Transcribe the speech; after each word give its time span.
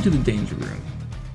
Welcome 0.00 0.12
to 0.12 0.18
the 0.18 0.32
Danger 0.32 0.54
Room, 0.54 0.80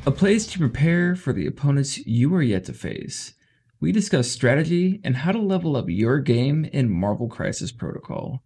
a 0.07 0.11
place 0.11 0.47
to 0.47 0.57
prepare 0.57 1.15
for 1.15 1.31
the 1.31 1.45
opponents 1.45 1.99
you 1.99 2.33
are 2.33 2.41
yet 2.41 2.65
to 2.65 2.73
face. 2.73 3.35
We 3.79 3.91
discuss 3.91 4.27
strategy 4.27 4.99
and 5.03 5.17
how 5.17 5.33
to 5.33 5.37
level 5.37 5.77
up 5.77 5.85
your 5.87 6.17
game 6.17 6.65
in 6.73 6.89
Marvel 6.89 7.27
Crisis 7.27 7.71
Protocol. 7.71 8.41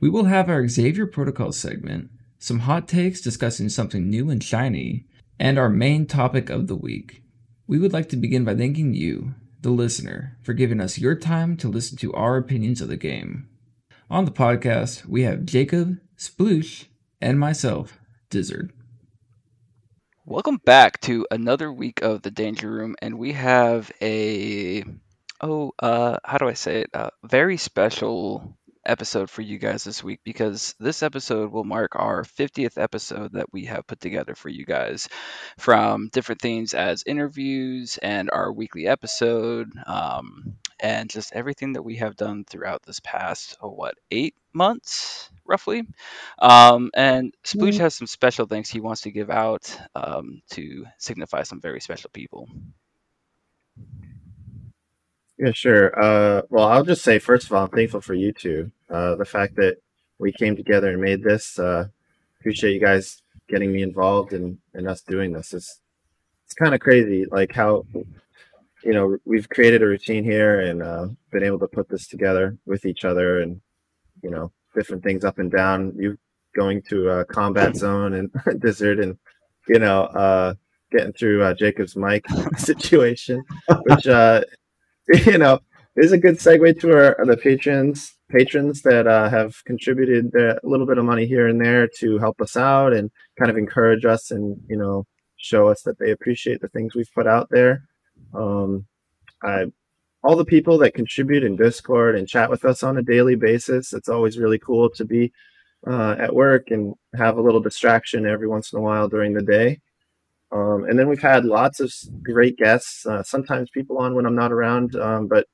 We 0.00 0.10
will 0.10 0.24
have 0.24 0.50
our 0.50 0.66
Xavier 0.66 1.06
Protocol 1.06 1.52
segment, 1.52 2.10
some 2.40 2.58
hot 2.58 2.88
takes 2.88 3.20
discussing 3.20 3.68
something 3.68 4.10
new 4.10 4.30
and 4.30 4.42
shiny, 4.42 5.06
and 5.38 5.60
our 5.60 5.68
main 5.68 6.06
topic 6.06 6.50
of 6.50 6.66
the 6.66 6.74
week. 6.74 7.22
We 7.68 7.78
would 7.78 7.92
like 7.92 8.08
to 8.08 8.16
begin 8.16 8.44
by 8.44 8.56
thanking 8.56 8.94
you, 8.94 9.36
the 9.60 9.70
listener, 9.70 10.38
for 10.42 10.54
giving 10.54 10.80
us 10.80 10.98
your 10.98 11.14
time 11.14 11.56
to 11.58 11.68
listen 11.68 11.96
to 11.98 12.12
our 12.14 12.36
opinions 12.36 12.80
of 12.80 12.88
the 12.88 12.96
game. 12.96 13.48
On 14.10 14.24
the 14.24 14.32
podcast, 14.32 15.06
we 15.06 15.22
have 15.22 15.44
Jacob, 15.44 16.00
Sploosh, 16.18 16.86
and 17.20 17.38
myself, 17.38 18.00
Dizzard. 18.28 18.72
Welcome 20.24 20.58
back 20.58 21.00
to 21.02 21.26
another 21.32 21.72
week 21.72 22.02
of 22.02 22.22
the 22.22 22.30
Danger 22.30 22.70
Room, 22.70 22.94
and 23.02 23.18
we 23.18 23.32
have 23.32 23.90
a 24.00 24.84
oh, 25.40 25.72
uh, 25.80 26.18
how 26.24 26.38
do 26.38 26.48
I 26.48 26.52
say 26.52 26.82
it? 26.82 26.90
A 26.94 27.10
very 27.24 27.56
special 27.56 28.56
episode 28.86 29.30
for 29.30 29.42
you 29.42 29.58
guys 29.58 29.82
this 29.82 30.02
week 30.02 30.20
because 30.24 30.76
this 30.78 31.02
episode 31.02 31.50
will 31.50 31.64
mark 31.64 31.96
our 31.96 32.22
50th 32.22 32.80
episode 32.80 33.32
that 33.32 33.52
we 33.52 33.64
have 33.64 33.86
put 33.86 34.00
together 34.00 34.36
for 34.36 34.48
you 34.48 34.64
guys 34.64 35.08
from 35.58 36.08
different 36.12 36.40
things 36.40 36.72
as 36.72 37.02
interviews 37.04 37.98
and 38.00 38.30
our 38.30 38.52
weekly 38.52 38.86
episode 38.86 39.70
um, 39.86 40.54
and 40.82 41.08
just 41.08 41.32
everything 41.32 41.72
that 41.72 41.82
we 41.82 41.96
have 41.96 42.16
done 42.16 42.44
throughout 42.44 42.82
this 42.82 43.00
past 43.00 43.56
oh, 43.62 43.70
what 43.70 43.94
eight 44.10 44.34
months 44.52 45.30
roughly 45.46 45.86
um, 46.40 46.90
and 46.94 47.34
sploosh 47.44 47.78
has 47.78 47.94
some 47.94 48.06
special 48.06 48.46
things 48.46 48.68
he 48.68 48.80
wants 48.80 49.02
to 49.02 49.10
give 49.10 49.30
out 49.30 49.78
um, 49.94 50.42
to 50.50 50.84
signify 50.98 51.42
some 51.42 51.60
very 51.60 51.80
special 51.80 52.10
people 52.12 52.48
Yeah, 55.38 55.52
sure. 55.52 55.98
Uh, 56.00 56.42
well, 56.50 56.68
I'll 56.68 56.84
just 56.84 57.02
say 57.02 57.18
first 57.18 57.46
of 57.46 57.52
all, 57.52 57.64
I'm 57.64 57.70
thankful 57.70 58.00
for 58.00 58.14
you 58.14 58.32
two. 58.32 58.70
Uh, 58.88 59.16
the 59.16 59.24
fact 59.24 59.56
that 59.56 59.78
we 60.18 60.32
came 60.32 60.54
together 60.56 60.90
and 60.90 61.00
made 61.00 61.22
this. 61.22 61.58
Uh, 61.58 61.88
appreciate 62.38 62.74
you 62.74 62.80
guys 62.80 63.22
getting 63.48 63.72
me 63.72 63.82
involved 63.82 64.32
and 64.32 64.58
and 64.74 64.88
us 64.88 65.00
doing 65.00 65.32
this. 65.32 65.52
It's 65.52 65.80
it's 66.44 66.54
kind 66.54 66.74
of 66.74 66.80
crazy, 66.80 67.24
like 67.24 67.52
how 67.52 67.86
you 68.84 68.92
know 68.92 69.16
we've 69.24 69.48
created 69.48 69.82
a 69.82 69.86
routine 69.86 70.24
here 70.24 70.60
and 70.60 70.82
uh, 70.82 71.08
been 71.30 71.44
able 71.44 71.58
to 71.58 71.68
put 71.68 71.88
this 71.88 72.06
together 72.08 72.56
with 72.66 72.84
each 72.84 73.04
other 73.04 73.40
and 73.40 73.60
you 74.22 74.30
know 74.30 74.52
different 74.74 75.02
things 75.02 75.24
up 75.24 75.38
and 75.38 75.50
down. 75.50 75.92
You 75.98 76.18
going 76.54 76.82
to 76.82 77.24
combat 77.30 77.76
zone 77.76 78.14
and 78.14 78.30
desert 78.60 78.98
and 79.00 79.18
you 79.68 79.78
know 79.78 80.02
uh, 80.04 80.54
getting 80.92 81.12
through 81.12 81.42
uh, 81.42 81.54
Jacob's 81.54 81.96
mic 81.96 82.24
situation, 82.56 83.42
which 83.84 84.06
uh, 84.06 84.42
you 85.26 85.38
know, 85.38 85.58
is 85.96 86.12
a 86.12 86.18
good 86.18 86.36
segue 86.36 86.80
to 86.80 86.92
our 86.92 87.26
the 87.26 87.36
patrons 87.36 88.14
patrons 88.30 88.80
that 88.82 89.06
uh, 89.06 89.28
have 89.28 89.62
contributed 89.66 90.34
a 90.34 90.58
little 90.62 90.86
bit 90.86 90.96
of 90.96 91.04
money 91.04 91.26
here 91.26 91.48
and 91.48 91.60
there 91.60 91.86
to 91.86 92.18
help 92.18 92.40
us 92.40 92.56
out 92.56 92.94
and 92.94 93.10
kind 93.38 93.50
of 93.50 93.58
encourage 93.58 94.06
us 94.06 94.30
and 94.30 94.56
you 94.68 94.76
know 94.76 95.04
show 95.36 95.68
us 95.68 95.82
that 95.82 95.98
they 95.98 96.12
appreciate 96.12 96.60
the 96.60 96.68
things 96.68 96.94
we've 96.94 97.12
put 97.14 97.26
out 97.26 97.48
there. 97.50 97.82
Um, 98.34 98.86
I, 99.42 99.66
all 100.24 100.36
the 100.36 100.44
people 100.44 100.78
that 100.78 100.94
contribute 100.94 101.44
in 101.44 101.56
Discord 101.56 102.16
and 102.16 102.28
chat 102.28 102.48
with 102.48 102.64
us 102.64 102.82
on 102.82 102.98
a 102.98 103.02
daily 103.02 103.34
basis. 103.34 103.92
It's 103.92 104.08
always 104.08 104.38
really 104.38 104.58
cool 104.58 104.88
to 104.90 105.04
be 105.04 105.32
uh, 105.86 106.16
at 106.18 106.34
work 106.34 106.70
and 106.70 106.94
have 107.16 107.38
a 107.38 107.42
little 107.42 107.60
distraction 107.60 108.26
every 108.26 108.46
once 108.46 108.72
in 108.72 108.78
a 108.78 108.82
while 108.82 109.08
during 109.08 109.32
the 109.32 109.42
day. 109.42 109.80
Um, 110.52 110.84
and 110.84 110.98
then 110.98 111.08
we've 111.08 111.20
had 111.20 111.44
lots 111.44 111.80
of 111.80 111.92
great 112.22 112.56
guests, 112.58 113.06
uh, 113.06 113.22
sometimes 113.22 113.70
people 113.70 113.98
on 113.98 114.14
when 114.14 114.26
I'm 114.26 114.34
not 114.36 114.52
around. 114.52 114.94
Um, 114.96 115.26
but 115.26 115.46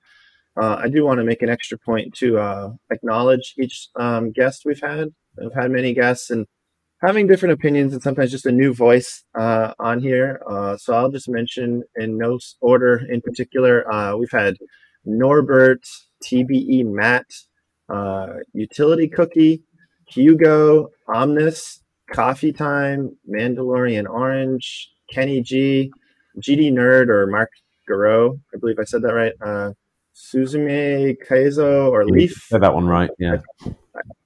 uh, 0.60 0.76
I 0.82 0.88
do 0.88 1.04
want 1.04 1.18
to 1.18 1.24
make 1.24 1.42
an 1.42 1.48
extra 1.48 1.78
point 1.78 2.12
to 2.14 2.38
uh, 2.38 2.70
acknowledge 2.90 3.54
each 3.56 3.88
um, 3.96 4.32
guest 4.32 4.62
we've 4.64 4.80
had. 4.80 5.08
I've 5.42 5.54
had 5.54 5.70
many 5.70 5.94
guests 5.94 6.30
and 6.30 6.46
having 7.00 7.26
different 7.26 7.52
opinions 7.52 7.92
and 7.92 8.02
sometimes 8.02 8.30
just 8.30 8.46
a 8.46 8.52
new 8.52 8.74
voice 8.74 9.24
uh, 9.38 9.72
on 9.78 10.00
here. 10.00 10.40
Uh, 10.48 10.76
so 10.76 10.94
I'll 10.94 11.10
just 11.10 11.28
mention 11.28 11.82
in 11.96 12.18
no 12.18 12.38
order 12.60 13.02
in 13.08 13.20
particular. 13.20 13.90
Uh, 13.92 14.16
we've 14.16 14.30
had 14.30 14.56
Norbert, 15.04 15.84
TBE 16.24 16.84
Matt, 16.86 17.26
Utility 18.52 19.08
Cookie, 19.08 19.62
Hugo, 20.08 20.88
Omnis, 21.06 21.82
Coffee 22.12 22.52
Time, 22.52 23.16
Mandalorian 23.30 24.08
Orange, 24.08 24.90
Kenny 25.12 25.40
G, 25.42 25.92
GD 26.40 26.72
Nerd 26.72 27.08
or 27.08 27.26
Mark 27.26 27.50
Garot. 27.88 28.38
I 28.54 28.58
believe 28.58 28.78
I 28.78 28.84
said 28.84 29.02
that 29.02 29.14
right. 29.14 29.32
Uh, 29.40 29.72
Suzume 30.14 31.16
Kaizo 31.28 31.90
or 31.90 32.04
Leaf. 32.04 32.46
Said 32.48 32.62
that 32.62 32.74
one 32.74 32.86
right. 32.86 33.10
Yeah. 33.18 33.38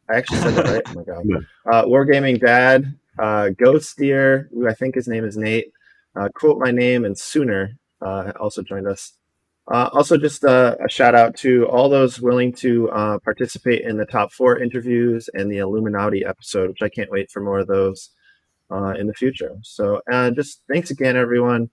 I 0.09 0.17
actually 0.17 0.39
said 0.39 0.55
that 0.55 0.67
right. 0.67 0.83
Oh 0.89 0.95
my 0.95 1.05
god. 1.05 1.47
Uh, 1.65 1.85
Wargaming 1.85 2.41
Dad, 2.41 2.99
uh, 3.21 3.51
Ghost 3.51 3.97
Deer, 3.97 4.49
who 4.53 4.69
I 4.69 4.75
think 4.75 4.97
his 4.97 5.07
name 5.07 5.25
is 5.25 5.37
Nate. 5.37 5.73
Uh, 6.17 6.29
quote 6.35 6.59
my 6.59 6.73
name 6.73 7.05
and 7.05 7.17
Sooner 7.17 7.79
uh, 8.05 8.33
also 8.39 8.63
joined 8.63 8.89
us. 8.89 9.13
Uh, 9.71 9.89
also, 9.93 10.17
just 10.17 10.45
uh, 10.45 10.77
a 10.85 10.91
shout 10.91 11.15
out 11.15 11.37
to 11.37 11.67
all 11.69 11.89
those 11.89 12.21
willing 12.21 12.53
to 12.53 12.91
uh, 12.91 13.19
participate 13.21 13.83
in 13.83 13.97
the 13.97 14.05
top 14.05 14.33
four 14.33 14.59
interviews 14.59 15.31
and 15.35 15.51
the 15.51 15.59
Illuminati 15.59 16.25
episode, 16.25 16.69
which 16.71 16.83
I 16.83 16.89
can't 16.89 17.11
wait 17.11 17.31
for 17.31 17.41
more 17.41 17.61
of 17.61 17.69
those 17.69 18.11
uh, 18.73 18.95
in 18.99 19.07
the 19.07 19.15
future. 19.15 19.57
So, 19.63 20.01
uh, 20.11 20.33
just 20.33 20.63
thanks 20.71 20.91
again, 20.91 21.17
everyone. 21.17 21.71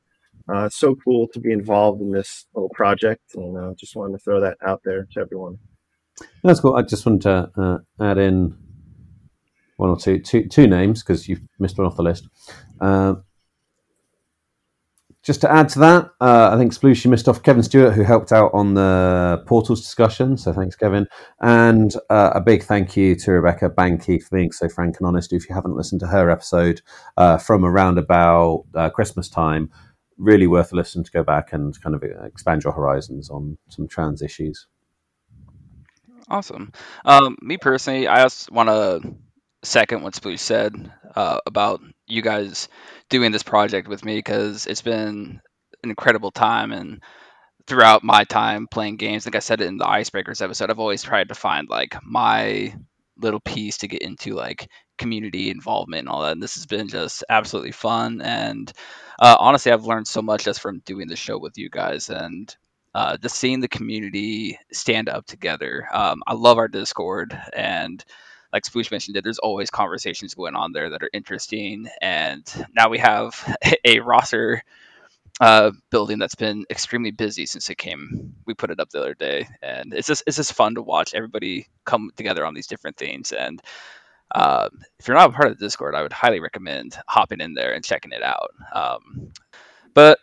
Uh, 0.47 0.69
so 0.69 0.95
cool 0.95 1.27
to 1.29 1.39
be 1.39 1.51
involved 1.51 2.01
in 2.01 2.11
this 2.11 2.45
little 2.53 2.69
project, 2.69 3.35
and 3.35 3.77
just 3.77 3.95
wanted 3.95 4.13
to 4.13 4.19
throw 4.19 4.39
that 4.39 4.57
out 4.65 4.81
there 4.85 5.07
to 5.13 5.19
everyone. 5.19 5.57
That's 6.43 6.59
cool. 6.59 6.75
I 6.75 6.81
just 6.81 7.05
wanted 7.05 7.21
to 7.21 7.81
add 7.99 8.17
in 8.17 8.57
one 9.77 9.89
or 9.89 9.97
two, 9.97 10.19
two, 10.19 10.47
two 10.47 10.67
names 10.67 11.03
because 11.03 11.27
you've 11.27 11.41
missed 11.59 11.77
one 11.77 11.87
off 11.87 11.95
the 11.95 12.03
list 12.03 12.27
just 15.29 15.41
to 15.41 15.51
add 15.51 15.67
to 15.69 15.79
that, 15.79 16.09
uh, 16.21 16.49
I 16.53 16.57
think 16.57 16.73
Sploosh, 16.73 17.03
you 17.03 17.11
missed 17.11 17.27
off 17.27 17.43
Kevin 17.43 17.61
Stewart, 17.61 17.93
who 17.93 18.03
helped 18.03 18.31
out 18.31 18.51
on 18.53 18.73
the 18.73 19.43
portals 19.45 19.81
discussion. 19.81 20.37
So 20.37 20.53
thanks, 20.53 20.75
Kevin. 20.75 21.07
And 21.41 21.93
uh, 22.09 22.31
a 22.35 22.41
big 22.41 22.63
thank 22.63 22.95
you 22.95 23.15
to 23.17 23.33
Rebecca 23.33 23.69
Banky 23.69 24.21
for 24.23 24.37
being 24.37 24.51
so 24.51 24.69
frank 24.69 24.95
and 24.97 25.05
honest. 25.05 25.33
If 25.33 25.49
you 25.49 25.53
haven't 25.55 25.75
listened 25.75 25.99
to 26.01 26.07
her 26.07 26.29
episode 26.29 26.81
uh, 27.17 27.37
from 27.37 27.65
around 27.65 27.97
about 27.97 28.65
uh, 28.73 28.89
Christmas 28.89 29.29
time, 29.29 29.69
really 30.17 30.47
worth 30.47 30.71
a 30.71 30.75
listen 30.75 31.03
to 31.03 31.11
go 31.11 31.23
back 31.23 31.51
and 31.51 31.79
kind 31.81 31.95
of 31.95 32.03
expand 32.23 32.63
your 32.63 32.73
horizons 32.73 33.29
on 33.29 33.57
some 33.67 33.87
trans 33.87 34.21
issues. 34.21 34.67
Awesome. 36.29 36.71
Um, 37.05 37.37
me 37.41 37.57
personally, 37.57 38.07
I 38.07 38.23
just 38.23 38.51
want 38.51 38.69
to 38.69 39.15
second 39.63 40.03
what 40.03 40.13
Sploosh 40.13 40.39
said 40.39 40.91
uh, 41.15 41.39
about 41.45 41.81
you 42.07 42.21
guys 42.21 42.67
doing 43.09 43.31
this 43.31 43.43
project 43.43 43.87
with 43.87 44.05
me 44.05 44.17
because 44.17 44.67
it's 44.67 44.81
been 44.81 45.41
an 45.83 45.89
incredible 45.89 46.31
time 46.31 46.71
and 46.71 47.01
throughout 47.67 48.03
my 48.03 48.23
time 48.25 48.67
playing 48.67 48.97
games 48.97 49.25
like 49.25 49.35
i 49.35 49.39
said 49.39 49.61
in 49.61 49.77
the 49.77 49.85
icebreakers 49.85 50.41
episode 50.41 50.69
i've 50.71 50.79
always 50.79 51.03
tried 51.03 51.29
to 51.29 51.35
find 51.35 51.69
like 51.69 51.95
my 52.03 52.73
little 53.17 53.39
piece 53.41 53.77
to 53.77 53.87
get 53.87 54.01
into 54.01 54.35
like 54.35 54.69
community 54.97 55.49
involvement 55.51 56.01
and 56.01 56.09
all 56.09 56.23
that 56.23 56.33
and 56.33 56.43
this 56.43 56.55
has 56.55 56.65
been 56.65 56.87
just 56.87 57.23
absolutely 57.29 57.71
fun 57.71 58.21
and 58.21 58.73
uh, 59.19 59.35
honestly 59.39 59.71
i've 59.71 59.85
learned 59.85 60.07
so 60.07 60.21
much 60.21 60.45
just 60.45 60.61
from 60.61 60.81
doing 60.85 61.07
the 61.07 61.15
show 61.15 61.37
with 61.39 61.57
you 61.57 61.69
guys 61.69 62.09
and 62.09 62.55
uh, 62.95 63.17
just 63.17 63.35
seeing 63.35 63.59
the 63.59 63.67
community 63.67 64.59
stand 64.71 65.09
up 65.09 65.25
together 65.25 65.87
um, 65.93 66.21
i 66.27 66.33
love 66.33 66.57
our 66.57 66.67
discord 66.67 67.39
and 67.53 68.03
like 68.51 68.63
Sploosh 68.63 68.91
mentioned 68.91 69.15
it, 69.15 69.23
there's 69.23 69.39
always 69.39 69.69
conversations 69.69 70.33
going 70.33 70.55
on 70.55 70.71
there 70.71 70.89
that 70.89 71.03
are 71.03 71.09
interesting. 71.13 71.87
And 72.01 72.43
now 72.75 72.89
we 72.89 72.97
have 72.97 73.57
a 73.85 73.99
roster 73.99 74.63
uh, 75.39 75.71
building 75.89 76.19
that's 76.19 76.35
been 76.35 76.65
extremely 76.69 77.11
busy 77.11 77.45
since 77.45 77.69
it 77.69 77.77
came. 77.77 78.33
We 78.45 78.53
put 78.53 78.71
it 78.71 78.79
up 78.79 78.89
the 78.89 78.99
other 78.99 79.13
day, 79.13 79.47
and 79.61 79.93
it's 79.93 80.07
just 80.07 80.23
it's 80.27 80.37
just 80.37 80.53
fun 80.53 80.75
to 80.75 80.81
watch 80.81 81.13
everybody 81.13 81.67
come 81.85 82.11
together 82.15 82.45
on 82.45 82.53
these 82.53 82.67
different 82.67 82.97
things. 82.97 83.31
And 83.31 83.61
uh, 84.33 84.69
if 84.99 85.07
you're 85.07 85.17
not 85.17 85.29
a 85.29 85.33
part 85.33 85.51
of 85.51 85.57
the 85.57 85.65
Discord, 85.65 85.95
I 85.95 86.01
would 86.01 86.13
highly 86.13 86.39
recommend 86.39 86.97
hopping 87.07 87.41
in 87.41 87.53
there 87.53 87.73
and 87.73 87.85
checking 87.85 88.11
it 88.11 88.23
out. 88.23 88.51
Um, 88.73 89.31
but 89.93 90.19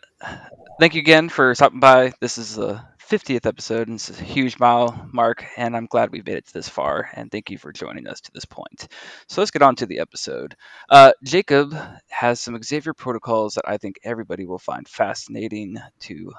thank 0.79 0.95
you 0.95 0.99
again 0.99 1.29
for 1.29 1.55
stopping 1.55 1.79
by. 1.79 2.13
This 2.21 2.37
is 2.37 2.55
the 2.55 2.81
50th 3.09 3.45
episode, 3.45 3.87
and 3.87 3.95
it's 3.95 4.09
a 4.09 4.23
huge 4.23 4.59
mile 4.59 5.09
mark, 5.11 5.45
and 5.55 5.75
I'm 5.75 5.85
glad 5.85 6.11
we 6.11 6.21
made 6.21 6.37
it 6.37 6.45
this 6.53 6.69
far, 6.69 7.09
and 7.13 7.31
thank 7.31 7.49
you 7.49 7.57
for 7.57 7.71
joining 7.71 8.07
us 8.07 8.21
to 8.21 8.31
this 8.33 8.45
point. 8.45 8.87
So 9.27 9.41
let's 9.41 9.51
get 9.51 9.61
on 9.61 9.75
to 9.77 9.85
the 9.85 9.99
episode. 9.99 10.55
Uh, 10.89 11.13
Jacob 11.23 11.75
has 12.09 12.39
some 12.39 12.61
Xavier 12.61 12.93
protocols 12.93 13.55
that 13.55 13.67
I 13.67 13.77
think 13.77 13.99
everybody 14.03 14.45
will 14.45 14.59
find 14.59 14.87
fascinating 14.87 15.77
to 16.01 16.33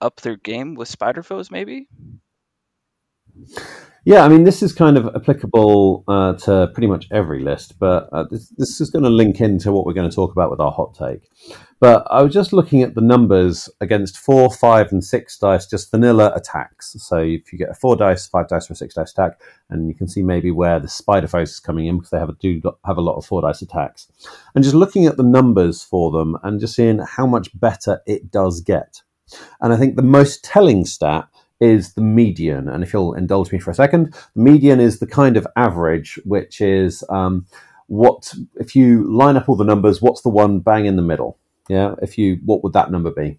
up 0.00 0.20
their 0.20 0.36
game 0.36 0.74
with 0.74 0.88
spider 0.88 1.22
foes, 1.22 1.50
maybe? 1.50 1.88
Yeah, 4.06 4.24
I 4.24 4.28
mean, 4.28 4.44
this 4.44 4.62
is 4.62 4.72
kind 4.72 4.96
of 4.96 5.16
applicable 5.16 6.04
uh, 6.06 6.34
to 6.34 6.68
pretty 6.72 6.86
much 6.86 7.08
every 7.10 7.42
list, 7.42 7.76
but 7.80 8.08
uh, 8.12 8.22
this, 8.30 8.50
this 8.50 8.80
is 8.80 8.88
going 8.88 9.02
to 9.02 9.10
link 9.10 9.40
into 9.40 9.72
what 9.72 9.84
we're 9.84 9.94
going 9.94 10.08
to 10.08 10.14
talk 10.14 10.30
about 10.30 10.48
with 10.48 10.60
our 10.60 10.70
hot 10.70 10.94
take. 10.94 11.28
But 11.80 12.06
I 12.08 12.22
was 12.22 12.32
just 12.32 12.52
looking 12.52 12.82
at 12.82 12.94
the 12.94 13.00
numbers 13.00 13.68
against 13.80 14.16
four, 14.16 14.48
five, 14.48 14.92
and 14.92 15.02
six 15.02 15.36
dice, 15.36 15.66
just 15.66 15.90
vanilla 15.90 16.32
attacks. 16.36 16.94
So 17.00 17.18
if 17.18 17.52
you 17.52 17.58
get 17.58 17.70
a 17.70 17.74
four 17.74 17.96
dice, 17.96 18.28
five 18.28 18.46
dice, 18.46 18.70
or 18.70 18.74
a 18.74 18.76
six 18.76 18.94
dice 18.94 19.10
attack, 19.10 19.40
and 19.70 19.88
you 19.88 19.94
can 19.96 20.06
see 20.06 20.22
maybe 20.22 20.52
where 20.52 20.78
the 20.78 20.86
spider 20.86 21.26
foes 21.26 21.50
is 21.50 21.58
coming 21.58 21.86
in 21.86 21.96
because 21.96 22.10
they 22.10 22.18
have 22.20 22.28
a, 22.28 22.36
do 22.40 22.62
have 22.84 22.98
a 22.98 23.02
lot 23.02 23.16
of 23.16 23.26
four 23.26 23.42
dice 23.42 23.60
attacks, 23.60 24.06
and 24.54 24.62
just 24.62 24.76
looking 24.76 25.06
at 25.06 25.16
the 25.16 25.24
numbers 25.24 25.82
for 25.82 26.12
them 26.12 26.36
and 26.44 26.60
just 26.60 26.76
seeing 26.76 27.00
how 27.00 27.26
much 27.26 27.50
better 27.58 28.00
it 28.06 28.30
does 28.30 28.60
get. 28.60 29.02
And 29.60 29.72
I 29.72 29.76
think 29.76 29.96
the 29.96 30.02
most 30.02 30.44
telling 30.44 30.84
stat 30.84 31.28
is 31.60 31.94
the 31.94 32.00
median. 32.00 32.68
And 32.68 32.82
if 32.82 32.92
you'll 32.92 33.14
indulge 33.14 33.52
me 33.52 33.58
for 33.58 33.70
a 33.70 33.74
second, 33.74 34.14
the 34.34 34.42
median 34.42 34.80
is 34.80 34.98
the 34.98 35.06
kind 35.06 35.36
of 35.36 35.46
average, 35.56 36.18
which 36.24 36.60
is 36.60 37.02
um, 37.08 37.46
what, 37.86 38.34
if 38.56 38.76
you 38.76 39.10
line 39.10 39.36
up 39.36 39.48
all 39.48 39.56
the 39.56 39.64
numbers, 39.64 40.02
what's 40.02 40.22
the 40.22 40.28
one 40.28 40.60
bang 40.60 40.86
in 40.86 40.96
the 40.96 41.02
middle? 41.02 41.38
Yeah. 41.68 41.94
If 42.02 42.18
you, 42.18 42.38
what 42.44 42.62
would 42.62 42.74
that 42.74 42.90
number 42.90 43.10
be? 43.10 43.38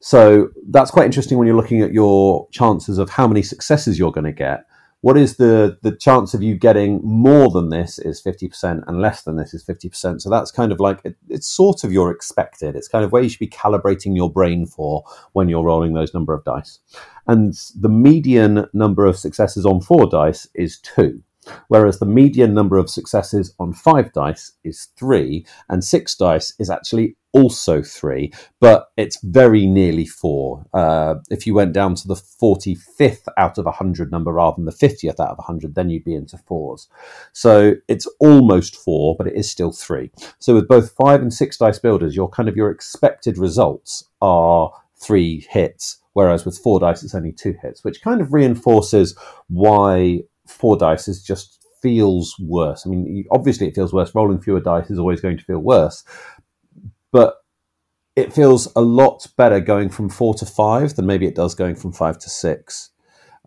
So 0.00 0.48
that's 0.68 0.90
quite 0.90 1.06
interesting 1.06 1.36
when 1.36 1.46
you're 1.46 1.56
looking 1.56 1.82
at 1.82 1.92
your 1.92 2.48
chances 2.50 2.98
of 2.98 3.10
how 3.10 3.28
many 3.28 3.42
successes 3.42 3.98
you're 3.98 4.12
going 4.12 4.24
to 4.24 4.32
get 4.32 4.64
what 5.02 5.16
is 5.16 5.36
the 5.36 5.78
the 5.82 5.96
chance 5.96 6.34
of 6.34 6.42
you 6.42 6.56
getting 6.56 7.00
more 7.02 7.50
than 7.50 7.70
this 7.70 7.98
is 7.98 8.22
50% 8.22 8.82
and 8.86 9.00
less 9.00 9.22
than 9.22 9.36
this 9.36 9.54
is 9.54 9.64
50% 9.64 10.20
so 10.20 10.28
that's 10.28 10.50
kind 10.50 10.72
of 10.72 10.80
like 10.80 11.00
it, 11.04 11.16
it's 11.28 11.46
sort 11.46 11.84
of 11.84 11.92
your 11.92 12.10
expected. 12.10 12.76
It's 12.76 12.88
kind 12.88 13.04
of 13.04 13.12
where 13.12 13.22
you 13.22 13.28
should 13.28 13.38
be 13.38 13.48
calibrating 13.48 14.14
your 14.14 14.30
brain 14.30 14.66
for 14.66 15.04
when 15.32 15.48
you're 15.48 15.64
rolling 15.64 15.94
those 15.94 16.14
number 16.14 16.34
of 16.34 16.44
dice. 16.44 16.78
And 17.26 17.54
the 17.74 17.88
median 17.88 18.66
number 18.72 19.06
of 19.06 19.16
successes 19.16 19.64
on 19.64 19.80
four 19.80 20.06
dice 20.08 20.46
is 20.54 20.78
two 20.78 21.22
whereas 21.68 21.98
the 21.98 22.06
median 22.06 22.54
number 22.54 22.78
of 22.78 22.90
successes 22.90 23.54
on 23.58 23.72
five 23.72 24.12
dice 24.12 24.52
is 24.64 24.88
three, 24.96 25.46
and 25.68 25.84
six 25.84 26.14
dice 26.14 26.54
is 26.58 26.70
actually 26.70 27.16
also 27.32 27.82
three, 27.82 28.32
but 28.60 28.88
it's 28.96 29.18
very 29.22 29.66
nearly 29.66 30.06
four. 30.06 30.66
Uh, 30.74 31.16
if 31.30 31.46
you 31.46 31.54
went 31.54 31.72
down 31.72 31.94
to 31.94 32.08
the 32.08 32.14
45th 32.14 33.26
out 33.36 33.58
of 33.58 33.64
100 33.66 34.10
number 34.10 34.32
rather 34.32 34.56
than 34.56 34.64
the 34.64 34.72
50th 34.72 35.20
out 35.20 35.30
of 35.30 35.38
100, 35.38 35.74
then 35.74 35.90
you'd 35.90 36.04
be 36.04 36.14
into 36.14 36.36
fours. 36.36 36.88
So 37.32 37.74
it's 37.88 38.06
almost 38.18 38.76
four, 38.76 39.16
but 39.16 39.26
it 39.26 39.34
is 39.34 39.50
still 39.50 39.72
three. 39.72 40.10
So 40.38 40.54
with 40.54 40.68
both 40.68 40.92
five 40.92 41.22
and 41.22 41.32
six 41.32 41.56
dice 41.56 41.78
builders, 41.78 42.16
your 42.16 42.28
kind 42.28 42.48
of 42.48 42.56
your 42.56 42.70
expected 42.70 43.38
results 43.38 44.04
are 44.20 44.72
three 44.96 45.46
hits 45.50 45.98
whereas 46.12 46.44
with 46.44 46.58
four 46.58 46.80
dice 46.80 47.02
it's 47.02 47.14
only 47.14 47.32
two 47.32 47.54
hits, 47.62 47.84
which 47.84 48.02
kind 48.02 48.20
of 48.20 48.32
reinforces 48.32 49.16
why 49.46 50.20
four 50.50 50.76
dice 50.76 51.08
is 51.08 51.22
just 51.22 51.58
feels 51.82 52.36
worse. 52.38 52.86
I 52.86 52.90
mean, 52.90 53.24
obviously 53.30 53.68
it 53.68 53.74
feels 53.74 53.92
worse. 53.92 54.14
Rolling 54.14 54.40
fewer 54.40 54.60
dice 54.60 54.90
is 54.90 54.98
always 54.98 55.20
going 55.20 55.38
to 55.38 55.44
feel 55.44 55.60
worse, 55.60 56.04
but 57.12 57.36
it 58.16 58.32
feels 58.32 58.70
a 58.76 58.80
lot 58.80 59.26
better 59.36 59.60
going 59.60 59.88
from 59.88 60.10
four 60.10 60.34
to 60.34 60.46
five 60.46 60.94
than 60.94 61.06
maybe 61.06 61.26
it 61.26 61.34
does 61.34 61.54
going 61.54 61.76
from 61.76 61.92
five 61.92 62.18
to 62.18 62.28
six. 62.28 62.90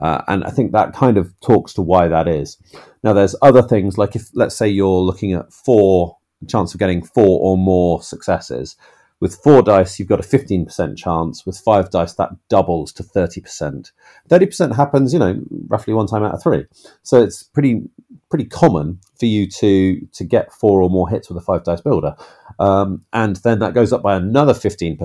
Uh, 0.01 0.21
and 0.27 0.44
I 0.44 0.50
think 0.50 0.71
that 0.71 0.94
kind 0.94 1.17
of 1.17 1.39
talks 1.41 1.73
to 1.73 1.81
why 1.81 2.07
that 2.07 2.27
is. 2.27 2.57
Now, 3.03 3.13
there's 3.13 3.35
other 3.41 3.61
things 3.61 3.97
like 3.97 4.15
if, 4.15 4.29
let's 4.33 4.56
say, 4.56 4.67
you're 4.67 5.01
looking 5.01 5.33
at 5.33 5.53
four 5.53 6.17
chance 6.47 6.73
of 6.73 6.79
getting 6.79 7.03
four 7.03 7.39
or 7.41 7.57
more 7.57 8.01
successes. 8.01 8.75
With 9.23 9.35
four 9.35 9.61
dice, 9.61 9.99
you've 9.99 10.09
got 10.09 10.19
a 10.19 10.27
15% 10.27 10.97
chance. 10.97 11.45
With 11.45 11.57
five 11.57 11.89
dice, 11.89 12.13
that 12.15 12.31
doubles 12.49 12.91
to 12.91 13.03
30%. 13.03 13.93
30% 14.29 14.75
happens, 14.75 15.13
you 15.13 15.19
know, 15.19 15.41
roughly 15.69 15.93
one 15.93 16.07
time 16.07 16.23
out 16.23 16.33
of 16.33 16.43
three. 16.43 16.65
So 17.03 17.23
it's 17.23 17.41
pretty 17.41 17.83
pretty 18.29 18.43
common 18.43 18.99
for 19.17 19.25
you 19.25 19.47
to 19.47 20.05
to 20.11 20.25
get 20.25 20.51
four 20.51 20.81
or 20.81 20.89
more 20.89 21.07
hits 21.07 21.29
with 21.29 21.37
a 21.37 21.41
five 21.41 21.63
dice 21.63 21.79
builder. 21.79 22.17
Um, 22.59 23.05
and 23.13 23.37
then 23.37 23.59
that 23.59 23.73
goes 23.73 23.93
up 23.93 24.01
by 24.01 24.17
another 24.17 24.51
15% 24.51 24.97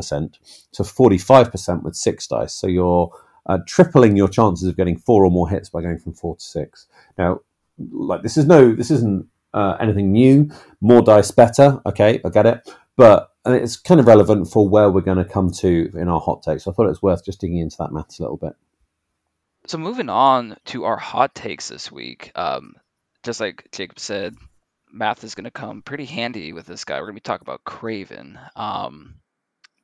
to 0.73 0.83
45% 0.83 1.83
with 1.85 1.95
six 1.95 2.27
dice. 2.27 2.53
So 2.53 2.67
you're 2.67 3.13
uh, 3.47 3.59
tripling 3.69 4.17
your 4.17 4.29
chances 4.29 4.67
of 4.69 4.77
getting 4.77 4.99
four 4.99 5.25
or 5.25 5.31
more 5.31 5.49
hits 5.49 5.71
by 5.71 5.81
going 5.81 6.01
from 6.01 6.15
four 6.15 6.35
to 6.35 6.43
six. 6.43 6.89
Now, 7.19 7.43
like 7.93 8.23
this 8.23 8.37
is 8.37 8.47
no, 8.47 8.75
this 8.75 8.91
isn't 8.91 9.29
uh, 9.55 9.77
anything 9.81 10.13
new. 10.13 10.51
More 10.81 11.03
dice, 11.03 11.31
better. 11.31 11.81
Okay, 11.87 12.21
I 12.25 12.29
get 12.29 12.47
it. 12.47 12.69
But 12.97 13.31
it's 13.47 13.77
kind 13.77 14.01
of 14.01 14.07
relevant 14.07 14.49
for 14.49 14.69
where 14.69 14.91
we're 14.91 15.01
going 15.01 15.19
to 15.19 15.25
come 15.25 15.51
to 15.53 15.91
in 15.95 16.09
our 16.09 16.21
hot 16.21 16.43
takes. 16.43 16.65
So 16.65 16.71
I 16.71 16.75
thought 16.75 16.87
it 16.87 16.91
was 16.91 17.03
worth 17.03 17.25
just 17.25 17.41
digging 17.41 17.59
into 17.59 17.77
that 17.79 17.93
maths 17.93 18.19
a 18.19 18.23
little 18.23 18.37
bit. 18.37 18.55
So 19.67 19.79
moving 19.79 20.09
on 20.09 20.57
to 20.67 20.85
our 20.85 20.97
hot 20.97 21.35
takes 21.35 21.69
this 21.69 21.93
week, 21.93 22.33
um, 22.35 22.75
just 23.23 23.41
like 23.41 23.69
Jacob 23.73 23.99
said, 23.99 24.35
math 24.91 25.25
is 25.25 25.35
going 25.35 25.45
to 25.45 25.51
come 25.51 25.83
pretty 25.83 26.07
handy 26.07 26.53
with 26.53 26.67
this 26.67 26.85
guy. 26.85 26.97
We're 26.97 27.07
going 27.07 27.17
to 27.17 27.21
be 27.21 27.21
talking 27.21 27.45
about 27.45 27.65
Kraven. 27.65 28.39
Um, 28.57 29.17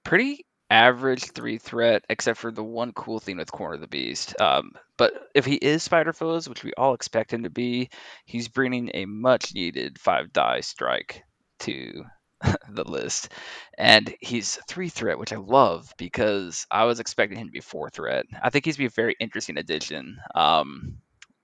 pretty 0.05 0.46
average 0.75 1.31
three 1.31 1.59
threat, 1.59 2.05
except 2.11 2.37
for 2.37 2.50
the 2.50 2.65
one 2.65 2.93
cool 2.93 3.21
thing 3.21 3.37
with 3.37 3.53
Corner 3.53 3.75
of 3.75 3.81
the 3.81 3.87
Beast. 3.87 4.38
Um, 4.41 4.73
but 4.97 5.12
if 5.32 5.44
he 5.44 5.55
is 5.55 5.85
Spider 5.85 6.12
Foes, 6.12 6.49
which 6.49 6.65
we 6.65 6.73
all 6.76 6.94
expect 6.94 7.32
him 7.32 7.44
to 7.44 7.50
be, 7.50 7.91
he's 8.25 8.49
bringing 8.49 8.91
a 8.93 9.05
much 9.05 9.55
needed 9.55 10.00
five 10.00 10.32
die 10.32 10.62
strike 10.62 11.23
to 11.61 12.05
the 12.71 12.82
list. 12.82 13.31
And 13.79 14.12
he's 14.21 14.59
three 14.67 14.88
threat, 14.88 15.17
which 15.17 15.32
I 15.32 15.37
love 15.37 15.94
because 15.97 16.67
I 16.73 16.85
was 16.85 16.99
expecting 16.99 17.38
him 17.38 17.47
to 17.47 17.53
be 17.53 17.61
four 17.61 17.88
threat. 17.88 18.27
I 18.43 18.50
think 18.50 18.65
he's 18.65 18.77
be 18.77 18.87
a 18.87 18.91
very 18.91 19.15
interesting 19.20 19.59
addition 19.59 20.19
um, 20.35 20.97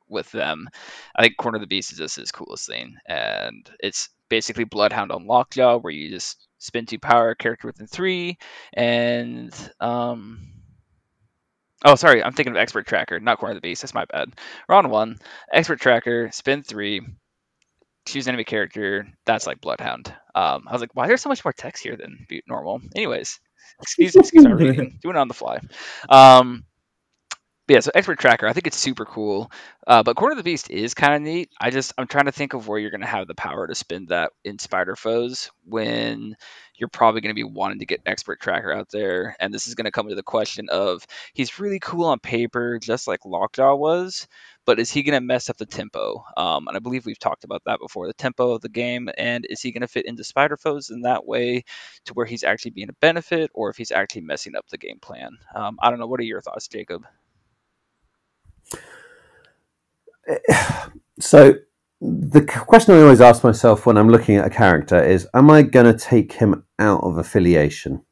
with 0.08 0.28
them. 0.32 0.68
I 1.14 1.22
think 1.22 1.36
Corner 1.36 1.58
of 1.58 1.60
the 1.62 1.68
Beast 1.68 1.92
is 1.92 1.98
just 1.98 2.16
his 2.16 2.32
coolest 2.32 2.66
thing. 2.66 2.96
And 3.06 3.70
it's 3.78 4.08
basically 4.28 4.64
Bloodhound 4.64 5.12
on 5.12 5.28
Lockjaw, 5.28 5.78
where 5.78 5.92
you 5.92 6.10
just 6.10 6.48
spend 6.60 6.86
two 6.88 7.00
power, 7.00 7.34
character 7.34 7.66
within 7.66 7.88
three, 7.88 8.38
and. 8.72 9.52
Um, 9.80 10.52
Oh, 11.82 11.94
sorry, 11.94 12.22
I'm 12.22 12.34
thinking 12.34 12.52
of 12.52 12.58
Expert 12.58 12.86
Tracker, 12.86 13.20
not 13.20 13.38
Corner 13.38 13.52
of 13.52 13.56
the 13.56 13.66
Beast. 13.66 13.80
That's 13.80 13.94
my 13.94 14.04
bad. 14.04 14.34
Round 14.68 14.90
one. 14.90 15.16
Expert 15.50 15.80
Tracker, 15.80 16.28
spin 16.30 16.62
three, 16.62 17.00
choose 18.06 18.28
enemy 18.28 18.44
character. 18.44 19.08
That's 19.24 19.46
like 19.46 19.60
Bloodhound. 19.60 20.14
Um, 20.34 20.64
I 20.66 20.72
was 20.72 20.80
like, 20.80 20.90
why 20.94 21.06
there's 21.06 21.22
so 21.22 21.28
much 21.28 21.44
more 21.44 21.52
text 21.52 21.82
here 21.82 21.96
than 21.96 22.26
normal? 22.46 22.80
Anyways, 22.94 23.40
excuse, 23.80 24.14
me, 24.14 24.20
excuse 24.20 24.44
my 24.44 24.50
reading. 24.50 24.98
Doing 25.02 25.16
it 25.16 25.18
on 25.18 25.28
the 25.28 25.34
fly. 25.34 25.60
Um, 26.08 26.64
yeah, 27.70 27.80
so 27.80 27.92
expert 27.94 28.18
tracker, 28.18 28.48
I 28.48 28.52
think 28.52 28.66
it's 28.66 28.76
super 28.76 29.04
cool. 29.04 29.52
Uh, 29.86 30.02
but 30.02 30.16
Corner 30.16 30.32
of 30.32 30.38
the 30.38 30.42
Beast 30.42 30.70
is 30.70 30.94
kind 30.94 31.14
of 31.14 31.22
neat. 31.22 31.50
I 31.60 31.70
just 31.70 31.92
I'm 31.96 32.08
trying 32.08 32.24
to 32.24 32.32
think 32.32 32.52
of 32.52 32.66
where 32.66 32.78
you're 32.80 32.90
going 32.90 33.00
to 33.02 33.06
have 33.06 33.28
the 33.28 33.34
power 33.34 33.66
to 33.66 33.74
spend 33.76 34.08
that 34.08 34.32
in 34.44 34.58
Spider 34.58 34.96
Foes 34.96 35.50
when 35.64 36.36
you're 36.76 36.88
probably 36.88 37.20
going 37.20 37.30
to 37.30 37.38
be 37.40 37.44
wanting 37.44 37.78
to 37.78 37.86
get 37.86 38.02
expert 38.06 38.40
tracker 38.40 38.72
out 38.72 38.88
there, 38.90 39.36
and 39.38 39.54
this 39.54 39.68
is 39.68 39.76
going 39.76 39.84
to 39.84 39.92
come 39.92 40.08
to 40.08 40.16
the 40.16 40.22
question 40.24 40.68
of 40.68 41.06
he's 41.32 41.60
really 41.60 41.78
cool 41.78 42.06
on 42.06 42.18
paper, 42.18 42.80
just 42.82 43.06
like 43.06 43.24
Lockjaw 43.24 43.76
was, 43.76 44.26
but 44.66 44.80
is 44.80 44.90
he 44.90 45.04
going 45.04 45.20
to 45.20 45.24
mess 45.24 45.48
up 45.48 45.56
the 45.56 45.66
tempo? 45.66 46.24
Um, 46.36 46.66
and 46.66 46.76
I 46.76 46.80
believe 46.80 47.06
we've 47.06 47.18
talked 47.18 47.44
about 47.44 47.62
that 47.66 47.78
before, 47.80 48.08
the 48.08 48.14
tempo 48.14 48.52
of 48.52 48.62
the 48.62 48.68
game, 48.68 49.08
and 49.16 49.46
is 49.48 49.60
he 49.60 49.70
going 49.70 49.82
to 49.82 49.88
fit 49.88 50.06
into 50.06 50.24
Spider 50.24 50.56
Foes 50.56 50.90
in 50.90 51.02
that 51.02 51.24
way 51.24 51.62
to 52.06 52.14
where 52.14 52.26
he's 52.26 52.42
actually 52.44 52.72
being 52.72 52.88
a 52.90 52.94
benefit, 53.00 53.50
or 53.54 53.70
if 53.70 53.76
he's 53.76 53.92
actually 53.92 54.22
messing 54.22 54.56
up 54.56 54.66
the 54.68 54.78
game 54.78 54.98
plan? 55.00 55.38
Um, 55.54 55.78
I 55.80 55.90
don't 55.90 56.00
know. 56.00 56.08
What 56.08 56.20
are 56.20 56.24
your 56.24 56.40
thoughts, 56.40 56.66
Jacob? 56.66 57.04
So 61.18 61.54
the 62.00 62.42
question 62.42 62.94
I 62.94 63.02
always 63.02 63.20
ask 63.20 63.44
myself 63.44 63.84
when 63.84 63.98
I'm 63.98 64.08
looking 64.08 64.36
at 64.36 64.46
a 64.46 64.50
character 64.50 65.02
is, 65.02 65.28
am 65.34 65.50
I 65.50 65.62
going 65.62 65.86
to 65.86 65.98
take 65.98 66.32
him 66.32 66.64
out 66.78 67.02
of 67.04 67.18
affiliation? 67.18 68.02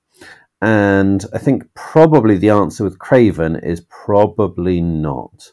And 0.60 1.25
I 1.32 1.38
think 1.38 1.72
probably 1.75 2.37
the 2.37 2.50
answer 2.50 2.84
with 2.84 2.98
Kraven 2.98 3.64
is 3.64 3.80
probably 3.88 4.80
not. 4.80 5.52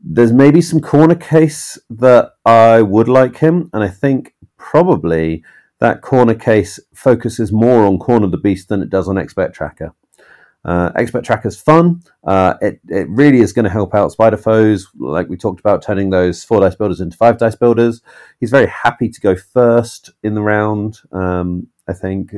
There's 0.00 0.32
maybe 0.32 0.60
some 0.60 0.80
corner 0.80 1.14
case 1.14 1.78
that 1.88 2.32
I 2.44 2.82
would 2.82 3.08
like 3.08 3.36
him, 3.38 3.70
and 3.72 3.82
I 3.82 3.88
think 3.88 4.34
probably 4.56 5.44
that 5.78 6.02
corner 6.02 6.34
case 6.34 6.80
focuses 6.94 7.52
more 7.52 7.86
on 7.86 7.98
Corner 7.98 8.26
the 8.26 8.36
Beast 8.36 8.68
than 8.68 8.82
it 8.82 8.90
does 8.90 9.08
on 9.08 9.16
Expert 9.16 9.54
Tracker. 9.54 9.94
Uh, 10.64 10.90
Expert 10.96 11.24
Tracker's 11.24 11.60
fun. 11.60 12.02
Uh, 12.24 12.54
it, 12.60 12.80
it 12.88 13.08
really 13.08 13.38
is 13.40 13.52
going 13.52 13.64
to 13.64 13.70
help 13.70 13.94
out 13.94 14.12
Spider 14.12 14.36
Foes, 14.36 14.88
like 14.98 15.28
we 15.28 15.36
talked 15.36 15.60
about, 15.60 15.82
turning 15.82 16.10
those 16.10 16.44
four 16.44 16.60
dice 16.60 16.74
builders 16.74 17.00
into 17.00 17.16
five 17.16 17.38
dice 17.38 17.56
builders. 17.56 18.02
He's 18.40 18.50
very 18.50 18.66
happy 18.66 19.08
to 19.08 19.20
go 19.20 19.36
first 19.36 20.10
in 20.22 20.34
the 20.34 20.42
round, 20.42 20.98
um, 21.12 21.68
I 21.88 21.92
think. 21.92 22.32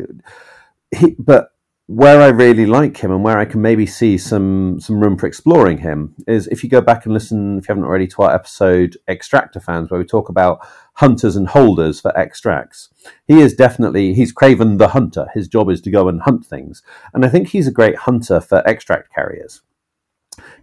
He, 0.96 1.16
but 1.18 1.51
where 1.94 2.22
I 2.22 2.28
really 2.28 2.64
like 2.64 2.96
him 2.96 3.11
and 3.11 3.22
where 3.22 3.38
I 3.38 3.44
can 3.44 3.61
maybe 3.61 3.84
see 3.84 4.16
some 4.16 4.80
some 4.80 4.99
room 4.99 5.18
for 5.18 5.26
exploring 5.26 5.78
him 5.78 6.14
is 6.26 6.46
if 6.46 6.64
you 6.64 6.70
go 6.70 6.80
back 6.80 7.04
and 7.04 7.12
listen, 7.12 7.58
if 7.58 7.68
you 7.68 7.75
haven't 7.75 7.84
already, 7.84 8.06
to 8.06 8.22
our 8.22 8.34
episode 8.34 8.96
Extractor 9.08 9.61
fans, 9.61 9.90
where 9.90 10.00
we 10.00 10.06
talk 10.06 10.30
about 10.30 10.66
hunters 10.94 11.37
and 11.37 11.49
holders 11.49 12.00
for 12.00 12.16
extracts. 12.18 12.88
He 13.26 13.40
is 13.40 13.54
definitely 13.54 14.14
he's 14.14 14.32
Kraven 14.32 14.78
the 14.78 14.88
hunter. 14.88 15.26
His 15.34 15.49
job 15.49 15.68
is 15.68 15.82
to 15.82 15.90
go 15.90 16.08
and 16.08 16.22
hunt 16.22 16.46
things, 16.46 16.82
and 17.12 17.26
I 17.26 17.28
think 17.28 17.49
he's 17.49 17.68
a 17.68 17.72
great 17.72 17.96
hunter 17.96 18.40
for 18.40 18.62
extract 18.64 19.12
carriers. 19.12 19.61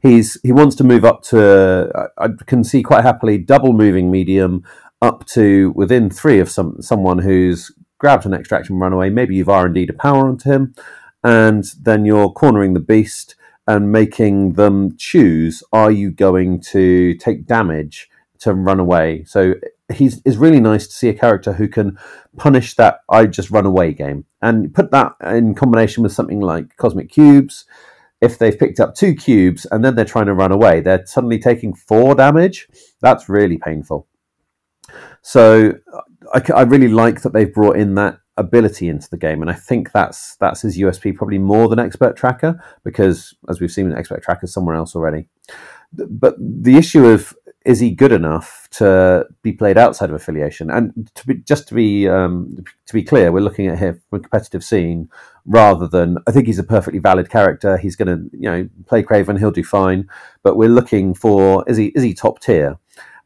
he's 0.02 0.40
he 0.42 0.52
wants 0.52 0.76
to 0.78 0.84
move 0.84 1.06
up 1.06 1.22
to. 1.26 2.10
I 2.18 2.30
can 2.48 2.64
see 2.64 2.82
quite 2.82 3.04
happily 3.04 3.38
double 3.38 3.74
moving 3.74 4.10
medium 4.10 4.64
up 5.00 5.26
to 5.28 5.74
within 5.76 6.10
three 6.10 6.40
of 6.40 6.50
some 6.50 6.82
someone 6.82 7.20
who's 7.20 7.72
grabbed 8.00 8.26
an 8.26 8.34
extraction 8.34 8.80
runaway. 8.80 9.12
Maybe 9.12 9.36
you've 9.36 9.50
R 9.50 9.68
and 9.68 9.76
D 9.76 9.86
to 9.86 9.94
power 9.94 10.28
onto 10.28 10.50
him, 10.50 10.74
and 11.24 11.66
then 11.82 12.06
you're 12.06 12.30
cornering 12.30 12.74
the 12.74 12.80
beast 12.80 13.36
and 13.68 13.92
making 13.92 14.54
them 14.54 14.96
choose: 14.98 15.64
Are 15.72 15.92
you 15.92 16.12
going 16.12 16.62
to 16.72 17.16
take 17.16 17.46
damage 17.46 18.10
to 18.40 18.54
run 18.54 18.80
away? 18.80 19.24
So 19.26 19.56
he's 19.92 20.22
is 20.24 20.38
really 20.38 20.60
nice 20.60 20.88
to 20.88 20.94
see 20.94 21.10
a 21.10 21.14
character 21.14 21.54
who 21.54 21.68
can 21.68 21.98
punish 22.38 22.76
that 22.76 23.02
I 23.10 23.26
just 23.26 23.52
run 23.52 23.66
away 23.66 23.94
game 23.94 24.26
and 24.42 24.74
put 24.74 24.92
that 24.92 25.14
in 25.24 25.56
combination 25.56 26.04
with 26.04 26.14
something 26.14 26.40
like 26.40 26.78
cosmic 26.78 27.10
cubes. 27.10 27.66
If 28.22 28.38
they've 28.38 28.58
picked 28.58 28.82
up 28.82 28.96
two 28.96 29.16
cubes 29.16 29.66
and 29.72 29.84
then 29.84 29.96
they're 29.96 30.04
trying 30.04 30.26
to 30.26 30.34
run 30.34 30.52
away, 30.52 30.82
they're 30.82 31.06
suddenly 31.06 31.40
taking 31.40 31.74
four 31.74 32.16
damage. 32.16 32.68
That's 33.02 33.30
really 33.30 33.58
painful. 33.58 34.08
So 35.22 35.74
I, 36.34 36.42
I 36.54 36.62
really 36.64 36.90
like 36.90 37.22
that 37.22 37.34
they've 37.34 37.54
brought 37.54 37.78
in 37.78 37.96
that 37.96 38.20
ability 38.40 38.88
into 38.88 39.10
the 39.10 39.18
game, 39.18 39.42
and 39.42 39.52
I 39.52 39.54
think 39.54 39.92
that's 39.92 40.36
that's 40.38 40.62
his 40.62 40.78
USP 40.78 41.16
probably 41.16 41.38
more 41.38 41.68
than 41.68 41.80
Expert 41.80 42.16
Tracker 42.16 42.64
because, 42.84 43.36
as 43.50 43.60
we've 43.60 43.72
seen, 43.72 43.92
Expert 43.94 44.24
Tracker 44.24 44.46
is 44.46 44.54
somewhere 44.54 44.76
else 44.76 44.96
already. 44.96 45.28
But 45.94 46.36
the 46.40 46.78
issue 46.78 47.06
of 47.06 47.36
is 47.66 47.80
he 47.80 47.92
good 47.92 48.12
enough 48.12 48.68
to 48.72 49.26
be 49.42 49.52
played 49.52 49.78
outside 49.78 50.10
of 50.10 50.16
affiliation? 50.16 50.72
And 50.72 51.12
to 51.16 51.28
be, 51.28 51.36
just 51.36 51.68
to 51.68 51.74
be 51.74 52.08
um, 52.08 52.64
to 52.86 52.94
be 52.94 53.04
clear, 53.04 53.32
we're 53.32 53.42
looking 53.42 53.68
at 53.68 53.78
him 53.78 54.02
from 54.10 54.20
a 54.20 54.22
competitive 54.22 54.64
scene 54.64 55.10
rather 55.46 55.88
than 55.88 56.18
I 56.28 56.32
think 56.32 56.48
he's 56.48 56.60
a 56.60 56.64
perfectly 56.64 57.00
valid 57.00 57.30
character. 57.30 57.78
He's 57.78 57.96
going 57.96 58.08
to 58.08 58.38
you 58.38 58.50
know 58.50 58.70
play 58.86 59.04
Kraven, 59.04 59.38
he'll 59.38 59.52
do 59.52 59.64
fine. 59.64 60.10
But 60.42 60.56
we're 60.56 60.70
looking 60.70 61.14
for 61.14 61.64
is 61.68 61.78
he 61.78 61.88
is 61.88 62.04
he 62.04 62.14
top 62.14 62.40
tier? 62.40 62.78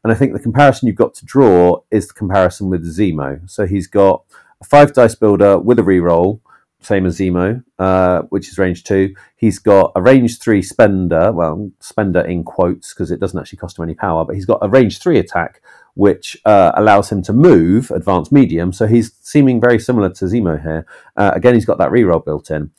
And 0.02 0.12
I 0.12 0.16
think 0.16 0.34
the 0.34 0.38
comparison 0.38 0.86
you've 0.86 0.96
got 0.96 1.14
to 1.14 1.24
draw 1.24 1.80
is 1.90 2.08
the 2.08 2.14
comparison 2.14 2.68
with 2.68 2.84
Zemo. 2.84 3.48
So 3.48 3.66
he's 3.66 3.86
got 3.86 4.22
a 4.64 4.66
five 4.66 4.92
dice 4.92 5.14
builder 5.14 5.58
with 5.58 5.78
a 5.78 5.82
reroll 5.82 6.40
same 6.84 7.06
as 7.06 7.18
Zemo, 7.18 7.64
uh, 7.78 8.22
which 8.28 8.48
is 8.48 8.58
range 8.58 8.84
two. 8.84 9.14
He's 9.36 9.58
got 9.58 9.92
a 9.96 10.02
range 10.02 10.38
three 10.38 10.62
spender, 10.62 11.32
well, 11.32 11.70
spender 11.80 12.20
in 12.20 12.44
quotes 12.44 12.92
because 12.92 13.10
it 13.10 13.20
doesn't 13.20 13.38
actually 13.38 13.58
cost 13.58 13.78
him 13.78 13.84
any 13.84 13.94
power, 13.94 14.24
but 14.24 14.34
he's 14.34 14.46
got 14.46 14.58
a 14.62 14.68
range 14.68 14.98
three 14.98 15.18
attack, 15.18 15.62
which 15.94 16.36
uh, 16.44 16.72
allows 16.74 17.10
him 17.10 17.22
to 17.22 17.32
move 17.32 17.90
advanced 17.90 18.32
medium. 18.32 18.72
So 18.72 18.86
he's 18.86 19.12
seeming 19.20 19.60
very 19.60 19.78
similar 19.78 20.10
to 20.10 20.24
Zemo 20.26 20.60
here. 20.60 20.86
Uh, 21.16 21.32
again, 21.34 21.54
he's 21.54 21.64
got 21.64 21.78
that 21.78 21.90
reroll 21.90 22.24
built 22.24 22.50
in. 22.50 22.70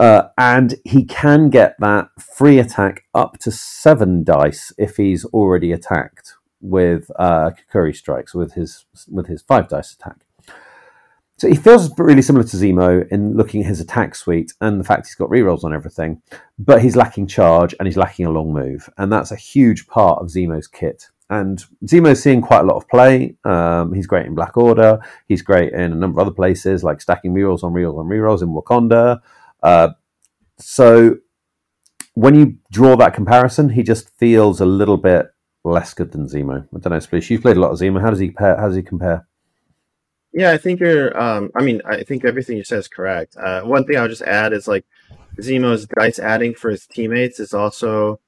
Uh, 0.00 0.28
and 0.38 0.76
he 0.84 1.04
can 1.04 1.50
get 1.50 1.74
that 1.80 2.08
free 2.20 2.60
attack 2.60 3.04
up 3.14 3.38
to 3.38 3.50
seven 3.50 4.22
dice 4.22 4.72
if 4.78 4.96
he's 4.96 5.24
already 5.26 5.72
attacked 5.72 6.34
with 6.60 7.10
uh, 7.18 7.50
Kukri 7.50 7.92
strikes 7.94 8.32
with 8.32 8.52
his 8.52 8.84
with 9.08 9.26
his 9.26 9.42
five 9.42 9.68
dice 9.68 9.92
attack. 9.92 10.27
So 11.38 11.48
he 11.48 11.54
feels 11.54 11.96
really 11.96 12.20
similar 12.20 12.44
to 12.44 12.56
Zemo 12.56 13.08
in 13.12 13.36
looking 13.36 13.60
at 13.60 13.68
his 13.68 13.80
attack 13.80 14.16
suite 14.16 14.52
and 14.60 14.80
the 14.80 14.84
fact 14.84 15.06
he's 15.06 15.14
got 15.14 15.30
rerolls 15.30 15.62
on 15.62 15.72
everything, 15.72 16.20
but 16.58 16.82
he's 16.82 16.96
lacking 16.96 17.28
charge 17.28 17.76
and 17.78 17.86
he's 17.86 17.96
lacking 17.96 18.26
a 18.26 18.30
long 18.30 18.52
move, 18.52 18.90
and 18.98 19.12
that's 19.12 19.30
a 19.30 19.36
huge 19.36 19.86
part 19.86 20.20
of 20.20 20.28
Zemo's 20.28 20.66
kit. 20.66 21.06
And 21.30 21.62
Zemo's 21.84 22.20
seeing 22.20 22.40
quite 22.42 22.60
a 22.60 22.64
lot 22.64 22.76
of 22.76 22.88
play. 22.88 23.36
Um, 23.44 23.92
he's 23.92 24.06
great 24.06 24.26
in 24.26 24.34
Black 24.34 24.56
Order. 24.56 24.98
He's 25.28 25.42
great 25.42 25.74
in 25.74 25.92
a 25.92 25.94
number 25.94 26.20
of 26.20 26.26
other 26.26 26.34
places, 26.34 26.82
like 26.82 27.00
stacking 27.00 27.34
rerolls 27.34 27.62
on 27.62 27.72
rerolls 27.72 27.98
on 27.98 28.06
rerolls 28.06 28.42
in 28.42 28.48
Wakanda. 28.48 29.20
Uh, 29.62 29.90
so 30.58 31.18
when 32.14 32.34
you 32.34 32.56
draw 32.72 32.96
that 32.96 33.14
comparison, 33.14 33.68
he 33.68 33.84
just 33.84 34.10
feels 34.18 34.60
a 34.60 34.66
little 34.66 34.96
bit 34.96 35.26
less 35.62 35.94
good 35.94 36.10
than 36.10 36.26
Zemo. 36.26 36.66
I 36.74 36.78
don't 36.80 36.90
know, 36.90 36.98
Splish. 36.98 37.30
You've 37.30 37.42
played 37.42 37.58
a 37.58 37.60
lot 37.60 37.70
of 37.70 37.78
Zemo. 37.78 38.00
How 38.00 38.10
does 38.10 38.18
he? 38.18 38.34
How 38.36 38.66
does 38.66 38.74
he 38.74 38.82
compare? 38.82 39.27
Yeah, 40.38 40.52
I 40.52 40.56
think 40.56 40.78
you're. 40.78 41.20
Um, 41.20 41.50
I 41.56 41.64
mean, 41.64 41.82
I 41.84 42.04
think 42.04 42.24
everything 42.24 42.56
you 42.56 42.62
said 42.62 42.78
is 42.78 42.86
correct. 42.86 43.36
Uh, 43.36 43.62
one 43.62 43.84
thing 43.84 43.96
I'll 43.96 44.06
just 44.06 44.22
add 44.22 44.52
is 44.52 44.68
like 44.68 44.84
Zemo's 45.40 45.88
dice 45.88 46.20
adding 46.20 46.54
for 46.54 46.70
his 46.70 46.86
teammates 46.86 47.40
is 47.40 47.54
also 47.54 48.20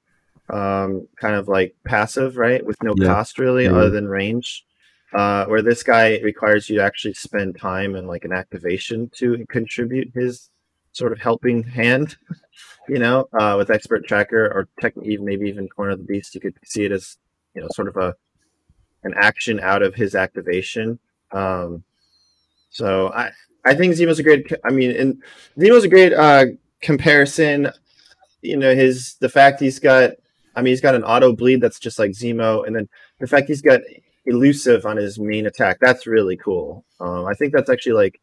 um, 0.49 1.07
kind 1.15 1.35
of 1.35 1.47
like 1.47 1.73
passive, 1.85 2.35
right? 2.35 2.65
With 2.65 2.83
no 2.83 2.93
yeah. 2.97 3.07
cost 3.07 3.39
really, 3.39 3.63
yeah. 3.63 3.71
other 3.71 3.89
than 3.89 4.09
range. 4.09 4.65
Uh, 5.13 5.45
where 5.45 5.61
this 5.61 5.83
guy 5.83 6.19
requires 6.19 6.69
you 6.69 6.79
to 6.79 6.83
actually 6.83 7.13
spend 7.13 7.57
time 7.57 7.95
and 7.95 8.09
like 8.09 8.25
an 8.25 8.33
activation 8.33 9.09
to 9.15 9.45
contribute 9.47 10.11
his 10.13 10.49
sort 10.91 11.13
of 11.13 11.19
helping 11.21 11.63
hand. 11.63 12.17
you 12.89 12.99
know, 12.99 13.29
uh, 13.39 13.55
with 13.57 13.71
expert 13.71 14.05
tracker 14.05 14.47
or 14.47 14.67
tech, 14.81 14.93
even 15.01 15.23
maybe 15.23 15.47
even 15.47 15.69
corner 15.69 15.91
of 15.91 15.99
the 15.99 16.03
beast, 16.03 16.35
you 16.35 16.41
could 16.41 16.55
see 16.65 16.83
it 16.83 16.91
as 16.91 17.15
you 17.55 17.61
know 17.61 17.69
sort 17.73 17.87
of 17.87 17.95
a 17.95 18.13
an 19.03 19.13
action 19.15 19.61
out 19.61 19.81
of 19.81 19.95
his 19.95 20.13
activation. 20.13 20.99
Um, 21.31 21.85
so 22.71 23.11
I 23.13 23.31
I 23.63 23.75
think 23.75 23.93
Zemo's 23.93 24.19
a 24.19 24.23
great. 24.23 24.51
I 24.65 24.71
mean, 24.71 24.91
and 24.91 25.21
Zemo's 25.57 25.83
a 25.83 25.89
great 25.89 26.13
uh, 26.13 26.45
comparison. 26.81 27.69
You 28.41 28.57
know, 28.57 28.73
his 28.73 29.15
the 29.19 29.29
fact 29.29 29.59
he's 29.59 29.79
got. 29.79 30.11
I 30.55 30.61
mean, 30.61 30.71
he's 30.71 30.81
got 30.81 30.95
an 30.95 31.03
auto 31.03 31.33
bleed 31.33 31.61
that's 31.61 31.79
just 31.79 31.99
like 31.99 32.11
Zemo, 32.11 32.65
and 32.65 32.75
then 32.75 32.89
the 33.19 33.27
fact 33.27 33.47
he's 33.47 33.61
got 33.61 33.81
elusive 34.25 34.85
on 34.85 34.97
his 34.97 35.19
main 35.19 35.45
attack. 35.45 35.77
That's 35.79 36.07
really 36.07 36.37
cool. 36.37 36.83
Um, 36.99 37.25
I 37.25 37.33
think 37.33 37.53
that's 37.53 37.69
actually 37.69 37.93
like 37.93 38.19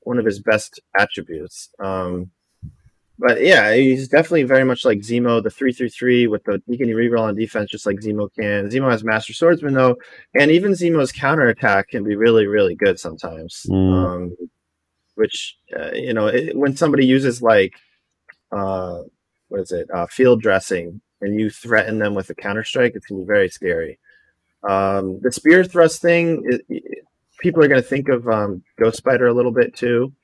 one 0.00 0.18
of 0.18 0.24
his 0.24 0.40
best 0.40 0.80
attributes. 0.98 1.70
Um, 1.78 2.30
but 3.20 3.42
yeah, 3.42 3.74
he's 3.74 4.08
definitely 4.08 4.44
very 4.44 4.64
much 4.64 4.84
like 4.84 5.00
Zemo, 5.00 5.42
the 5.42 5.50
three 5.50 5.72
through 5.72 5.90
three 5.90 6.26
with 6.26 6.42
the 6.44 6.62
he 6.66 6.78
can 6.78 6.88
reroll 6.88 7.28
on 7.28 7.36
defense 7.36 7.70
just 7.70 7.84
like 7.84 7.96
Zemo 7.96 8.30
can. 8.34 8.70
Zemo 8.70 8.90
has 8.90 9.04
Master 9.04 9.34
Swordsman 9.34 9.74
though, 9.74 9.96
and 10.34 10.50
even 10.50 10.72
Zemo's 10.72 11.12
counterattack 11.12 11.88
can 11.88 12.02
be 12.02 12.16
really 12.16 12.46
really 12.46 12.74
good 12.74 12.98
sometimes. 12.98 13.66
Mm. 13.68 13.92
Um, 13.92 14.36
which 15.16 15.58
uh, 15.78 15.92
you 15.92 16.14
know 16.14 16.28
it, 16.28 16.56
when 16.56 16.74
somebody 16.74 17.04
uses 17.04 17.42
like 17.42 17.74
uh, 18.52 19.00
what 19.48 19.60
is 19.60 19.70
it 19.70 19.88
uh, 19.92 20.06
field 20.06 20.40
dressing 20.40 21.02
and 21.20 21.38
you 21.38 21.50
threaten 21.50 21.98
them 21.98 22.14
with 22.14 22.30
a 22.30 22.34
counter 22.34 22.64
strike, 22.64 22.94
it 22.94 23.04
can 23.04 23.20
be 23.20 23.26
very 23.26 23.50
scary. 23.50 23.98
Um, 24.66 25.20
the 25.20 25.30
spear 25.30 25.62
thrust 25.64 26.00
thing, 26.00 26.42
it, 26.46 26.62
it, 26.70 27.04
people 27.38 27.62
are 27.62 27.68
going 27.68 27.82
to 27.82 27.86
think 27.86 28.08
of 28.08 28.26
um, 28.28 28.62
Ghost 28.78 28.96
Spider 28.96 29.26
a 29.26 29.34
little 29.34 29.52
bit 29.52 29.76
too. 29.76 30.14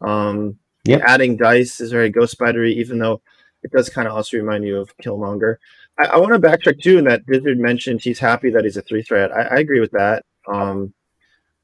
Um, 0.00 0.58
Yep. 0.84 1.02
Adding 1.04 1.36
dice 1.36 1.80
is 1.80 1.92
very 1.92 2.10
Ghost 2.10 2.32
Spidery, 2.32 2.74
even 2.74 2.98
though 2.98 3.22
it 3.62 3.72
does 3.72 3.88
kind 3.88 4.06
of 4.06 4.14
also 4.14 4.36
remind 4.36 4.64
you 4.64 4.78
of 4.78 4.96
Killmonger. 4.98 5.56
I, 5.98 6.04
I 6.04 6.16
want 6.18 6.32
to 6.32 6.38
backtrack 6.38 6.82
too, 6.82 6.98
and 6.98 7.06
that 7.06 7.26
Dizzard 7.26 7.58
mentioned 7.58 8.02
he's 8.02 8.18
happy 8.18 8.50
that 8.50 8.64
he's 8.64 8.76
a 8.76 8.82
three 8.82 9.02
threat. 9.02 9.32
I, 9.32 9.42
I 9.42 9.56
agree 9.56 9.80
with 9.80 9.92
that. 9.92 10.24
Um, 10.46 10.92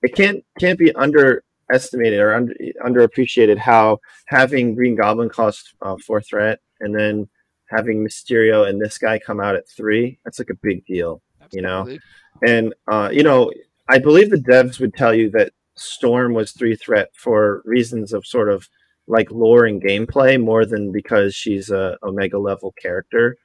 it 0.03 0.15
can't 0.15 0.45
can't 0.59 0.79
be 0.79 0.93
underestimated 0.95 2.19
or 2.21 2.35
under, 2.35 2.55
underappreciated 2.85 3.59
how 3.59 4.01
having 4.27 4.75
Green 4.75 4.97
Goblin 4.97 5.29
cost 5.29 5.75
uh, 5.83 5.97
four 6.07 6.23
threat 6.23 6.61
and 6.81 6.95
then 6.95 7.29
having 7.67 8.05
Mysterio 8.05 8.69
and 8.69 8.81
this 8.81 8.97
guy 8.99 9.19
come 9.19 9.41
out 9.41 9.55
at 9.55 9.69
three. 9.69 10.19
That's 10.25 10.39
like 10.39 10.51
a 10.51 10.55
big 10.55 10.85
deal, 10.87 11.21
Absolutely. 11.43 11.57
you 11.57 11.63
know. 11.63 11.99
And 12.47 12.75
uh, 12.89 13.11
you 13.13 13.23
know, 13.23 13.53
I 13.89 13.99
believe 13.99 14.31
the 14.31 14.37
devs 14.37 14.81
would 14.81 14.95
tell 14.95 15.15
you 15.15 15.31
that 15.33 15.53
Storm 15.75 16.33
was 16.33 16.53
three 16.53 16.77
threat 16.77 17.11
for 17.15 17.63
reasons 17.67 18.13
of 18.15 18.27
sort 18.27 18.49
of 18.49 18.69
like 19.11 19.31
lore 19.31 19.67
and 19.67 19.83
gameplay 19.83 20.41
more 20.41 20.65
than 20.65 20.93
because 20.93 21.35
she's 21.35 21.71
a 21.71 21.99
omega 22.03 22.39
level 22.39 22.73
character. 22.81 23.37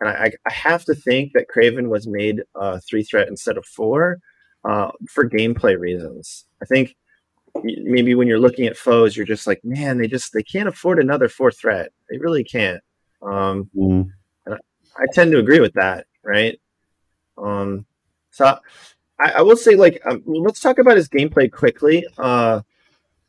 And 0.00 0.08
I, 0.08 0.32
I 0.46 0.52
have 0.52 0.84
to 0.84 0.94
think 0.94 1.32
that 1.32 1.46
Kraven 1.54 1.88
was 1.88 2.06
made 2.06 2.42
uh, 2.54 2.78
three 2.88 3.02
threat 3.02 3.28
instead 3.28 3.56
of 3.56 3.66
four 3.66 4.18
uh, 4.64 4.92
for 5.08 5.28
gameplay 5.28 5.78
reasons. 5.78 6.44
I 6.62 6.66
think 6.66 6.94
maybe 7.62 8.14
when 8.14 8.28
you're 8.28 8.38
looking 8.38 8.66
at 8.66 8.76
foes, 8.76 9.16
you're 9.16 9.26
just 9.26 9.46
like, 9.46 9.64
man, 9.64 9.98
they 9.98 10.06
just 10.06 10.32
they 10.32 10.42
can't 10.42 10.68
afford 10.68 11.00
another 11.00 11.28
four 11.28 11.50
threat. 11.50 11.90
They 12.08 12.18
really 12.18 12.44
can't. 12.44 12.80
Um, 13.20 13.68
mm. 13.76 14.08
I, 14.46 14.52
I, 14.52 15.06
tend 15.12 15.32
to 15.32 15.38
agree 15.38 15.58
with 15.58 15.72
that, 15.74 16.06
right? 16.22 16.60
Um, 17.36 17.84
so 18.30 18.56
I, 19.18 19.30
I 19.32 19.42
will 19.42 19.56
say, 19.56 19.74
like, 19.74 20.00
um, 20.06 20.22
let's 20.24 20.60
talk 20.60 20.78
about 20.78 20.96
his 20.96 21.08
gameplay 21.08 21.50
quickly. 21.50 22.06
Uh, 22.16 22.60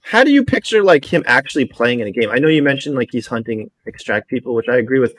how 0.01 0.23
do 0.23 0.31
you 0.31 0.43
picture 0.43 0.83
like 0.83 1.05
him 1.05 1.23
actually 1.27 1.65
playing 1.65 1.99
in 1.99 2.07
a 2.07 2.11
game? 2.11 2.29
I 2.31 2.37
know 2.37 2.47
you 2.47 2.63
mentioned 2.63 2.95
like 2.95 3.09
he's 3.11 3.27
hunting 3.27 3.69
extract 3.85 4.29
people, 4.29 4.55
which 4.55 4.69
I 4.69 4.77
agree 4.77 4.99
with, 4.99 5.15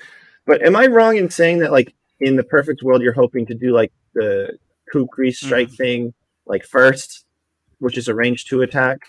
but 0.47 0.63
am 0.63 0.77
I 0.77 0.87
wrong 0.87 1.17
in 1.17 1.31
saying 1.31 1.59
that 1.61 1.73
like 1.73 1.95
in 2.21 2.37
the 2.37 2.45
perfect 2.45 2.83
world 2.83 3.03
you're 3.03 3.13
hoping 3.13 3.47
to 3.47 3.55
do 3.55 3.73
like 3.73 3.93
the 4.15 4.59
Kukri 4.93 5.33
strike 5.33 5.69
mm-hmm. 5.69 5.77
thing 5.77 6.15
like 6.47 6.65
first, 6.65 7.25
which 7.79 7.97
is 7.97 8.09
a 8.09 8.15
range 8.15 8.47
two 8.47 8.63
attack, 8.63 9.01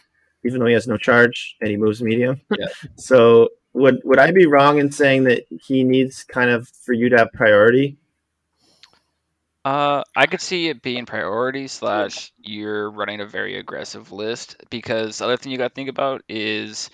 even 0.45 0.59
though 0.59 0.67
he 0.67 0.73
has 0.73 0.87
no 0.87 0.97
charge 0.97 1.55
and 1.61 1.69
he 1.69 1.77
moves 1.77 2.01
medium. 2.01 2.41
Yeah. 2.59 2.67
so 2.95 3.49
would 3.73 4.01
would 4.03 4.19
I 4.19 4.31
be 4.31 4.45
wrong 4.45 4.79
in 4.79 4.91
saying 4.91 5.23
that 5.25 5.43
he 5.49 5.83
needs 5.83 6.23
kind 6.23 6.49
of 6.49 6.67
for 6.67 6.93
you 6.93 7.09
to 7.09 7.17
have 7.17 7.31
priority 7.33 7.97
uh, 9.65 10.03
I 10.15 10.25
could 10.25 10.41
see 10.41 10.69
it 10.69 10.81
being 10.81 11.05
priority 11.05 11.67
slash 11.67 12.31
you're 12.39 12.89
running 12.89 13.21
a 13.21 13.25
very 13.25 13.57
aggressive 13.57 14.11
list 14.11 14.55
because 14.69 15.17
the 15.19 15.25
other 15.25 15.37
thing 15.37 15.51
you 15.51 15.57
got 15.57 15.69
to 15.69 15.73
think 15.73 15.89
about 15.89 16.23
is 16.27 16.89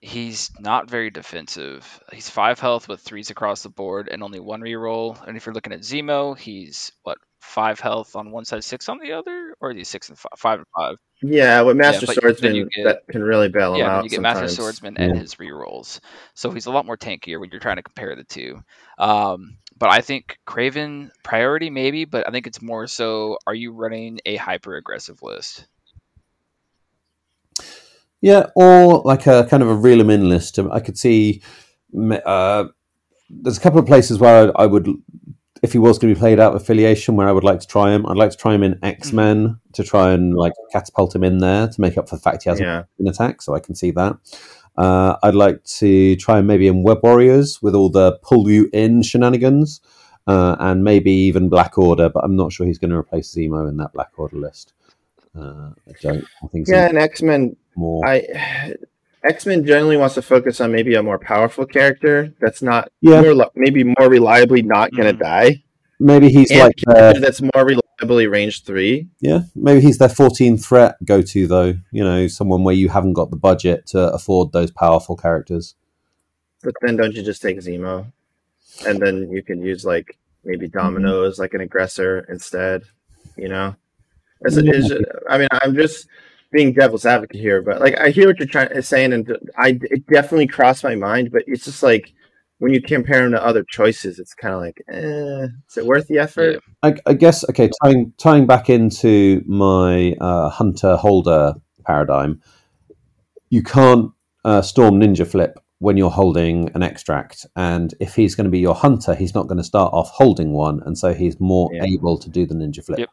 he's 0.00 0.50
not 0.58 0.90
very 0.90 1.10
defensive. 1.10 2.00
He's 2.12 2.28
five 2.28 2.58
health 2.58 2.88
with 2.88 3.00
threes 3.00 3.30
across 3.30 3.62
the 3.62 3.68
board 3.68 4.08
and 4.10 4.22
only 4.22 4.40
one 4.40 4.60
reroll. 4.60 5.24
And 5.26 5.36
if 5.36 5.46
you're 5.46 5.54
looking 5.54 5.72
at 5.72 5.80
Zemo, 5.80 6.36
he's 6.36 6.90
what 7.04 7.18
five 7.40 7.78
health 7.80 8.16
on 8.16 8.30
one 8.32 8.44
side, 8.44 8.64
six 8.64 8.88
on 8.88 8.98
the 8.98 9.12
other, 9.12 9.54
or 9.60 9.70
is 9.70 9.76
he 9.76 9.84
six 9.84 10.08
and 10.08 10.18
five, 10.18 10.32
five 10.36 10.58
and 10.58 10.66
five? 10.76 10.96
Yeah, 11.24 11.60
with 11.62 11.76
Master 11.76 12.06
then 12.06 12.16
Swordsman, 12.16 12.54
you 12.56 12.68
get- 12.74 12.84
that 12.84 13.02
can 13.08 13.22
really 13.22 13.48
bail 13.48 13.74
him 13.74 13.78
yeah, 13.80 13.88
then 13.90 13.94
out 13.98 14.04
you 14.04 14.10
get 14.10 14.20
Master 14.22 14.48
sometimes. 14.48 14.56
Swordsman 14.56 14.96
and 14.96 15.14
Yeah. 15.14 15.20
his 15.20 15.36
rerolls. 15.36 16.00
So 16.34 16.50
he's 16.50 16.66
a 16.66 16.72
lot 16.72 16.84
more 16.84 16.96
tankier 16.96 17.38
when 17.38 17.50
you're 17.50 17.60
trying 17.60 17.76
to 17.76 17.82
compare 17.84 18.16
the 18.16 18.24
two. 18.24 18.60
Um, 18.98 19.56
but 19.82 19.90
I 19.90 20.00
think 20.00 20.38
Kraven 20.46 21.10
priority 21.24 21.68
maybe, 21.68 22.04
but 22.04 22.28
I 22.28 22.30
think 22.30 22.46
it's 22.46 22.62
more 22.62 22.86
so: 22.86 23.36
Are 23.48 23.54
you 23.54 23.72
running 23.72 24.20
a 24.24 24.36
hyper 24.36 24.76
aggressive 24.76 25.20
list? 25.24 25.66
Yeah, 28.20 28.46
or 28.54 29.02
like 29.04 29.26
a 29.26 29.44
kind 29.50 29.60
of 29.60 29.68
a 29.68 29.74
reel 29.74 29.98
'em 29.98 30.08
in 30.10 30.28
list. 30.28 30.56
Um, 30.60 30.70
I 30.70 30.78
could 30.78 30.96
see. 30.96 31.42
Uh, 32.24 32.66
there's 33.28 33.58
a 33.58 33.60
couple 33.60 33.80
of 33.80 33.86
places 33.86 34.20
where 34.20 34.56
I, 34.56 34.62
I 34.62 34.66
would, 34.66 34.86
if 35.64 35.72
he 35.72 35.78
was 35.78 35.98
going 35.98 36.14
to 36.14 36.16
be 36.16 36.20
played 36.20 36.38
out 36.38 36.54
of 36.54 36.62
affiliation, 36.62 37.16
where 37.16 37.28
I 37.28 37.32
would 37.32 37.42
like 37.42 37.58
to 37.58 37.66
try 37.66 37.90
him. 37.90 38.06
I'd 38.06 38.16
like 38.16 38.30
to 38.30 38.36
try 38.36 38.54
him 38.54 38.62
in 38.62 38.78
X 38.84 39.12
Men 39.12 39.58
to 39.72 39.82
try 39.82 40.12
and 40.12 40.32
like 40.32 40.52
catapult 40.70 41.12
him 41.12 41.24
in 41.24 41.38
there 41.38 41.66
to 41.66 41.80
make 41.80 41.98
up 41.98 42.08
for 42.08 42.14
the 42.14 42.22
fact 42.22 42.44
he 42.44 42.50
hasn't 42.50 42.68
Yeah, 42.68 42.84
an 43.00 43.08
attack, 43.08 43.42
so 43.42 43.52
I 43.52 43.58
can 43.58 43.74
see 43.74 43.90
that. 43.90 44.16
Uh, 44.76 45.16
I'd 45.22 45.34
like 45.34 45.62
to 45.64 46.16
try 46.16 46.38
and 46.38 46.46
maybe 46.46 46.66
in 46.66 46.82
Web 46.82 47.00
Warriors 47.02 47.60
with 47.62 47.74
all 47.74 47.90
the 47.90 48.18
pull 48.22 48.50
you 48.50 48.70
in 48.72 49.02
shenanigans, 49.02 49.80
uh, 50.26 50.56
and 50.60 50.82
maybe 50.82 51.12
even 51.12 51.48
Black 51.48 51.76
Order, 51.76 52.08
but 52.08 52.24
I'm 52.24 52.36
not 52.36 52.52
sure 52.52 52.66
he's 52.66 52.78
going 52.78 52.90
to 52.90 52.96
replace 52.96 53.34
Zemo 53.34 53.68
in 53.68 53.76
that 53.78 53.92
Black 53.92 54.10
Order 54.16 54.36
list. 54.38 54.72
Uh, 55.36 55.70
I 55.88 55.92
don't. 56.00 56.24
I 56.42 56.46
think 56.48 56.68
yeah, 56.68 56.88
and 56.88 56.98
X 56.98 57.22
Men. 57.22 57.56
more. 57.76 58.06
I 58.06 58.74
X 59.24 59.46
Men 59.46 59.64
generally 59.64 59.96
wants 59.96 60.14
to 60.16 60.22
focus 60.22 60.60
on 60.60 60.72
maybe 60.72 60.94
a 60.94 61.02
more 61.02 61.18
powerful 61.18 61.64
character 61.64 62.34
that's 62.40 62.60
not 62.62 62.90
Yeah. 63.00 63.20
more, 63.22 63.34
li- 63.34 63.50
maybe 63.54 63.84
more 63.84 64.08
reliably 64.08 64.62
not 64.62 64.90
going 64.92 65.08
to 65.08 65.14
Mhm. 65.14 65.20
die, 65.26 65.62
maybe 66.02 66.28
he's 66.28 66.50
and 66.50 66.60
like 66.60 66.76
their, 66.86 67.14
that's 67.14 67.40
more 67.40 67.64
reliably 67.64 68.26
range 68.26 68.64
three. 68.64 69.08
yeah, 69.20 69.40
maybe 69.54 69.80
he's 69.80 69.98
their 69.98 70.08
14 70.08 70.58
threat 70.58 70.96
go 71.04 71.22
to 71.22 71.46
though. 71.46 71.74
You 71.90 72.04
know, 72.04 72.26
someone 72.26 72.64
where 72.64 72.74
you 72.74 72.88
haven't 72.88 73.14
got 73.14 73.30
the 73.30 73.36
budget 73.36 73.86
to 73.88 74.12
afford 74.12 74.52
those 74.52 74.70
powerful 74.70 75.16
characters. 75.16 75.74
But 76.62 76.74
then 76.82 76.96
don't 76.96 77.14
you 77.14 77.22
just 77.22 77.42
take 77.42 77.58
Zemo, 77.58 78.12
and 78.86 79.00
then 79.00 79.30
you 79.30 79.42
can 79.42 79.62
use 79.62 79.84
like 79.84 80.18
maybe 80.44 80.66
mm-hmm. 80.66 80.78
Dominoes 80.78 81.38
like 81.38 81.54
an 81.54 81.60
aggressor 81.60 82.26
instead. 82.28 82.82
You 83.36 83.48
know, 83.48 83.76
As 84.44 84.58
it 84.58 84.68
is, 84.68 84.92
I 85.28 85.38
mean, 85.38 85.48
I'm 85.50 85.74
just 85.74 86.06
being 86.50 86.72
devil's 86.72 87.06
advocate 87.06 87.40
here, 87.40 87.62
but 87.62 87.80
like 87.80 87.98
I 87.98 88.10
hear 88.10 88.26
what 88.26 88.38
you're 88.38 88.48
trying 88.48 88.82
saying, 88.82 89.12
and 89.12 89.38
I 89.56 89.78
it 89.82 90.06
definitely 90.06 90.48
crossed 90.48 90.84
my 90.84 90.94
mind. 90.94 91.32
But 91.32 91.44
it's 91.46 91.64
just 91.64 91.82
like 91.82 92.12
when 92.62 92.72
you 92.72 92.80
compare 92.80 93.22
them 93.22 93.32
to 93.32 93.44
other 93.44 93.64
choices, 93.64 94.20
it's 94.20 94.34
kind 94.34 94.54
of 94.54 94.60
like, 94.60 94.80
eh, 94.88 95.48
is 95.68 95.76
it 95.76 95.84
worth 95.84 96.06
the 96.06 96.20
effort? 96.20 96.62
I, 96.84 96.94
I 97.06 97.14
guess 97.14 97.42
okay. 97.48 97.68
Tying 97.82 98.12
tying 98.18 98.46
back 98.46 98.70
into 98.70 99.42
my 99.48 100.14
uh, 100.20 100.48
hunter 100.48 100.94
holder 100.94 101.54
paradigm, 101.84 102.40
you 103.50 103.64
can't 103.64 104.12
uh, 104.44 104.62
storm 104.62 105.00
ninja 105.00 105.26
flip 105.26 105.58
when 105.80 105.96
you're 105.96 106.08
holding 106.08 106.70
an 106.76 106.84
extract, 106.84 107.46
and 107.56 107.94
if 107.98 108.14
he's 108.14 108.36
going 108.36 108.44
to 108.44 108.50
be 108.50 108.60
your 108.60 108.76
hunter, 108.76 109.16
he's 109.16 109.34
not 109.34 109.48
going 109.48 109.58
to 109.58 109.64
start 109.64 109.92
off 109.92 110.10
holding 110.10 110.52
one, 110.52 110.80
and 110.86 110.96
so 110.96 111.12
he's 111.12 111.40
more 111.40 111.68
Yeah. 111.72 111.82
able 111.82 112.16
to 112.16 112.30
do 112.30 112.46
the 112.46 112.54
ninja 112.54 112.84
flip. 112.84 113.00
Yep. 113.00 113.08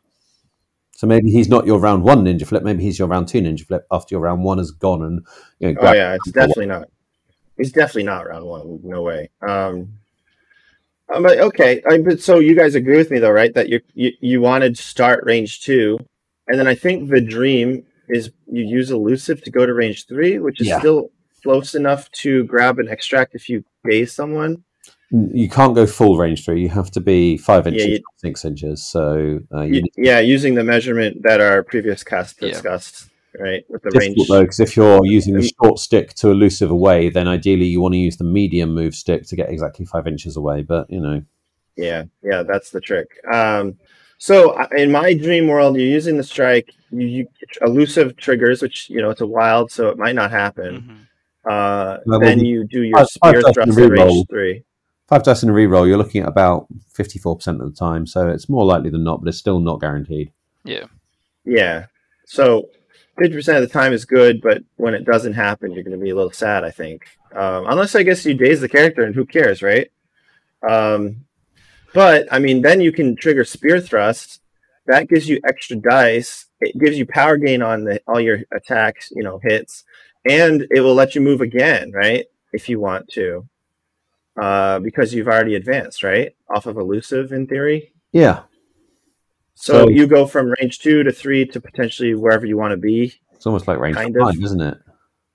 So 0.92 1.08
maybe 1.08 1.32
he's 1.32 1.50
not 1.50 1.66
your 1.66 1.80
round 1.80 2.04
one 2.04 2.24
ninja 2.24 2.46
flip. 2.46 2.62
Maybe 2.62 2.84
he's 2.84 3.00
your 3.00 3.08
round 3.08 3.28
two 3.28 3.42
ninja 3.42 3.66
flip 3.66 3.88
after 3.90 4.14
your 4.14 4.22
round 4.22 4.44
one 4.44 4.60
has 4.60 4.70
gone 4.70 5.02
and 5.02 5.26
you 5.58 5.74
know. 5.74 5.80
Oh 5.82 5.94
yeah, 5.94 6.14
it's 6.14 6.32
definitely 6.32 6.68
not. 6.68 6.88
It's 7.60 7.72
definitely 7.72 8.04
not 8.04 8.28
round 8.28 8.46
one. 8.46 8.80
No 8.84 9.02
way. 9.04 9.30
Um, 9.48 9.94
I'm 11.14 11.24
like, 11.24 11.40
okay, 11.40 11.82
I, 11.90 11.98
but 12.00 12.22
so 12.22 12.40
you 12.40 12.56
guys 12.56 12.76
agree 12.76 12.98
with 12.98 13.12
me 13.12 13.20
though, 13.20 13.32
right? 13.32 13.54
That 13.54 13.68
you 13.70 13.82
you 13.94 14.12
you 14.22 14.42
wanted 14.42 14.76
to 14.76 14.82
start 14.82 15.24
range 15.26 15.62
two, 15.62 16.00
and 16.48 16.58
then 16.60 16.68
I 16.68 16.76
think 16.76 17.10
the 17.10 17.22
dream 17.22 17.84
is 18.08 18.32
you 18.52 18.64
use 18.64 18.90
elusive 18.92 19.44
to 19.44 19.52
go 19.52 19.66
to 19.66 19.74
range 19.74 20.08
three, 20.08 20.40
which 20.40 20.62
is 20.62 20.68
Yeah. 20.68 20.80
still 20.80 21.12
close 21.44 21.76
enough 21.76 22.10
to 22.24 22.44
grab 22.46 22.80
an 22.80 22.88
extract 22.90 23.36
if 23.36 23.50
you 23.50 23.64
base 23.84 24.14
someone. 24.14 24.64
You 25.12 25.50
can't 25.50 25.74
go 25.74 25.88
full 25.88 26.18
range 26.18 26.46
three. 26.46 26.62
You 26.62 26.70
have 26.70 26.92
to 26.92 27.00
be 27.02 27.38
five 27.38 27.66
inches, 27.68 27.86
you- 27.88 28.00
six 28.18 28.46
inches. 28.46 28.86
So 28.86 29.40
uh, 29.54 29.62
you 29.62 29.82
You- 29.82 29.84
yeah, 29.98 30.20
using 30.20 30.54
the 30.56 30.64
measurement 30.64 31.24
that 31.24 31.42
our 31.42 31.64
previous 31.64 32.04
cast 32.04 32.38
Yeah. 32.42 32.62
Discussed, 33.32 33.42
right? 33.44 33.66
With 33.70 33.82
the 33.84 33.90
difficult 33.92 34.18
range. 34.18 34.28
though 34.30 34.42
because 34.42 34.60
if 34.60 34.76
you're 34.78 35.06
using 35.06 35.34
the 35.36 35.52
short 35.64 35.80
stick 35.80 36.14
to 36.16 36.30
elusive 36.30 36.72
away, 36.72 37.10
then 37.10 37.28
ideally 37.28 37.66
you 37.66 37.82
want 37.82 37.94
to 37.94 37.98
use 38.00 38.18
the 38.18 38.24
medium 38.24 38.74
move 38.74 38.96
stick 38.96 39.26
to 39.28 39.36
get 39.36 39.50
exactly 39.50 39.86
five 39.86 40.08
inches 40.08 40.38
away. 40.38 40.62
But 40.64 40.90
you 40.90 41.00
know, 41.00 41.22
Yeah, 41.76 42.04
yeah, 42.24 42.44
that's 42.44 42.72
the 42.72 42.82
trick. 42.82 43.08
Um, 43.32 43.78
so 44.18 44.60
in 44.72 44.92
my 44.92 45.14
dream 45.14 45.48
world, 45.48 45.78
you're 45.78 45.86
using 45.88 46.18
the 46.18 46.24
strike. 46.24 46.74
You, 46.92 47.08
you 47.08 47.28
elusive 47.62 48.18
triggers, 48.18 48.62
which 48.62 48.90
you 48.90 49.02
know 49.02 49.10
it's 49.12 49.22
a 49.22 49.28
wild, 49.28 49.72
so 49.72 49.90
it 49.90 49.98
might 49.98 50.16
not 50.16 50.32
happen. 50.32 51.08
Mhm. 51.46 51.52
Uh, 51.52 52.00
Well, 52.06 52.20
then 52.20 52.40
the- 52.40 52.46
you 52.46 52.66
do 52.66 52.82
your 52.84 52.98
five- 52.98 53.08
five 53.22 53.30
spear 53.32 53.42
dice 53.42 53.54
thrust 53.54 53.78
in 53.78 53.84
at 53.84 53.90
reroll. 53.92 54.08
range 54.08 54.28
three. 54.30 54.64
five 55.08 55.24
dice 55.24 55.42
in 55.44 55.50
a 55.50 55.54
reroll, 55.54 55.88
you're 55.88 55.98
looking 55.98 56.22
at 56.24 56.28
about 56.28 56.68
fifty-four 56.94 57.38
percent 57.38 57.62
of 57.62 57.72
the 57.72 57.76
time. 57.78 58.06
So 58.06 58.28
it's 58.28 58.50
more 58.50 58.66
likely 58.66 58.90
than 58.90 59.04
not, 59.04 59.22
but 59.22 59.30
it's 59.30 59.38
still 59.38 59.60
not 59.60 59.80
guaranteed. 59.80 60.32
Yeah. 60.66 60.86
Yeah, 61.46 61.86
so 62.26 62.68
fifty 63.20 63.36
percent 63.36 63.62
of 63.62 63.68
the 63.68 63.74
time 63.74 63.94
is 63.94 64.06
good, 64.06 64.42
but 64.42 64.64
when 64.78 64.94
it 64.94 65.06
doesn't 65.06 65.34
happen, 65.34 65.72
you're 65.72 65.84
going 65.84 65.98
to 65.98 66.04
be 66.04 66.12
a 66.12 66.16
little 66.16 66.32
sad. 66.32 66.64
I 66.64 66.72
think, 66.72 67.06
um, 67.36 67.66
unless 67.68 67.96
I 67.96 68.04
guess 68.04 68.26
you 68.26 68.34
daze 68.34 68.62
the 68.62 68.70
character, 68.70 69.04
and 69.04 69.14
who 69.14 69.26
cares, 69.26 69.62
right? 69.62 69.92
Um, 70.68 71.26
but 71.94 72.28
I 72.32 72.40
mean, 72.40 72.62
then 72.62 72.82
you 72.82 72.92
can 72.92 73.16
trigger 73.16 73.44
spear 73.44 73.80
thrust. 73.80 74.42
That 74.88 75.08
gives 75.08 75.30
you 75.30 75.40
extra 75.48 75.76
dice. 75.76 76.48
It 76.62 76.78
gives 76.78 76.98
you 76.98 77.06
power 77.06 77.38
gain 77.38 77.62
on 77.62 77.84
the, 77.84 78.02
all 78.08 78.20
your 78.20 78.40
attacks, 78.52 79.12
you 79.16 79.24
know, 79.24 79.40
hits, 79.42 79.84
and 80.28 80.66
it 80.72 80.82
will 80.82 80.96
let 80.96 81.16
you 81.16 81.22
move 81.22 81.42
again, 81.42 81.92
right? 81.94 82.26
If 82.52 82.68
you 82.68 82.80
want 82.80 83.08
to, 83.10 83.48
uh, 84.42 84.80
because 84.80 85.14
you've 85.14 85.28
already 85.28 85.56
advanced, 85.56 86.04
right? 86.04 86.36
Off 86.50 86.66
of 86.66 86.78
elusive, 86.78 87.32
in 87.32 87.48
theory. 87.48 87.94
Yeah, 88.12 88.42
So, 89.62 89.74
So- 89.74 89.90
you 89.90 90.08
go 90.08 90.26
from 90.26 90.54
range 90.62 90.80
two 90.80 91.04
to 91.04 91.12
three 91.12 91.46
to 91.48 91.60
potentially 91.60 92.16
wherever 92.16 92.46
you 92.46 92.56
want 92.58 92.72
to 92.72 92.78
be. 92.78 93.14
it's 93.34 93.46
almost 93.46 93.68
like 93.68 93.78
range 93.78 93.98
Kind 93.98 94.16
five, 94.18 94.36
of. 94.38 94.44
isn't 94.44 94.62
it? 94.62 94.78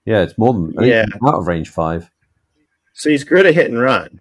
Yeah, 0.07 0.23
it's 0.23 0.39
more 0.39 0.53
than 0.55 0.75
I 0.79 0.85
Yeah. 0.87 1.05
out 1.27 1.35
of 1.35 1.47
range 1.47 1.69
five. 1.69 2.11
So 2.95 3.11
he's 3.11 3.23
good 3.25 3.45
at 3.45 3.55
hit 3.55 3.71
and 3.71 3.79
run, 3.79 4.21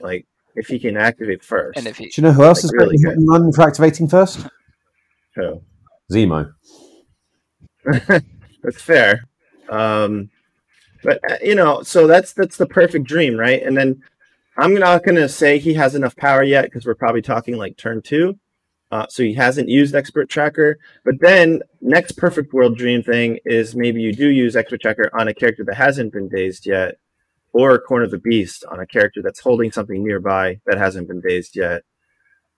like 0.00 0.26
if 0.56 0.66
he 0.66 0.78
can 0.80 0.96
activate 0.96 1.44
first. 1.44 1.78
And 1.78 1.86
if 1.86 1.98
he, 1.98 2.06
Do 2.06 2.10
you 2.16 2.22
know 2.24 2.32
who 2.32 2.42
else 2.42 2.64
Like, 2.64 2.64
is 2.64 2.72
really 2.72 2.96
really 3.04 3.16
good. 3.16 3.28
run 3.28 3.52
for 3.52 3.62
activating 3.62 4.08
first? 4.08 4.46
so 5.36 5.62
Zemo. 6.12 6.52
that's 8.62 8.80
fair. 8.82 9.24
Um, 9.68 10.30
but 11.04 11.20
uh, 11.30 11.36
you 11.42 11.54
know, 11.54 11.82
so 11.82 12.06
that's 12.08 12.32
that's 12.32 12.56
the 12.56 12.66
perfect 12.66 13.04
dream, 13.06 13.36
right? 13.36 13.62
And 13.62 13.76
then 13.76 14.02
I'm 14.56 14.74
not 14.74 15.04
going 15.04 15.14
to 15.16 15.28
say 15.28 15.58
he 15.58 15.74
has 15.74 15.94
enough 15.94 16.16
power 16.16 16.42
yet 16.42 16.64
because 16.64 16.84
we're 16.86 16.94
probably 16.96 17.22
talking 17.22 17.56
like 17.56 17.76
turn 17.76 18.02
two. 18.02 18.36
Uh, 18.90 19.06
so 19.08 19.22
he 19.22 19.34
hasn't 19.34 19.68
used 19.68 19.94
expert 19.94 20.28
tracker. 20.30 20.78
But 21.04 21.20
then 21.20 21.60
next 21.82 22.12
perfect 22.12 22.52
world 22.54 22.76
dream 22.78 23.02
thing 23.02 23.38
is 23.44 23.76
maybe 23.76 24.00
you 24.00 24.12
do 24.14 24.28
use 24.30 24.56
expert 24.56 24.80
tracker 24.80 25.10
on 25.18 25.28
a 25.28 25.34
character 25.34 25.64
that 25.64 25.74
hasn't 25.74 26.12
been 26.12 26.28
dazed 26.28 26.66
yet, 26.66 26.96
or 27.52 27.78
corner 27.78 28.04
of 28.04 28.10
the 28.10 28.18
beast 28.18 28.64
on 28.70 28.80
a 28.80 28.86
character 28.86 29.20
that's 29.22 29.40
holding 29.40 29.70
something 29.72 30.02
nearby 30.02 30.60
that 30.66 30.78
hasn't 30.78 31.08
been 31.08 31.20
dazed 31.20 31.54
yet. 31.56 31.82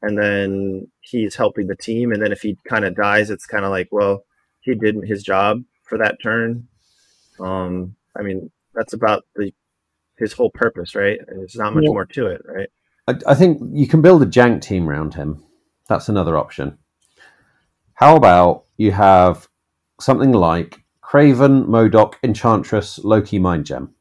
And 0.02 0.16
then 0.16 0.88
he's 1.00 1.34
helping 1.34 1.66
the 1.66 1.76
team. 1.76 2.12
And 2.12 2.22
then 2.22 2.32
if 2.32 2.40
he 2.42 2.56
kind 2.66 2.84
of 2.84 2.94
dies, 2.94 3.28
it's 3.30 3.44
kind 3.46 3.64
of 3.64 3.70
like, 3.70 3.88
well, 3.90 4.24
he 4.60 4.74
did 4.74 4.96
his 5.04 5.22
job 5.22 5.62
for 5.82 5.98
that 5.98 6.22
turn. 6.22 6.68
Um, 7.40 7.96
I 8.16 8.22
mean, 8.22 8.50
that's 8.74 8.92
about 8.92 9.24
the 9.34 9.52
his 10.16 10.32
whole 10.32 10.50
purpose, 10.50 10.94
right? 10.94 11.18
There's 11.26 11.56
not 11.56 11.74
much 11.74 11.84
Yeah. 11.84 11.90
more 11.90 12.04
to 12.04 12.26
it, 12.26 12.42
right? 12.44 12.68
I, 13.08 13.14
I 13.32 13.34
think 13.34 13.60
you 13.72 13.88
can 13.88 14.02
build 14.02 14.22
a 14.22 14.26
jank 14.26 14.60
team 14.62 14.88
around 14.88 15.14
him. 15.14 15.42
That's 15.90 16.08
another 16.08 16.38
option. 16.38 16.78
How 17.94 18.14
about 18.14 18.66
you 18.76 18.92
have 18.92 19.48
something 20.00 20.30
like 20.30 20.84
Kraven, 21.02 21.66
Modok, 21.66 22.14
Enchantress, 22.22 23.00
Loki, 23.00 23.40
Mind 23.40 23.66
Gem? 23.66 23.92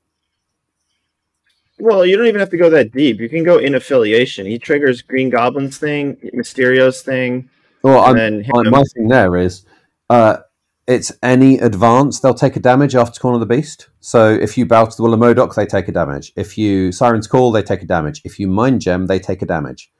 Well, 1.79 2.05
you 2.05 2.15
don't 2.15 2.27
even 2.27 2.39
have 2.41 2.51
to 2.51 2.57
go 2.57 2.69
that 2.69 2.91
deep. 2.91 3.19
You 3.19 3.27
can 3.27 3.43
go 3.43 3.57
in 3.57 3.73
affiliation. 3.73 4.45
He 4.45 4.59
triggers 4.59 5.01
Green 5.01 5.31
Goblin's 5.31 5.79
thing, 5.79 6.17
Mysterio's 6.31 7.01
thing, 7.01 7.49
Well, 7.81 8.15
and 8.15 8.45
I'm, 8.53 8.69
my 8.69 8.83
thing 8.93 9.07
there 9.07 9.35
is 9.35 9.65
uh, 10.11 10.37
it's 10.85 11.11
any 11.23 11.57
advance, 11.57 12.19
they'll 12.19 12.35
take 12.35 12.55
a 12.55 12.59
damage 12.59 12.93
after 12.93 13.19
Corner 13.19 13.35
of 13.35 13.39
the 13.39 13.47
Beast. 13.47 13.89
So 13.99 14.29
if 14.29 14.59
you 14.59 14.67
bow 14.67 14.85
to 14.85 14.95
the 14.95 15.01
Will 15.01 15.15
of 15.15 15.19
Modok, 15.19 15.55
they 15.55 15.65
take 15.65 15.87
a 15.87 15.91
damage. 15.91 16.33
If 16.35 16.55
you 16.55 16.91
Siren's 16.91 17.25
Call, 17.25 17.51
they 17.51 17.63
take 17.63 17.81
a 17.81 17.87
damage. 17.87 18.21
If 18.23 18.39
you 18.39 18.47
Mind 18.47 18.81
Gem, 18.81 19.07
they 19.07 19.17
take 19.17 19.41
a 19.41 19.47
damage. 19.47 19.91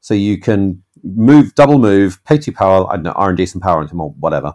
So 0.00 0.14
you 0.14 0.38
can 0.38 0.82
move, 1.02 1.54
double 1.54 1.78
move, 1.78 2.22
pay 2.24 2.38
two 2.38 2.52
power, 2.52 2.86
I 2.90 2.94
don't 2.96 3.04
know, 3.04 3.12
R 3.12 3.28
and 3.30 3.36
D 3.36 3.46
some 3.46 3.60
power 3.60 3.80
into 3.80 3.92
him 3.94 4.00
or 4.00 4.10
whatever. 4.18 4.54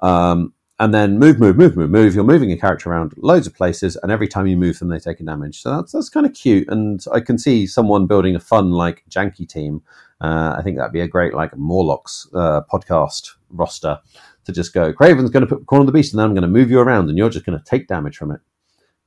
Um, 0.00 0.52
and 0.78 0.92
then 0.92 1.18
move, 1.18 1.38
move, 1.38 1.56
move, 1.56 1.76
move, 1.76 1.90
move. 1.90 2.14
You're 2.14 2.24
moving 2.24 2.50
a 2.50 2.56
character 2.58 2.90
around 2.90 3.12
loads 3.16 3.46
of 3.46 3.54
places, 3.54 3.96
and 4.02 4.10
every 4.10 4.26
time 4.26 4.48
you 4.48 4.56
move 4.56 4.78
them, 4.80 4.88
they 4.88 4.98
take 4.98 5.20
a 5.20 5.22
damage. 5.22 5.62
So 5.62 5.76
that's 5.76 5.92
that's 5.92 6.08
kind 6.08 6.26
of 6.26 6.34
cute, 6.34 6.68
and 6.68 7.04
I 7.12 7.20
can 7.20 7.38
see 7.38 7.66
someone 7.66 8.06
building 8.06 8.34
a 8.34 8.40
fun 8.40 8.72
like 8.72 9.04
janky 9.08 9.48
team. 9.48 9.82
Uh, 10.20 10.56
I 10.58 10.62
think 10.62 10.76
that'd 10.76 10.92
be 10.92 11.00
a 11.00 11.06
great 11.08 11.34
like 11.34 11.56
Morlocks 11.56 12.26
uh, 12.34 12.62
podcast 12.72 13.30
roster 13.50 13.98
to 14.44 14.52
just 14.52 14.72
go. 14.74 14.92
Kraven's 14.92 15.30
going 15.30 15.46
to 15.46 15.54
put 15.56 15.66
corner 15.66 15.82
of 15.82 15.86
the 15.86 15.92
beast, 15.92 16.12
and 16.14 16.18
then 16.18 16.26
I'm 16.26 16.34
going 16.34 16.42
to 16.42 16.48
move 16.48 16.70
you 16.70 16.80
around, 16.80 17.08
and 17.08 17.16
you're 17.18 17.30
just 17.30 17.46
going 17.46 17.58
to 17.58 17.64
take 17.64 17.86
damage 17.86 18.16
from 18.16 18.32
it. 18.32 18.40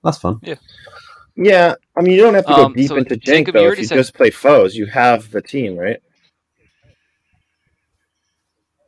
That's 0.04 0.18
fun. 0.18 0.40
Yeah, 0.44 0.56
Yeah, 1.36 1.76
I 1.98 2.02
mean, 2.02 2.14
you 2.14 2.22
don't 2.22 2.36
have 2.36 2.46
to 2.46 2.54
go 2.56 2.66
Um, 2.66 2.74
deep 2.74 2.88
so, 2.90 2.96
into 2.96 3.16
jank 3.16 3.24
Jacob, 3.24 3.56
you 3.56 3.62
though. 3.62 3.72
If 3.72 3.80
you 3.80 3.86
said- 3.86 3.96
just 3.96 4.14
play 4.14 4.30
foes, 4.30 4.76
you 4.76 4.86
have 4.86 5.30
the 5.32 5.42
team, 5.42 5.76
right? 5.76 6.00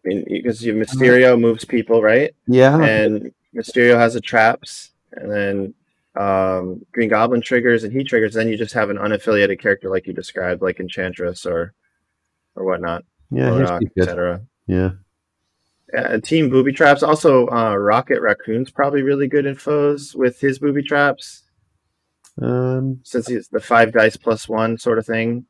Mean, 0.07 0.25
because 0.29 0.63
you 0.65 0.73
Mysterio 0.73 1.39
moves 1.39 1.65
people, 1.65 2.01
right? 2.01 2.33
Yeah, 2.47 2.77
And 2.81 3.31
Mysterio 3.55 3.97
has 3.97 4.13
the 4.13 4.21
traps, 4.21 4.91
and 5.13 5.31
then 5.31 5.73
um, 6.15 6.85
Green 6.93 7.09
Goblin 7.09 7.41
triggers, 7.41 7.83
and 7.83 7.91
he 7.93 8.03
triggers. 8.03 8.33
Then 8.33 8.47
you 8.47 8.57
just 8.57 8.73
have 8.73 8.89
an 8.89 8.97
unaffiliated 8.97 9.59
character, 9.59 9.89
like 9.89 10.07
you 10.07 10.13
described, 10.13 10.61
like 10.61 10.79
Enchantress 10.79 11.45
or 11.45 11.73
or 12.55 12.63
whatnot, 12.65 13.03
yeah, 13.31 13.51
he's 13.51 13.59
Modok, 13.69 13.77
pretty 13.77 13.91
good. 13.95 14.01
etc. 14.03 14.41
Yeah, 14.65 14.91
Yeah, 15.93 16.17
team 16.17 16.49
booby 16.49 16.71
traps. 16.73 17.03
Also, 17.03 17.47
uh, 17.49 17.75
Rocket 17.75 18.19
Raccoon's 18.21 18.71
probably 18.71 19.01
really 19.03 19.27
good 19.27 19.45
in 19.45 19.55
foes 19.55 20.15
with 20.15 20.39
his 20.39 20.57
booby 20.59 20.81
traps. 20.83 21.43
um, 22.41 22.99
since 23.03 23.27
he's 23.27 23.47
the 23.49 23.59
five 23.59 23.91
dice 23.93 24.15
plus 24.17 24.47
one 24.49 24.77
sort 24.77 24.97
of 24.99 25.05
thing 25.05 25.45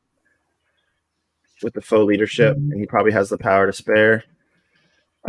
with 1.62 1.74
the 1.74 1.80
foe 1.82 2.04
leadership, 2.04 2.56
Mm-hmm. 2.56 2.72
and 2.72 2.80
he 2.80 2.86
probably 2.86 3.12
has 3.12 3.28
the 3.30 3.38
power 3.38 3.66
to 3.66 3.72
spare. 3.72 4.24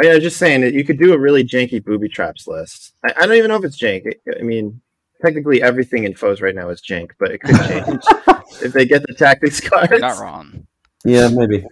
Oh 0.02 0.06
yeah, 0.08 0.18
just 0.20 0.38
saying 0.38 0.62
that 0.62 0.74
you 0.74 0.84
could 0.86 0.98
do 1.00 1.14
a 1.14 1.20
really 1.20 1.44
janky 1.44 1.84
booby 1.84 2.08
traps 2.08 2.48
list. 2.48 2.94
I, 3.04 3.14
I 3.18 3.26
don't 3.26 3.36
even 3.36 3.50
know 3.50 3.58
if 3.58 3.66
it's 3.66 3.82
jank. 3.82 4.08
I- 4.08 4.40
I 4.40 4.44
mean, 4.44 4.80
technically 5.22 5.62
everything 5.62 6.04
in 6.06 6.16
foes 6.16 6.42
right 6.42 6.56
now 6.56 6.70
is 6.70 6.82
jank, 6.82 7.12
but 7.20 7.32
it 7.32 7.40
could 7.40 7.56
change 7.68 8.04
if 8.64 8.72
they 8.74 8.86
get 8.86 9.06
the 9.08 9.14
tactics 9.14 9.60
cards. 9.60 9.90
You're 9.92 10.00
not 10.00 10.20
wrong. 10.20 10.66
yeah, 11.04 11.28
maybe. 11.30 11.66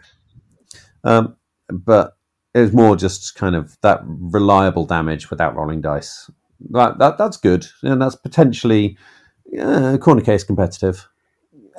Um, 1.04 1.36
but 1.70 2.18
it 2.54 2.62
was 2.62 2.74
more 2.74 2.96
just 2.96 3.36
kind 3.36 3.56
of 3.56 3.78
that 3.82 4.02
reliable 4.06 4.86
damage 4.86 5.30
without 5.30 5.56
rolling 5.56 5.82
dice. 5.82 6.30
That, 6.72 6.98
that 6.98 7.18
that's 7.18 7.38
good, 7.38 7.68
and 7.84 8.02
that's 8.02 8.16
potentially 8.16 8.98
yeah, 9.46 9.96
corner 9.98 10.22
case 10.22 10.44
competitive. 10.44 11.08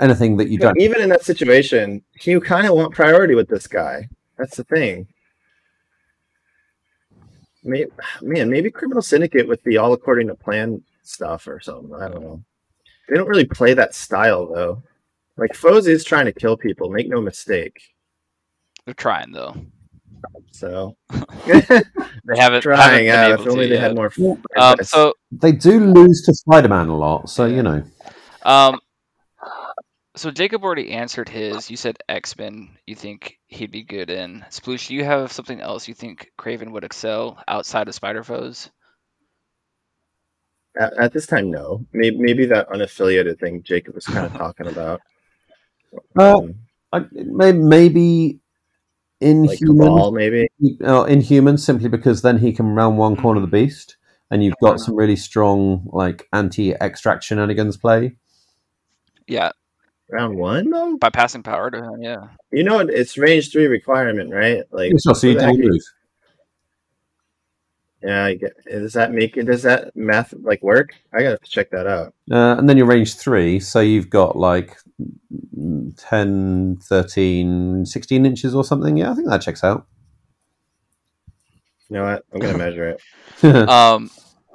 Anything 0.00 0.36
that 0.36 0.48
you 0.48 0.58
But 0.60 0.66
don't. 0.76 0.80
even 0.80 1.00
in 1.02 1.08
that 1.08 1.24
situation, 1.24 2.02
you 2.22 2.40
kind 2.40 2.66
of 2.68 2.74
want 2.74 2.94
priority 2.94 3.34
with 3.34 3.48
this 3.48 3.66
guy. 3.66 4.08
That's 4.38 4.56
the 4.56 4.62
thing. 4.64 5.08
Maybe, 7.68 7.90
man, 8.22 8.48
maybe 8.50 8.70
Criminal 8.70 9.02
Syndicate 9.02 9.46
with 9.46 9.62
the 9.64 9.76
all 9.76 9.92
according 9.92 10.28
to 10.28 10.34
plan 10.34 10.82
stuff 11.02 11.46
or 11.46 11.60
something. 11.60 11.94
I 11.94 12.08
don't 12.08 12.22
know. 12.22 12.42
They 13.08 13.16
don't 13.16 13.28
really 13.28 13.44
play 13.46 13.74
that 13.74 13.94
style 13.94 14.46
though. 14.52 14.82
Like 15.36 15.54
Foes 15.54 15.86
is 15.86 16.04
trying 16.04 16.26
to 16.26 16.32
kill 16.32 16.56
people. 16.56 16.90
Make 16.90 17.08
no 17.08 17.20
mistake. 17.20 17.80
They're 18.84 18.94
trying 18.94 19.32
though. 19.32 19.54
So 20.50 20.96
They 21.46 21.62
haven't 22.36 22.62
trying. 22.62 23.06
haven't 23.06 23.06
been 23.06 23.06
Yeah, 23.06 23.32
able 23.34 23.42
if 23.44 23.48
only 23.50 23.64
to 23.66 23.68
they 23.68 23.74
yet. 23.80 23.82
had 23.82 23.94
more. 23.96 24.12
Um, 24.56 24.76
so 24.82 25.14
They 25.30 25.52
do 25.52 25.78
lose 25.92 26.22
to 26.22 26.34
Spider 26.34 26.68
Man 26.68 26.88
a 26.88 26.96
lot, 26.96 27.30
so 27.30 27.46
Yeah. 27.46 27.56
you 27.56 27.62
know. 27.62 27.82
Um, 28.44 28.80
so 30.18 30.30
Jacob 30.30 30.64
already 30.64 30.92
answered 30.92 31.28
his. 31.28 31.70
You 31.70 31.76
said 31.76 31.98
X 32.08 32.36
Men. 32.36 32.76
You 32.86 32.94
think 32.94 33.38
he'd 33.46 33.70
be 33.70 33.82
good 33.82 34.10
in 34.10 34.44
Sploosh. 34.50 34.88
Do 34.88 34.94
you 34.94 35.04
have 35.04 35.32
something 35.32 35.60
else 35.60 35.88
you 35.88 35.94
think 35.94 36.30
Kraven 36.38 36.72
would 36.72 36.84
excel 36.84 37.42
outside 37.46 37.88
of 37.88 37.94
Spider 37.94 38.24
Foes? 38.24 38.70
at, 40.78 40.96
at 40.98 41.12
this 41.12 41.26
time, 41.26 41.50
no. 41.50 41.84
Maybe, 41.92 42.16
maybe 42.18 42.46
that 42.46 42.68
unaffiliated 42.68 43.38
thing 43.38 43.62
Jacob 43.62 43.94
was 43.94 44.06
kind 44.06 44.26
of 44.26 44.32
talking 44.36 44.66
about. 44.66 45.00
Uh, 46.16 46.38
Um, 46.38 46.54
I, 46.92 47.04
may, 47.12 47.52
maybe 47.52 48.40
like 49.20 49.60
Inhuman, 49.60 49.86
Cabal, 49.86 50.12
maybe. 50.12 50.48
uh, 50.84 51.04
Inhuman, 51.04 51.58
simply 51.58 51.88
because 51.88 52.22
then 52.22 52.38
he 52.38 52.52
can 52.52 52.66
round 52.74 52.96
one 52.96 53.16
corner 53.16 53.42
of 53.42 53.50
the 53.50 53.56
beast, 53.56 53.96
and 54.30 54.42
you've 54.42 54.54
got 54.62 54.80
some 54.80 54.94
really 54.94 55.16
strong 55.16 55.88
like 55.92 56.26
anti-extract 56.32 57.24
shenanigans 57.24 57.76
play. 57.76 58.16
Yeah, 59.26 59.50
Round 60.10 60.36
one 60.36 60.70
though. 60.70 60.96
by 60.96 61.10
passing 61.10 61.42
power 61.42 61.70
to 61.70 61.78
him. 61.78 62.02
Yeah. 62.02 62.28
You 62.50 62.64
know, 62.64 62.78
it's 62.78 63.18
range 63.18 63.52
three 63.52 63.66
requirement, 63.66 64.32
right? 64.32 64.62
Like, 64.70 64.92
Sure, 65.02 65.14
so 65.14 65.26
you 65.26 65.34
what 65.34 65.40
the 65.40 65.46
don't 65.46 65.60
lose. 65.60 65.92
yeah, 68.02 68.24
I 68.24 68.34
get. 68.34 68.52
Does 68.64 68.94
that 68.94 69.12
make 69.12 69.36
it? 69.36 69.44
Does 69.44 69.62
that 69.64 69.94
math 69.96 70.32
like 70.40 70.62
work? 70.62 70.94
I 71.12 71.22
gotta 71.22 71.38
check 71.44 71.70
that 71.70 71.86
out. 71.86 72.14
Uh, 72.30 72.56
and 72.58 72.68
then 72.68 72.76
you're 72.78 72.86
range 72.86 73.16
three, 73.16 73.60
so 73.60 73.80
you've 73.80 74.08
got 74.08 74.36
like 74.36 74.78
mm, 75.58 75.92
10, 76.08 76.78
13, 76.82 77.84
16 77.84 78.24
inches 78.26 78.54
or 78.54 78.64
something. 78.64 78.96
Yeah, 78.96 79.10
I 79.10 79.14
think 79.14 79.28
that 79.28 79.42
checks 79.42 79.62
out. 79.64 79.86
You 81.90 81.96
know 81.96 82.04
what? 82.04 82.24
I'm 82.32 82.40
gonna 82.40 82.56
measure 82.58 82.88
it. 82.88 83.00
Um, 83.68 84.10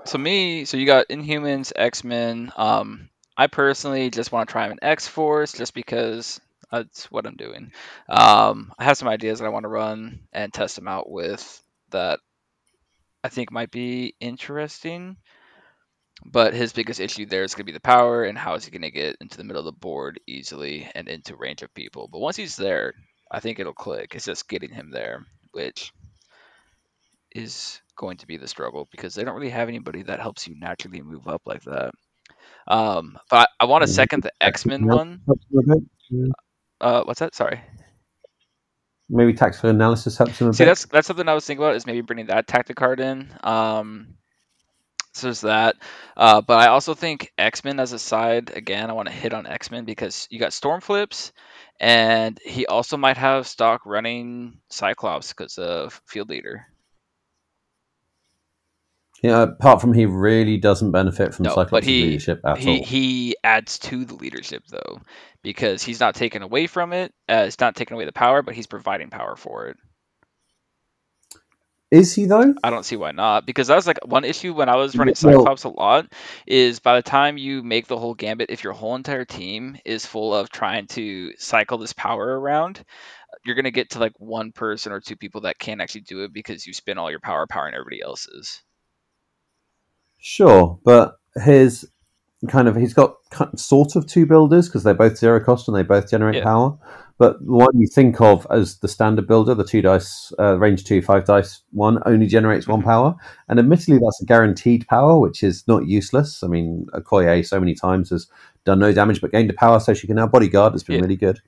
so 0.05 0.17
me, 0.17 0.65
so 0.65 0.77
you 0.77 0.85
got 0.85 1.07
Inhumans, 1.09 1.71
X 1.75 2.03
Men. 2.03 2.51
Um, 2.57 3.09
I 3.37 3.47
personally 3.47 4.09
just 4.09 4.31
want 4.31 4.47
to 4.47 4.51
try 4.51 4.67
an 4.67 4.79
X 4.81 5.07
Force 5.07 5.53
just 5.53 5.73
because 5.73 6.39
that's 6.71 7.11
what 7.11 7.25
I'm 7.25 7.35
doing. 7.35 7.71
Um, 8.09 8.73
I 8.77 8.83
have 8.85 8.97
some 8.97 9.07
ideas 9.07 9.39
that 9.39 9.45
I 9.45 9.49
want 9.49 9.63
to 9.63 9.69
run 9.69 10.21
and 10.31 10.53
test 10.53 10.75
them 10.75 10.87
out 10.87 11.09
with 11.09 11.61
that 11.91 12.19
I 13.23 13.29
think 13.29 13.51
might 13.51 13.71
be 13.71 14.15
interesting. 14.19 15.17
But 16.25 16.53
his 16.53 16.73
biggest 16.73 16.99
issue 16.99 17.25
there 17.25 17.43
is 17.43 17.53
going 17.53 17.65
to 17.65 17.71
be 17.71 17.73
the 17.73 17.79
power 17.79 18.23
and 18.23 18.37
how 18.37 18.55
is 18.55 18.65
he 18.65 18.71
going 18.71 18.83
to 18.83 18.91
get 18.91 19.17
into 19.19 19.37
the 19.37 19.43
middle 19.43 19.59
of 19.59 19.65
the 19.65 19.71
board 19.71 20.19
easily 20.27 20.89
and 20.95 21.07
into 21.07 21.35
range 21.35 21.63
of 21.63 21.73
people. 21.73 22.07
But 22.07 22.19
once 22.19 22.37
he's 22.37 22.55
there, 22.55 22.93
I 23.31 23.39
think 23.39 23.59
it'll 23.59 23.73
click. 23.73 24.15
It's 24.15 24.25
just 24.25 24.47
getting 24.47 24.71
him 24.71 24.91
there, 24.91 25.25
which 25.51 25.91
is 27.35 27.81
going 27.95 28.17
to 28.17 28.27
be 28.27 28.37
the 28.37 28.47
struggle 28.47 28.87
because 28.91 29.15
they 29.15 29.23
don't 29.23 29.35
really 29.35 29.49
have 29.49 29.67
anybody 29.67 30.03
that 30.03 30.19
helps 30.19 30.47
you 30.47 30.55
naturally 30.57 31.01
move 31.01 31.27
up 31.27 31.41
like 31.45 31.63
that. 31.63 31.93
Um, 32.67 33.17
but 33.29 33.49
I, 33.59 33.63
I 33.63 33.65
want 33.65 33.83
to 33.83 33.87
second 33.87 34.23
the 34.23 34.31
X 34.41 34.65
Men 34.65 34.85
one. 34.85 35.21
Uh, 36.81 37.03
what's 37.03 37.19
that? 37.19 37.35
Sorry. 37.35 37.61
Maybe 39.09 39.33
tactical 39.33 39.69
analysis 39.69 40.17
helps 40.17 40.39
him 40.39 40.53
See, 40.53 40.63
bit. 40.63 40.67
that's 40.67 40.85
that's 40.85 41.07
something 41.07 41.27
I 41.27 41.33
was 41.33 41.45
thinking 41.45 41.63
about 41.63 41.75
is 41.75 41.85
maybe 41.85 42.01
bringing 42.01 42.27
that 42.27 42.47
tactic 42.47 42.75
card 42.77 42.99
in. 42.99 43.33
Um, 43.43 44.15
so 45.13 45.27
there's 45.27 45.41
that. 45.41 45.75
Uh, 46.17 46.41
but 46.41 46.59
I 46.59 46.67
also 46.67 46.95
think 46.95 47.31
X 47.37 47.63
Men 47.63 47.79
as 47.79 47.93
a 47.93 47.99
side 47.99 48.51
again. 48.55 48.89
I 48.89 48.93
want 48.93 49.07
to 49.09 49.13
hit 49.13 49.33
on 49.33 49.45
X 49.45 49.69
Men 49.69 49.85
because 49.85 50.27
you 50.31 50.39
got 50.39 50.53
Storm 50.53 50.81
Flips, 50.81 51.31
and 51.79 52.39
he 52.43 52.65
also 52.65 52.97
might 52.97 53.17
have 53.17 53.47
stock 53.47 53.85
running 53.85 54.59
Cyclops 54.69 55.29
because 55.29 55.57
of 55.57 56.01
Field 56.07 56.29
Leader. 56.29 56.65
Yeah, 59.23 59.43
apart 59.43 59.79
from 59.79 59.93
he 59.93 60.05
really 60.05 60.57
doesn't 60.57 60.91
benefit 60.91 61.33
from 61.33 61.43
No, 61.43 61.65
but 61.71 61.85
he- 61.85 62.03
leadership 62.03 62.41
at 62.45 62.57
he 62.57 62.79
all. 62.79 62.83
he 62.85 63.35
adds 63.43 63.79
to 63.79 64.03
the 64.03 64.15
leadership 64.15 64.63
though 64.69 64.99
because 65.41 65.81
he's 65.81 66.01
not 66.01 66.13
taken 66.15 66.41
away 66.41 66.67
from 66.67 66.91
it. 66.91 67.13
Uh, 67.29 67.45
it's 67.47 67.59
not 67.59 67.75
taking 67.75 67.95
away 67.95 68.03
the 68.05 68.11
power, 68.11 68.41
but 68.41 68.53
he's 68.53 68.67
providing 68.67 69.09
power 69.09 69.37
for 69.37 69.67
it. 69.69 69.77
Is 71.89 72.13
he 72.13 72.25
though? 72.25 72.53
I 72.63 72.69
don't 72.69 72.83
see 72.83 72.95
why 72.95 73.11
not 73.11 73.45
because 73.45 73.67
that 73.67 73.75
was 73.75 73.85
like 73.87 73.99
one 74.05 74.25
issue 74.25 74.53
when 74.53 74.67
I 74.67 74.75
was 74.75 74.97
running 74.97 75.13
Well- 75.23 75.33
Cyclops 75.35 75.63
a 75.63 75.69
lot 75.69 76.11
is 76.47 76.79
by 76.79 76.95
the 76.95 77.03
time 77.03 77.37
you 77.37 77.63
make 77.63 77.87
the 77.87 77.97
whole 77.99 78.15
gambit, 78.15 78.49
if 78.49 78.63
your 78.63 78.73
whole 78.73 78.95
entire 78.95 79.25
team 79.25 79.77
is 79.85 80.05
full 80.05 80.33
of 80.35 80.49
trying 80.49 80.87
to 80.87 81.31
cycle 81.37 81.77
this 81.77 81.93
power 81.93 82.39
around, 82.39 82.83
you're 83.45 83.55
gonna 83.55 83.71
get 83.71 83.91
to 83.91 83.99
like 83.99 84.13
one 84.17 84.51
person 84.51 84.91
or 84.91 84.99
two 84.99 85.15
people 85.15 85.41
that 85.41 85.59
can't 85.59 85.79
actually 85.81 86.01
do 86.01 86.23
it 86.23 86.33
because 86.33 86.65
you 86.67 86.73
spend 86.73 86.97
all 86.99 87.11
your 87.11 87.19
power 87.21 87.45
powering 87.47 87.73
everybody 87.75 88.01
else's. 88.01 88.61
Sure, 90.25 90.79
but 90.85 91.17
his 91.43 91.85
kind 92.47 92.69
of 92.69 92.77
he's 92.77 92.93
got 92.93 93.15
sort 93.57 93.97
of 93.97 94.07
two 94.07 94.25
builders 94.25 94.69
because 94.69 94.81
they're 94.81 94.93
both 94.93 95.17
zero 95.17 95.43
cost 95.43 95.67
and 95.67 95.75
they 95.75 95.83
both 95.83 96.09
generate 96.09 96.35
Yeah. 96.35 96.43
power. 96.45 96.77
But 97.17 97.45
the 97.45 97.51
one 97.51 97.77
you 97.77 97.87
think 97.87 98.21
of 98.21 98.47
as 98.49 98.77
the 98.79 98.87
standard 98.87 99.27
builder, 99.27 99.53
the 99.53 99.65
two 99.65 99.81
dice 99.81 100.31
uh, 100.39 100.57
range 100.57 100.85
two 100.85 101.01
five 101.01 101.25
dice 101.25 101.61
one, 101.71 102.01
only 102.05 102.27
generates 102.27 102.69
one 102.69 102.81
Mhm. 102.81 102.85
power, 102.85 103.15
and 103.49 103.59
admittedly 103.59 103.99
that's 104.01 104.21
a 104.21 104.25
guaranteed 104.25 104.87
power, 104.87 105.19
which 105.19 105.43
is 105.43 105.65
not 105.67 105.87
useless. 105.87 106.41
I 106.41 106.47
mean, 106.47 106.87
Okoye 106.93 107.45
so 107.45 107.59
many 107.59 107.75
times 107.75 108.09
has 108.11 108.27
done 108.63 108.79
no 108.79 108.93
damage 108.93 109.19
but 109.19 109.33
gained 109.33 109.49
a 109.49 109.53
power, 109.53 109.81
so 109.81 109.93
she 109.93 110.07
can 110.07 110.15
now 110.15 110.27
bodyguard. 110.27 110.73
It's 110.73 110.83
been 110.83 110.95
Yeah. 110.95 111.01
really 111.01 111.17
good. 111.17 111.41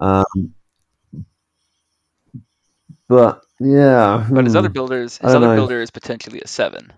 Um, 0.00 0.54
but 3.08 3.42
yeah, 3.58 4.24
But 4.30 4.44
his 4.44 4.52
hmm. 4.52 4.58
other 4.58 4.68
builders, 4.68 5.18
his 5.18 5.34
other 5.34 5.48
know. 5.48 5.56
builder 5.56 5.82
is 5.82 5.90
potentially 5.90 6.40
a 6.40 6.46
seven. 6.46 6.92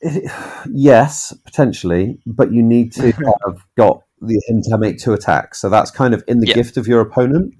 It- 0.00 0.30
yes, 0.70 1.32
potentially, 1.44 2.20
but 2.26 2.52
you 2.52 2.62
need 2.62 2.92
to 2.94 3.12
have 3.46 3.64
got 3.76 4.02
the 4.20 4.40
him 4.48 4.62
to 4.62 4.78
make 4.78 4.98
two 4.98 5.12
attacks. 5.12 5.60
So 5.60 5.68
that's 5.68 5.90
kind 5.90 6.14
of 6.14 6.22
in 6.28 6.40
the 6.40 6.46
Yeah. 6.48 6.54
gift 6.54 6.76
of 6.76 6.86
your 6.86 7.00
opponent. 7.00 7.54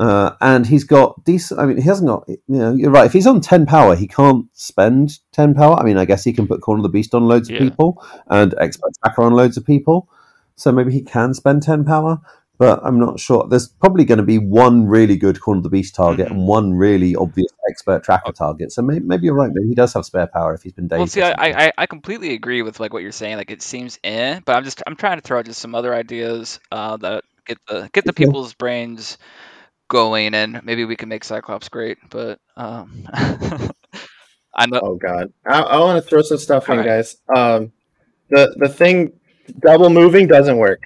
Uh, 0.00 0.32
and 0.40 0.66
he's 0.66 0.82
got 0.84 1.22
decent. 1.24 1.60
I 1.60 1.66
mean, 1.66 1.76
he 1.76 1.82
hasn't 1.84 2.08
got. 2.08 2.24
You 2.28 2.38
know, 2.48 2.74
you're 2.74 2.90
right. 2.90 3.06
If 3.06 3.12
he's 3.12 3.26
on 3.26 3.40
ten 3.40 3.66
power, 3.66 3.94
he 3.94 4.08
can't 4.08 4.46
spend 4.52 5.18
ten 5.32 5.54
power. 5.54 5.76
I 5.78 5.84
mean, 5.84 5.96
I 5.96 6.04
guess 6.04 6.24
he 6.24 6.32
can 6.32 6.48
put 6.48 6.60
Corner 6.60 6.80
of 6.80 6.82
the 6.82 6.88
Beast 6.88 7.14
on 7.14 7.24
loads 7.28 7.48
of 7.48 7.54
Yeah. 7.54 7.60
people 7.68 8.02
and 8.28 8.52
Expert 8.58 8.90
Tracker 9.02 9.22
on 9.22 9.32
loads 9.34 9.56
of 9.56 9.64
people. 9.64 10.08
So 10.56 10.72
maybe 10.72 10.92
he 10.92 11.02
can 11.02 11.34
spend 11.34 11.62
ten 11.62 11.84
power, 11.84 12.18
but 12.62 12.78
I'm 12.84 12.96
not 13.00 13.18
sure. 13.18 13.44
There's 13.50 13.66
probably 13.66 14.04
going 14.04 14.18
to 14.18 14.22
be 14.24 14.38
one 14.38 14.86
really 14.86 15.16
good 15.16 15.40
Corner 15.40 15.58
of 15.58 15.64
the 15.64 15.68
Beast 15.68 15.96
target 15.96 16.28
Mhm. 16.28 16.30
and 16.30 16.46
one 16.46 16.72
really 16.74 17.16
obvious 17.16 17.50
Expert 17.68 18.04
Tracker 18.04 18.30
target. 18.30 18.70
So 18.70 18.82
maybe, 18.82 19.04
maybe 19.04 19.24
you're 19.26 19.34
right. 19.34 19.50
Maybe 19.52 19.66
he 19.70 19.74
does 19.74 19.92
have 19.94 20.04
spare 20.04 20.28
power 20.28 20.54
if 20.54 20.62
he's 20.62 20.72
been 20.72 20.86
dazed. 20.86 20.98
Well, 20.98 21.06
see, 21.08 21.22
I. 21.22 21.32
I, 21.32 21.66
I- 21.66 21.72
I 21.78 21.86
completely 21.86 22.34
agree 22.34 22.62
with 22.62 22.78
like 22.78 22.92
what 22.92 23.02
you're 23.02 23.10
saying. 23.10 23.36
Like 23.36 23.50
it 23.50 23.62
seems 23.62 23.98
eh, 24.04 24.38
but 24.44 24.54
I'm 24.54 24.62
just 24.62 24.80
I'm 24.86 24.94
trying 24.94 25.16
to 25.16 25.22
throw 25.22 25.40
out 25.40 25.46
just 25.46 25.58
some 25.60 25.74
other 25.74 25.92
ideas 25.92 26.60
uh, 26.70 26.96
that 26.98 27.24
get 27.46 27.58
the 27.66 27.90
get 27.92 28.04
the 28.04 28.10
Okay. 28.10 28.26
people's 28.26 28.54
brains 28.54 29.18
going, 29.88 30.32
and 30.34 30.60
maybe 30.62 30.84
we 30.84 30.94
can 30.94 31.08
make 31.08 31.24
Cyclops 31.24 31.68
great. 31.68 31.98
But 32.10 32.38
um, 32.56 33.08
I 34.54 34.66
know. 34.68 34.78
Oh 34.80 34.94
God, 34.94 35.32
I, 35.44 35.62
I 35.62 35.78
want 35.80 36.00
to 36.00 36.08
throw 36.08 36.22
some 36.22 36.38
stuff 36.38 36.68
in, 36.68 36.78
Alright. 36.78 36.86
guys. 36.86 37.16
Um, 37.34 37.72
the 38.30 38.54
the 38.56 38.68
thing, 38.68 39.14
double 39.58 39.90
moving 39.90 40.28
doesn't 40.28 40.58
work. 40.58 40.84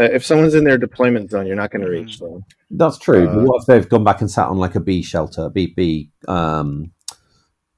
Uh, 0.00 0.04
if 0.04 0.24
someone's 0.24 0.54
in 0.54 0.64
their 0.64 0.78
deployment 0.78 1.30
zone, 1.30 1.46
you're 1.46 1.56
not 1.56 1.70
going 1.70 1.82
to 1.82 1.88
Mhm. 1.88 1.90
reach 1.92 2.18
them. 2.18 2.44
That's 2.70 2.98
true. 2.98 3.26
but 3.26 3.38
Uh, 3.38 3.42
what 3.44 3.60
if 3.60 3.66
they've 3.66 3.88
gone 3.88 4.04
back 4.04 4.20
and 4.22 4.30
sat 4.30 4.48
on 4.48 4.56
like 4.56 4.74
a 4.74 4.80
B 4.80 5.02
shelter, 5.02 5.50
B 5.50 5.72
B 5.76 6.10
um, 6.28 6.92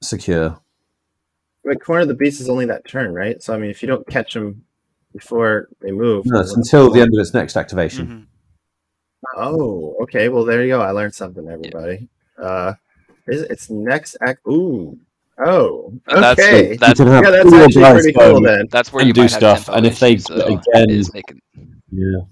secure? 0.00 0.58
But 1.64 1.82
corner 1.82 2.02
of 2.02 2.08
the 2.08 2.14
beast 2.14 2.40
is 2.40 2.48
only 2.48 2.66
that 2.66 2.86
turn, 2.86 3.12
right? 3.14 3.42
So 3.42 3.54
I 3.54 3.58
mean, 3.58 3.70
if 3.70 3.82
you 3.82 3.88
don't 3.88 4.06
catch 4.06 4.34
them 4.34 4.64
before 5.12 5.68
they 5.80 5.90
move, 5.90 6.26
No, 6.26 6.40
it's 6.40 6.54
until 6.54 6.90
the 6.90 7.00
end 7.00 7.12
of 7.14 7.20
its 7.20 7.34
next 7.34 7.56
activation. 7.56 8.06
Mhm. 8.06 8.26
Oh, 9.36 9.96
okay. 10.02 10.28
Well, 10.28 10.44
there 10.44 10.62
you 10.62 10.68
go. 10.68 10.80
I 10.82 10.90
learned 10.90 11.14
something, 11.14 11.48
everybody. 11.48 12.08
Uh, 12.38 12.74
is 13.26 13.42
it's 13.42 13.70
next 13.70 14.16
act? 14.26 14.40
Ooh. 14.46 14.98
Oh. 15.44 15.92
That's- 16.06 16.38
Okay. 16.38 16.76
that's- 16.76 16.98
you 16.98 17.04
can 17.06 17.12
have 17.14 17.24
yeah, 17.24 17.30
that's 17.30 17.46
all 17.52 17.84
actually 17.84 18.12
pretty 18.12 18.12
cool 18.12 18.40
then. 18.42 18.66
That's 18.70 18.92
where 18.92 19.04
you 19.04 19.12
do 19.12 19.22
might 19.22 19.30
stuff, 19.30 19.64
tempo 19.64 19.78
and 19.78 19.86
if 19.86 19.98
they 19.98 20.12
issues, 20.12 20.24
do 20.26 20.34
it 20.34 20.38
though, 20.38 20.44
again- 20.74 20.90
is 20.90 21.12
making 21.14 21.40
Yeah. 21.94 22.22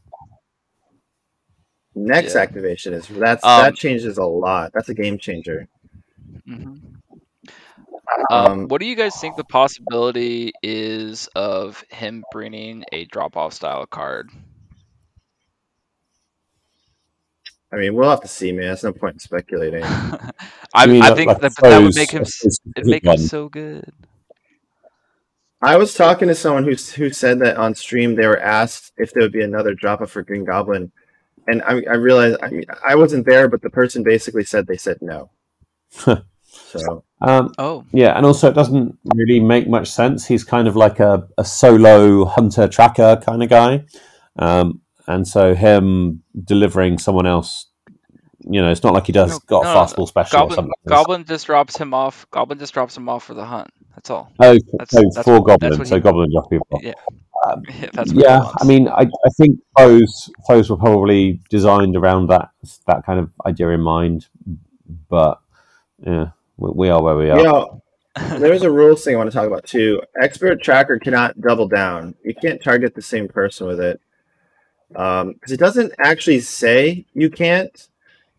Next 1.95 2.35
Yeah. 2.35 2.43
activation 2.43 2.95
is 2.95 3.09
that's 3.09 3.45
Um, 3.45 3.63
that 3.63 3.75
changes 3.77 4.19
a 4.19 4.25
lot. 4.25 4.73
That's 4.75 4.89
a 4.89 4.95
game 4.95 5.19
changer. 5.19 5.69
Mhm. 6.49 6.81
Um, 8.31 8.67
Um, 8.67 8.69
what 8.69 8.81
do 8.81 8.87
you 8.87 8.97
guys 8.97 9.17
think 9.21 9.37
the 9.37 9.45
possibility 9.45 10.53
is 10.63 11.29
of 11.35 11.85
him 11.91 12.25
bringing 12.33 12.85
a 12.93 13.05
drop-off 13.07 13.53
style 13.55 13.87
card? 13.87 14.31
I 17.73 17.77
mean, 17.77 17.95
we'll 17.95 18.11
have 18.11 18.21
to 18.23 18.29
see, 18.29 18.53
man. 18.53 18.67
There's 18.67 18.85
no 18.85 18.93
point 18.93 19.15
in 19.15 19.19
speculating. 19.21 19.83
I, 20.75 20.87
You 20.87 20.93
mean 20.93 21.03
I 21.03 21.11
think 21.11 21.27
like 21.27 21.41
that, 21.41 21.53
that 21.69 21.83
would 21.83 21.95
make 21.95 22.11
him 22.13 22.23
a 22.23 22.27
s- 22.27 22.35
specific 22.35 22.73
it'd 22.77 22.87
make 22.89 23.07
him 23.07 23.17
so 23.17 23.49
good. 23.49 23.93
I 25.63 25.77
was 25.77 25.95
talking 25.95 26.29
to 26.29 26.35
someone 26.35 26.65
who 26.65 26.75
who 26.97 27.11
said 27.11 27.39
that 27.41 27.57
on 27.57 27.75
stream 27.75 28.17
they 28.17 28.27
were 28.27 28.41
asked 28.41 28.93
if 28.97 29.13
there 29.13 29.23
would 29.23 29.33
be 29.33 29.43
another 29.43 29.75
drop 29.75 30.01
off 30.01 30.11
for 30.11 30.23
Green 30.23 30.45
Goblin, 30.45 30.91
and 31.47 31.63
I 31.63 31.83
I 31.89 31.95
realized 31.95 32.39
I 32.43 32.51
mean 32.51 32.65
I 32.87 32.97
wasn't 32.97 33.27
there, 33.27 33.49
but 33.49 33.63
the 33.63 33.71
person 33.71 34.03
basically 34.03 34.45
said 34.45 34.67
they 34.67 34.77
said 34.77 34.99
no. 35.01 35.31
so 35.91 37.05
Um, 37.21 37.53
Oh, 37.59 37.85
yeah, 37.93 38.17
and 38.17 38.27
also 38.27 38.51
it 38.51 38.55
doesn't 38.55 38.99
really 39.15 39.41
make 39.41 39.69
much 39.69 39.89
sense. 39.89 40.27
He's 40.27 40.43
kind 40.43 40.67
of 40.67 40.75
like 40.75 40.99
a, 40.99 41.29
a 41.39 41.45
solo 41.45 42.25
hunter 42.25 42.67
tracker 42.67 43.21
kind 43.25 43.43
of 43.43 43.49
guy. 43.49 43.85
Um, 44.37 44.81
and 45.07 45.27
so 45.27 45.55
him 45.55 46.23
delivering 46.45 46.99
someone 46.99 47.27
else, 47.27 47.67
you 48.41 48.61
know, 48.61 48.71
it's 48.71 48.83
not 48.83 48.95
like 48.95 49.07
he 49.07 49.13
does 49.13 49.33
No, 49.33 49.39
got 49.47 49.65
no, 49.65 49.71
a 49.71 49.75
fastball 49.75 50.09
special 50.09 50.39
or 50.39 50.41
Goblin 50.41 50.57
something. 50.57 50.73
Goblin 50.89 51.25
just 51.25 51.47
drops 51.47 51.77
him 51.77 51.95
off. 51.95 52.27
Goblin 52.31 52.59
just 52.59 52.75
drops 52.75 52.97
him 52.97 53.09
off 53.09 53.25
for 53.25 53.35
the 53.35 53.45
hunt. 53.45 53.71
That's 53.95 54.11
all. 54.11 54.33
Oh, 54.41 54.53
That's- 54.79 54.91
so 54.91 55.01
that's- 55.03 55.25
for 55.25 55.33
that's 55.45 55.61
Goblin, 55.61 55.85
so 55.87 55.95
he- 55.97 56.01
Goblin 56.01 56.31
drop 56.33 56.51
people. 56.51 56.81
Yeah, 56.83 56.95
Um, 57.47 57.63
yeah 57.81 57.91
that's 57.93 58.13
what 58.13 58.17
he 58.17 58.23
yeah. 58.23 58.51
I 58.61 58.65
mean, 58.65 58.89
I, 58.89 59.03
I 59.03 59.29
think 59.37 59.59
foes 59.79 60.31
foes 60.47 60.71
were 60.71 60.77
probably 60.77 61.41
designed 61.51 61.97
around 61.97 62.29
that 62.29 62.51
that 62.87 63.05
kind 63.05 63.21
of 63.21 63.31
idea 63.47 63.69
in 63.69 63.81
mind, 63.81 64.29
but 65.09 65.41
yeah, 66.05 66.31
we, 66.57 66.71
we 66.75 66.89
are 66.89 67.03
where 67.03 67.17
we 67.17 67.31
are. 67.31 67.39
you 67.39 67.45
know, 67.45 67.83
there's 68.39 68.63
a 68.63 68.71
rules 68.71 69.05
thing 69.05 69.15
I 69.15 69.19
want 69.19 69.31
to 69.31 69.37
talk 69.37 69.47
about 69.47 69.65
too. 69.65 70.03
Expert 70.21 70.63
tracker 70.63 70.99
cannot 70.99 71.41
double 71.41 71.69
down. 71.69 72.15
You 72.25 72.35
can't 72.35 72.63
target 72.63 72.95
the 72.95 73.03
same 73.03 73.29
person 73.29 73.67
with 73.67 73.81
it 73.81 74.01
because 74.89 75.51
it 75.53 75.59
doesn't 75.59 75.93
actually 75.99 76.41
say 76.41 77.07
you 77.15 77.31
can't, 77.31 77.89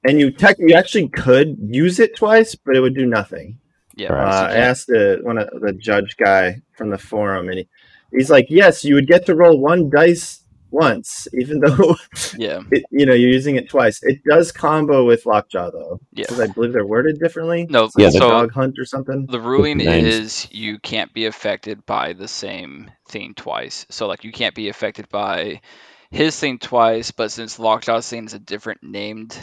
and 0.03 0.19
you 0.19 0.29
tech 0.31 0.57
you 0.59 0.75
actually 0.75 1.07
could 1.09 1.57
use 1.59 1.99
it 1.99 2.15
twice, 2.15 2.53
but 2.55 2.75
it 2.75 2.81
would 2.81 2.95
do 2.95 3.05
nothing. 3.05 3.59
Yeah, 3.95 4.11
Uh, 4.13 4.47
I 4.49 4.55
asked 4.55 4.87
the 4.87 5.19
one 5.23 5.37
of 5.37 5.49
the 5.61 5.73
judge 5.73 6.17
guy 6.17 6.61
from 6.77 6.89
the 6.89 6.97
forum, 6.97 7.49
and 7.49 7.59
he, 7.59 7.67
he's 8.11 8.29
like, 8.29 8.47
"Yes, 8.49 8.83
you 8.83 8.95
would 8.95 9.07
get 9.07 9.25
to 9.27 9.35
roll 9.35 9.57
one 9.59 9.89
dice 9.89 10.39
once, 10.71 11.27
even 11.33 11.59
though 11.63 11.95
yeah, 12.35 12.61
it, 12.71 12.83
you 12.89 13.05
know 13.05 13.13
you're 13.13 13.29
using 13.29 13.55
it 13.55 13.69
twice. 13.69 13.99
It 14.01 14.21
does 14.27 14.51
combo 14.51 15.05
with 15.05 15.25
Lockjaw 15.27 15.69
though, 15.71 15.99
yeah. 16.13 16.23
because 16.23 16.39
I 16.39 16.47
believe 16.47 16.73
they're 16.73 16.85
worded 16.85 17.19
differently. 17.19 17.67
No, 17.69 17.89
Yeah, 17.95 18.05
Like 18.05 18.13
the- 18.13 18.19
so 18.19 18.29
dog 18.29 18.51
hunt 18.51 18.79
or 18.79 18.85
something. 18.85 19.27
the 19.29 19.39
ruling 19.39 19.79
is 19.81 20.47
you 20.51 20.79
can't 20.79 21.13
be 21.13 21.25
affected 21.27 21.85
by 21.85 22.13
the 22.13 22.27
same 22.27 22.89
thing 23.09 23.35
twice. 23.35 23.85
So 23.89 24.07
like 24.07 24.23
you 24.23 24.31
can't 24.31 24.55
be 24.55 24.69
affected 24.69 25.07
by 25.09 25.61
his 26.09 26.39
thing 26.39 26.57
twice, 26.59 27.11
but 27.11 27.31
since 27.31 27.59
Lockjaw's 27.59 28.09
thing 28.09 28.25
is 28.25 28.33
a 28.33 28.39
different 28.39 28.81
named 28.83 29.37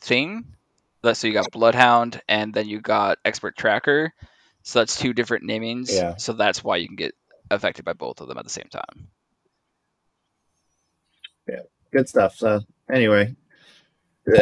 thing, 0.00 0.44
let's 0.44 0.53
so 1.12 1.26
you 1.26 1.34
got 1.34 1.50
Bloodhound 1.52 2.22
and 2.28 2.54
then 2.54 2.68
you 2.68 2.80
got 2.80 3.18
Expert 3.24 3.56
Tracker. 3.56 4.12
So 4.62 4.78
that's 4.78 4.98
two 4.98 5.12
different 5.12 5.44
namings. 5.44 5.92
Yeah. 5.92 6.16
So 6.16 6.32
that's 6.32 6.64
why 6.64 6.78
you 6.78 6.86
can 6.86 6.96
get 6.96 7.14
affected 7.50 7.84
by 7.84 7.92
both 7.92 8.20
of 8.20 8.28
them 8.28 8.38
at 8.38 8.44
the 8.44 8.50
same 8.50 8.68
time. 8.70 9.08
Yeah, 11.48 11.60
good 11.92 12.08
stuff. 12.08 12.36
So 12.36 12.62
anyway, 12.90 13.34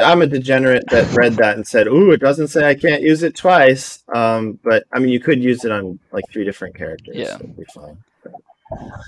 I'm 0.00 0.22
a 0.22 0.26
degenerate 0.26 0.84
that 0.90 1.12
read 1.16 1.34
that 1.34 1.56
and 1.56 1.66
said, 1.66 1.88
"Ooh, 1.88 2.12
it 2.12 2.20
doesn't 2.20 2.48
say 2.48 2.68
I 2.68 2.74
can't 2.74 3.02
use 3.02 3.24
it 3.24 3.34
twice." 3.34 4.04
Um, 4.14 4.60
but 4.62 4.84
I 4.92 5.00
mean, 5.00 5.08
you 5.08 5.18
could 5.18 5.42
use 5.42 5.64
it 5.64 5.72
on 5.72 5.98
like 6.12 6.24
three 6.32 6.44
different 6.44 6.76
characters. 6.76 7.16
Yeah. 7.16 7.34
it'd 7.34 7.56
be 7.56 7.64
fine. 7.74 7.98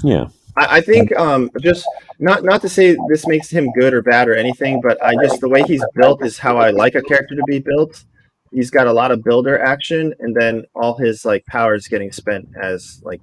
Yeah, 0.02 0.28
I, 0.56 0.78
I 0.78 0.80
think 0.80 1.14
um, 1.16 1.50
just 1.60 1.86
not 2.18 2.44
not 2.44 2.60
to 2.62 2.68
say 2.68 2.96
this 3.08 3.26
makes 3.26 3.50
him 3.50 3.72
good 3.72 3.94
or 3.94 4.02
bad 4.02 4.28
or 4.28 4.34
anything, 4.34 4.80
but 4.80 5.02
I 5.02 5.14
just 5.22 5.40
the 5.40 5.48
way 5.48 5.62
he's 5.62 5.84
built 5.94 6.24
is 6.24 6.38
how 6.38 6.58
I 6.58 6.70
like 6.70 6.94
a 6.94 7.02
character 7.02 7.34
to 7.34 7.42
be 7.46 7.58
built. 7.58 8.04
He's 8.52 8.70
got 8.70 8.86
a 8.86 8.92
lot 8.92 9.10
of 9.10 9.24
builder 9.24 9.58
action, 9.58 10.14
and 10.20 10.34
then 10.34 10.64
all 10.74 10.96
his 10.96 11.24
like 11.24 11.44
powers 11.46 11.88
getting 11.88 12.12
spent 12.12 12.48
as 12.60 13.00
like 13.04 13.20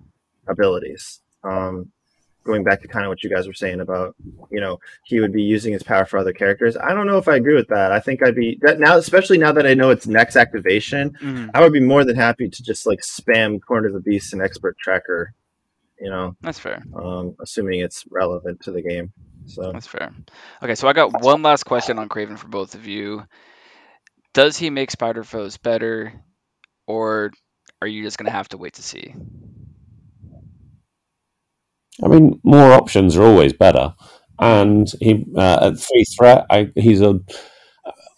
abilities. 0.47 1.21
Um, 1.43 1.91
going 2.43 2.63
back 2.63 2.81
to 2.81 2.87
kind 2.87 3.05
of 3.05 3.09
what 3.09 3.23
you 3.23 3.29
guys 3.29 3.47
were 3.47 3.53
saying 3.53 3.81
about, 3.81 4.15
you 4.49 4.59
know, 4.59 4.79
he 5.05 5.19
would 5.19 5.31
be 5.31 5.43
using 5.43 5.73
his 5.73 5.83
power 5.83 6.05
for 6.05 6.17
other 6.17 6.33
characters. 6.33 6.75
I 6.75 6.93
don't 6.93 7.05
know 7.05 7.17
if 7.17 7.27
I 7.27 7.35
agree 7.35 7.55
with 7.55 7.67
that. 7.67 7.91
I 7.91 7.99
think 7.99 8.23
I'd 8.23 8.35
be 8.35 8.57
that 8.61 8.79
now, 8.79 8.97
especially 8.97 9.37
now 9.37 9.51
that 9.51 9.67
I 9.67 9.73
know 9.75 9.91
it's 9.91 10.07
next 10.07 10.35
activation. 10.35 11.15
I 11.53 11.61
would 11.61 11.73
be 11.73 11.79
more 11.79 12.03
than 12.03 12.15
happy 12.15 12.49
to 12.49 12.63
just 12.63 12.87
like 12.87 13.01
spam 13.01 13.59
Corner 13.61 13.87
of 13.87 13.93
the 13.93 13.99
Beast 13.99 14.33
and 14.33 14.41
Expert 14.41 14.75
Tracker. 14.79 15.33
You 16.01 16.09
know, 16.09 16.35
That's 16.41 16.59
fair. 16.59 16.83
um, 16.95 17.35
assuming 17.41 17.81
it's 17.81 18.03
relevant 18.09 18.59
to 18.61 18.71
the 18.71 18.81
game. 18.81 19.13
So 19.45 19.71
That's 19.71 19.87
fair. 19.87 20.11
Okay, 20.63 20.75
so 20.75 20.87
I 20.87 20.93
got 20.93 21.21
one 21.21 21.43
last 21.43 21.63
question 21.63 21.99
on 21.99 22.09
Kraven 22.09 22.37
for 22.37 22.47
both 22.47 22.73
of 22.73 22.87
you. 22.87 23.23
Does 24.33 24.57
he 24.57 24.69
make 24.69 24.89
Spider 24.89 25.23
Foes 25.23 25.57
better, 25.57 26.13
or 26.87 27.31
are 27.81 27.87
you 27.87 28.03
just 28.03 28.17
gonna 28.17 28.31
have 28.31 28.49
to 28.49 28.57
wait 28.57 28.73
to 28.73 28.83
see? 28.83 29.13
I 32.03 32.07
mean, 32.07 32.39
more 32.43 32.71
options 32.71 33.15
are 33.15 33.23
always 33.23 33.53
better. 33.53 33.93
And 34.39 34.91
he 34.99 35.25
uh, 35.35 35.69
at 35.69 35.79
three 35.79 36.05
threat, 36.17 36.45
I, 36.49 36.71
he's 36.75 37.01
a 37.01 37.19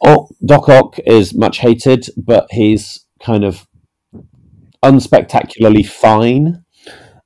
oh, 0.06 0.30
Doc 0.46 0.69
Ock 0.69 1.00
is 1.00 1.36
much 1.36 1.58
hated, 1.58 2.08
but 2.15 2.48
he's 2.52 3.06
kind 3.22 3.43
of 3.43 3.67
unspectacularly 4.84 5.84
fine. 5.84 6.62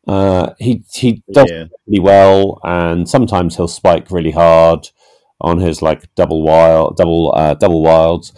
Uh, 0.08 0.54
he 0.58 0.84
he 0.94 1.22
does 1.34 1.50
yeah, 1.52 1.66
really 1.86 2.00
well, 2.00 2.60
and 2.64 3.08
sometimes 3.10 3.58
he'll 3.58 3.68
spike 3.68 4.10
really 4.10 4.32
hard 4.32 4.90
on 5.42 5.60
his 5.60 5.82
like 5.82 6.14
double 6.16 6.44
wild, 6.44 6.96
double 6.96 7.34
uh, 7.36 7.54
double 7.56 7.82
wilds. 7.82 8.34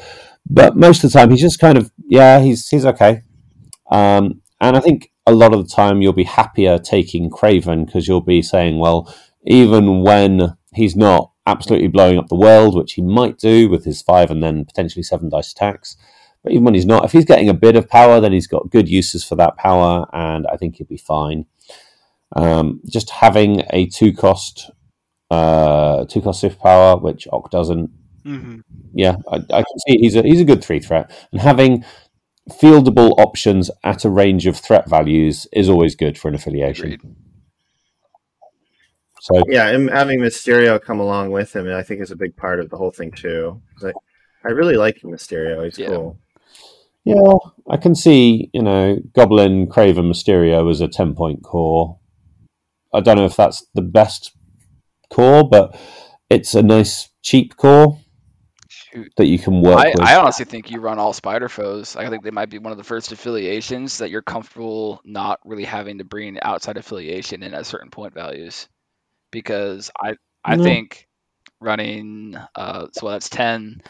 But 0.50 0.76
most 0.76 1.04
of 1.04 1.12
the 1.12 1.20
time, 1.20 1.30
he's 1.30 1.42
just 1.42 1.60
kind 1.60 1.78
of 1.78 1.92
yeah, 2.08 2.40
he's 2.40 2.68
he's 2.70 2.86
okay. 2.86 3.22
Um, 3.92 4.42
and 4.60 4.76
I 4.76 4.80
think 4.80 5.12
a 5.26 5.34
lot 5.34 5.54
of 5.54 5.62
the 5.62 5.74
time 5.74 6.02
you'll 6.02 6.14
be 6.14 6.24
happier 6.24 6.80
taking 6.80 7.30
Kraven 7.30 7.86
because 7.86 8.08
you'll 8.08 8.22
be 8.22 8.42
saying, 8.42 8.80
well, 8.80 9.14
even 9.46 10.02
when 10.02 10.58
he's 10.74 10.96
not 10.96 11.32
absolutely 11.46 11.88
blowing 11.88 12.18
up 12.18 12.28
the 12.28 12.36
world, 12.36 12.76
which 12.76 12.94
he 12.94 13.02
might 13.02 13.38
do 13.38 13.70
with 13.70 13.86
his 13.86 14.02
five 14.02 14.32
and 14.32 14.44
then 14.44 14.66
potentially 14.66 15.04
seven 15.04 15.30
dice 15.30 15.52
attacks. 15.52 15.98
But 16.44 16.54
even 16.54 16.64
when 16.64 16.74
he's 16.74 16.86
not, 16.86 17.06
if 17.06 17.12
he's 17.12 17.26
getting 17.26 17.50
a 17.50 17.54
bit 17.54 17.76
of 17.76 17.90
power, 17.90 18.20
then 18.20 18.32
he's 18.32 18.48
got 18.48 18.70
good 18.70 18.88
uses 18.88 19.24
for 19.24 19.36
that 19.36 19.58
power, 19.58 20.08
and 20.14 20.48
I 20.48 20.58
think 20.58 20.78
he'll 20.78 20.88
be 20.88 20.98
fine. 20.98 21.46
Um, 22.36 22.82
just 22.88 23.10
having 23.10 23.64
a 23.72 23.88
two 23.88 24.14
cost 24.14 24.70
uh, 25.32 26.06
two 26.06 26.22
cost 26.22 26.44
superpower, 26.44 27.02
which 27.02 27.28
Ock 27.32 27.52
doesn't, 27.52 27.92
Mm-hmm. 28.26 28.60
Yeah, 28.94 29.16
I, 29.32 29.38
I 29.38 29.64
can 29.64 29.80
see 29.88 29.98
he's 29.98 30.16
a 30.16 30.22
he's 30.22 30.42
a 30.42 30.46
good 30.46 30.64
three 30.64 30.80
threat, 30.80 31.12
and 31.32 31.42
having 31.42 31.84
fieldable 32.50 33.14
options 33.20 33.70
at 33.84 34.06
a 34.06 34.10
range 34.10 34.48
of 34.48 34.58
threat 34.58 34.90
values 34.90 35.48
is 35.54 35.70
always 35.70 35.96
good 35.96 36.18
for 36.18 36.28
an 36.28 36.36
affiliation. 36.36 36.94
Agreed. 36.94 37.16
So 39.22 39.44
Yeah, 39.48 39.68
and 39.70 39.90
having 39.90 40.20
Mysterio 40.20 40.82
come 40.82 41.00
along 41.00 41.32
with 41.32 41.56
him, 41.56 41.68
I 41.68 41.84
think, 41.84 42.02
is 42.02 42.12
a 42.12 42.16
big 42.16 42.36
part 42.36 42.60
of 42.60 42.70
the 42.70 42.78
whole 42.78 42.92
thing 42.92 43.12
too. 43.12 43.62
I, 43.84 43.92
I 44.44 44.52
really 44.52 44.78
like 44.78 45.02
Mysterio. 45.02 45.66
He's 45.66 45.78
Yeah. 45.78 45.88
cool. 45.88 46.18
yeah, 47.04 47.34
I 47.70 47.78
can 47.78 47.96
see 47.96 48.50
you 48.54 48.64
know 48.64 49.00
Goblin, 49.14 49.68
Kraven, 49.68 50.10
Mysterio 50.10 50.70
as 50.70 50.82
a 50.82 50.88
ten 50.88 51.16
point 51.16 51.44
core. 51.44 51.99
I 52.94 53.00
don't 53.02 53.18
know 53.18 53.26
if 53.26 53.36
that's 53.36 53.66
the 53.74 53.82
best 53.82 54.32
core, 55.10 55.48
but 55.48 55.78
it's 56.30 56.56
a 56.56 56.64
nice 56.64 57.10
cheap 57.22 57.56
core 57.58 58.00
Shoot. 58.70 59.12
that 59.18 59.26
you 59.28 59.38
can 59.38 59.62
work 59.62 59.80
I, 59.80 59.94
with. 59.94 60.08
I 60.08 60.16
honestly 60.16 60.46
think 60.46 60.72
you 60.72 60.80
run 60.80 61.00
all 61.00 61.14
spider 61.14 61.50
foes. 61.50 61.96
I 61.96 62.10
think 62.10 62.24
they 62.24 62.32
might 62.32 62.50
be 62.50 62.60
one 62.60 62.72
of 62.72 62.78
the 62.78 62.84
first 62.84 63.12
affiliations 63.12 64.00
that 64.00 64.10
you're 64.10 64.22
comfortable 64.22 65.02
not 65.04 65.40
really 65.46 65.66
having 65.66 65.98
to 66.00 66.04
bring 66.04 66.40
outside 66.42 66.78
affiliation 66.78 67.44
in 67.44 67.54
at 67.54 67.66
certain 67.66 67.90
point 67.92 68.14
values, 68.14 68.68
because 69.32 69.92
I 70.02 70.16
I 70.44 70.56
No. 70.56 70.64
think 70.64 71.08
running 71.62 72.38
uh 72.56 72.88
so 72.94 73.10
that's 73.10 73.30
ten, 73.30 73.82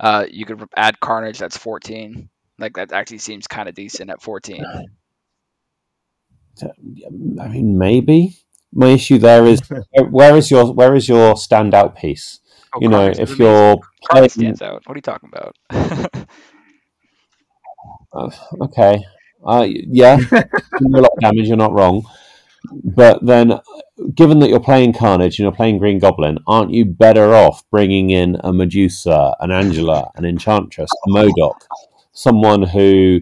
uh 0.00 0.26
you 0.30 0.46
could 0.46 0.62
add 0.76 1.00
carnage 1.00 1.38
that's 1.38 1.56
fourteen. 1.58 2.30
Like 2.58 2.74
that 2.74 2.92
actually 2.92 3.18
seems 3.18 3.46
kind 3.46 3.68
of 3.68 3.74
decent 3.74 4.10
at 4.10 4.22
fourteen. 4.22 4.64
I 6.62 7.48
mean, 7.48 7.76
maybe 7.78 8.36
my 8.76 8.88
issue 8.88 9.18
there 9.18 9.46
is 9.46 9.60
where 10.10 10.36
is 10.36 10.50
your 10.50 10.72
where 10.72 10.94
is 10.94 11.08
your 11.08 11.34
standout 11.34 11.96
piece? 11.96 12.40
Oh, 12.74 12.80
you 12.80 12.88
know, 12.88 13.06
if 13.06 13.18
amazing. 13.18 13.36
you're 13.38 13.80
playing, 14.10 14.28
stands 14.28 14.62
out. 14.62 14.82
What 14.84 14.94
are 14.94 14.98
you 14.98 15.02
talking 15.02 15.30
about? 15.32 15.56
Uh, 18.12 18.30
okay, 18.62 19.04
uh, 19.44 19.66
yeah, 19.68 20.16
you 20.32 20.88
do 20.88 20.96
a 20.96 21.02
lot 21.02 21.10
of 21.12 21.20
damage. 21.20 21.48
You're 21.48 21.56
not 21.58 21.72
wrong, 21.72 22.08
but 22.82 23.24
then, 23.26 23.60
given 24.14 24.38
that 24.38 24.48
you're 24.48 24.58
playing 24.60 24.94
Carnage 24.94 25.38
and 25.38 25.44
you're 25.44 25.52
playing 25.52 25.78
Green 25.78 25.98
Goblin, 25.98 26.38
aren't 26.46 26.72
you 26.72 26.86
better 26.86 27.34
off 27.34 27.62
bringing 27.70 28.08
in 28.08 28.38
a 28.42 28.54
Medusa, 28.54 29.36
an 29.40 29.50
Angela, 29.50 30.10
an 30.14 30.24
Enchantress, 30.24 30.90
a 31.06 31.10
Modok, 31.10 31.60
someone 32.12 32.62
who 32.62 33.20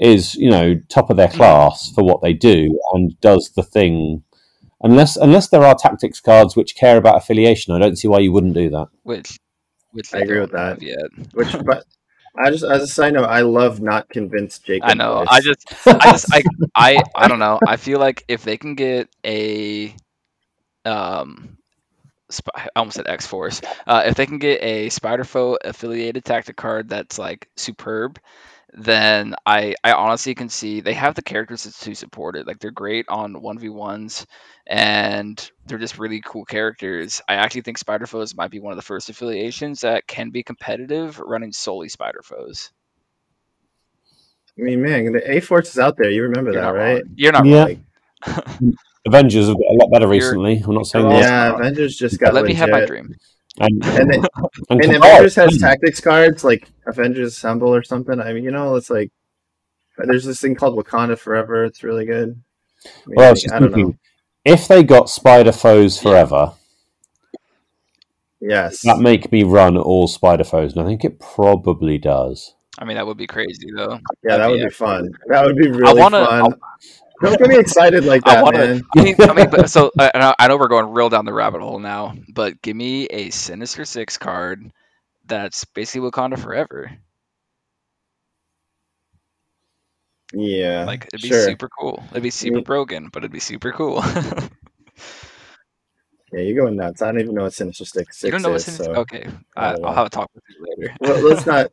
is 0.00 0.34
you 0.34 0.50
know 0.50 0.74
top 0.88 1.10
of 1.10 1.16
their 1.16 1.28
class 1.28 1.92
for 1.92 2.02
what 2.02 2.20
they 2.20 2.32
do 2.32 2.76
and 2.94 3.20
does 3.20 3.52
the 3.54 3.62
thing. 3.62 4.24
Unless 4.82 5.16
unless 5.16 5.48
there 5.48 5.62
are 5.64 5.74
tactics 5.74 6.20
cards 6.20 6.56
which 6.56 6.74
care 6.74 6.96
about 6.96 7.16
affiliation, 7.16 7.74
I 7.74 7.78
don't 7.78 7.96
see 7.96 8.08
why 8.08 8.18
you 8.18 8.32
wouldn't 8.32 8.54
do 8.54 8.68
that. 8.70 8.88
which 9.04 9.38
which 9.92 10.12
I 10.14 10.18
agree 10.18 10.40
with 10.40 10.52
that. 10.52 10.82
yet. 10.82 11.06
Which, 11.34 11.52
but 11.64 11.84
I 12.36 12.50
just 12.50 12.64
as 12.64 12.82
a 12.82 12.86
side 12.86 13.12
note, 13.14 13.26
I 13.26 13.42
love 13.42 13.80
not 13.80 14.08
convinced 14.08 14.64
Jacob. 14.64 14.88
I 14.88 14.94
know. 14.94 15.18
voice. 15.18 15.28
I 15.30 15.40
just, 15.40 15.86
I 15.86 16.12
just, 16.12 16.34
I, 16.34 16.42
I, 16.74 17.02
I 17.14 17.28
don't 17.28 17.38
know. 17.38 17.60
I 17.66 17.76
feel 17.76 17.98
like 17.98 18.24
if 18.26 18.42
they 18.42 18.56
can 18.56 18.74
get 18.74 19.08
a, 19.24 19.94
um, 20.84 21.58
sp- 22.32 22.56
I 22.56 22.68
almost 22.74 22.96
said 22.96 23.06
X 23.06 23.26
Force. 23.26 23.60
Uh, 23.86 24.04
if 24.06 24.14
they 24.14 24.26
can 24.26 24.38
get 24.38 24.62
a 24.62 24.88
Spider 24.88 25.24
Foe 25.24 25.58
affiliated 25.62 26.24
tactic 26.24 26.56
card 26.56 26.88
that's 26.88 27.18
like 27.18 27.48
superb, 27.56 28.18
then 28.74 29.34
I, 29.44 29.74
I 29.84 29.92
honestly 29.92 30.34
can 30.34 30.48
see 30.48 30.80
they 30.80 30.94
have 30.94 31.14
the 31.14 31.22
characters 31.22 31.62
to 31.80 31.94
support 31.94 32.36
it. 32.36 32.46
Like 32.46 32.58
they're 32.58 32.70
great 32.70 33.04
on 33.08 33.40
one 33.42 33.58
v 33.58 33.68
ones, 33.68 34.26
and 34.66 35.50
they're 35.66 35.78
just 35.78 35.98
really 35.98 36.22
cool 36.24 36.44
characters. 36.46 37.20
I 37.28 37.34
actually 37.34 37.62
think 37.62 37.78
Spider 37.78 38.06
Foes 38.06 38.34
might 38.34 38.50
be 38.50 38.60
one 38.60 38.72
of 38.72 38.76
the 38.76 38.82
first 38.82 39.10
affiliations 39.10 39.82
that 39.82 40.06
can 40.06 40.30
be 40.30 40.42
competitive 40.42 41.18
running 41.20 41.52
solely 41.52 41.88
Spider 41.90 42.22
Foes. 42.24 42.70
I 44.58 44.62
mean, 44.62 44.82
man, 44.82 45.12
the 45.12 45.30
A 45.30 45.40
Force 45.40 45.70
is 45.70 45.78
out 45.78 45.96
there. 45.96 46.10
You 46.10 46.22
remember 46.22 46.52
You're 46.52 46.62
that, 46.62 46.68
right? 46.70 46.92
wrong. 47.02 47.14
You're 47.16 47.32
not 47.32 47.46
Yeah. 47.46 47.64
wrong. 48.26 48.74
Avengers 49.06 49.48
have 49.48 49.56
got 49.56 49.70
a 49.70 49.76
lot 49.80 49.90
better 49.90 50.06
You're- 50.06 50.18
recently. 50.18 50.62
I'm 50.66 50.74
not 50.74 50.86
saying 50.86 51.08
that. 51.08 51.20
Yeah. 51.20 51.54
Avengers 51.56 51.96
just 51.96 52.20
got 52.20 52.34
Let 52.34 52.44
me 52.44 52.54
have 52.54 52.68
my 52.68 52.76
legit. 52.80 52.88
dream. 52.88 53.14
Um, 53.60 53.68
and, 53.82 53.84
And, 53.84 54.10
they, 54.10 54.16
and 54.70 54.84
and 54.84 54.96
Avengers 54.96 55.34
has 55.36 55.58
tactics 55.58 56.00
cards 56.00 56.42
like 56.44 56.68
Avengers 56.86 57.34
Assemble 57.36 57.74
or 57.74 57.82
something. 57.82 58.20
I 58.20 58.32
mean, 58.32 58.44
you 58.44 58.50
know, 58.50 58.76
it's 58.76 58.90
like 58.90 59.10
there's 59.98 60.24
this 60.24 60.40
thing 60.40 60.54
called 60.54 60.76
Wakanda 60.82 61.18
Forever. 61.18 61.64
It's 61.64 61.82
really 61.84 62.06
good. 62.06 62.40
I, 62.84 62.88
mean, 63.06 63.14
Well, 63.16 63.28
I 63.28 63.30
was 63.30 63.42
just 63.42 63.54
I 63.54 63.58
don't 63.58 63.70
know. 63.70 63.74
thinking, 63.76 63.98
if 64.44 64.66
they 64.68 64.82
got 64.82 65.10
Spider 65.10 65.52
Foes 65.52 66.00
forever, 66.00 66.54
Yes, 68.40 68.80
that 68.82 68.98
make 68.98 69.30
me 69.30 69.44
run 69.44 69.76
all 69.76 70.08
Spider 70.08 70.42
Foes, 70.44 70.72
and 70.72 70.82
I 70.82 70.84
think 70.84 71.04
it 71.04 71.20
probably 71.20 71.96
does. 71.98 72.54
I 72.78 72.84
mean, 72.84 72.96
that 72.96 73.06
would 73.06 73.16
be 73.18 73.26
crazy 73.28 73.70
though. 73.76 73.92
yeah, 74.24 74.36
that 74.36 74.38
that'd 74.38 74.50
would 74.50 74.58
be 74.60 74.64
be 74.64 74.70
fun. 74.70 75.10
That 75.28 75.44
would 75.44 75.56
be 75.56 75.70
really 75.70 76.00
wanna- 76.00 76.26
fun. 76.26 76.54
Don't 77.22 77.38
get 77.38 77.48
me 77.48 77.58
excited 77.58 78.04
like 78.04 78.22
I 78.26 78.34
that, 78.34 78.42
want 78.44 78.56
to. 78.56 78.66
man. 78.66 78.82
I 78.96 79.02
mean, 79.02 79.14
I 79.20 79.32
mean, 79.32 79.50
but 79.50 79.70
so 79.70 79.90
I, 79.98 80.34
I 80.38 80.48
know- 80.48 80.56
we're 80.56 80.68
going 80.68 80.90
real 80.90 81.08
down 81.08 81.24
the 81.24 81.32
rabbit 81.32 81.60
hole 81.60 81.78
now, 81.78 82.14
but 82.28 82.60
give 82.62 82.76
me 82.76 83.06
a 83.06 83.30
Sinister 83.30 83.84
Six 83.84 84.18
card 84.18 84.72
that's 85.26 85.64
basically 85.64 86.10
Wakanda 86.10 86.38
Forever. 86.38 86.90
Yeah, 90.34 90.84
Like 90.86 91.06
it'd 91.12 91.20
be 91.22 91.28
sure. 91.28 91.44
super 91.44 91.68
cool. 91.68 92.02
It'd 92.10 92.22
be 92.22 92.30
super 92.30 92.58
Yeah. 92.58 92.62
broken, 92.64 93.08
but 93.12 93.18
it'd 93.22 93.32
be 93.32 93.40
super 93.40 93.72
cool. 93.72 94.02
Yeah, 96.34 96.40
you're 96.40 96.64
going 96.64 96.76
nuts. 96.76 97.02
I 97.02 97.12
don't 97.12 97.20
even 97.20 97.34
know 97.34 97.42
what 97.42 97.52
Sinister 97.52 97.84
Six, 97.84 98.16
Six 98.20 98.24
you 98.24 98.30
don't 98.30 98.40
know 98.40 98.48
what 98.52 98.56
is. 98.56 98.64
Sinister? 98.64 98.94
so 98.94 99.00
Okay, 99.02 99.28
I, 99.54 99.72
don't 99.72 99.84
I'll 99.84 99.92
have 99.92 100.06
a 100.06 100.08
talk 100.08 100.30
with 100.34 100.42
you 100.48 100.64
later. 100.66 100.96
well, 101.00 101.20
let's 101.20 101.44
not. 101.44 101.70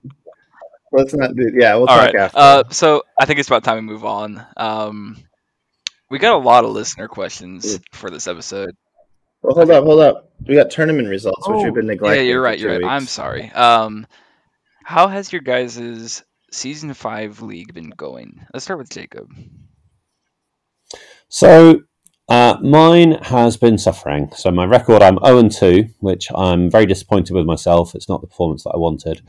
Let's 0.92 1.14
not 1.14 1.34
do. 1.34 1.50
Yeah, 1.56 1.76
we'll 1.76 1.84
All 1.88 1.96
talk 1.96 2.08
right. 2.08 2.16
after. 2.16 2.38
Uh, 2.38 2.64
so 2.70 3.04
I 3.18 3.26
think 3.26 3.40
it's 3.40 3.48
about 3.48 3.64
time 3.64 3.76
we 3.78 3.82
move 3.94 4.04
on. 4.04 4.46
Um, 4.58 5.16
we 6.10 6.20
got 6.20 6.34
a 6.34 6.38
lot 6.44 6.64
of 6.66 6.72
listener 6.72 7.08
questions 7.08 7.74
Yeah. 7.74 7.78
for 7.94 8.10
this 8.10 8.28
episode. 8.28 8.76
well, 9.42 9.56
hold 9.56 9.72
up, 9.72 9.84
hold 9.84 10.00
up. 10.02 10.32
We 10.48 10.56
got 10.56 10.70
tournament 10.72 11.08
results, 11.08 11.48
which 11.48 11.64
we've 11.64 11.74
been 11.74 11.88
neglecting. 11.88 12.26
Yeah, 12.26 12.30
you're 12.32 12.42
right. 12.42 12.60
You're 12.60 12.80
right. 12.80 12.84
I'm 12.84 13.06
sorry. 13.06 13.52
Um, 13.52 14.06
how 14.84 15.08
has 15.08 15.32
your 15.32 15.42
guys' 15.42 16.24
season 16.52 16.94
five 16.94 17.42
league 17.42 17.74
been 17.74 17.90
going? 17.92 18.46
Let's 18.54 18.64
start 18.66 18.80
with 18.80 18.90
Jacob. 18.90 19.30
So 21.30 21.82
uh, 22.28 22.58
mine 22.62 23.14
has 23.24 23.58
been 23.58 23.78
suffering. 23.78 24.30
So 24.36 24.52
my 24.52 24.66
record, 24.66 25.02
I'm 25.02 25.20
0 25.24 25.38
and 25.38 25.52
2, 25.52 25.86
which 26.00 26.28
I'm 26.36 26.70
very 26.70 26.86
disappointed 26.86 27.34
with 27.34 27.46
myself. 27.46 27.96
It's 27.96 28.10
not 28.10 28.22
the 28.22 28.28
performance 28.28 28.64
that 28.64 28.72
I 28.72 28.78
wanted. 28.78 29.22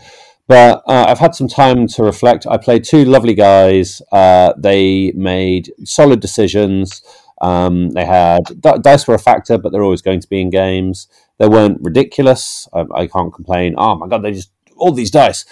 But 0.51 0.83
uh, 0.89 1.05
I've 1.07 1.21
had 1.21 1.37
some 1.37 1.47
time 1.47 1.87
to 1.87 2.03
reflect. 2.03 2.45
I 2.45 2.57
played 2.57 2.83
two 2.83 3.05
lovely 3.05 3.35
guys. 3.35 4.03
Uh, 4.11 4.53
they 4.59 5.13
made 5.13 5.73
solid 5.85 6.19
decisions. 6.19 7.03
Um, 7.41 7.91
they 7.91 8.05
had 8.05 8.61
di- 8.61 8.79
dice 8.79 9.07
were 9.07 9.15
a 9.15 9.19
factor, 9.21 9.59
but 9.59 9.71
they're 9.71 9.85
always 9.85 10.03
going 10.03 10.19
to 10.19 10.29
be 10.29 10.41
in 10.41 10.51
games. 10.51 11.07
They 11.39 11.47
weren't 11.47 11.79
ridiculous. 11.81 12.69
I, 12.73 12.85
I 12.93 13.07
can't 13.07 13.33
complain. 13.33 13.77
Oh 13.79 13.95
my 13.95 14.09
god, 14.09 14.25
they 14.25 14.33
just 14.33 14.51
all 14.77 14.91
these 14.91 15.13
dice. 15.13 15.45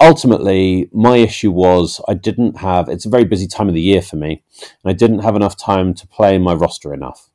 Ultimately, 0.00 0.90
my 0.92 1.18
issue 1.18 1.52
was 1.52 2.00
I 2.08 2.14
didn't 2.14 2.56
have. 2.56 2.88
It's 2.88 3.06
a 3.06 3.10
very 3.10 3.24
busy 3.24 3.46
time 3.46 3.68
of 3.68 3.74
the 3.74 3.80
year 3.80 4.02
for 4.02 4.16
me, 4.16 4.42
and 4.82 4.90
I 4.90 4.94
didn't 4.94 5.20
have 5.20 5.36
enough 5.36 5.56
time 5.56 5.94
to 5.94 6.08
play 6.08 6.38
my 6.38 6.54
roster 6.54 6.92
enough. 6.92 7.30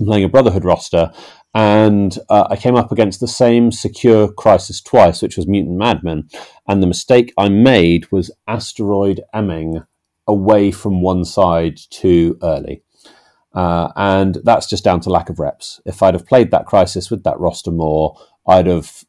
I'm 0.00 0.06
playing 0.06 0.24
a 0.24 0.30
Brotherhood 0.30 0.64
roster, 0.64 1.12
and 1.56 2.18
uh, 2.28 2.48
I 2.50 2.56
came 2.56 2.76
up 2.76 2.92
against 2.92 3.18
the 3.18 3.26
same 3.26 3.72
secure 3.72 4.30
crisis 4.30 4.82
twice, 4.82 5.22
which 5.22 5.38
was 5.38 5.46
Mutant 5.46 5.78
Madmen. 5.78 6.28
And 6.68 6.82
the 6.82 6.86
mistake 6.86 7.32
I 7.38 7.48
made 7.48 8.12
was 8.12 8.30
asteroid 8.46 9.22
emming 9.32 9.82
away 10.26 10.70
from 10.70 11.00
one 11.00 11.24
side 11.24 11.78
too 11.88 12.38
early. 12.42 12.82
Uh, 13.54 13.90
and 13.96 14.36
that's 14.44 14.68
just 14.68 14.84
down 14.84 15.00
to 15.00 15.08
lack 15.08 15.30
of 15.30 15.38
reps. 15.38 15.80
If 15.86 16.02
I'd 16.02 16.12
have 16.12 16.26
played 16.26 16.50
that 16.50 16.66
crisis 16.66 17.10
with 17.10 17.24
that 17.24 17.40
roster 17.40 17.70
more, 17.70 18.20
I'd 18.48 18.66
have 18.66 19.04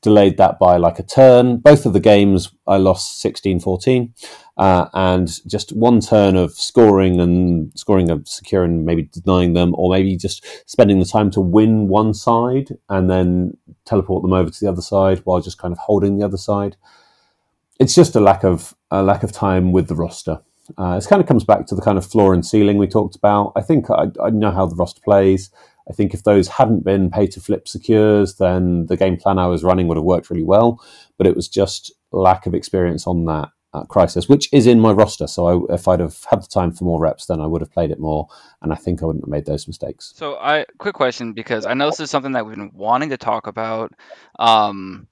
delayed 0.00 0.38
that 0.38 0.58
by 0.58 0.76
like 0.76 0.98
a 0.98 1.02
turn. 1.02 1.58
Both 1.58 1.86
of 1.86 1.92
the 1.92 2.00
games 2.00 2.50
I 2.66 2.78
lost 2.78 3.20
16 3.20 3.60
14. 3.60 4.14
Uh, 4.58 4.86
and 4.92 5.40
just 5.48 5.72
one 5.72 6.00
turn 6.00 6.36
of 6.36 6.52
scoring 6.52 7.20
and 7.20 7.72
scoring 7.74 8.10
a 8.10 8.20
secure 8.26 8.64
and 8.64 8.84
maybe 8.84 9.08
denying 9.12 9.54
them, 9.54 9.74
or 9.76 9.90
maybe 9.90 10.16
just 10.16 10.44
spending 10.70 10.98
the 10.98 11.06
time 11.06 11.30
to 11.30 11.40
win 11.40 11.88
one 11.88 12.12
side 12.12 12.76
and 12.88 13.08
then 13.08 13.56
teleport 13.86 14.22
them 14.22 14.32
over 14.32 14.50
to 14.50 14.60
the 14.60 14.70
other 14.70 14.82
side 14.82 15.20
while 15.24 15.40
just 15.40 15.58
kind 15.58 15.72
of 15.72 15.78
holding 15.78 16.18
the 16.18 16.24
other 16.24 16.36
side. 16.36 16.76
It's 17.80 17.94
just 17.94 18.14
a 18.14 18.20
lack 18.20 18.44
of 18.44 18.74
a 18.90 19.02
lack 19.02 19.22
of 19.22 19.32
time 19.32 19.72
with 19.72 19.88
the 19.88 19.94
roster. 19.94 20.40
Uh, 20.78 21.00
it 21.02 21.08
kind 21.08 21.20
of 21.20 21.26
comes 21.26 21.44
back 21.44 21.66
to 21.66 21.74
the 21.74 21.82
kind 21.82 21.98
of 21.98 22.06
floor 22.06 22.34
and 22.34 22.46
ceiling 22.46 22.78
we 22.78 22.86
talked 22.86 23.16
about. 23.16 23.52
I 23.56 23.62
think 23.62 23.90
I, 23.90 24.06
I 24.22 24.30
know 24.30 24.50
how 24.50 24.66
the 24.66 24.76
roster 24.76 25.00
plays. 25.00 25.50
I 25.88 25.92
think 25.92 26.14
if 26.14 26.24
those 26.24 26.48
hadn't 26.48 26.84
been 26.84 27.10
pay 27.10 27.26
to 27.28 27.40
flip 27.40 27.68
secures, 27.68 28.36
then 28.36 28.86
the 28.86 28.96
game 28.96 29.16
plan 29.16 29.38
I 29.38 29.46
was 29.46 29.64
running 29.64 29.88
would 29.88 29.96
have 29.96 30.04
worked 30.04 30.30
really 30.30 30.44
well. 30.44 30.82
But 31.18 31.26
it 31.26 31.36
was 31.36 31.48
just 31.48 31.92
lack 32.12 32.46
of 32.46 32.54
experience 32.54 33.06
on 33.06 33.24
that 33.26 33.50
Crisis, 33.88 34.28
which 34.28 34.52
is 34.52 34.66
in 34.66 34.80
my 34.80 34.92
roster. 34.92 35.26
So 35.26 35.46
I, 35.46 35.74
if 35.74 35.88
I'd 35.88 36.00
have 36.00 36.22
had 36.28 36.42
the 36.42 36.46
time 36.46 36.72
for 36.72 36.84
more 36.84 37.00
reps, 37.00 37.26
then 37.26 37.40
I 37.40 37.46
would 37.46 37.62
have 37.62 37.72
played 37.72 37.90
it 37.90 37.98
more, 37.98 38.28
and 38.60 38.70
I 38.70 38.76
think 38.76 39.02
I 39.02 39.06
wouldn't 39.06 39.24
have 39.24 39.30
made 39.30 39.46
those 39.46 39.66
mistakes. 39.66 40.12
So, 40.14 40.36
I 40.36 40.66
quick 40.78 40.94
question 40.94 41.32
because 41.32 41.64
I 41.64 41.72
know 41.72 41.86
this 41.86 42.00
is 42.00 42.10
something 42.10 42.32
that 42.32 42.44
we've 42.44 42.54
been 42.54 42.70
wanting 42.74 43.08
to 43.10 43.16
talk 43.16 43.46
about. 43.46 43.92
Um, 44.38 45.08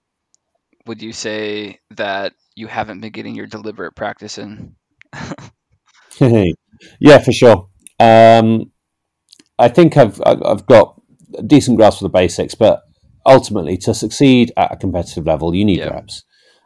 would 0.86 1.00
you 1.00 1.14
say 1.14 1.80
that 1.92 2.34
you 2.54 2.66
haven't 2.66 3.00
been 3.00 3.12
getting 3.12 3.34
your 3.34 3.46
deliberate 3.46 3.92
practice 3.92 4.36
in? 4.36 4.76
yeah, 7.00 7.18
for 7.18 7.32
sure. 7.32 7.68
Um, 7.98 8.72
I 9.60 9.68
think 9.68 9.96
I've 9.96 10.20
I've 10.24 10.66
got 10.66 11.00
a 11.36 11.42
decent 11.42 11.76
grasp 11.76 12.00
of 12.00 12.04
the 12.04 12.18
basics, 12.18 12.54
but 12.54 12.82
ultimately, 13.26 13.76
to 13.78 13.94
succeed 13.94 14.52
at 14.56 14.72
a 14.72 14.76
competitive 14.76 15.26
level, 15.26 15.54
you 15.54 15.64
need 15.64 15.78
yeah. 15.78 15.90
reps. 15.90 16.24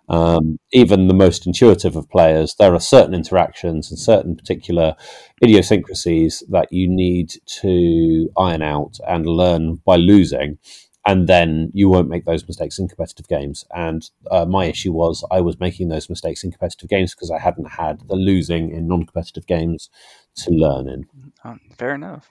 Um, 0.08 0.58
even 0.72 1.08
the 1.08 1.14
most 1.14 1.46
intuitive 1.46 1.96
of 1.96 2.10
players, 2.10 2.54
there 2.58 2.74
are 2.74 2.80
certain 2.80 3.14
interactions 3.14 3.90
and 3.90 3.98
certain 3.98 4.36
particular 4.36 4.96
idiosyncrasies 5.42 6.42
that 6.50 6.70
you 6.70 6.88
need 6.88 7.32
to 7.62 8.30
iron 8.36 8.62
out 8.62 8.98
and 9.08 9.26
learn 9.26 9.76
by 9.86 9.96
losing. 9.96 10.58
And 11.06 11.26
then 11.26 11.70
you 11.74 11.88
won't 11.88 12.08
make 12.08 12.24
those 12.24 12.46
mistakes 12.46 12.78
in 12.78 12.88
competitive 12.88 13.28
games. 13.28 13.64
And 13.74 14.08
uh, 14.30 14.46
my 14.46 14.66
issue 14.66 14.92
was 14.92 15.24
I 15.30 15.40
was 15.40 15.60
making 15.60 15.88
those 15.88 16.08
mistakes 16.08 16.44
in 16.44 16.50
competitive 16.50 16.88
games 16.88 17.14
because 17.14 17.30
I 17.30 17.38
hadn't 17.38 17.70
had 17.72 18.00
the 18.08 18.16
losing 18.16 18.70
in 18.70 18.88
non 18.88 19.04
competitive 19.04 19.46
games 19.46 19.90
to 20.36 20.50
learn 20.50 20.88
in. 20.88 21.06
Oh, 21.44 21.56
fair 21.76 21.94
enough. 21.94 22.28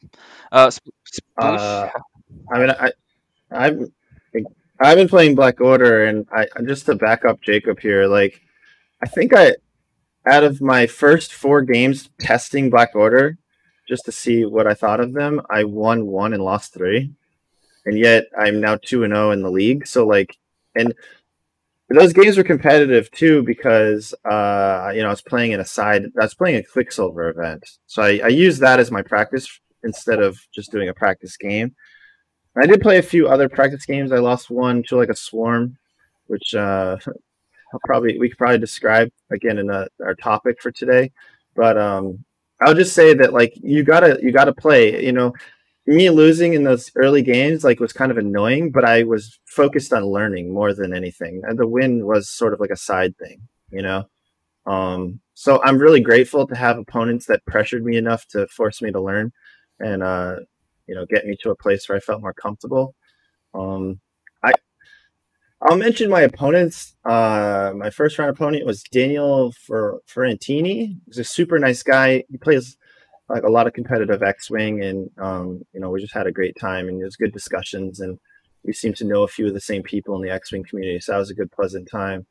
Uh, 0.52 0.72
uh, 1.38 1.90
I 2.52 2.60
mean, 2.60 2.72
I, 2.72 2.92
I've 3.52 3.92
I've 4.80 4.98
been 4.98 5.08
playing 5.08 5.36
Black 5.36 5.62
Order, 5.62 6.06
and 6.06 6.28
I'm 6.34 6.68
just 6.68 6.88
to 6.88 6.96
back 6.96 7.24
up 7.24 7.42
Jacob 7.42 7.80
here, 7.80 8.08
like 8.08 8.42
I 9.04 9.08
think 9.08 9.34
I 9.36 9.56
out 10.26 10.44
of 10.44 10.62
my 10.62 10.88
first 10.88 11.34
four 11.34 11.62
games 11.62 12.10
testing 12.20 12.70
Black 12.70 12.96
Order, 12.96 13.38
just 13.88 14.06
to 14.06 14.12
see 14.12 14.46
what 14.46 14.68
I 14.68 14.74
thought 14.74 15.00
of 15.00 15.14
them, 15.14 15.42
I 15.50 15.66
won 15.66 16.08
one 16.08 16.34
and 16.34 16.44
lost 16.44 16.74
three, 16.74 17.12
and 17.86 17.98
yet 17.98 18.26
I'm 18.38 18.60
now 18.60 18.78
two 18.82 19.04
and 19.04 19.14
zero 19.14 19.30
oh 19.30 19.32
in 19.32 19.42
the 19.42 19.52
league. 19.52 19.86
So 19.86 20.08
like, 20.08 20.38
and 20.76 20.94
those 21.90 22.14
games 22.14 22.38
were 22.38 22.44
competitive 22.44 23.12
too 23.12 23.44
because 23.44 24.14
uh, 24.26 24.92
you 24.96 25.02
know 25.02 25.08
I 25.08 25.12
was 25.12 25.22
playing 25.22 25.52
in 25.52 25.60
a 25.60 25.66
side. 25.66 26.06
I 26.20 26.24
was 26.24 26.34
playing 26.34 26.58
a 26.58 26.64
Quicksilver 26.64 27.30
event, 27.30 27.64
so 27.88 28.02
I, 28.02 28.22
I 28.24 28.28
used 28.30 28.62
that 28.62 28.80
as 28.80 28.92
my 28.92 29.02
practice 29.02 29.60
instead 29.84 30.20
of 30.20 30.40
just 30.54 30.72
doing 30.72 30.90
a 30.90 30.94
practice 30.94 31.38
game. 31.38 31.76
I 32.56 32.68
did 32.68 32.82
play 32.82 33.00
a 33.00 33.04
few 33.04 33.28
other 33.28 33.50
practice 33.50 33.86
games. 33.86 34.12
I 34.12 34.20
lost 34.20 34.50
one 34.50 34.84
to 34.84 34.96
like 34.96 35.10
a 35.10 35.16
swarm, 35.16 35.78
which 36.28 36.54
uh, 36.56 36.98
I'll 37.74 37.80
probably 37.86 38.18
we 38.18 38.30
could 38.30 38.38
probably 38.38 38.60
describe 38.60 39.12
again 39.32 39.58
in 39.58 39.70
a, 39.70 39.88
our 40.04 40.16
topic 40.16 40.62
for 40.62 40.72
today. 40.72 41.12
But 41.56 41.78
um, 41.78 42.24
I'll 42.62 42.76
just 42.76 42.94
say 42.94 43.14
that 43.16 43.34
like 43.34 43.54
you 43.62 43.84
gotta 43.84 44.20
you 44.22 44.32
gotta 44.32 44.54
play. 44.54 45.04
You 45.04 45.12
know, 45.12 45.34
me 45.86 46.10
losing 46.10 46.54
in 46.54 46.64
those 46.64 46.90
early 46.96 47.22
games 47.22 47.64
like 47.64 47.80
was 47.80 47.94
kind 47.94 48.12
of 48.12 48.18
annoying, 48.18 48.72
but 48.72 48.86
I 48.86 49.04
was 49.04 49.40
focused 49.46 49.92
on 49.94 50.06
learning 50.06 50.54
more 50.54 50.74
than 50.74 50.94
anything. 50.94 51.42
And 51.46 51.60
the 51.60 51.68
win 51.68 52.06
was 52.06 52.30
sort 52.30 52.54
of 52.54 52.60
like 52.60 52.72
a 52.72 52.78
side 52.78 53.18
thing. 53.18 53.42
You 53.70 53.82
know. 53.82 54.06
Um, 54.66 55.20
so 55.34 55.62
I'm 55.64 55.78
really 55.78 56.00
grateful 56.00 56.48
to 56.48 56.56
have 56.56 56.78
opponents 56.78 57.26
that 57.26 57.46
pressured 57.46 57.84
me 57.84 57.98
enough 57.98 58.26
to 58.30 58.48
force 58.48 58.82
me 58.82 58.92
to 58.92 59.02
learn 59.02 59.34
and 59.80 60.04
uh, 60.04 60.38
you 60.88 60.96
know 60.96 61.06
get 61.06 61.26
me 61.26 61.36
to 61.42 61.52
a 61.52 61.56
place 61.56 61.88
where 61.88 61.98
I 61.98 62.02
felt 62.02 62.22
more 62.22 62.34
comfortable. 62.34 62.96
Um, 63.54 64.00
I 64.44 64.54
I'll 65.62 65.78
mention 65.78 66.10
my 66.10 66.22
opponents. 66.22 66.96
Uh, 67.06 67.74
my 67.76 67.90
first 67.90 68.18
round 68.20 68.30
opponent 68.30 68.66
was 68.66 68.84
Daniel 68.84 69.52
for 69.52 70.02
Ferrantini. 70.08 71.00
He's 71.08 71.20
a 71.20 71.24
super 71.24 71.60
nice 71.60 71.84
guy. 71.84 72.24
He 72.30 72.38
plays 72.38 72.78
a 73.30 73.50
lot 73.50 73.68
of 73.68 73.74
competitive 73.74 74.22
X-wing, 74.22 74.84
and 74.84 75.10
um, 75.18 75.62
you 75.74 75.80
know 75.80 75.90
we 75.90 76.02
just 76.02 76.14
had 76.14 76.28
a 76.28 76.32
great 76.32 76.56
time, 76.60 76.88
and 76.88 77.02
it 77.02 77.06
was 77.06 77.16
good 77.16 77.34
discussions, 77.34 78.00
and 78.00 78.20
we 78.64 78.74
seemed 78.74 78.98
to 78.98 79.06
know 79.06 79.24
a 79.24 79.28
few 79.28 79.48
of 79.48 79.54
the 79.54 79.62
same 79.62 79.84
people 79.84 80.16
in 80.16 80.22
the 80.22 80.32
X-wing 80.32 80.66
community, 80.70 81.00
so 81.00 81.12
that 81.12 81.18
was 81.18 81.30
a 81.30 81.36
good, 81.36 81.52
pleasant 81.52 81.90
time. 81.90 82.26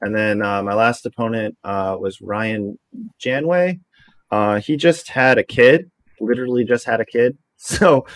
And 0.00 0.14
then 0.14 0.42
uh, 0.42 0.62
my 0.62 0.74
last 0.74 1.06
opponent 1.06 1.56
uh, 1.62 1.96
was 1.98 2.20
Ryan 2.20 2.78
Janway. 3.20 3.80
Uh, 4.32 4.58
he 4.60 4.76
just 4.76 5.08
had 5.08 5.38
a 5.38 5.44
kid, 5.44 5.90
literally 6.20 6.64
just 6.64 6.86
had 6.86 7.00
a 7.00 7.04
kid, 7.04 7.36
So 7.62 8.06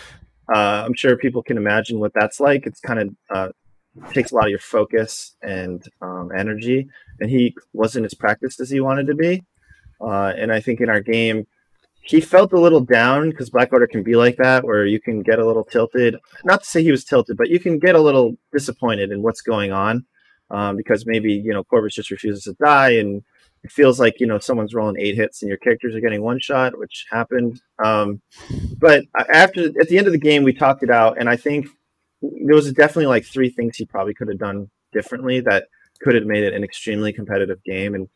uh, 0.53 0.83
I'm 0.85 0.93
sure 0.93 1.15
people 1.15 1.41
can 1.41 1.55
imagine 1.55 1.99
what 1.99 2.11
that's 2.13 2.41
like. 2.41 2.65
It's 2.65 2.81
kind 2.81 2.99
of 2.99 3.15
uh, 3.33 3.49
takes 4.11 4.31
a 4.31 4.35
lot 4.35 4.43
of 4.43 4.49
your 4.49 4.59
focus 4.59 5.37
and 5.41 5.81
um, 6.01 6.31
energy, 6.37 6.89
and 7.21 7.29
he 7.29 7.55
wasn't 7.71 8.05
as 8.05 8.13
practiced 8.13 8.59
as 8.59 8.69
he 8.69 8.81
wanted 8.81 9.07
to 9.07 9.15
be. 9.15 9.45
Uh, 10.01 10.33
and 10.37 10.51
I 10.51 10.59
think 10.59 10.81
in 10.81 10.89
our 10.89 10.99
game, 10.99 11.47
he 12.07 12.21
felt 12.21 12.53
a 12.53 12.59
little 12.59 12.79
down 12.79 13.29
because 13.29 13.49
Black 13.49 13.73
Order 13.73 13.85
can 13.85 14.01
be 14.01 14.15
like 14.15 14.37
that, 14.37 14.63
where 14.63 14.85
you 14.85 14.99
can 14.99 15.21
get 15.21 15.39
a 15.39 15.45
little 15.45 15.65
tilted. 15.65 16.15
Not 16.45 16.63
to 16.63 16.69
say 16.69 16.81
he 16.81 16.91
was 16.91 17.03
tilted, 17.03 17.35
but 17.35 17.49
you 17.49 17.59
can 17.59 17.79
get 17.79 17.95
a 17.95 18.01
little 18.01 18.37
disappointed 18.53 19.11
in 19.11 19.21
what's 19.21 19.41
going 19.41 19.73
on 19.73 20.05
um, 20.49 20.77
because 20.77 21.05
maybe 21.05 21.33
you 21.33 21.53
know 21.53 21.63
Corvus 21.63 21.95
just 21.95 22.11
refuses 22.11 22.43
to 22.43 22.53
die, 22.53 22.91
and 22.91 23.23
it 23.63 23.71
feels 23.71 23.99
like 23.99 24.21
you 24.21 24.27
know 24.27 24.39
someone's 24.39 24.73
rolling 24.73 24.95
eight 24.99 25.15
hits 25.15 25.41
and 25.41 25.49
your 25.49 25.57
characters 25.57 25.95
are 25.95 25.99
getting 25.99 26.21
one 26.21 26.39
shot, 26.39 26.77
which 26.79 27.05
happened. 27.11 27.61
Um, 27.83 28.21
but 28.77 29.03
after 29.29 29.65
at 29.65 29.89
the 29.89 29.97
end 29.97 30.07
of 30.07 30.13
the 30.13 30.19
game, 30.19 30.43
we 30.43 30.53
talked 30.53 30.83
it 30.83 30.89
out, 30.89 31.19
and 31.19 31.29
I 31.29 31.35
think 31.35 31.67
there 32.21 32.55
was 32.55 32.71
definitely 32.71 33.07
like 33.07 33.25
three 33.25 33.49
things 33.49 33.75
he 33.75 33.85
probably 33.85 34.13
could 34.13 34.29
have 34.29 34.39
done 34.39 34.69
differently 34.93 35.41
that 35.41 35.65
could 36.01 36.15
have 36.15 36.25
made 36.25 36.43
it 36.43 36.53
an 36.53 36.63
extremely 36.63 37.11
competitive 37.11 37.61
game. 37.65 37.95
And 37.95 38.09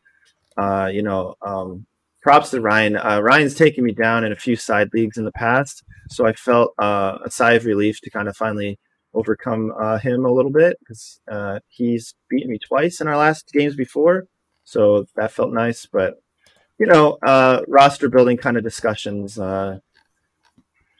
uh, 0.56 0.86
you 0.86 1.02
know, 1.02 1.36
um, 1.42 1.86
props 2.22 2.50
to 2.50 2.60
Ryan. 2.60 2.96
Uh, 2.96 3.20
Ryan's 3.20 3.54
taken 3.54 3.84
me 3.84 3.92
down 3.92 4.24
in 4.24 4.32
a 4.32 4.36
few 4.36 4.56
side 4.56 4.88
leagues 4.94 5.18
in 5.18 5.24
the 5.24 5.32
past, 5.32 5.82
so 6.08 6.26
I 6.26 6.32
felt 6.32 6.72
uh, 6.78 7.18
a 7.24 7.30
sigh 7.30 7.52
of 7.52 7.64
relief 7.64 8.00
to 8.00 8.10
kind 8.10 8.28
of 8.28 8.36
finally 8.36 8.78
overcome 9.14 9.72
uh, 9.78 9.98
him 9.98 10.24
a 10.24 10.32
little 10.32 10.50
bit 10.50 10.78
because 10.80 11.20
uh, 11.30 11.58
he's 11.68 12.14
beaten 12.30 12.50
me 12.50 12.58
twice 12.58 13.00
in 13.00 13.08
our 13.08 13.16
last 13.16 13.50
games 13.52 13.76
before. 13.76 14.24
So 14.64 15.06
that 15.16 15.32
felt 15.32 15.52
nice. 15.52 15.86
But 15.86 16.22
you 16.78 16.86
know, 16.86 17.18
uh, 17.22 17.62
roster 17.68 18.08
building 18.08 18.36
kind 18.36 18.56
of 18.56 18.64
discussions. 18.64 19.38
Uh, 19.38 19.78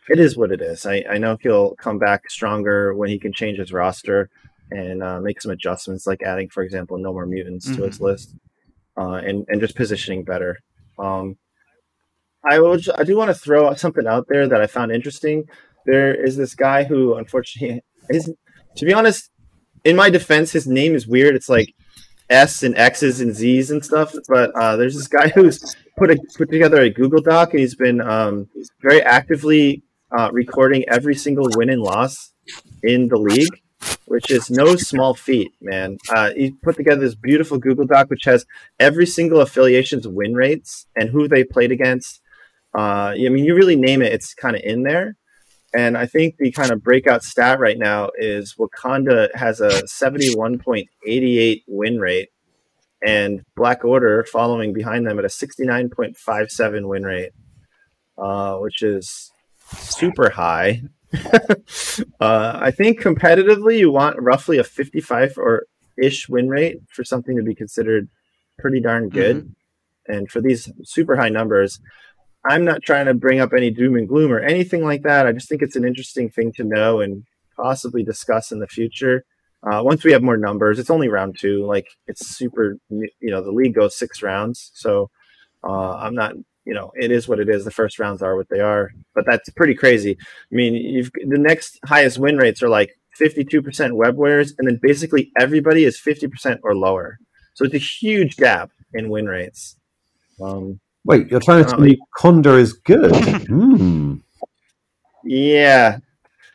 it 0.09 0.19
is 0.19 0.37
what 0.37 0.53
it 0.53 0.61
is. 0.61 0.85
I, 0.85 1.05
I 1.09 1.19
know 1.19 1.39
he'll 1.41 1.75
come 1.77 1.99
back 1.99 2.29
stronger 2.29 2.95
when 2.95 3.09
he 3.09 3.19
can 3.19 3.33
change 3.33 3.59
his 3.59 3.73
roster 3.73 4.29
and 4.71 5.03
uh, 5.03 5.21
make 5.21 5.41
some 5.41 5.53
adjustments, 5.53 6.07
like 6.07 6.23
adding, 6.23 6.49
for 6.49 6.63
example, 6.63 6.99
no 6.99 7.13
more 7.13 7.27
mutants 7.27 7.67
mm-hmm. 7.67 7.77
to 7.77 7.83
his 7.85 7.97
mm-hmm. 7.97 8.05
list, 8.05 8.35
uh, 8.97 9.21
and 9.25 9.45
and 9.49 9.61
just 9.61 9.77
positioning 9.77 10.25
better. 10.25 10.59
Um, 11.03 11.37
I. 12.49 12.59
I 12.59 13.05
do 13.05 13.17
want 13.17 13.29
to 13.29 13.35
throw 13.35 13.73
something 13.75 14.07
out 14.07 14.27
there 14.29 14.49
that 14.49 14.61
I 14.61 14.67
found 14.67 14.93
interesting. 14.93 15.45
There 15.87 16.15
is 16.15 16.37
this 16.37 16.55
guy 16.55 16.85
who, 16.85 17.15
unfortunately, 17.17 17.83
is 18.09 18.33
to 18.77 18.85
be 18.87 18.93
honest, 18.93 19.31
in 19.85 19.97
my 19.97 20.11
defense, 20.11 20.53
his 20.53 20.67
name 20.67 20.95
is 20.95 21.07
weird. 21.07 21.35
It's 21.35 21.49
like 21.49 21.75
S 22.31 22.63
and 22.63 22.77
X's 22.77 23.21
and 23.21 23.35
Z's 23.35 23.71
and 23.71 23.85
stuff. 23.85 24.15
But 24.29 24.51
uh, 24.55 24.77
there's 24.77 24.95
this 24.95 25.09
guy 25.09 25.29
who's 25.29 25.77
put 25.97 26.11
a, 26.11 26.19
put 26.37 26.51
together 26.51 26.81
a 26.81 26.91
Google 26.91 27.21
Doc, 27.21 27.51
and 27.51 27.61
he's 27.61 27.75
been 27.75 28.01
um, 28.01 28.49
very 28.81 29.03
actively 29.03 29.83
uh, 30.17 30.31
recording 30.33 30.85
every 30.89 31.15
single 31.15 31.49
win 31.57 31.71
and 31.71 31.83
loss 31.83 32.33
in 32.83 33.09
the 33.09 33.17
league, 33.17 33.62
which 34.13 34.31
is 34.31 34.51
no 34.51 34.77
small 34.77 35.15
feat, 35.15 35.55
man. 35.63 35.97
Uh, 36.11 36.33
he 36.37 36.51
put 36.51 36.77
together 36.77 37.01
this 37.01 37.15
beautiful 37.15 37.57
Google 37.57 37.87
Doc, 37.87 38.11
which 38.11 38.27
has 38.27 38.45
every 38.79 39.07
single 39.07 39.41
affiliation's 39.41 40.07
win 40.07 40.35
rates 40.35 40.87
and 40.95 41.09
who 41.09 41.27
they 41.27 41.45
played 41.45 41.73
against. 41.73 42.21
Uh, 42.77 43.15
I 43.17 43.29
mean, 43.31 43.47
you 43.47 43.55
really 43.55 43.75
name 43.75 44.03
it, 44.03 44.13
it's 44.13 44.35
kind 44.35 44.55
of 44.55 44.61
in 44.65 44.83
there. 44.83 45.17
And 45.75 45.97
I 45.97 46.05
think 46.05 46.37
the 46.37 46.53
kind 46.53 46.71
of 46.71 46.83
breakout 46.83 47.25
stat 47.25 47.59
right 47.59 47.79
now 47.79 48.11
is 48.19 48.55
Wakanda 48.57 49.35
has 49.35 49.63
a 49.63 49.83
71.88 49.85 51.63
win 51.67 51.99
rate, 51.99 52.29
and 53.03 53.41
Black 53.57 53.83
Order 53.83 54.25
following 54.25 54.75
behind 54.75 55.07
them 55.07 55.19
at 55.19 55.25
a 55.25 55.29
69.57 55.29 56.87
win 56.87 57.03
rate, 57.03 57.33
uh, 58.19 58.57
which 58.59 58.83
is 58.83 59.33
super 59.71 60.29
high. 60.29 60.83
uh, 62.21 62.59
I 62.61 62.71
think 62.71 63.01
competitively, 63.01 63.79
you 63.79 63.91
want 63.91 64.21
roughly 64.21 64.59
a 64.59 64.65
55 64.65 65.39
or 65.39 65.67
ish 65.97 66.29
win 66.29 66.49
rate 66.49 66.79
for 66.89 67.05
something 67.05 67.37
to 67.37 67.43
be 67.43 67.55
considered 67.55 68.09
pretty 68.59 68.81
darn 68.81 69.09
good. 69.09 69.37
Mm-hmm. 69.37 70.13
And 70.13 70.31
for 70.31 70.41
these 70.41 70.71
super 70.85 71.17
high 71.17 71.29
numbers, 71.29 71.81
I'm 72.49 72.65
not 72.65 72.83
trying 72.83 73.07
to 73.07 73.15
bring 73.15 73.41
up 73.41 73.53
any 73.53 73.71
doom 73.71 73.97
and 73.97 74.09
gloom 74.09 74.33
or 74.33 74.41
anything 74.41 74.85
like 74.85 75.03
that. 75.03 75.27
I 75.27 75.33
just 75.33 75.49
think 75.49 75.63
it's 75.63 75.77
an 75.77 75.85
interesting 75.85 76.29
thing 76.29 76.53
to 76.55 76.65
know 76.65 77.01
and 77.01 77.25
possibly 77.57 78.03
discuss 78.03 78.51
in 78.51 78.59
the 78.59 78.67
future. 78.67 79.25
Uh, 79.63 79.81
once 79.85 80.03
we 80.03 80.11
have 80.11 80.23
more 80.23 80.37
numbers, 80.37 80.81
it's 80.81 80.91
only 80.91 81.09
round 81.09 81.39
two. 81.39 81.65
Like 81.65 81.87
it's 82.09 82.27
super, 82.27 82.79
you 82.91 83.11
know, 83.21 83.43
the 83.43 83.53
league 83.53 83.75
goes 83.75 83.97
six 83.97 84.23
rounds. 84.23 84.73
So 84.75 85.11
uh, 85.63 85.93
I'm 85.93 86.15
not, 86.15 86.35
you 86.65 86.75
know, 86.75 86.93
it 86.95 87.11
is 87.11 87.29
what 87.29 87.41
it 87.41 87.49
is. 87.49 87.65
The 87.65 87.71
first 87.71 87.99
rounds 87.99 88.23
are 88.23 88.37
what 88.37 88.49
they 88.49 88.61
are, 88.61 88.93
but 89.15 89.25
that's 89.27 89.49
pretty 89.51 89.75
crazy. 89.75 90.17
I 90.21 90.55
mean, 90.55 90.75
you've 90.75 91.11
the 91.13 91.39
next 91.39 91.79
highest 91.85 92.19
win 92.19 92.37
rates 92.37 92.63
are 92.63 92.69
like 92.69 92.97
52% 93.21 93.93
Web 93.93 94.17
Warriors, 94.17 94.55
and 94.59 94.67
then 94.69 94.79
basically 94.83 95.33
everybody 95.39 95.85
is 95.85 95.99
50% 96.01 96.61
or 96.63 96.75
lower. 96.75 97.19
So 97.55 97.65
it's 97.65 97.75
a 97.75 97.79
huge 97.79 98.37
gap 98.37 98.71
in 98.95 99.11
win 99.11 99.27
rates. 99.27 99.77
Um, 100.41 100.81
Wait, 101.05 101.29
you're 101.31 101.41
trying 101.41 101.65
to 101.65 101.71
tell 101.71 101.81
Um, 101.81 101.85
me 101.87 101.99
Conda 102.19 102.59
is 102.59 102.73
good? 102.75 103.15
Hmm. 103.47 104.17
yeah, 105.25 105.99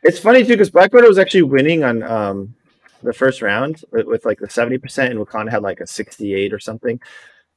it's 0.04 0.20
funny 0.20 0.44
too 0.44 0.50
because 0.54 0.70
Black 0.70 0.94
Widow 0.94 1.08
was 1.08 1.18
actually 1.18 1.44
winning 1.44 1.84
on 1.84 2.02
um, 2.04 2.56
the 3.04 3.14
first 3.14 3.42
round 3.42 3.84
with, 3.92 4.06
with 4.08 4.26
like 4.26 4.40
the 4.40 4.50
seventy 4.50 4.78
percent, 4.78 5.12
and 5.12 5.20
Wakanda 5.26 5.52
had 5.52 5.64
like 5.64 5.80
a 5.80 5.88
sixty-eight 5.88 6.54
or 6.54 6.60
something. 6.60 7.00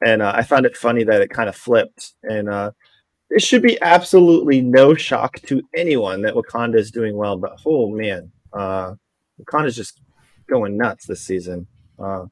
And 0.04 0.22
uh, 0.22 0.32
I 0.34 0.42
found 0.42 0.66
it 0.66 0.76
funny 0.76 1.04
that 1.04 1.20
it 1.20 1.30
kind 1.30 1.48
of 1.48 1.56
flipped. 1.56 2.14
And 2.22 2.48
uh, 2.48 2.72
it 3.30 3.42
should 3.42 3.62
be 3.62 3.80
absolutely 3.80 4.60
no 4.60 4.94
shock 4.94 5.40
to 5.42 5.62
anyone 5.74 6.22
that 6.22 6.34
Wakanda 6.34 6.76
is 6.76 6.90
doing 6.90 7.16
well. 7.16 7.36
But 7.36 7.58
oh 7.64 7.88
man, 7.88 8.32
uh, 8.52 8.94
Wakanda's 9.40 9.76
just 9.76 10.00
going 10.48 10.76
nuts 10.76 11.06
this 11.06 11.22
season. 11.22 11.66
Uh, 11.98 12.26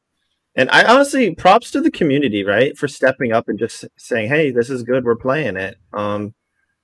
and 0.57 0.69
I 0.71 0.85
honestly 0.93 1.35
props 1.37 1.71
to 1.71 1.81
the 1.81 1.91
community, 1.91 2.43
right, 2.43 2.77
for 2.77 2.89
stepping 2.89 3.33
up 3.33 3.49
and 3.49 3.59
just 3.59 3.85
saying, 3.97 4.29
"Hey, 4.29 4.51
this 4.51 4.71
is 4.71 4.83
good. 4.83 5.05
We're 5.05 5.15
playing 5.15 5.57
it." 5.57 5.77
Um, 5.93 6.35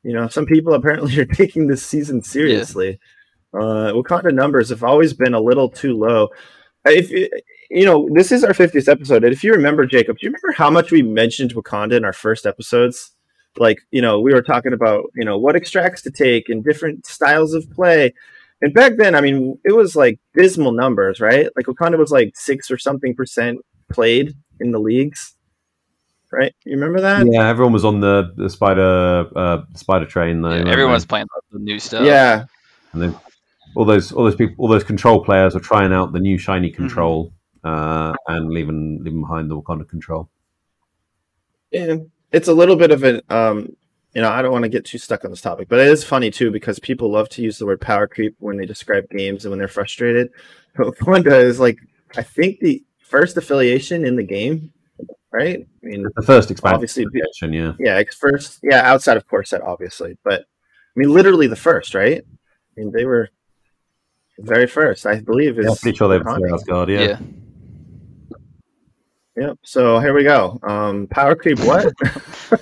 you 0.05 0.13
know, 0.13 0.29
some 0.29 0.47
people 0.47 0.75
apparently 0.75 1.19
are 1.21 1.25
taking 1.25 1.67
this 1.67 1.85
season 1.85 2.23
seriously. 2.23 3.01
Uh, 3.53 3.93
Wakanda 3.93 4.33
numbers 4.33 4.69
have 4.69 4.85
always 4.85 5.13
been 5.13 5.35
a 5.35 5.41
little 5.41 5.69
too 5.69 5.97
low. 5.97 6.29
If 6.85 7.11
you 7.71 7.85
know, 7.85 8.09
this 8.13 8.33
is 8.33 8.45
our 8.45 8.53
50th 8.53 8.89
episode, 8.89 9.25
and 9.25 9.33
if 9.33 9.43
you 9.45 9.53
remember, 9.53 9.87
Jacob, 9.87 10.19
do 10.19 10.27
you 10.27 10.31
remember 10.31 10.53
how 10.53 10.71
much 10.71 10.91
we 10.91 11.03
mentioned 11.03 11.55
Wakanda 11.55 11.97
in 11.97 12.05
our 12.05 12.13
first 12.13 12.47
episodes? 12.47 13.13
Like, 13.57 13.79
you 13.91 14.03
know, 14.03 14.21
we 14.21 14.33
were 14.33 14.43
talking 14.43 14.73
about 14.73 15.05
you 15.15 15.25
know 15.25 15.39
what 15.39 15.57
extracts 15.57 16.03
to 16.03 16.11
take 16.11 16.49
and 16.49 16.65
different 16.65 17.07
styles 17.07 17.55
of 17.55 17.71
play. 17.71 18.13
And 18.61 18.73
back 18.73 18.97
then, 18.97 19.15
I 19.15 19.21
mean, 19.21 19.59
it 19.65 19.73
was 19.73 19.95
like 19.95 20.19
dismal 20.35 20.73
numbers, 20.73 21.21
right? 21.21 21.49
Like 21.57 21.67
Wakanda 21.67 21.99
was 21.99 22.11
like 22.11 22.33
six 22.35 22.71
or 22.71 22.79
something 22.79 23.15
percent 23.15 23.59
played 23.93 24.35
in 24.61 24.71
the 24.71 24.79
leagues, 24.79 25.35
right? 26.33 26.55
You 26.65 26.73
remember 26.73 27.01
that? 27.01 27.27
Yeah, 27.31 27.49
everyone 27.49 27.73
was 27.73 27.85
on 27.85 28.01
the, 28.01 28.33
the 28.37 28.49
spider 28.49 29.29
uh, 29.37 29.63
spider 29.75 30.07
train 30.07 30.43
though. 30.43 30.51
Yeah, 30.51 30.57
weren't 30.57 30.69
everyone's 30.69 31.05
they? 31.05 31.09
playing 31.09 31.27
the 31.53 31.59
new 31.59 31.79
stuff. 31.79 32.05
Yeah. 32.05 32.47
and 32.93 33.03
then 33.03 33.17
all 33.77 33.85
those 33.85 34.13
all 34.13 34.25
those 34.25 34.37
people 34.37 34.55
all 34.59 34.69
those 34.69 34.85
control 34.85 35.25
players 35.25 35.55
were 35.55 35.61
trying 35.61 35.93
out 35.93 36.13
the 36.13 36.21
new 36.21 36.39
shiny 36.39 36.71
Mm-hmm. 36.71 36.87
Control 37.65 38.13
uh, 38.13 38.15
and 38.29 38.51
leaving 38.51 39.03
leaving 39.03 39.21
behind 39.21 39.51
the 39.51 39.61
Wakanda 39.61 39.89
control. 39.89 40.29
Yeah, 41.71 41.97
it's 42.33 42.49
a 42.49 42.55
little 42.55 42.77
bit 42.77 42.91
of 42.91 43.03
an 43.03 43.23
um, 43.31 43.77
you 44.15 44.23
know, 44.23 44.31
I 44.31 44.43
don't 44.43 44.53
want 44.53 44.63
to 44.63 44.69
get 44.69 44.85
too 44.85 44.99
stuck 44.99 45.25
on 45.25 45.31
this 45.31 45.41
topic, 45.41 45.69
but 45.69 45.81
it 45.81 45.89
is 45.89 46.05
funny 46.05 46.31
too 46.31 46.51
because 46.53 46.79
people 46.79 47.11
love 47.11 47.29
to 47.31 47.43
use 47.43 47.59
the 47.59 47.67
word 47.67 47.81
power 47.81 48.07
creep 48.07 48.37
when 48.39 48.57
they 48.57 48.65
describe 48.65 49.11
games 49.11 49.45
and 49.45 49.51
when 49.51 49.59
they're 49.59 49.67
frustrated. 49.67 50.31
Wanda 51.03 51.37
is 51.37 51.59
like, 51.59 51.79
I 52.17 52.23
think 52.23 52.61
the 52.61 52.83
first 53.01 53.37
affiliation 53.37 54.05
in 54.05 54.15
the 54.15 54.23
game, 54.23 54.73
right? 55.33 55.67
I 55.83 55.87
mean, 55.87 56.07
The 56.15 56.23
first 56.23 56.51
expansion, 56.53 56.75
Obviously, 56.75 57.07
yeah. 57.53 57.73
yeah, 57.81 58.03
first, 58.17 58.61
yeah, 58.63 58.83
outside 58.83 59.17
of 59.17 59.27
Core 59.27 59.43
Set, 59.45 59.63
obviously, 59.63 60.17
but 60.23 60.43
I 60.43 61.01
mean, 61.01 61.13
literally 61.13 61.49
the 61.49 61.57
first, 61.57 61.95
right? 61.95 62.23
I 62.23 62.81
mean, 62.81 62.93
they 62.93 63.05
were 63.05 63.31
very 64.39 64.69
first, 64.69 65.07
I 65.07 65.21
believe. 65.21 65.59
Is 65.59 65.67
Yeah, 65.67 65.75
pretty 65.81 65.97
sure 65.97 66.09
they 66.09 66.19
were 66.19 66.25
Wakanda. 66.25 66.55
Asgard, 66.55 66.89
yeah. 66.89 67.01
yeah. 67.01 67.19
Yep. 69.37 69.59
So 69.65 69.99
here 69.99 70.15
we 70.15 70.23
go. 70.23 70.59
Um, 70.63 71.07
power 71.09 71.35
creep. 71.35 71.59
What? 71.61 71.87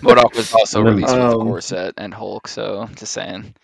Modok 0.03 0.35
was 0.35 0.53
also 0.55 0.79
And 0.81 0.89
then- 0.89 0.95
released 0.97 1.15
with 1.15 1.23
Um, 1.25 1.41
Core 1.43 1.61
Set 1.61 1.95
and 1.99 2.15
Hulk, 2.15 2.49
so 2.49 2.89
just 2.97 3.13
saying. 3.13 3.55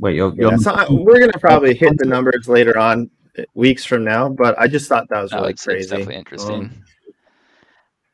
Wait, 0.00 0.16
you're, 0.16 0.34
you're 0.34 0.50
Yeah, 0.52 0.56
so 0.58 0.72
I, 0.72 0.86
we're 0.90 1.18
gonna 1.20 1.32
probably 1.40 1.74
hit 1.74 1.98
the 1.98 2.06
numbers 2.06 2.48
later 2.48 2.78
on, 2.78 3.10
uh, 3.38 3.42
weeks 3.54 3.84
from 3.84 4.04
now. 4.04 4.28
But 4.28 4.58
I 4.58 4.66
just 4.68 4.88
thought 4.88 5.08
that 5.10 5.20
was 5.22 5.32
really 5.32 5.50
it's, 5.50 5.60
it's 5.60 5.64
crazy. 5.66 5.88
definitely 5.90 6.16
interesting. 6.16 6.54
Um, 6.64 6.84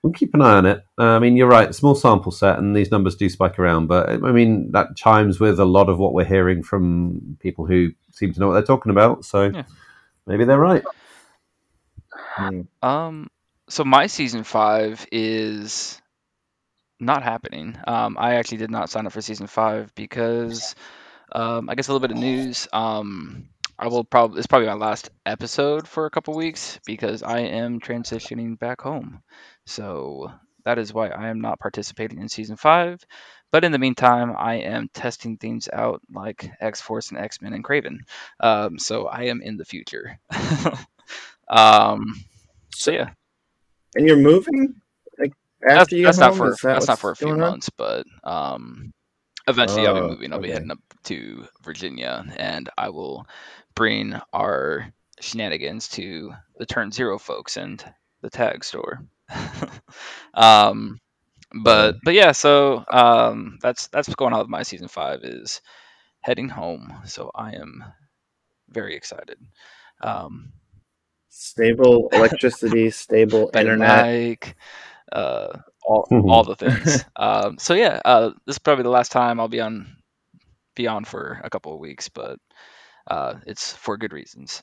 We'll 0.03 0.13
keep 0.13 0.35
an 0.35 0.43
eye 0.43 0.57
on 0.57 0.67
it. 0.67 0.85
Uh, 0.99 1.05
I 1.05 1.19
mean, 1.19 1.35
you're 1.35 1.49
right. 1.49 1.75
Small 1.75 1.95
sample 1.95 2.31
set, 2.31 2.59
and 2.59 2.77
these 2.77 2.91
numbers 2.91 3.17
do 3.17 3.27
spike 3.31 3.59
around. 3.59 3.87
But 3.87 4.11
I 4.11 4.33
mean, 4.33 4.71
that 4.73 4.89
chimes 4.97 5.41
with 5.41 5.59
a 5.59 5.65
lot 5.65 5.89
of 5.89 5.99
what 5.99 6.13
we're 6.13 6.27
hearing 6.27 6.63
from 6.63 7.39
people 7.41 7.65
who 7.65 7.91
seem 8.13 8.31
to 8.35 8.39
know 8.41 8.49
what 8.49 8.53
they're 8.53 8.63
talking 8.63 8.91
about. 8.93 9.25
So 9.25 9.45
Yeah. 9.45 9.63
maybe 10.27 10.45
they're 10.45 10.59
right. 10.59 10.85
Hmm. 12.15 12.63
Um, 12.83 13.29
so 13.69 13.85
my 13.85 14.07
season 14.07 14.45
five 14.45 15.07
is 15.11 16.01
not 17.01 17.23
happening. 17.23 17.77
Um, 17.87 18.17
I 18.19 18.35
actually 18.35 18.59
did 18.59 18.71
not 18.71 18.91
sign 18.91 19.07
up 19.07 19.13
for 19.13 19.21
season 19.21 19.47
five 19.47 19.95
because, 19.95 20.75
um, 21.33 21.69
I 21.69 21.75
guess 21.75 21.89
a 21.89 21.93
little 21.93 22.07
bit 22.07 22.17
of 22.17 22.23
news. 22.23 22.69
Um, 22.73 23.49
I 23.79 23.89
will 23.89 24.05
probably 24.05 24.39
it's 24.39 24.47
probably 24.47 24.69
my 24.69 24.75
last 24.75 25.11
episode 25.27 25.89
for 25.89 26.07
a 26.07 26.11
couple 26.11 26.35
weeks 26.35 26.79
because 26.87 27.23
I 27.23 27.41
am 27.41 27.81
transitioning 27.81 28.59
back 28.59 28.81
home. 28.81 29.23
So 29.67 30.31
that 30.65 30.79
is 30.79 30.95
why 30.95 31.09
I 31.09 31.29
am 31.29 31.41
not 31.41 31.59
participating 31.59 32.21
in 32.21 32.29
season 32.29 32.57
five. 32.57 33.05
But 33.51 33.65
in 33.65 33.73
the 33.73 33.79
meantime, 33.79 34.35
I 34.37 34.57
am 34.57 34.89
testing 34.93 35.37
things 35.37 35.69
out 35.73 36.03
like 36.13 36.51
X 36.61 36.81
Force 36.81 37.11
and 37.11 37.21
X 37.21 37.41
Men 37.41 37.53
and 37.53 37.65
Kraven. 37.65 37.99
Um, 38.41 38.79
so 38.79 39.07
I 39.07 39.25
am 39.25 39.41
in 39.43 39.57
the 39.57 39.65
future. 39.65 40.19
um, 41.49 42.15
so 42.75 42.93
yeah, 42.93 43.11
And 43.95 44.07
you're 44.07 44.17
moving 44.17 44.81
like 45.19 45.33
that's, 45.75 45.89
after 45.89 45.97
you 45.97 46.05
that's 46.05 46.19
get 46.19 46.21
not 46.21 46.35
home? 46.35 46.37
for 46.37 46.59
that 46.63 46.71
that's 46.73 46.89
not 46.89 46.99
for 46.99 47.11
a 47.11 47.17
few 47.17 47.35
on? 47.35 47.37
months, 47.37 47.71
but 47.71 48.07
um, 48.25 48.93
eventually 49.49 49.87
I'll 49.87 49.95
Oh, 49.95 49.95
be 49.95 50.03
moving. 50.09 50.33
I'll 50.33 50.39
be 50.41 50.51
heading 50.51 50.71
up 50.73 50.79
to 51.05 51.47
Virginia, 51.63 52.25
and 52.37 52.69
I 52.79 52.91
will 52.91 53.27
bring 53.75 54.15
our 54.33 54.93
shenanigans 55.21 55.89
to 55.91 56.33
the 56.59 56.67
Turn 56.67 56.93
Zero 56.93 57.19
folks 57.19 57.57
and 57.57 57.85
the 58.23 58.31
tag 58.31 58.65
store. 58.65 59.01
um, 60.35 60.99
but 61.63 61.97
but 62.05 62.15
yeah, 62.15 62.33
so 62.33 62.85
um, 62.91 63.59
that's 63.63 63.89
that's 63.89 64.09
what's 64.09 64.17
going 64.17 64.33
on 64.35 64.41
with 64.41 64.49
my 64.49 64.63
season 64.63 64.89
five 64.89 65.21
is 65.25 65.61
heading 66.21 66.49
home. 66.49 66.93
So 67.07 67.31
I 67.35 67.53
am 67.53 67.85
very 68.71 68.97
excited. 68.97 69.39
Um, 70.03 70.53
Stable 71.37 72.09
electricity, 72.13 72.91
stable 72.91 73.51
better 73.53 73.73
internet. 73.73 74.07
mic, 74.07 74.55
uh, 75.11 75.49
all, 75.85 76.07
all 76.29 76.45
the 76.45 76.55
things. 76.55 77.05
um, 77.17 77.59
so 77.59 77.75
yeah, 77.75 78.01
uh, 78.05 78.31
this 78.47 78.55
is 78.55 78.59
probably 78.61 78.85
the 78.85 78.89
last 78.89 79.11
time 79.11 79.41
I'll 79.41 79.49
be 79.49 79.61
on 79.61 79.97
be 80.77 80.87
on 80.87 81.05
for 81.05 81.41
a 81.43 81.51
couple 81.51 81.75
of 81.75 81.81
weeks, 81.81 82.09
but 82.09 82.39
uh, 83.09 83.35
it's 83.49 83.73
for 83.73 83.97
good 83.97 84.13
reasons. 84.13 84.63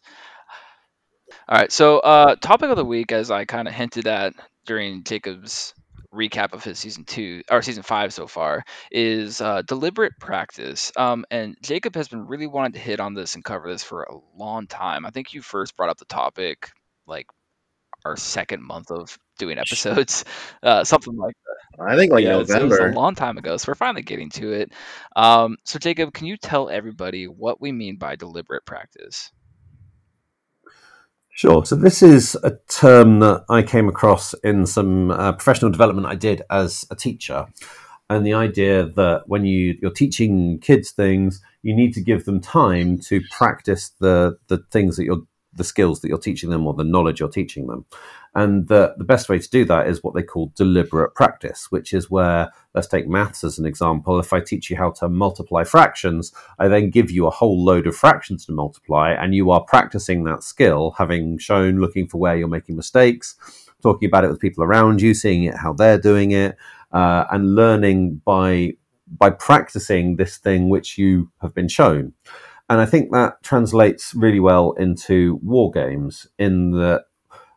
All 1.50 1.58
right, 1.58 1.72
so 1.72 2.00
uh, 2.00 2.36
topic 2.38 2.70
of 2.70 2.78
the 2.78 2.86
week, 2.86 3.12
as 3.12 3.32
I 3.32 3.44
kind 3.44 3.68
of 3.68 3.74
hinted 3.74 4.08
at 4.08 4.34
during 4.66 5.04
Jacob's 5.04 5.74
recap 6.14 6.54
of 6.54 6.64
his 6.64 6.78
season 6.80 7.06
two 7.06 7.42
or 7.50 7.62
season 7.62 7.84
five 7.84 8.14
so 8.14 8.28
far, 8.28 8.64
is 8.92 9.42
uh, 9.42 9.62
deliberate 9.64 10.14
practice. 10.20 10.92
Um, 10.98 11.26
and 11.32 11.56
Jacob 11.62 11.96
has 11.96 12.08
been 12.08 12.28
really 12.28 12.48
wanting 12.48 12.74
to 12.74 12.80
hit 12.80 13.00
on 13.00 13.14
this 13.14 13.36
and 13.36 13.44
cover 13.44 13.70
this 13.72 13.84
for 13.84 14.04
a 14.04 14.16
long 14.38 14.68
time. 14.68 15.06
I 15.06 15.10
think 15.12 15.34
you 15.34 15.42
first 15.42 15.76
brought 15.78 15.90
up 15.90 15.98
the 15.98 16.06
topic 16.06 16.72
like 17.08 17.28
our 18.04 18.18
second 18.18 18.64
month 18.64 18.90
of 18.92 19.18
doing 19.38 19.58
episodes, 19.60 20.26
uh, 20.64 20.84
something 20.84 21.16
like 21.16 21.36
that. 21.46 21.84
I 21.84 21.96
think 21.96 22.12
like 22.12 22.24
yeah, 22.24 22.40
it's- 22.40 22.50
it 22.50 22.62
was 22.64 22.72
November. 22.72 22.90
a 22.90 22.94
long 22.96 23.16
time 23.16 23.38
ago, 23.38 23.58
so 23.58 23.70
we're 23.70 23.76
finally 23.76 24.02
getting 24.04 24.30
to 24.32 24.52
it. 24.52 24.72
Um, 25.16 25.58
so, 25.66 25.80
Jacob, 25.80 26.14
can 26.14 26.28
you 26.28 26.36
tell 26.38 26.70
everybody 26.70 27.26
what 27.26 27.62
we 27.62 27.72
mean 27.72 27.98
by 27.98 28.16
deliberate 28.16 28.66
practice? 28.66 29.32
Sure. 31.34 31.66
So 31.66 31.76
this 31.76 32.04
is 32.04 32.36
a 32.44 32.52
term 32.68 33.20
that 33.20 33.46
I 33.50 33.62
came 33.64 33.88
across 33.88 34.34
in 34.44 34.66
some 34.66 35.12
uh, 35.12 35.32
professional 35.32 35.72
development 35.72 36.06
I 36.08 36.16
did 36.16 36.42
as 36.50 36.86
a 36.92 36.96
teacher, 36.96 37.48
and 38.10 38.26
the 38.26 38.34
idea 38.34 38.86
that 38.86 39.24
when 39.28 39.46
you 39.46 39.78
you're 39.82 39.92
teaching 39.92 40.60
kids 40.60 40.92
things, 40.92 41.42
you 41.64 41.74
need 41.74 41.94
to 41.94 42.02
give 42.02 42.26
them 42.26 42.42
time 42.42 43.00
to 43.08 43.22
practice 43.32 43.90
the 44.00 44.38
the 44.48 44.58
things 44.72 44.98
that 44.98 45.06
you're 45.06 45.22
the 45.54 45.64
skills 45.64 46.02
that 46.02 46.10
you're 46.10 46.18
teaching 46.18 46.50
them 46.50 46.68
or 46.68 46.74
the 46.74 46.84
knowledge 46.84 47.20
you're 47.20 47.30
teaching 47.30 47.68
them. 47.68 47.86
And 48.34 48.70
the, 48.70 48.96
the 48.98 49.04
best 49.04 49.28
way 49.28 49.40
to 49.40 49.50
do 49.50 49.66
that 49.66 49.88
is 49.88 50.04
what 50.04 50.16
they 50.16 50.24
call 50.24 50.54
deliberate 50.56 51.14
practice, 51.16 51.68
which 51.70 51.94
is 51.94 52.10
where, 52.10 52.50
let's 52.74 52.88
take 52.88 53.08
maths 53.08 53.44
as 53.44 53.60
an 53.60 53.66
example. 53.66 54.20
If 54.20 54.32
I 54.32 54.40
teach 54.40 54.70
you 54.70 54.78
how 54.78 54.92
to 54.92 55.10
multiply 55.10 55.66
fractions, 55.66 56.32
I 56.58 56.70
then 56.70 56.92
give 56.92 57.12
you 57.12 57.28
a 57.28 57.32
whole 57.32 57.64
load 57.64 57.88
of 57.88 57.96
fractions 57.96 58.46
to 58.46 58.54
multiply, 58.54 59.12
and 59.12 59.36
you 59.36 59.52
are 59.52 59.64
practicing 59.66 60.24
that 60.24 60.44
skill, 60.44 60.96
having 60.98 61.40
shown, 61.40 61.80
looking 61.80 62.08
for 62.08 62.20
where 62.20 62.38
you're 62.38 62.48
making 62.48 62.78
mistakes, 62.78 63.36
talking 63.84 64.08
about 64.08 64.24
it 64.24 64.30
with 64.30 64.40
people 64.40 64.64
around 64.64 65.02
you, 65.02 65.14
seeing 65.14 65.44
it 65.44 65.56
how 65.56 65.74
they're 65.74 66.00
doing 66.00 66.32
it, 66.32 66.56
uh, 66.94 67.26
and 67.32 67.56
learning 67.56 68.22
by 68.24 68.74
by 69.08 69.30
practicing 69.30 70.16
this 70.16 70.38
thing 70.38 70.70
which 70.70 70.98
you 70.98 71.30
have 71.42 71.54
been 71.54 71.68
shown. 71.68 72.14
And 72.70 72.80
I 72.80 72.86
think 72.86 73.12
that 73.12 73.44
translates 73.44 74.16
really 74.16 74.40
well 74.40 74.72
into 74.74 75.38
war 75.44 75.70
games 75.70 76.28
in 76.40 76.72
that 76.72 77.04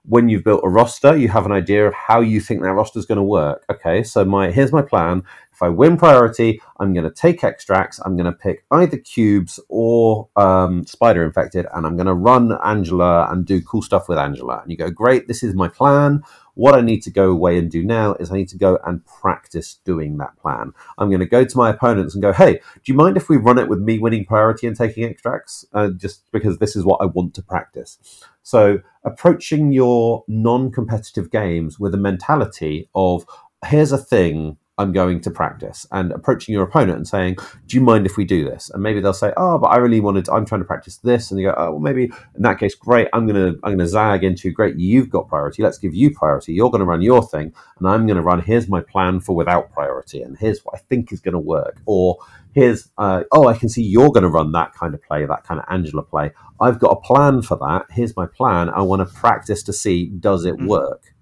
when 0.06 0.28
you've 0.28 0.44
built 0.44 0.60
a 0.64 0.68
roster, 0.68 1.16
you 1.16 1.28
have 1.28 1.46
an 1.46 1.52
idea 1.52 1.86
of 1.86 1.94
how 1.94 2.20
you 2.20 2.40
think 2.40 2.62
that 2.62 2.72
roster 2.72 2.98
is 2.98 3.06
going 3.06 3.16
to 3.16 3.22
work. 3.22 3.64
Okay, 3.70 4.02
so 4.02 4.24
my 4.24 4.50
here's 4.50 4.72
my 4.72 4.82
plan. 4.82 5.22
If 5.52 5.62
I 5.62 5.68
win 5.68 5.96
priority, 5.96 6.60
I'm 6.80 6.92
going 6.92 7.04
to 7.04 7.12
take 7.12 7.44
extracts. 7.44 8.00
I'm 8.04 8.16
going 8.16 8.26
to 8.26 8.32
pick 8.32 8.64
either 8.72 8.98
cubes 8.98 9.60
or 9.68 10.28
um, 10.34 10.84
spider 10.84 11.24
infected, 11.24 11.66
and 11.72 11.86
I'm 11.86 11.96
going 11.96 12.08
to 12.08 12.14
run 12.14 12.58
Angela 12.64 13.30
and 13.30 13.46
do 13.46 13.62
cool 13.62 13.80
stuff 13.80 14.08
with 14.08 14.18
Angela. 14.18 14.60
And 14.60 14.70
you 14.72 14.76
go, 14.76 14.90
great, 14.90 15.28
this 15.28 15.44
is 15.44 15.54
my 15.54 15.68
plan. 15.68 16.22
What 16.54 16.74
I 16.74 16.80
need 16.80 17.02
to 17.02 17.10
go 17.10 17.30
away 17.30 17.56
and 17.56 17.70
do 17.70 17.84
now 17.84 18.14
is 18.14 18.30
I 18.30 18.36
need 18.36 18.48
to 18.48 18.58
go 18.58 18.80
and 18.84 19.06
practice 19.06 19.78
doing 19.84 20.18
that 20.18 20.36
plan. 20.38 20.72
I'm 20.98 21.08
going 21.08 21.20
to 21.20 21.26
go 21.26 21.44
to 21.44 21.56
my 21.56 21.70
opponents 21.70 22.14
and 22.14 22.22
go, 22.22 22.32
hey, 22.32 22.54
do 22.54 22.92
you 22.92 22.94
mind 22.94 23.16
if 23.16 23.28
we 23.28 23.36
run 23.36 23.58
it 23.58 23.68
with 23.68 23.80
me 23.80 23.98
winning 24.00 24.24
priority 24.24 24.66
and 24.66 24.76
taking 24.76 25.04
extracts? 25.04 25.64
Uh, 25.72 25.90
just 25.90 26.30
because 26.32 26.58
this 26.58 26.74
is 26.74 26.84
what 26.84 27.00
I 27.00 27.06
want 27.06 27.32
to 27.34 27.42
practice. 27.42 28.24
So 28.44 28.78
approaching 29.04 29.72
your 29.72 30.22
non 30.28 30.70
competitive 30.70 31.30
games 31.30 31.80
with 31.80 31.94
a 31.94 31.98
mentality 31.98 32.88
of, 32.94 33.26
here's 33.66 33.90
a 33.90 33.98
thing 33.98 34.58
I'm 34.76 34.92
going 34.92 35.20
to 35.20 35.30
practice 35.30 35.86
and 35.92 36.10
approaching 36.10 36.52
your 36.52 36.64
opponent 36.64 36.96
and 36.96 37.06
saying, 37.06 37.36
Do 37.66 37.76
you 37.76 37.80
mind 37.80 38.06
if 38.06 38.16
we 38.16 38.24
do 38.24 38.44
this? 38.44 38.70
And 38.70 38.82
maybe 38.82 39.00
they'll 39.00 39.12
say, 39.12 39.32
Oh, 39.36 39.58
but 39.58 39.68
I 39.68 39.76
really 39.76 40.00
wanted, 40.00 40.24
to, 40.26 40.32
I'm 40.32 40.44
trying 40.44 40.62
to 40.62 40.66
practice 40.66 40.96
this. 40.98 41.30
And 41.30 41.38
you 41.38 41.48
go, 41.48 41.54
Oh, 41.56 41.70
well, 41.72 41.80
maybe 41.80 42.04
in 42.04 42.42
that 42.42 42.58
case, 42.58 42.74
great. 42.74 43.08
I'm 43.12 43.26
going 43.26 43.36
to, 43.36 43.58
I'm 43.62 43.72
going 43.72 43.78
to 43.78 43.86
zag 43.86 44.24
into, 44.24 44.50
great, 44.50 44.76
you've 44.76 45.10
got 45.10 45.28
priority. 45.28 45.62
Let's 45.62 45.78
give 45.78 45.94
you 45.94 46.10
priority. 46.10 46.54
You're 46.54 46.70
going 46.70 46.80
to 46.80 46.86
run 46.86 47.02
your 47.02 47.22
thing. 47.22 47.52
And 47.78 47.88
I'm 47.88 48.06
going 48.06 48.16
to 48.16 48.22
run, 48.22 48.40
here's 48.40 48.68
my 48.68 48.80
plan 48.80 49.20
for 49.20 49.36
without 49.36 49.72
priority. 49.72 50.22
And 50.22 50.36
here's 50.36 50.64
what 50.64 50.74
I 50.74 50.78
think 50.78 51.12
is 51.12 51.20
going 51.20 51.34
to 51.34 51.38
work. 51.38 51.80
Or 51.86 52.18
here's, 52.52 52.90
uh, 52.98 53.22
oh, 53.30 53.46
I 53.46 53.56
can 53.56 53.68
see 53.68 53.82
you're 53.82 54.10
going 54.10 54.22
to 54.22 54.28
run 54.28 54.50
that 54.52 54.74
kind 54.74 54.94
of 54.94 55.02
play, 55.02 55.24
that 55.24 55.44
kind 55.44 55.60
of 55.60 55.66
Angela 55.70 56.02
play. 56.02 56.32
I've 56.60 56.80
got 56.80 56.90
a 56.90 57.00
plan 57.00 57.42
for 57.42 57.56
that. 57.58 57.86
Here's 57.90 58.16
my 58.16 58.26
plan. 58.26 58.70
I 58.70 58.82
want 58.82 59.06
to 59.06 59.14
practice 59.14 59.62
to 59.64 59.72
see, 59.72 60.06
does 60.06 60.44
it 60.44 60.56
mm. 60.56 60.66
work? 60.66 61.13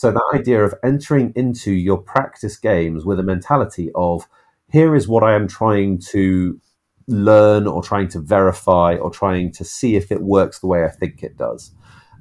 So 0.00 0.10
that 0.10 0.30
idea 0.32 0.64
of 0.64 0.72
entering 0.82 1.30
into 1.36 1.72
your 1.72 1.98
practice 1.98 2.56
games 2.56 3.04
with 3.04 3.20
a 3.20 3.22
mentality 3.22 3.90
of 3.94 4.26
here 4.72 4.96
is 4.96 5.06
what 5.06 5.22
I 5.22 5.34
am 5.34 5.46
trying 5.46 5.98
to 6.12 6.58
learn 7.06 7.66
or 7.66 7.82
trying 7.82 8.08
to 8.08 8.18
verify 8.18 8.96
or 8.96 9.10
trying 9.10 9.52
to 9.52 9.62
see 9.62 9.96
if 9.96 10.10
it 10.10 10.22
works 10.22 10.58
the 10.58 10.68
way 10.68 10.84
I 10.84 10.88
think 10.88 11.22
it 11.22 11.36
does. 11.36 11.72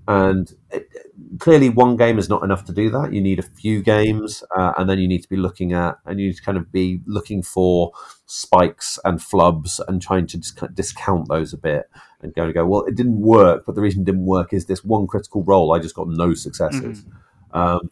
And 0.09 0.53
it, 0.71 0.89
clearly, 1.37 1.69
one 1.69 1.95
game 1.95 2.19
is 2.19 2.27
not 2.27 2.43
enough 2.43 2.65
to 2.65 2.73
do 2.73 2.89
that. 2.89 3.13
You 3.13 3.21
need 3.21 3.39
a 3.39 3.43
few 3.43 3.81
games, 3.81 4.43
uh, 4.57 4.73
and 4.77 4.89
then 4.89 4.99
you 4.99 5.07
need 5.07 5.23
to 5.23 5.29
be 5.29 5.37
looking 5.37 5.71
at, 5.71 5.99
and 6.05 6.19
you 6.19 6.27
need 6.27 6.35
to 6.35 6.43
kind 6.43 6.57
of 6.57 6.73
be 6.73 6.99
looking 7.05 7.41
for 7.41 7.93
spikes 8.25 8.99
and 9.05 9.19
flubs 9.19 9.79
and 9.87 10.01
trying 10.01 10.27
to 10.27 10.41
of 10.63 10.75
discount 10.75 11.29
those 11.29 11.53
a 11.53 11.57
bit 11.57 11.89
and 12.21 12.33
go 12.33 12.43
and 12.43 12.53
go, 12.53 12.65
well, 12.65 12.83
it 12.83 12.95
didn't 12.95 13.21
work, 13.21 13.63
but 13.65 13.75
the 13.75 13.81
reason 13.81 14.01
it 14.01 14.05
didn't 14.05 14.25
work 14.25 14.51
is 14.51 14.65
this 14.65 14.83
one 14.83 15.07
critical 15.07 15.45
roll. 15.45 15.73
I 15.73 15.79
just 15.79 15.95
got 15.95 16.09
no 16.09 16.33
successes. 16.33 17.03
Mm-hmm. 17.03 17.15
Um, 17.53 17.89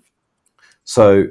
so 0.84 1.28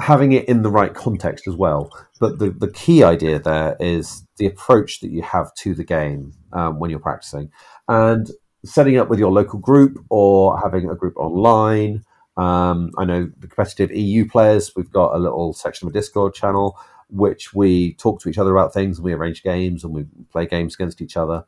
having 0.00 0.32
it 0.32 0.48
in 0.48 0.62
the 0.62 0.70
right 0.70 0.94
context 0.94 1.48
as 1.48 1.56
well. 1.56 1.90
But 2.20 2.38
the, 2.38 2.50
the 2.50 2.70
key 2.70 3.02
idea 3.02 3.38
there 3.38 3.76
is 3.80 4.26
the 4.36 4.46
approach 4.46 5.00
that 5.00 5.10
you 5.10 5.22
have 5.22 5.52
to 5.56 5.74
the 5.74 5.84
game 5.84 6.34
um, 6.52 6.78
when 6.78 6.90
you're 6.90 7.00
practicing 7.00 7.50
and 7.88 8.30
setting 8.64 8.96
up 8.96 9.08
with 9.08 9.18
your 9.18 9.30
local 9.30 9.58
group 9.58 10.04
or 10.08 10.58
having 10.60 10.88
a 10.88 10.94
group 10.94 11.16
online. 11.16 12.04
Um, 12.36 12.92
I 12.96 13.04
know 13.04 13.30
the 13.38 13.48
competitive 13.48 13.96
EU 13.96 14.28
players, 14.28 14.72
we've 14.76 14.90
got 14.90 15.14
a 15.14 15.18
little 15.18 15.52
section 15.52 15.88
of 15.88 15.94
a 15.94 15.98
Discord 15.98 16.34
channel 16.34 16.78
which 17.10 17.54
we 17.54 17.94
talk 17.94 18.20
to 18.20 18.28
each 18.28 18.36
other 18.38 18.54
about 18.54 18.74
things 18.74 18.98
and 18.98 19.04
we 19.04 19.14
arrange 19.14 19.42
games 19.42 19.82
and 19.82 19.94
we 19.94 20.04
play 20.30 20.46
games 20.46 20.74
against 20.74 21.00
each 21.00 21.16
other 21.16 21.44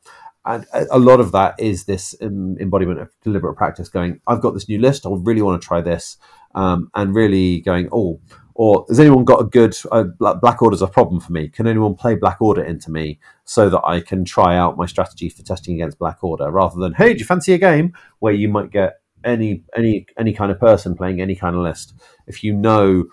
and 0.54 0.66
a 0.90 0.98
lot 0.98 1.20
of 1.20 1.32
that 1.32 1.54
is 1.58 1.84
this 1.84 2.14
embodiment 2.20 3.00
of 3.00 3.10
deliberate 3.22 3.54
practice 3.56 3.88
going 3.88 4.20
i've 4.26 4.40
got 4.40 4.54
this 4.54 4.68
new 4.68 4.78
list. 4.78 5.06
I 5.06 5.10
really 5.12 5.42
want 5.42 5.60
to 5.60 5.66
try 5.66 5.80
this. 5.80 6.16
Um, 6.52 6.90
and 6.96 7.14
really 7.14 7.60
going 7.60 7.88
oh 7.92 8.20
or 8.54 8.84
has 8.88 8.98
anyone 8.98 9.24
got 9.24 9.40
a 9.40 9.44
good 9.44 9.76
uh, 9.92 10.02
black 10.18 10.60
order's 10.60 10.82
a 10.82 10.88
problem 10.88 11.20
for 11.20 11.32
me. 11.32 11.48
Can 11.48 11.68
anyone 11.68 11.94
play 11.94 12.16
black 12.16 12.42
order 12.42 12.62
into 12.62 12.90
me 12.90 13.20
so 13.44 13.70
that 13.70 13.80
i 13.84 14.00
can 14.00 14.24
try 14.24 14.56
out 14.56 14.76
my 14.76 14.86
strategy 14.86 15.28
for 15.28 15.42
testing 15.42 15.74
against 15.74 15.98
black 15.98 16.22
order? 16.24 16.50
Rather 16.50 16.80
than 16.80 16.94
hey 16.94 17.12
do 17.12 17.20
you 17.20 17.24
fancy 17.24 17.52
a 17.52 17.58
game 17.58 17.92
where 18.18 18.32
you 18.32 18.48
might 18.48 18.70
get 18.70 19.00
any 19.22 19.62
any 19.76 20.06
any 20.18 20.32
kind 20.32 20.50
of 20.50 20.58
person 20.58 20.96
playing 20.96 21.20
any 21.20 21.36
kind 21.36 21.54
of 21.54 21.62
list? 21.62 21.94
If 22.26 22.42
you 22.42 22.52
know 22.52 23.04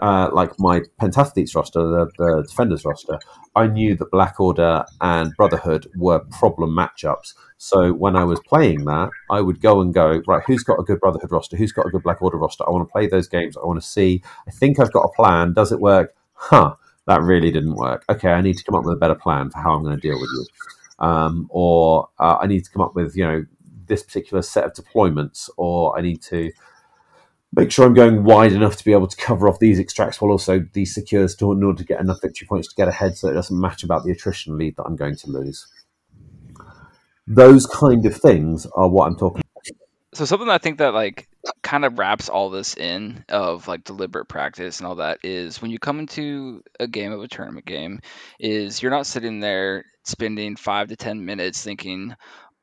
uh, 0.00 0.30
like 0.32 0.58
my 0.58 0.82
pentathletes 1.00 1.54
roster, 1.54 1.80
the, 1.80 2.10
the, 2.18 2.42
defenders 2.42 2.84
roster, 2.84 3.18
I 3.54 3.66
knew 3.66 3.96
that 3.96 4.10
Black 4.10 4.38
Order 4.38 4.84
and 5.00 5.34
Brotherhood 5.36 5.86
were 5.96 6.20
problem 6.20 6.70
matchups. 6.70 7.34
So 7.58 7.92
when 7.92 8.16
I 8.16 8.24
was 8.24 8.40
playing 8.40 8.84
that, 8.84 9.10
I 9.30 9.40
would 9.40 9.60
go 9.60 9.80
and 9.80 9.94
go 9.94 10.22
right. 10.26 10.42
Who's 10.46 10.62
got 10.62 10.78
a 10.78 10.82
good 10.82 11.00
Brotherhood 11.00 11.32
roster? 11.32 11.56
Who's 11.56 11.72
got 11.72 11.86
a 11.86 11.90
good 11.90 12.02
Black 12.02 12.20
Order 12.20 12.36
roster? 12.36 12.64
I 12.66 12.70
want 12.70 12.86
to 12.86 12.92
play 12.92 13.06
those 13.06 13.28
games. 13.28 13.56
I 13.56 13.64
want 13.64 13.80
to 13.80 13.86
see. 13.86 14.22
I 14.46 14.50
think 14.50 14.78
I've 14.78 14.92
got 14.92 15.04
a 15.04 15.12
plan. 15.16 15.54
Does 15.54 15.72
it 15.72 15.80
work? 15.80 16.14
Huh. 16.34 16.74
That 17.06 17.22
really 17.22 17.52
didn't 17.52 17.76
work. 17.76 18.04
Okay, 18.08 18.30
I 18.30 18.40
need 18.40 18.58
to 18.58 18.64
come 18.64 18.74
up 18.74 18.84
with 18.84 18.94
a 18.94 18.98
better 18.98 19.14
plan 19.14 19.50
for 19.50 19.58
how 19.58 19.74
I'm 19.74 19.84
going 19.84 19.94
to 19.94 20.00
deal 20.00 20.20
with 20.20 20.28
you. 20.34 20.46
Um, 20.98 21.46
or 21.50 22.08
uh, 22.18 22.38
I 22.40 22.46
need 22.46 22.64
to 22.64 22.70
come 22.70 22.82
up 22.82 22.94
with 22.94 23.16
you 23.16 23.24
know 23.24 23.44
this 23.86 24.02
particular 24.02 24.42
set 24.42 24.64
of 24.64 24.72
deployments, 24.72 25.48
or 25.56 25.96
I 25.96 26.02
need 26.02 26.20
to 26.22 26.50
make 27.52 27.70
sure 27.70 27.86
I'm 27.86 27.94
going 27.94 28.24
wide 28.24 28.52
enough 28.52 28.76
to 28.76 28.84
be 28.84 28.92
able 28.92 29.06
to 29.06 29.16
cover 29.16 29.48
off 29.48 29.58
these 29.58 29.78
extracts 29.78 30.20
while 30.20 30.30
also 30.30 30.64
these 30.72 30.94
secures 30.94 31.34
to, 31.36 31.52
in 31.52 31.62
order 31.62 31.78
to 31.78 31.84
get 31.84 32.00
enough 32.00 32.20
victory 32.22 32.46
points 32.46 32.68
to 32.68 32.74
get 32.74 32.88
ahead 32.88 33.16
so 33.16 33.28
it 33.28 33.34
doesn't 33.34 33.58
match 33.58 33.82
about 33.82 34.04
the 34.04 34.12
attrition 34.12 34.58
lead 34.58 34.76
that 34.76 34.84
I'm 34.84 34.96
going 34.96 35.16
to 35.16 35.30
lose. 35.30 35.66
Those 37.26 37.66
kind 37.66 38.04
of 38.06 38.16
things 38.16 38.66
are 38.74 38.88
what 38.88 39.06
I'm 39.06 39.16
talking 39.16 39.40
about. 39.40 39.46
So 40.14 40.24
something 40.24 40.48
I 40.48 40.58
think 40.58 40.78
that 40.78 40.94
like 40.94 41.28
kind 41.62 41.84
of 41.84 41.98
wraps 41.98 42.28
all 42.28 42.48
this 42.48 42.74
in 42.76 43.24
of 43.28 43.68
like 43.68 43.84
deliberate 43.84 44.26
practice 44.26 44.78
and 44.78 44.86
all 44.86 44.94
that 44.96 45.18
is 45.22 45.60
when 45.60 45.70
you 45.70 45.78
come 45.78 45.98
into 45.98 46.62
a 46.80 46.86
game 46.86 47.12
of 47.12 47.22
a 47.22 47.28
tournament 47.28 47.66
game 47.66 48.00
is 48.40 48.80
you're 48.80 48.90
not 48.90 49.06
sitting 49.06 49.40
there 49.40 49.84
spending 50.04 50.56
five 50.56 50.88
to 50.88 50.96
ten 50.96 51.24
minutes 51.26 51.62
thinking 51.62 52.14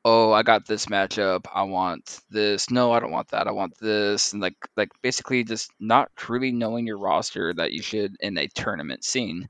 oh, 0.04 0.32
I 0.32 0.42
got 0.42 0.66
this 0.66 0.86
matchup. 0.86 1.46
I 1.52 1.62
want 1.62 2.20
this. 2.30 2.70
No, 2.70 2.92
I 2.92 3.00
don't 3.00 3.10
want 3.10 3.28
that. 3.28 3.46
I 3.46 3.52
want 3.52 3.74
this. 3.80 4.32
And 4.32 4.42
like 4.42 4.56
like 4.76 4.90
basically 5.02 5.44
just 5.44 5.70
not 5.80 6.10
truly 6.16 6.52
knowing 6.52 6.86
your 6.86 6.98
roster 6.98 7.54
that 7.54 7.72
you 7.72 7.82
should 7.82 8.16
in 8.20 8.36
a 8.36 8.48
tournament 8.48 9.04
scene. 9.04 9.48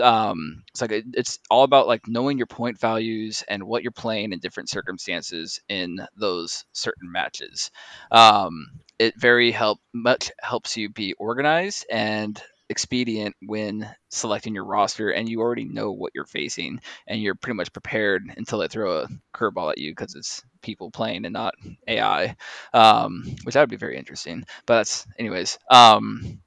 Um, 0.00 0.64
it's 0.70 0.82
like 0.82 0.92
it, 0.92 1.04
it's 1.14 1.38
all 1.50 1.64
about 1.64 1.86
like 1.86 2.06
knowing 2.06 2.36
your 2.36 2.46
point 2.46 2.78
values 2.78 3.44
and 3.48 3.64
what 3.64 3.82
you're 3.82 3.92
playing 3.92 4.32
in 4.32 4.40
different 4.40 4.68
circumstances 4.68 5.60
in 5.68 5.98
those 6.16 6.64
certain 6.72 7.10
matches. 7.10 7.70
Um, 8.10 8.66
it 8.98 9.14
very 9.18 9.50
help 9.52 9.78
much 9.92 10.30
helps 10.40 10.76
you 10.76 10.88
be 10.88 11.14
organized 11.14 11.86
and 11.90 12.40
expedient 12.74 13.36
when 13.46 13.88
selecting 14.10 14.52
your 14.52 14.64
roster 14.64 15.10
and 15.10 15.28
you 15.28 15.40
already 15.40 15.64
know 15.64 15.92
what 15.92 16.10
you're 16.12 16.26
facing 16.26 16.80
and 17.06 17.22
you're 17.22 17.36
pretty 17.36 17.56
much 17.56 17.72
prepared 17.72 18.24
until 18.36 18.58
they 18.58 18.66
throw 18.66 19.02
a 19.02 19.08
curveball 19.32 19.70
at 19.70 19.78
you 19.78 19.92
because 19.92 20.16
it's 20.16 20.42
people 20.60 20.90
playing 20.90 21.24
and 21.24 21.32
not 21.32 21.54
AI, 21.86 22.34
um, 22.72 23.22
which 23.44 23.54
that 23.54 23.60
would 23.60 23.70
be 23.70 23.76
very 23.76 23.96
interesting. 23.96 24.42
But 24.66 24.78
that's, 24.78 25.06
anyways. 25.20 25.56
Um, 25.70 26.40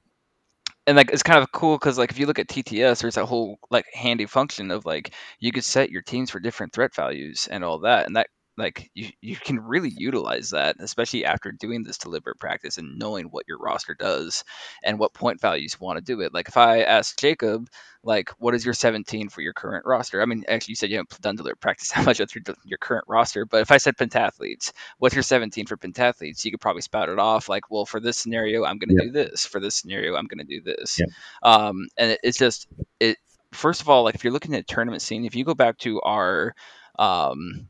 and 0.86 0.96
like 0.98 1.10
it's 1.12 1.22
kind 1.22 1.42
of 1.42 1.50
cool 1.50 1.76
because 1.76 1.96
like 1.96 2.10
if 2.10 2.18
you 2.18 2.26
look 2.26 2.38
at 2.38 2.48
TTS, 2.48 3.00
there's 3.00 3.16
a 3.16 3.26
whole 3.26 3.58
like 3.70 3.86
handy 3.94 4.26
function 4.26 4.70
of 4.70 4.84
like 4.86 5.14
you 5.40 5.52
could 5.52 5.64
set 5.64 5.90
your 5.90 6.02
teams 6.02 6.30
for 6.30 6.40
different 6.40 6.72
threat 6.74 6.94
values 6.94 7.48
and 7.50 7.64
all 7.64 7.80
that, 7.80 8.06
and 8.06 8.16
that 8.16 8.28
like 8.58 8.90
you, 8.94 9.08
you 9.20 9.36
can 9.36 9.60
really 9.60 9.92
utilize 9.96 10.50
that 10.50 10.76
especially 10.80 11.24
after 11.24 11.52
doing 11.52 11.84
this 11.84 11.98
deliberate 11.98 12.38
practice 12.38 12.76
and 12.76 12.98
knowing 12.98 13.26
what 13.26 13.46
your 13.48 13.58
roster 13.58 13.94
does 13.94 14.44
and 14.82 14.98
what 14.98 15.14
point 15.14 15.40
values 15.40 15.76
you 15.78 15.84
want 15.84 15.96
to 15.98 16.04
do 16.04 16.20
it. 16.20 16.34
Like 16.34 16.48
if 16.48 16.56
i 16.56 16.82
ask 16.82 17.18
jacob 17.18 17.68
like 18.02 18.30
what 18.38 18.54
is 18.54 18.64
your 18.64 18.74
17 18.74 19.28
for 19.28 19.40
your 19.40 19.52
current 19.52 19.86
roster? 19.86 20.20
I 20.20 20.26
mean 20.26 20.44
actually 20.48 20.72
you 20.72 20.76
said 20.76 20.90
you 20.90 20.96
haven't 20.96 21.20
done 21.20 21.36
deliberate 21.36 21.60
practice 21.60 21.92
that 21.94 22.04
much 22.04 22.18
with 22.18 22.34
your, 22.34 22.42
your 22.64 22.78
current 22.78 23.04
roster 23.08 23.46
but 23.46 23.62
if 23.62 23.70
i 23.70 23.78
said 23.78 23.96
pentathletes 23.96 24.72
what's 24.98 25.14
your 25.14 25.22
17 25.22 25.66
for 25.66 25.76
pentathletes 25.76 26.44
you 26.44 26.50
could 26.50 26.60
probably 26.60 26.82
spout 26.82 27.08
it 27.08 27.18
off 27.18 27.48
like 27.48 27.70
well 27.70 27.86
for 27.86 28.00
this 28.00 28.18
scenario 28.18 28.64
i'm 28.64 28.78
going 28.78 28.94
to 28.96 29.04
do 29.04 29.12
this. 29.12 29.46
For 29.46 29.60
this 29.60 29.76
scenario 29.76 30.16
i'm 30.16 30.26
going 30.26 30.44
to 30.44 30.44
do 30.44 30.62
this. 30.62 31.00
Um, 31.42 31.88
and 31.96 32.12
it, 32.12 32.20
it's 32.22 32.38
just 32.38 32.66
it 32.98 33.16
first 33.52 33.80
of 33.80 33.88
all 33.88 34.02
like 34.02 34.14
if 34.14 34.24
you're 34.24 34.32
looking 34.32 34.54
at 34.54 34.66
tournament 34.66 35.02
scene 35.02 35.24
if 35.24 35.34
you 35.34 35.44
go 35.44 35.54
back 35.54 35.78
to 35.78 36.00
our 36.02 36.54
um, 36.98 37.68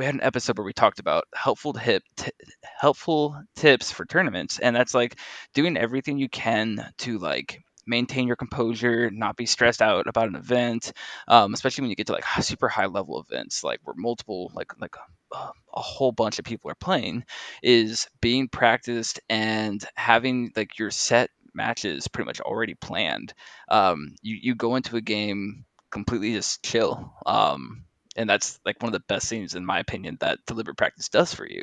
we 0.00 0.06
had 0.06 0.14
an 0.14 0.22
episode 0.22 0.56
where 0.56 0.64
we 0.64 0.72
talked 0.72 0.98
about 0.98 1.24
helpful 1.34 1.74
hip 1.74 2.02
t- 2.16 2.30
helpful 2.62 3.38
tips 3.54 3.92
for 3.92 4.06
tournaments 4.06 4.58
and 4.58 4.74
that's 4.74 4.94
like 4.94 5.18
doing 5.52 5.76
everything 5.76 6.16
you 6.16 6.30
can 6.30 6.90
to 6.96 7.18
like 7.18 7.62
maintain 7.86 8.26
your 8.26 8.36
composure 8.36 9.10
not 9.10 9.36
be 9.36 9.44
stressed 9.44 9.82
out 9.82 10.06
about 10.06 10.28
an 10.28 10.36
event 10.36 10.94
um, 11.28 11.52
especially 11.52 11.82
when 11.82 11.90
you 11.90 11.96
get 11.96 12.06
to 12.06 12.14
like 12.14 12.24
super 12.40 12.66
high 12.66 12.86
level 12.86 13.20
events 13.20 13.62
like 13.62 13.78
where 13.84 13.94
multiple 13.94 14.50
like 14.54 14.72
like 14.80 14.96
uh, 15.32 15.50
a 15.74 15.80
whole 15.82 16.12
bunch 16.12 16.38
of 16.38 16.46
people 16.46 16.70
are 16.70 16.76
playing 16.76 17.22
is 17.62 18.08
being 18.22 18.48
practiced 18.48 19.20
and 19.28 19.84
having 19.96 20.50
like 20.56 20.78
your 20.78 20.90
set 20.90 21.28
matches 21.52 22.08
pretty 22.08 22.26
much 22.26 22.40
already 22.40 22.74
planned. 22.74 23.34
Um, 23.68 24.14
you, 24.22 24.38
you 24.40 24.54
go 24.54 24.76
into 24.76 24.96
a 24.96 25.00
game 25.00 25.64
completely 25.90 26.32
just 26.32 26.62
chill 26.62 27.12
um, 27.26 27.84
and 28.16 28.28
that's 28.28 28.58
like 28.64 28.82
one 28.82 28.88
of 28.88 28.92
the 28.92 29.04
best 29.06 29.28
things 29.28 29.54
in 29.54 29.64
my 29.64 29.78
opinion 29.78 30.16
that 30.20 30.38
deliberate 30.46 30.76
practice 30.76 31.08
does 31.08 31.32
for 31.34 31.46
you. 31.46 31.62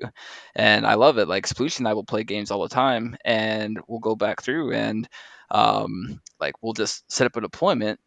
And 0.55 0.85
i 0.85 0.95
love 0.95 1.17
it 1.17 1.27
like 1.27 1.47
Splush 1.47 1.79
and 1.79 1.87
i 1.87 1.93
will 1.93 2.05
play 2.05 2.23
games 2.23 2.51
all 2.51 2.61
the 2.63 2.69
time 2.69 3.17
and 3.25 3.79
we'll 3.87 3.99
go 3.99 4.15
back 4.15 4.41
through 4.41 4.73
and 4.73 5.07
um, 5.49 6.21
like 6.39 6.55
we'll 6.61 6.73
just 6.73 7.09
set 7.11 7.25
up 7.25 7.37
a 7.37 7.41
deployment 7.41 7.99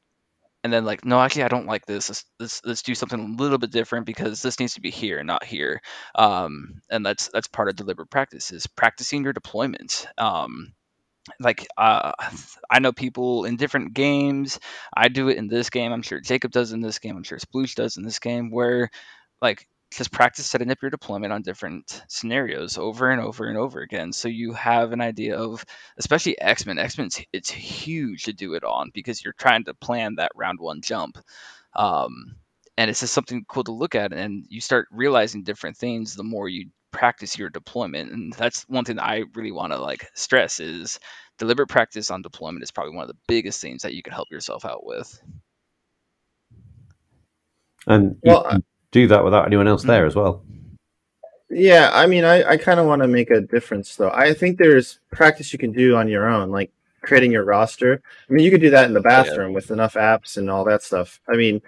and 0.62 0.72
then 0.72 0.84
like 0.84 1.04
no 1.04 1.18
actually 1.20 1.44
i 1.44 1.48
don't 1.48 1.66
like 1.66 1.86
this. 1.86 2.10
Let's, 2.10 2.24
let's, 2.38 2.62
let's 2.64 2.82
do 2.82 2.94
something 2.94 3.18
a 3.18 3.42
little 3.42 3.58
bit 3.58 3.70
different 3.70 4.06
because 4.06 4.42
this 4.42 4.60
needs 4.60 4.74
to 4.74 4.80
be 4.80 4.90
here 4.90 5.18
and 5.18 5.26
not 5.26 5.44
here. 5.44 5.80
Um, 6.14 6.82
and 6.90 7.04
that's 7.04 7.28
that's 7.32 7.48
part 7.48 7.68
of 7.68 7.76
deliberate 7.76 8.10
practice 8.10 8.52
is 8.52 8.66
practicing 8.66 9.24
your 9.24 9.32
deployment. 9.32 10.06
Um, 10.18 10.74
like 11.38 11.66
uh, 11.76 12.12
I 12.70 12.78
know 12.80 12.92
people 12.92 13.44
in 13.44 13.56
different 13.56 13.94
games. 13.94 14.58
I 14.94 15.08
do 15.08 15.28
it 15.28 15.36
in 15.36 15.48
this 15.48 15.70
game. 15.70 15.92
I'm 15.92 16.02
sure 16.02 16.20
Jacob 16.20 16.52
does 16.52 16.72
in 16.72 16.80
this 16.80 16.98
game. 16.98 17.16
I'm 17.16 17.22
sure 17.22 17.38
Sploosh 17.38 17.74
does 17.74 17.96
in 17.96 18.04
this 18.04 18.18
game. 18.18 18.50
Where 18.50 18.90
like 19.40 19.66
just 19.92 20.12
practice 20.12 20.46
setting 20.46 20.70
up 20.70 20.80
your 20.82 20.90
deployment 20.90 21.32
on 21.32 21.42
different 21.42 22.02
scenarios 22.08 22.78
over 22.78 23.10
and 23.10 23.20
over 23.20 23.46
and 23.46 23.58
over 23.58 23.80
again, 23.80 24.12
so 24.12 24.28
you 24.28 24.52
have 24.52 24.92
an 24.92 25.00
idea 25.00 25.36
of, 25.36 25.64
especially 25.98 26.40
X 26.40 26.64
Men. 26.66 26.78
X 26.78 26.96
Men, 26.96 27.08
it's 27.32 27.50
huge 27.50 28.24
to 28.24 28.32
do 28.32 28.54
it 28.54 28.64
on 28.64 28.90
because 28.94 29.24
you're 29.24 29.32
trying 29.32 29.64
to 29.64 29.74
plan 29.74 30.16
that 30.16 30.32
round 30.34 30.60
one 30.60 30.80
jump. 30.80 31.18
Um, 31.74 32.36
and 32.76 32.88
it's 32.88 33.00
just 33.00 33.12
something 33.12 33.44
cool 33.48 33.64
to 33.64 33.72
look 33.72 33.94
at, 33.94 34.12
and 34.12 34.46
you 34.48 34.60
start 34.60 34.88
realizing 34.90 35.42
different 35.42 35.76
things 35.76 36.14
the 36.14 36.24
more 36.24 36.48
you 36.48 36.68
practice 36.92 37.38
your 37.38 37.48
deployment 37.48 38.10
and 38.10 38.32
that's 38.34 38.62
one 38.68 38.84
thing 38.84 38.96
that 38.96 39.06
i 39.06 39.22
really 39.34 39.52
want 39.52 39.72
to 39.72 39.78
like 39.78 40.08
stress 40.14 40.60
is 40.60 40.98
deliberate 41.40 41.68
practice 41.68 42.10
on 42.10 42.22
deployment 42.22 42.62
is 42.62 42.70
probably 42.70 42.94
one 42.94 43.02
of 43.02 43.08
the 43.08 43.16
biggest 43.26 43.60
things 43.60 43.82
that 43.82 43.94
you 43.94 44.02
can 44.02 44.12
help 44.12 44.30
yourself 44.30 44.64
out 44.64 44.84
with. 44.84 45.20
And 47.86 48.16
well, 48.22 48.46
you 48.52 48.62
do 48.92 49.06
that 49.08 49.24
without 49.24 49.46
anyone 49.46 49.66
else 49.66 49.82
there 49.82 50.02
mm-hmm. 50.02 50.06
as 50.06 50.14
well. 50.14 50.44
Yeah 51.52 51.90
i 51.92 52.06
mean 52.06 52.24
i, 52.24 52.44
I 52.44 52.56
kind 52.56 52.78
of 52.78 52.86
want 52.86 53.02
to 53.02 53.08
make 53.08 53.30
a 53.30 53.40
difference 53.40 53.96
though. 53.96 54.10
I 54.10 54.34
think 54.34 54.58
there's 54.58 55.00
practice 55.10 55.52
you 55.52 55.58
can 55.58 55.72
do 55.72 55.96
on 55.96 56.06
your 56.06 56.28
own 56.28 56.50
like 56.50 56.70
creating 57.02 57.32
your 57.32 57.44
roster. 57.44 58.00
I 58.28 58.32
mean 58.32 58.44
you 58.44 58.52
could 58.52 58.60
do 58.60 58.70
that 58.70 58.84
in 58.84 58.92
the 58.92 59.00
bathroom 59.00 59.50
yeah. 59.50 59.54
with 59.54 59.72
enough 59.72 59.94
apps 59.94 60.36
and 60.36 60.48
all 60.48 60.64
that 60.66 60.82
stuff. 60.82 61.20
I 61.28 61.34
mean 61.36 61.60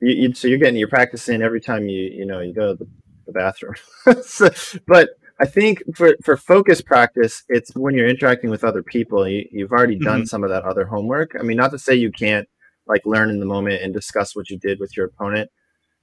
you, 0.00 0.12
you, 0.12 0.34
so 0.34 0.48
you're 0.48 0.58
getting 0.58 0.76
your 0.76 0.88
practice 0.88 1.28
in 1.30 1.40
every 1.40 1.60
time 1.60 1.88
you 1.88 2.02
you 2.02 2.26
know 2.26 2.40
you 2.40 2.52
go 2.52 2.74
to 2.74 2.84
the 2.84 2.90
the 3.32 3.38
bathroom. 3.38 3.74
so, 4.22 4.50
but 4.86 5.10
I 5.40 5.46
think 5.46 5.82
for, 5.94 6.14
for 6.22 6.36
focus 6.36 6.82
practice, 6.82 7.44
it's 7.48 7.74
when 7.74 7.94
you're 7.94 8.08
interacting 8.08 8.50
with 8.50 8.64
other 8.64 8.82
people, 8.82 9.26
you, 9.26 9.46
have 9.60 9.72
already 9.72 9.98
done 9.98 10.20
mm-hmm. 10.20 10.26
some 10.26 10.44
of 10.44 10.50
that 10.50 10.64
other 10.64 10.84
homework. 10.84 11.32
I 11.38 11.42
mean, 11.42 11.56
not 11.56 11.70
to 11.70 11.78
say 11.78 11.94
you 11.94 12.12
can't 12.12 12.48
like 12.86 13.02
learn 13.06 13.30
in 13.30 13.40
the 13.40 13.46
moment 13.46 13.82
and 13.82 13.94
discuss 13.94 14.36
what 14.36 14.50
you 14.50 14.58
did 14.58 14.80
with 14.80 14.96
your 14.96 15.06
opponent, 15.06 15.50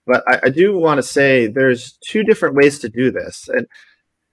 but 0.08 0.24
I, 0.28 0.40
I 0.44 0.50
do 0.50 0.78
want 0.78 0.98
to 1.00 1.04
say 1.04 1.48
there's 1.48 1.98
two 2.04 2.24
different 2.24 2.56
ways 2.56 2.80
to 2.80 2.90
do 2.90 3.12
this. 3.12 3.48
And 3.48 3.68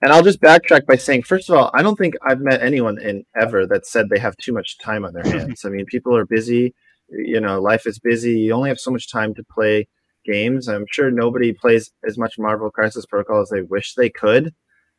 and 0.00 0.12
I'll 0.12 0.22
just 0.22 0.40
backtrack 0.40 0.84
by 0.84 0.96
saying, 0.96 1.22
first 1.22 1.48
of 1.48 1.56
all, 1.56 1.70
I 1.72 1.82
don't 1.82 1.96
think 1.96 2.14
I've 2.22 2.40
met 2.40 2.62
anyone 2.62 3.00
in 3.00 3.24
ever 3.34 3.66
that 3.68 3.86
said 3.86 4.10
they 4.10 4.18
have 4.18 4.36
too 4.36 4.52
much 4.52 4.76
time 4.78 5.02
on 5.04 5.14
their 5.14 5.24
hands. 5.38 5.64
I 5.64 5.70
mean, 5.70 5.86
people 5.86 6.14
are 6.14 6.26
busy. 6.26 6.74
You 7.08 7.40
know, 7.40 7.60
life 7.60 7.86
is 7.86 7.98
busy. 7.98 8.38
You 8.38 8.52
only 8.52 8.68
have 8.68 8.78
so 8.78 8.90
much 8.90 9.10
time 9.10 9.34
to 9.34 9.44
play 9.44 9.88
games. 10.24 10.68
I'm 10.68 10.86
sure 10.90 11.10
nobody 11.10 11.52
plays 11.52 11.90
as 12.06 12.18
much 12.18 12.38
Marvel 12.38 12.70
Crisis 12.70 13.06
Protocol 13.06 13.42
as 13.42 13.50
they 13.50 13.62
wish 13.62 13.94
they 13.94 14.10
could. 14.10 14.54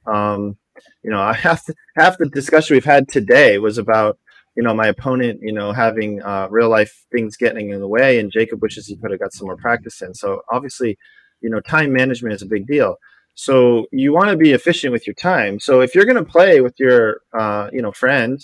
Um, 0.06 0.58
you 1.04 1.12
know, 1.12 1.20
I 1.22 1.34
have 1.34 1.64
to, 1.66 1.74
half 1.96 2.18
the 2.18 2.30
discussion 2.30 2.76
we've 2.76 2.86
had 2.86 3.08
today 3.08 3.58
was 3.58 3.78
about 3.78 4.18
you 4.56 4.64
know 4.64 4.74
my 4.74 4.88
opponent 4.88 5.42
you 5.44 5.52
know 5.52 5.74
having 5.74 6.22
uh, 6.22 6.48
real 6.50 6.70
life 6.70 7.06
things 7.12 7.38
getting 7.38 7.72
in 7.72 7.80
the 7.80 7.88
way, 7.88 8.20
and 8.20 8.32
Jacob 8.32 8.62
wishes 8.62 8.88
he 8.88 8.96
could 8.96 9.12
have 9.12 9.20
got 9.20 9.34
some 9.34 9.48
more 9.48 9.58
practice 9.58 10.02
in. 10.02 10.14
So 10.14 10.42
obviously, 10.52 10.98
you 11.42 11.50
know, 11.50 11.60
time 11.60 11.92
management 11.92 12.36
is 12.36 12.42
a 12.42 12.48
big 12.48 12.68
deal. 12.68 12.96
So 13.34 13.86
you 13.92 14.14
want 14.14 14.30
to 14.30 14.38
be 14.38 14.54
efficient 14.54 14.94
with 14.94 15.06
your 15.06 15.14
time. 15.14 15.60
So 15.60 15.82
if 15.82 15.94
you're 15.94 16.06
going 16.06 16.24
to 16.24 16.24
play 16.24 16.62
with 16.62 16.76
your 16.80 17.22
uh, 17.38 17.70
you 17.74 17.82
know 17.82 17.92
friend, 17.92 18.40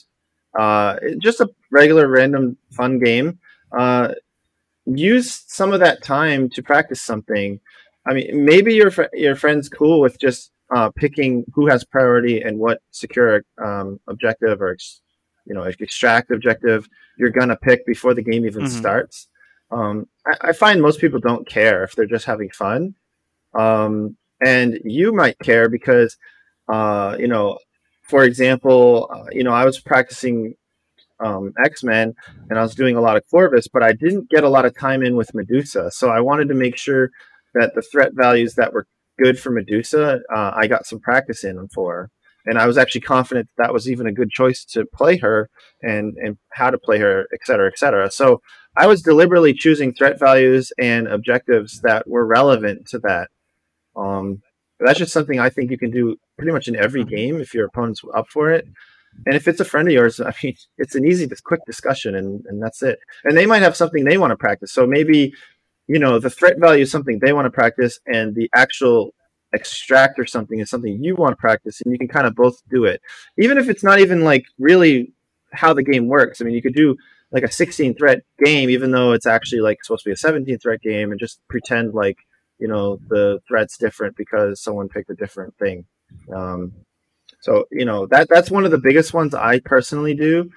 uh, 0.58 0.98
just 1.20 1.40
a 1.40 1.50
regular 1.72 2.08
random 2.08 2.58
fun 2.72 3.00
game. 3.00 3.40
Uh, 3.72 4.14
use 4.98 5.44
some 5.48 5.74
of 5.74 5.80
that 5.80 6.04
time 6.04 6.50
to 6.50 6.64
practice 6.64 7.02
something. 7.02 7.60
I 8.08 8.14
mean, 8.14 8.46
maybe 8.46 8.74
your 8.74 8.92
fr- 8.92 9.14
your 9.14 9.36
friend's 9.36 9.70
cool 9.70 10.00
with 10.00 10.20
just 10.20 10.52
uh, 10.74 10.90
picking 10.96 11.46
who 11.54 11.68
has 11.68 11.84
priority 11.84 12.42
and 12.42 12.58
what 12.58 12.82
secure 12.92 13.44
um, 13.64 14.00
objective 14.08 14.62
or 14.62 14.72
ex- 14.72 15.02
you 15.46 15.54
know 15.54 15.64
extract 15.64 16.32
objective 16.32 16.88
you're 17.18 17.30
gonna 17.30 17.56
pick 17.56 17.86
before 17.86 18.14
the 18.14 18.22
game 18.22 18.46
even 18.46 18.64
mm-hmm. 18.64 18.80
starts. 18.80 19.28
Um, 19.70 20.08
I, 20.26 20.50
I, 20.50 20.52
find 20.54 20.82
most 20.82 21.00
people 21.00 21.20
don't 21.20 21.48
care 21.48 21.84
if 21.84 21.96
they're 21.96 22.06
just 22.06 22.26
having 22.26 22.50
fun, 22.50 22.96
um, 23.54 24.18
and 24.46 24.80
you 24.84 25.14
might 25.14 25.40
care 25.40 25.70
because 25.70 26.18
uh, 26.68 27.16
you 27.20 27.28
know, 27.28 27.60
for 28.02 28.24
example, 28.24 29.10
uh, 29.14 29.30
you 29.32 29.44
know 29.44 29.54
I 29.54 29.66
was 29.66 29.80
practicing 29.80 30.56
um, 31.24 31.54
X 31.64 31.84
Men, 31.84 32.14
and 32.50 32.60
I 32.60 32.62
was 32.62 32.76
doing 32.76 32.96
a 32.96 33.02
lot 33.02 33.18
of 33.18 33.24
Corvus, 33.30 33.68
but 33.68 33.84
I 33.84 33.94
didn't 33.94 34.30
get 34.30 34.44
a 34.44 34.50
lot 34.50 34.66
of 34.66 34.78
time 34.78 35.04
in 35.04 35.16
with 35.16 35.34
Medusa. 35.34 35.92
So 35.92 36.10
I 36.10 36.22
wanted 36.22 36.48
to 36.50 36.56
make 36.56 36.78
sure 36.78 37.10
that 37.54 37.74
the 37.76 37.82
threat 37.82 38.12
values 38.14 38.56
that 38.56 38.74
were 38.74 38.88
good 39.22 39.40
for 39.40 39.52
Medusa, 39.52 40.22
uh, 40.34 40.52
I 40.56 40.68
got 40.68 40.86
some 40.86 41.00
practice 41.00 41.44
in 41.44 41.68
for. 41.74 42.10
And 42.44 42.58
I 42.58 42.66
was 42.66 42.78
actually 42.78 43.02
confident 43.02 43.50
that, 43.58 43.66
that 43.66 43.74
was 43.74 43.88
even 43.88 44.08
a 44.08 44.12
good 44.12 44.32
choice 44.32 44.66
to 44.74 44.86
play 44.96 45.18
her 45.18 45.48
and, 45.84 46.16
and 46.18 46.38
how 46.54 46.72
to 46.72 46.80
play 46.80 46.98
her, 46.98 47.28
et 47.32 47.42
cetera, 47.46 47.68
et 47.68 47.78
cetera. 47.78 48.10
So 48.10 48.42
I 48.76 48.88
was 48.88 49.04
deliberately 49.04 49.54
choosing 49.54 49.94
threat 49.94 50.20
values 50.20 50.72
and 50.80 51.08
objectives 51.08 51.82
that 51.82 52.08
were 52.08 52.26
relevant 52.26 52.88
to 52.90 53.00
that. 53.00 53.30
Um, 53.96 54.42
that's 54.80 54.98
just 54.98 55.14
something 55.14 55.40
I 55.40 55.52
think 55.52 55.70
you 55.70 55.78
can 55.78 55.92
do 55.92 56.18
pretty 56.38 56.52
much 56.52 56.68
in 56.68 56.76
every 56.76 57.04
game 57.04 57.40
if 57.40 57.54
your 57.54 57.68
opponent's 57.68 58.02
up 58.16 58.28
for 58.30 58.50
it. 58.50 58.66
And 59.26 59.36
if 59.36 59.48
it's 59.48 59.60
a 59.60 59.66
friend 59.66 59.88
of 59.88 59.94
yours, 59.94 60.20
I 60.20 60.34
mean, 60.44 60.56
it's 60.78 60.96
an 60.96 61.06
easy, 61.06 61.30
quick 61.44 61.62
discussion, 61.66 62.16
and 62.16 62.46
and 62.46 62.62
that's 62.62 62.82
it. 62.84 63.00
And 63.24 63.38
they 63.38 63.46
might 63.46 63.62
have 63.62 63.76
something 63.76 64.04
they 64.04 64.18
want 64.18 64.32
to 64.32 64.38
practice. 64.38 64.72
So 64.72 64.86
maybe, 64.86 65.34
you 65.88 66.00
know, 66.00 66.20
the 66.20 66.30
threat 66.30 66.60
value 66.60 66.84
is 66.84 66.92
something 66.92 67.20
they 67.20 67.34
want 67.34 67.46
to 67.46 67.52
practice, 67.52 68.00
and 68.06 68.36
the 68.36 68.50
actual 68.56 69.14
extract 69.54 70.18
or 70.18 70.26
something 70.26 70.60
is 70.60 70.70
something 70.70 71.04
you 71.04 71.16
want 71.16 71.34
to 71.34 71.42
practice, 71.42 71.82
and 71.82 71.92
you 71.92 72.00
can 72.00 72.08
kind 72.08 72.28
of 72.28 72.36
both 72.36 72.62
do 72.70 72.86
it, 72.86 73.02
even 73.38 73.58
if 73.58 73.70
it's 73.70 73.84
not 73.84 74.00
even 74.00 74.24
like 74.24 74.46
really 74.60 75.14
how 75.52 75.74
the 75.74 75.84
game 75.84 76.08
works. 76.08 76.42
I 76.42 76.46
mean, 76.46 76.56
you 76.56 76.62
could 76.62 76.76
do 76.76 76.96
like 77.32 77.44
a 77.44 77.52
16 77.52 77.96
threat 77.96 78.24
game, 78.44 78.70
even 78.70 78.92
though 78.92 79.14
it's 79.14 79.26
actually 79.26 79.62
like 79.62 79.84
supposed 79.84 80.04
to 80.04 80.10
be 80.10 80.14
a 80.14 80.18
17 80.18 80.60
threat 80.60 80.82
game, 80.82 81.12
and 81.12 81.20
just 81.20 81.40
pretend 81.48 81.94
like 81.94 82.18
you 82.60 82.68
know 82.68 82.98
the 83.10 83.40
threat's 83.48 83.78
different 83.78 84.16
because 84.16 84.62
someone 84.62 84.88
picked 84.90 85.10
a 85.10 85.16
different 85.16 85.56
thing. 85.58 85.86
Um, 86.34 86.74
so 87.42 87.66
you 87.72 87.86
know 87.86 88.06
that 88.08 88.30
that's 88.30 88.52
one 88.52 88.66
of 88.66 88.72
the 88.72 88.78
biggest 88.78 89.14
ones 89.14 89.34
I 89.34 89.60
personally 89.60 90.14
do, 90.14 90.50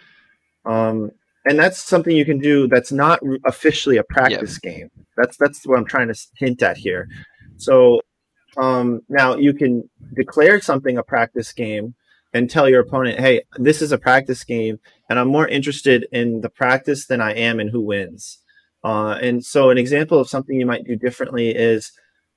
um, 0.64 1.10
and 1.46 1.58
that's 1.58 1.78
something 1.82 2.14
you 2.14 2.24
can 2.24 2.38
do 2.38 2.68
that's 2.68 2.92
not 2.92 3.20
officially 3.44 3.96
a 3.96 4.04
practice 4.04 4.58
game. 4.58 4.90
That's 5.16 5.36
that's 5.36 5.66
what 5.66 5.78
I'm 5.78 5.86
trying 5.86 6.08
to 6.08 6.26
hint 6.36 6.62
at 6.62 6.76
here. 6.76 7.08
So 7.56 8.00
um, 8.56 9.00
now 9.08 9.36
you 9.36 9.54
can 9.54 9.88
declare 10.14 10.60
something 10.60 10.98
a 10.98 11.02
practice 11.02 11.52
game 11.52 11.94
and 12.34 12.50
tell 12.50 12.68
your 12.68 12.80
opponent, 12.80 13.18
"Hey, 13.18 13.42
this 13.56 13.80
is 13.80 13.92
a 13.92 13.98
practice 13.98 14.44
game, 14.44 14.78
and 15.08 15.18
I'm 15.18 15.28
more 15.28 15.48
interested 15.48 16.06
in 16.12 16.42
the 16.42 16.50
practice 16.50 17.06
than 17.06 17.20
I 17.20 17.32
am 17.32 17.60
in 17.60 17.68
who 17.68 17.80
wins." 17.80 18.38
Uh, 18.82 19.18
and 19.22 19.42
so, 19.42 19.70
an 19.70 19.78
example 19.78 20.18
of 20.18 20.28
something 20.28 20.60
you 20.60 20.66
might 20.66 20.84
do 20.84 20.96
differently 20.96 21.48
is 21.48 21.92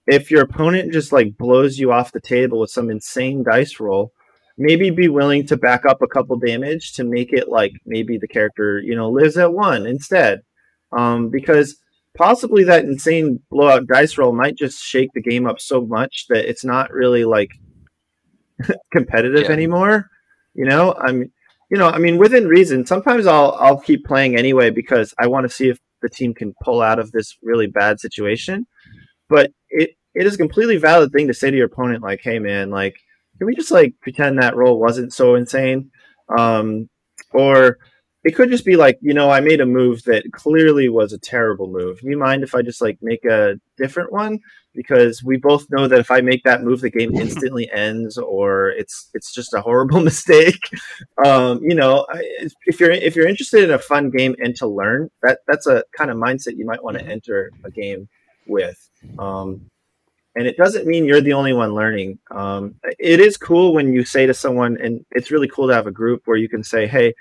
if 0.08 0.32
your 0.32 0.41
opponent 0.41 0.93
just 0.93 1.12
like 1.12 1.38
blows 1.38 1.78
you 1.78 1.91
off 1.91 2.14
the 2.14 2.22
table 2.22 2.60
with 2.60 2.72
some 2.72 2.89
insane 2.89 3.43
dice 3.43 3.80
roll, 3.80 4.14
maybe 4.58 4.89
be 4.89 5.08
willing 5.08 5.45
to 5.47 5.58
back 5.58 5.86
up 5.86 6.01
a 6.01 6.08
couple 6.08 6.38
damage 6.38 6.93
to 6.93 7.03
make 7.03 7.32
it 7.32 7.49
like 7.49 7.74
maybe 7.86 8.18
the 8.18 8.28
character 8.28 8.80
you 8.80 8.95
know 8.95 9.10
lives 9.10 9.38
at 9.38 9.53
one 9.53 9.86
instead. 9.86 10.41
Um, 10.91 11.30
because 11.30 11.78
possibly 12.18 12.64
that 12.64 12.86
insane 12.86 13.41
blowout 13.51 13.88
dice 13.88 14.18
roll 14.18 14.34
might 14.34 14.55
just 14.55 14.82
shake 14.82 15.10
the 15.14 15.22
game 15.22 15.45
up 15.45 15.60
so 15.60 15.86
much 15.86 16.26
that 16.30 16.49
it's 16.49 16.64
not 16.64 16.91
really 16.91 17.26
like 17.26 17.51
competitive 18.91 19.43
yeah. 19.43 19.51
anymore 19.51 20.10
you 20.55 20.66
know? 20.66 20.95
I'm 20.99 21.32
you 21.70 21.78
know 21.78 21.89
i 21.89 21.97
mean 21.97 22.18
within 22.18 22.47
reason 22.47 22.86
sometimes 22.86 23.28
i'll 23.28 23.51
i'll 23.60 23.82
keep 23.82 24.05
playing 24.05 24.38
anyway 24.38 24.70
because 24.70 25.14
i 25.20 25.28
want 25.28 25.43
to 25.43 25.53
see 25.53 25.68
if 25.68 25.78
the 26.01 26.10
team 26.10 26.34
can 26.34 26.53
pull 26.64 26.82
out 26.82 26.99
of 26.99 27.12
this 27.12 27.38
really 27.41 27.68
bad 27.68 27.99
situation. 27.99 28.66
But 29.30 29.51
it 29.70 29.91
it 30.14 30.26
is 30.26 30.36
a 30.36 30.39
completely 30.39 30.78
valid 30.78 31.12
thing 31.12 31.28
to 31.28 31.34
say 31.34 31.51
to 31.51 31.58
your 31.58 31.68
opponent 31.68 32.01
like 32.01 32.22
hey 32.24 32.39
man 32.39 32.72
like 32.72 32.95
can 33.38 33.47
we 33.47 33.55
just 33.55 33.71
like 33.71 33.93
pretend 34.01 34.39
that 34.39 34.55
roll 34.55 34.79
wasn't 34.79 35.13
so 35.13 35.35
insane? 35.35 35.91
Um, 36.38 36.89
or 37.33 37.77
it 38.23 38.35
could 38.35 38.49
just 38.49 38.65
be 38.65 38.75
like, 38.75 38.97
you 39.01 39.13
know, 39.13 39.29
I 39.29 39.39
made 39.39 39.61
a 39.61 39.65
move 39.65 40.03
that 40.03 40.29
clearly 40.33 40.89
was 40.89 41.13
a 41.13 41.17
terrible 41.17 41.71
move. 41.71 42.01
Do 42.01 42.09
you 42.09 42.17
mind 42.17 42.43
if 42.43 42.55
I 42.55 42.61
just 42.61 42.81
like 42.81 42.97
make 43.01 43.23
a 43.23 43.55
different 43.77 44.11
one? 44.11 44.39
Because 44.73 45.23
we 45.23 45.38
both 45.38 45.65
know 45.69 45.88
that 45.88 45.99
if 45.99 46.11
I 46.11 46.19
make 46.19 46.43
that 46.43 46.61
move, 46.61 46.81
the 46.81 46.89
game 46.89 47.15
instantly 47.15 47.71
ends, 47.73 48.17
or 48.17 48.71
it's 48.71 49.09
it's 49.13 49.33
just 49.33 49.53
a 49.53 49.61
horrible 49.61 49.99
mistake. 50.11 50.59
Um, 51.25 51.61
you 51.63 51.73
know, 51.73 52.05
if 52.65 52.79
you're 52.79 52.91
if 52.91 53.15
you're 53.15 53.29
interested 53.29 53.63
in 53.63 53.71
a 53.71 53.79
fun 53.79 54.09
game 54.09 54.35
and 54.39 54.55
to 54.57 54.67
learn, 54.67 55.09
that 55.23 55.39
that's 55.47 55.67
a 55.67 55.83
kind 55.95 56.11
of 56.11 56.17
mindset 56.17 56.57
you 56.57 56.65
might 56.65 56.83
want 56.83 56.97
to 56.97 57.05
enter 57.05 57.51
a 57.63 57.71
game 57.71 58.09
with. 58.45 58.89
Um, 59.17 59.69
and 60.38 60.45
it 60.45 60.55
doesn't 60.55 60.85
mean 60.85 61.05
you're 61.05 61.19
the 61.19 61.33
only 61.33 61.51
one 61.51 61.73
learning. 61.73 62.19
Um, 62.29 62.75
it 62.99 63.19
is 63.19 63.38
cool 63.38 63.73
when 63.73 63.91
you 63.91 64.05
say 64.05 64.27
to 64.27 64.35
someone, 64.35 64.77
and 64.79 65.03
it's 65.11 65.31
really 65.31 65.47
cool 65.47 65.67
to 65.67 65.73
have 65.73 65.88
a 65.88 65.91
group 65.91 66.21
where 66.25 66.38
you 66.38 66.47
can 66.47 66.63
say, 66.63 66.85
"Hey, 66.85 67.15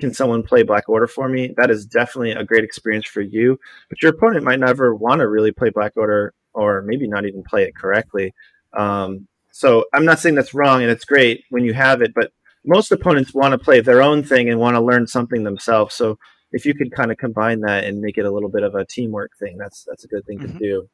can 0.00 0.12
someone 0.12 0.42
play 0.42 0.64
Black 0.64 0.88
Order 0.88 1.06
for 1.06 1.28
me?" 1.28 1.54
That 1.56 1.70
is 1.70 1.86
definitely 1.86 2.32
a 2.32 2.44
great 2.44 2.64
experience 2.64 3.06
for 3.06 3.20
you. 3.20 3.56
But 3.88 4.02
your 4.02 4.10
opponent 4.10 4.44
might 4.44 4.58
never 4.58 4.96
want 4.96 5.20
to 5.20 5.28
really 5.28 5.52
play 5.52 5.70
Black 5.70 5.92
Order, 5.96 6.34
or 6.52 6.82
maybe 6.82 7.06
not 7.06 7.24
even 7.24 7.44
play 7.44 7.62
it 7.62 7.76
correctly. 7.76 8.34
Um, 8.76 9.28
so 9.52 9.84
I'm 9.94 10.04
not 10.04 10.18
saying 10.18 10.34
that's 10.34 10.52
wrong, 10.52 10.82
and 10.82 10.90
it's 10.90 11.04
great 11.04 11.44
when 11.50 11.64
you 11.64 11.72
have 11.74 12.02
it, 12.02 12.12
but 12.14 12.32
most 12.64 12.90
opponents 12.90 13.32
want 13.32 13.52
to 13.52 13.58
play 13.58 13.80
their 13.80 14.02
own 14.02 14.24
thing 14.24 14.48
and 14.50 14.58
want 14.58 14.74
to 14.74 14.82
learn 14.82 15.06
something 15.06 15.44
themselves. 15.44 15.94
So 15.94 16.18
if 16.50 16.66
you 16.66 16.74
could 16.74 16.90
kind 16.92 17.12
of 17.12 17.16
combine 17.16 17.60
that 17.60 17.84
and 17.84 18.00
make 18.00 18.18
it 18.18 18.26
a 18.26 18.30
little 18.30 18.50
bit 18.50 18.64
of 18.64 18.74
a 18.74 18.84
teamwork 18.84 19.30
thing, 19.38 19.56
that's 19.56 19.84
that's 19.84 20.04
a 20.04 20.08
good 20.08 20.26
thing 20.26 20.40
mm-hmm. 20.40 20.58
to 20.58 20.58
do. 20.58 20.88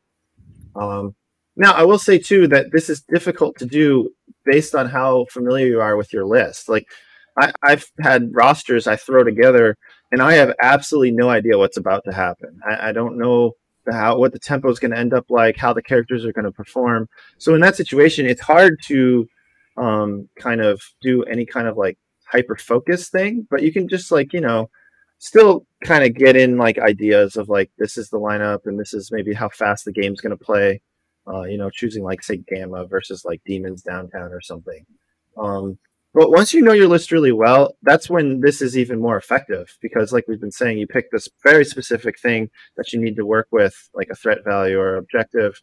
Um, 0.79 1.15
now, 1.57 1.73
I 1.73 1.85
will 1.85 1.99
say 1.99 2.19
too 2.19 2.47
that 2.49 2.67
this 2.73 2.91
is 2.91 3.03
difficult 3.03 3.59
to 3.59 3.67
do 3.67 4.11
based 4.45 4.75
on 4.75 4.89
how 4.89 5.27
familiar 5.31 5.67
you 5.67 5.81
are 5.81 5.97
with 5.97 6.13
your 6.13 6.27
list. 6.27 6.69
Like, 6.69 6.87
I, 7.39 7.53
have 7.65 7.87
had 8.01 8.35
rosters 8.35 8.87
I 8.87 8.97
throw 8.97 9.25
together, 9.25 9.77
and 10.13 10.23
I 10.23 10.35
have 10.35 10.55
absolutely 10.61 11.13
no 11.13 11.29
idea 11.29 11.59
what's 11.59 11.77
about 11.77 12.05
to 12.05 12.13
happen. 12.13 12.61
I, 12.67 12.89
I 12.89 12.93
don't 12.93 13.19
know 13.19 13.53
how 13.91 14.19
what 14.19 14.33
the 14.33 14.39
tempo 14.39 14.71
is 14.71 14.79
going 14.79 14.91
to 14.91 14.99
end 14.99 15.15
up 15.15 15.27
like, 15.29 15.57
how 15.57 15.73
the 15.73 15.83
characters 15.83 16.25
are 16.25 16.33
going 16.33 16.45
to 16.45 16.53
perform. 16.53 17.09
So 17.39 17.55
in 17.55 17.61
that 17.63 17.77
situation, 17.77 18.27
it's 18.27 18.41
hard 18.41 18.79
to 18.87 19.27
um, 19.77 20.29
kind 20.39 20.61
of 20.61 20.81
do 21.03 21.23
any 21.25 21.47
kind 21.47 21.69
of 21.69 21.77
like 21.77 21.99
hyper 22.31 22.57
focus 22.57 23.09
thing, 23.09 23.47
but 23.51 23.63
you 23.63 23.73
can 23.73 23.89
just 23.89 24.11
like 24.11 24.33
you 24.33 24.41
know 24.41 24.69
still 25.19 25.67
kind 25.85 26.05
of 26.05 26.15
get 26.15 26.37
in 26.37 26.59
like 26.59 26.79
ideas 26.79 27.37
of 27.37 27.49
like 27.49 27.71
this 27.79 27.97
is 27.97 28.11
the 28.11 28.19
lineup 28.19 28.61
and 28.67 28.79
this 28.79 28.93
is 28.93 29.11
maybe 29.11 29.33
how 29.33 29.49
fast 29.49 29.87
the 29.87 29.93
game's 29.93 30.21
going 30.21 30.37
to 30.37 30.45
play 30.45 30.81
uh, 31.29 31.43
you 31.43 31.59
know, 31.59 31.71
choosing 31.71 32.05
like 32.05 32.23
say 32.23 32.37
Gamma 32.37 32.87
versus 32.87 33.25
like 33.25 33.41
Demons 33.45 33.83
Downtown 33.83 34.33
or 34.33 34.41
something. 34.41 34.85
Um, 35.37 35.79
but 36.15 36.31
once 36.31 36.55
you 36.55 36.63
know 36.63 36.73
your 36.73 36.89
list 36.89 37.13
really 37.13 37.33
well, 37.33 37.77
that's 37.83 38.09
when 38.09 38.41
this 38.41 38.63
is 38.63 38.79
even 38.79 39.01
more 39.01 39.19
effective 39.19 39.77
because, 39.83 40.13
like 40.13 40.25
we've 40.27 40.41
been 40.41 40.51
saying, 40.51 40.79
you 40.79 40.87
pick 40.87 41.11
this 41.11 41.29
very 41.43 41.65
specific 41.65 42.19
thing 42.19 42.49
that 42.79 42.93
you 42.93 43.01
need 43.01 43.17
to 43.17 43.27
work 43.27 43.49
with, 43.51 43.91
like 43.93 44.09
a 44.11 44.15
threat 44.15 44.39
value 44.43 44.79
or 44.79 44.97
objective, 44.97 45.61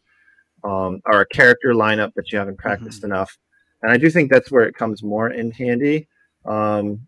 um, 0.62 1.00
or 1.06 1.22
a 1.22 1.26
character 1.26 1.72
lineup 1.72 2.14
that 2.14 2.30
you 2.30 2.38
haven't 2.38 2.58
practiced 2.58 3.02
mm-hmm. 3.02 3.12
enough. 3.12 3.36
And 3.82 3.90
I 3.90 3.96
do 3.96 4.08
think 4.10 4.30
that's 4.30 4.52
where 4.52 4.64
it 4.64 4.76
comes 4.76 5.02
more 5.02 5.28
in 5.28 5.50
handy. 5.50 6.06
Um, 6.44 7.06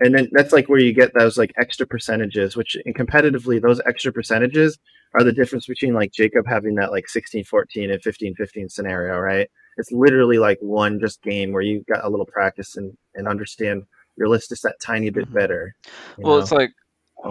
and 0.00 0.14
then 0.14 0.30
that's 0.32 0.54
like 0.54 0.68
where 0.68 0.80
you 0.80 0.94
get 0.94 1.12
those 1.12 1.36
like 1.36 1.52
extra 1.58 1.86
percentages, 1.86 2.56
which 2.56 2.74
in 2.86 2.94
competitively, 2.94 3.60
those 3.60 3.82
extra 3.84 4.12
percentages 4.12 4.78
are 5.18 5.24
the 5.24 5.32
difference 5.32 5.66
between 5.66 5.94
like 5.94 6.12
Jacob 6.12 6.46
having 6.46 6.76
that 6.76 6.92
like 6.92 7.08
16 7.08 7.44
14 7.44 7.90
and 7.90 8.02
15 8.02 8.34
15 8.34 8.68
scenario, 8.68 9.18
right? 9.18 9.50
It's 9.76 9.92
literally 9.92 10.38
like 10.38 10.58
one 10.60 11.00
just 11.00 11.22
game 11.22 11.52
where 11.52 11.62
you 11.62 11.84
got 11.88 12.04
a 12.04 12.08
little 12.08 12.26
practice 12.26 12.76
and, 12.76 12.96
and 13.14 13.26
understand 13.26 13.84
your 14.16 14.28
list 14.28 14.50
just 14.50 14.62
that 14.62 14.80
tiny 14.80 15.10
bit 15.10 15.24
mm-hmm. 15.24 15.34
better. 15.34 15.74
Well, 16.16 16.36
know? 16.36 16.42
it's 16.42 16.52
like 16.52 16.70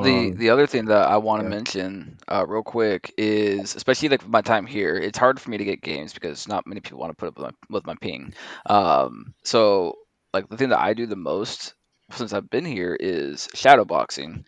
the 0.03 0.31
um, 0.31 0.35
the 0.35 0.49
other 0.49 0.67
thing 0.67 0.85
that 0.85 1.07
I 1.07 1.17
want 1.17 1.41
to 1.41 1.45
yeah. 1.45 1.55
mention 1.55 2.17
uh, 2.27 2.45
real 2.45 2.63
quick 2.63 3.13
is 3.17 3.75
especially 3.75 4.09
like 4.09 4.27
my 4.27 4.41
time 4.41 4.65
here, 4.65 4.97
it's 4.97 5.17
hard 5.17 5.39
for 5.39 5.49
me 5.49 5.57
to 5.57 5.65
get 5.65 5.81
games 5.81 6.13
because 6.13 6.47
not 6.47 6.67
many 6.67 6.81
people 6.81 6.99
want 6.99 7.11
to 7.11 7.15
put 7.15 7.29
up 7.29 7.37
with 7.37 7.45
my, 7.45 7.75
with 7.75 7.85
my 7.85 7.95
ping. 8.01 8.33
Um, 8.65 9.33
so 9.43 9.95
like 10.33 10.49
the 10.49 10.57
thing 10.57 10.69
that 10.69 10.81
I 10.81 10.93
do 10.93 11.05
the 11.05 11.15
most 11.15 11.73
since 12.11 12.33
I've 12.33 12.49
been 12.49 12.65
here 12.65 12.97
is 12.99 13.47
shadow 13.53 13.85
boxing 13.85 14.45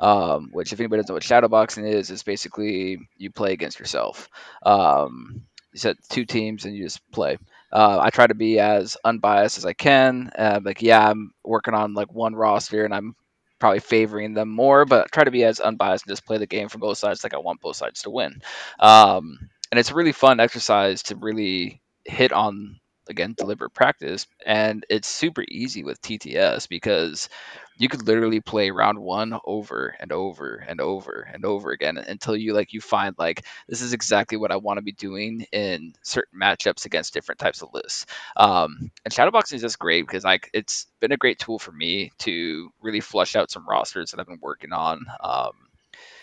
um, 0.00 0.48
which 0.52 0.72
if 0.72 0.80
anybody 0.80 1.02
doesn't 1.02 1.12
know 1.12 1.14
what 1.14 1.22
shadowboxing 1.22 1.92
is, 1.92 2.10
is 2.10 2.22
basically 2.22 2.98
you 3.16 3.30
play 3.30 3.52
against 3.52 3.78
yourself. 3.78 4.28
Um, 4.64 5.42
you 5.72 5.78
set 5.78 5.96
two 6.08 6.24
teams 6.24 6.64
and 6.64 6.74
you 6.74 6.84
just 6.84 7.00
play. 7.12 7.38
Uh, 7.70 7.98
I 8.00 8.10
try 8.10 8.26
to 8.26 8.34
be 8.34 8.58
as 8.58 8.96
unbiased 9.04 9.58
as 9.58 9.66
I 9.66 9.74
can. 9.74 10.32
Uh, 10.36 10.60
like, 10.64 10.82
yeah, 10.82 11.08
I'm 11.08 11.32
working 11.44 11.74
on 11.74 11.94
like 11.94 12.12
one 12.12 12.34
roster 12.34 12.84
and 12.84 12.92
I'm 12.94 13.14
probably 13.60 13.80
favoring 13.80 14.34
them 14.34 14.48
more, 14.48 14.86
but 14.86 15.12
try 15.12 15.22
to 15.22 15.30
be 15.30 15.44
as 15.44 15.60
unbiased 15.60 16.06
and 16.06 16.12
just 16.12 16.26
play 16.26 16.38
the 16.38 16.46
game 16.46 16.68
from 16.68 16.80
both 16.80 16.98
sides. 16.98 17.22
Like 17.22 17.34
I 17.34 17.38
want 17.38 17.60
both 17.60 17.76
sides 17.76 18.02
to 18.02 18.10
win. 18.10 18.40
Um, 18.80 19.50
and 19.70 19.78
it's 19.78 19.90
a 19.90 19.94
really 19.94 20.12
fun 20.12 20.40
exercise 20.40 21.04
to 21.04 21.16
really 21.16 21.80
hit 22.04 22.32
on 22.32 22.80
again 23.08 23.34
deliberate 23.36 23.74
practice 23.74 24.26
and 24.46 24.86
it's 24.88 25.08
super 25.08 25.44
easy 25.48 25.82
with 25.82 26.00
tts 26.00 26.68
because 26.68 27.28
you 27.80 27.88
could 27.88 28.06
literally 28.06 28.40
play 28.40 28.70
round 28.70 28.98
one 28.98 29.38
over 29.46 29.96
and 29.98 30.12
over 30.12 30.62
and 30.68 30.82
over 30.82 31.26
and 31.32 31.46
over 31.46 31.70
again 31.70 31.96
until 31.96 32.36
you 32.36 32.52
like 32.52 32.74
you 32.74 32.80
find 32.80 33.14
like 33.18 33.46
this 33.68 33.80
is 33.80 33.94
exactly 33.94 34.36
what 34.36 34.52
I 34.52 34.56
want 34.58 34.76
to 34.76 34.82
be 34.82 34.92
doing 34.92 35.46
in 35.50 35.94
certain 36.02 36.38
matchups 36.38 36.84
against 36.84 37.14
different 37.14 37.38
types 37.38 37.62
of 37.62 37.70
lists. 37.72 38.04
Um, 38.36 38.90
and 39.06 39.14
shadowboxing 39.14 39.54
is 39.54 39.62
just 39.62 39.78
great 39.78 40.06
because 40.06 40.24
like 40.24 40.50
it's 40.52 40.88
been 41.00 41.12
a 41.12 41.16
great 41.16 41.38
tool 41.38 41.58
for 41.58 41.72
me 41.72 42.12
to 42.18 42.70
really 42.82 43.00
flush 43.00 43.34
out 43.34 43.50
some 43.50 43.66
rosters 43.66 44.10
that 44.10 44.20
I've 44.20 44.26
been 44.26 44.38
working 44.42 44.72
on. 44.74 45.06
Um, 45.22 45.52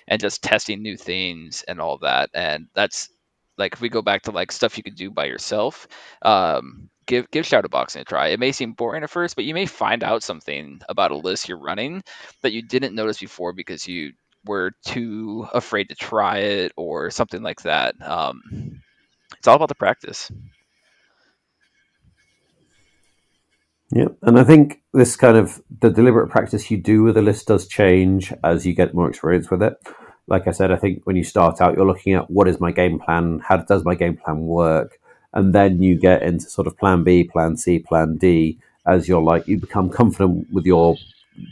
and 0.08 0.22
just 0.22 0.44
testing 0.44 0.82
new 0.82 0.96
things 0.96 1.64
and 1.68 1.82
all 1.82 1.98
that. 1.98 2.30
And 2.34 2.68
that's 2.74 3.10
like 3.58 3.74
if 3.74 3.82
we 3.82 3.90
go 3.90 4.02
back 4.02 4.24
to 4.24 4.32
like 4.32 4.52
stuff 4.52 4.78
you 4.78 4.84
could 4.84 4.96
do 4.96 5.12
by 5.12 5.26
yourself, 5.26 5.88
um, 6.22 6.90
give 7.06 7.30
give 7.32 7.46
shadowboxing 7.46 8.02
a 8.02 8.04
try. 8.04 8.28
It 8.28 8.40
may 8.40 8.52
seem 8.52 8.74
boring 8.74 9.04
at 9.04 9.10
first, 9.10 9.36
but 9.36 9.46
you 9.46 9.54
may 9.54 9.66
find 9.66 10.04
out 10.04 10.24
something 10.24 10.82
about 10.88 11.12
a 11.12 11.18
list 11.18 11.50
you're 11.50 11.60
running 11.60 12.04
that 12.42 12.54
you 12.54 12.62
didn't 12.62 12.96
notice 12.96 13.20
before 13.20 13.54
because 13.54 13.88
you 13.88 14.14
were 14.46 14.72
too 14.86 15.48
afraid 15.54 15.90
to 15.90 15.96
try 15.96 16.38
it 16.40 16.72
or 16.78 17.12
something 17.12 17.42
like 17.42 17.62
that. 17.64 17.96
Um, 18.02 18.82
it's 19.38 19.48
all 19.48 19.56
about 19.56 19.70
the 19.70 19.76
practice. 19.76 20.32
Yeah, 23.92 24.10
and 24.22 24.38
I 24.38 24.44
think 24.44 24.82
this 24.94 25.16
kind 25.16 25.38
of 25.38 25.62
the 25.80 25.90
deliberate 25.90 26.30
practice 26.30 26.70
you 26.70 26.78
do 26.78 27.04
with 27.04 27.18
a 27.18 27.22
list 27.22 27.48
does 27.48 27.68
change 27.68 28.34
as 28.44 28.66
you 28.66 28.74
get 28.74 28.94
more 28.94 29.10
experience 29.10 29.50
with 29.50 29.64
it. 29.64 29.78
Like 30.28 30.48
I 30.48 30.52
said, 30.52 30.72
I 30.72 30.76
think 30.76 31.04
when 31.06 31.16
you 31.16 31.24
start 31.24 31.62
out, 31.62 31.76
you're 31.76 31.86
looking 31.86 32.14
at 32.14 32.30
what 32.30 32.48
is 32.48 32.60
my 32.60 32.72
game 32.72 33.00
plan, 33.00 33.40
how 33.40 33.58
does 33.58 33.86
my 33.86 33.96
game 33.96 34.18
plan 34.18 34.42
work, 34.46 35.00
and 35.34 35.54
then 35.54 35.82
you 35.82 35.98
get 35.98 36.22
into 36.24 36.50
sort 36.50 36.68
of 36.68 36.78
plan 36.78 37.04
B, 37.04 37.24
plan 37.24 37.58
C, 37.58 37.80
plan 37.80 38.18
D 38.18 38.60
as 38.86 39.08
you're 39.08 39.22
like 39.22 39.48
you 39.48 39.58
become 39.58 39.90
confident 39.90 40.52
with 40.52 40.66
your 40.66 40.98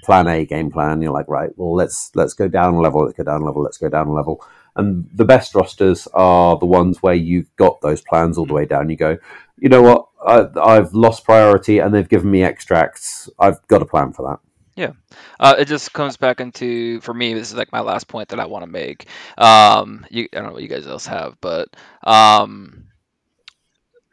plan 0.03 0.27
A 0.27 0.45
game 0.45 0.71
plan. 0.71 1.01
You're 1.01 1.13
like, 1.13 1.27
right, 1.27 1.51
well 1.57 1.75
let's 1.75 2.11
let's 2.15 2.33
go 2.33 2.47
down 2.47 2.73
a 2.73 2.81
level, 2.81 3.03
let's 3.03 3.17
go 3.17 3.23
down 3.23 3.41
a 3.41 3.45
level, 3.45 3.61
let's 3.61 3.77
go 3.77 3.89
down 3.89 4.07
a 4.07 4.13
level. 4.13 4.43
And 4.75 5.07
the 5.13 5.25
best 5.25 5.55
rosters 5.55 6.07
are 6.13 6.57
the 6.57 6.65
ones 6.65 7.01
where 7.01 7.13
you've 7.13 7.53
got 7.55 7.79
those 7.81 8.01
plans 8.01 8.37
all 8.37 8.45
the 8.45 8.53
way 8.53 8.65
down. 8.65 8.89
You 8.89 8.97
go, 8.97 9.17
you 9.57 9.69
know 9.69 9.81
what, 9.81 10.07
I, 10.25 10.73
have 10.73 10.93
lost 10.93 11.23
priority 11.23 11.79
and 11.79 11.93
they've 11.93 12.09
given 12.09 12.29
me 12.29 12.43
extracts. 12.43 13.29
I've 13.39 13.65
got 13.67 13.81
a 13.81 13.85
plan 13.85 14.11
for 14.11 14.27
that. 14.29 14.39
Yeah, 14.75 14.91
uh, 15.39 15.55
it 15.57 15.65
just 15.65 15.93
comes 15.93 16.17
back 16.17 16.41
into 16.41 16.99
for 16.99 17.13
me. 17.13 17.33
This 17.33 17.49
is 17.49 17.55
like 17.55 17.71
my 17.71 17.79
last 17.79 18.09
point 18.09 18.29
that 18.29 18.41
I 18.41 18.45
want 18.47 18.63
to 18.63 18.71
make. 18.71 19.07
Um, 19.37 20.05
you, 20.09 20.27
I 20.33 20.37
don't 20.37 20.47
know 20.47 20.53
what 20.53 20.63
you 20.63 20.67
guys 20.67 20.85
else 20.85 21.05
have, 21.05 21.37
but 21.39 21.69
um, 22.03 22.87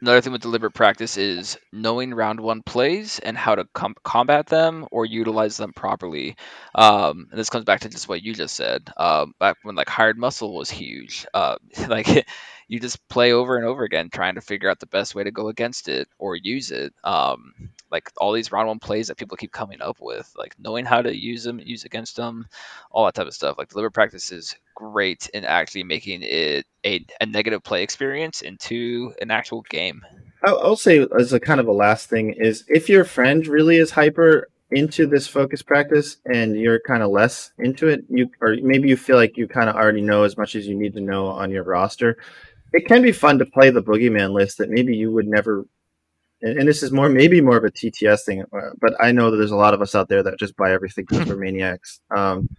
Another 0.01 0.19
thing 0.19 0.33
with 0.33 0.41
deliberate 0.41 0.73
practice 0.73 1.15
is 1.15 1.57
knowing 1.71 2.13
round 2.13 2.41
one 2.41 2.61
plays 2.61 3.19
and 3.19 3.37
how 3.37 3.55
to 3.55 3.65
com- 3.73 3.95
combat 4.03 4.47
them 4.47 4.85
or 4.91 5.05
utilize 5.05 5.55
them 5.55 5.71
properly. 5.71 6.35
Um, 6.75 7.27
and 7.31 7.39
this 7.39 7.49
comes 7.49 7.63
back 7.63 7.79
to 7.81 7.89
just 7.89 8.09
what 8.09 8.21
you 8.21 8.33
just 8.33 8.53
said. 8.55 8.89
Uh, 8.97 9.27
back 9.39 9.55
when 9.63 9.75
like 9.75 9.87
hired 9.87 10.17
muscle 10.17 10.53
was 10.53 10.69
huge, 10.69 11.25
uh, 11.33 11.55
like 11.87 12.27
you 12.67 12.79
just 12.79 13.07
play 13.07 13.33
over 13.33 13.57
and 13.57 13.65
over 13.65 13.83
again 13.83 14.09
trying 14.09 14.35
to 14.35 14.41
figure 14.41 14.69
out 14.69 14.79
the 14.79 14.87
best 14.87 15.15
way 15.15 15.23
to 15.23 15.31
go 15.31 15.49
against 15.49 15.87
it 15.87 16.07
or 16.17 16.35
use 16.35 16.71
it. 16.71 16.93
Um, 17.03 17.53
like 17.91 18.11
all 18.17 18.33
these 18.33 18.51
round 18.51 18.67
one 18.67 18.79
plays 18.79 19.07
that 19.07 19.17
people 19.17 19.37
keep 19.37 19.51
coming 19.51 19.81
up 19.81 19.97
with, 20.01 20.31
like 20.37 20.55
knowing 20.57 20.85
how 20.85 21.01
to 21.01 21.15
use 21.15 21.43
them, 21.43 21.59
use 21.59 21.85
against 21.85 22.15
them, 22.15 22.47
all 22.91 23.05
that 23.05 23.13
type 23.13 23.27
of 23.27 23.33
stuff. 23.33 23.57
Like 23.57 23.69
deliberate 23.69 23.93
practice 23.93 24.31
is 24.31 24.55
great 24.75 25.29
in 25.33 25.45
actually 25.45 25.83
making 25.83 26.21
it 26.23 26.65
a, 26.85 27.05
a 27.21 27.25
negative 27.25 27.63
play 27.63 27.83
experience 27.83 28.41
into 28.41 29.13
an 29.21 29.29
actual 29.29 29.61
game. 29.69 30.01
I'll 30.45 30.75
say 30.75 31.05
as 31.17 31.31
a 31.31 31.39
kind 31.39 31.59
of 31.59 31.67
a 31.67 31.71
last 31.71 32.09
thing 32.09 32.33
is 32.33 32.65
if 32.67 32.89
your 32.89 33.05
friend 33.05 33.45
really 33.47 33.77
is 33.77 33.91
hyper 33.91 34.49
into 34.71 35.05
this 35.05 35.27
focus 35.27 35.61
practice 35.61 36.17
and 36.25 36.55
you're 36.55 36.79
kind 36.79 37.03
of 37.03 37.11
less 37.11 37.51
into 37.59 37.87
it, 37.87 38.03
you 38.09 38.29
or 38.41 38.57
maybe 38.61 38.89
you 38.89 38.97
feel 38.97 39.15
like 39.15 39.37
you 39.37 39.47
kind 39.47 39.69
of 39.69 39.75
already 39.75 40.01
know 40.01 40.23
as 40.23 40.37
much 40.37 40.55
as 40.55 40.67
you 40.67 40.75
need 40.75 40.93
to 40.95 41.01
know 41.01 41.27
on 41.27 41.51
your 41.51 41.63
roster. 41.63 42.17
It 42.73 42.87
can 42.87 43.01
be 43.01 43.11
fun 43.11 43.39
to 43.39 43.45
play 43.45 43.69
the 43.69 43.83
boogeyman 43.83 44.33
list 44.33 44.57
that 44.57 44.69
maybe 44.69 44.95
you 44.95 45.11
would 45.11 45.27
never 45.27 45.65
and, 46.41 46.59
and, 46.59 46.67
this 46.67 46.83
is 46.83 46.91
more 46.91 47.07
maybe 47.07 47.39
more 47.39 47.55
of 47.55 47.63
a 47.63 47.71
TTS 47.71 48.25
thing, 48.25 48.41
uh, 48.41 48.71
but 48.81 48.93
I 49.01 49.13
know 49.13 49.31
that 49.31 49.37
there's 49.37 49.51
a 49.51 49.55
lot 49.55 49.73
of 49.73 49.81
us 49.81 49.95
out 49.95 50.09
there 50.09 50.21
that 50.23 50.37
just 50.37 50.57
buy 50.57 50.73
everything 50.73 51.05
we're 51.09 51.35
maniacs. 51.37 52.01
Um, 52.13 52.49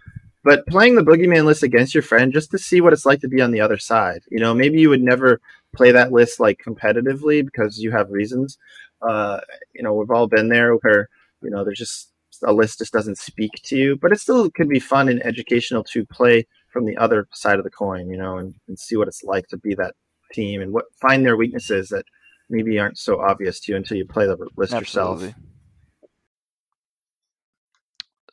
but 0.43 0.67
playing 0.67 0.95
the 0.95 1.03
boogeyman 1.03 1.45
list 1.45 1.63
against 1.63 1.95
your 1.95 2.03
friend 2.03 2.33
just 2.33 2.51
to 2.51 2.59
see 2.59 2.81
what 2.81 2.93
it's 2.93 3.07
like 3.07 3.21
to 3.21 3.29
be 3.29 3.41
on 3.41 3.51
the 3.51 3.61
other 3.61 3.79
side. 3.79 4.23
You 4.31 4.41
know, 4.41 4.55
maybe 4.55 4.81
you 4.81 4.89
would 4.89 5.03
never 5.03 5.41
play 5.75 5.91
that 5.93 6.13
list 6.13 6.41
like 6.41 6.63
competitively 6.65 7.45
because 7.45 7.79
you 7.79 7.91
have 7.91 8.11
reasons. 8.11 8.59
Uh, 9.03 9.41
you 9.75 9.83
know, 9.83 9.93
we've 9.95 10.11
all 10.11 10.27
been 10.29 10.49
there 10.49 10.75
where 10.77 11.09
you 11.43 11.51
know 11.51 11.65
there's 11.65 11.79
just 11.79 12.11
a 12.43 12.53
list 12.53 12.79
just 12.79 12.93
doesn't 12.93 13.19
speak 13.19 13.53
to 13.65 13.77
you, 13.77 13.97
but 13.97 14.13
it 14.13 14.21
still 14.21 14.51
could 14.51 14.69
be 14.69 14.81
fun 14.81 15.09
and 15.09 15.25
educational 15.25 15.85
to 15.85 16.05
play 16.07 16.47
from 16.69 16.85
the 16.85 16.97
other 16.97 17.29
side 17.33 17.59
of 17.59 17.65
the 17.65 17.71
coin, 17.71 18.09
you 18.11 18.17
know, 18.17 18.39
and, 18.39 18.55
and 18.67 18.79
see 18.79 18.97
what 18.97 19.09
it's 19.09 19.23
like 19.23 19.47
to 19.49 19.57
be 19.57 19.75
that 19.75 19.95
team 20.35 20.61
and 20.61 20.73
what 20.73 20.87
find 21.01 21.25
their 21.25 21.37
weaknesses 21.37 21.89
that 21.91 22.05
maybe 22.51 22.79
aren't 22.79 22.99
so 22.99 23.21
obvious 23.21 23.61
to 23.61 23.73
you 23.73 23.77
until 23.77 23.97
you 23.97 24.07
play 24.07 24.27
the 24.27 24.37
list 24.57 24.75
Absolutely. 24.75 25.27
yourself. 25.27 25.41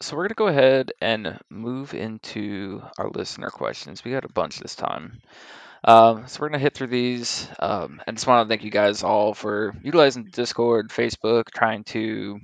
So 0.02 0.18
we're 0.18 0.24
gonna 0.24 0.36
go 0.36 0.48
ahead 0.48 0.92
and 1.00 1.40
move 1.50 1.94
into 1.94 2.82
our 2.98 3.10
listener 3.10 3.50
questions. 3.52 4.04
We 4.04 4.12
got 4.12 4.26
a 4.26 4.34
bunch 4.34 4.60
this 4.60 4.76
time. 4.76 5.22
Um, 5.84 6.28
so 6.28 6.40
we're 6.40 6.50
gonna 6.50 6.60
hit 6.60 6.74
through 6.74 6.88
these, 6.88 7.48
um, 7.60 8.02
and 8.06 8.18
just 8.18 8.28
want 8.28 8.46
to 8.46 8.52
thank 8.52 8.64
you 8.64 8.72
guys 8.72 9.04
all 9.04 9.34
for 9.34 9.76
utilizing 9.84 10.30
Discord, 10.32 10.90
Facebook, 10.90 11.52
trying 11.52 11.84
to 11.86 12.40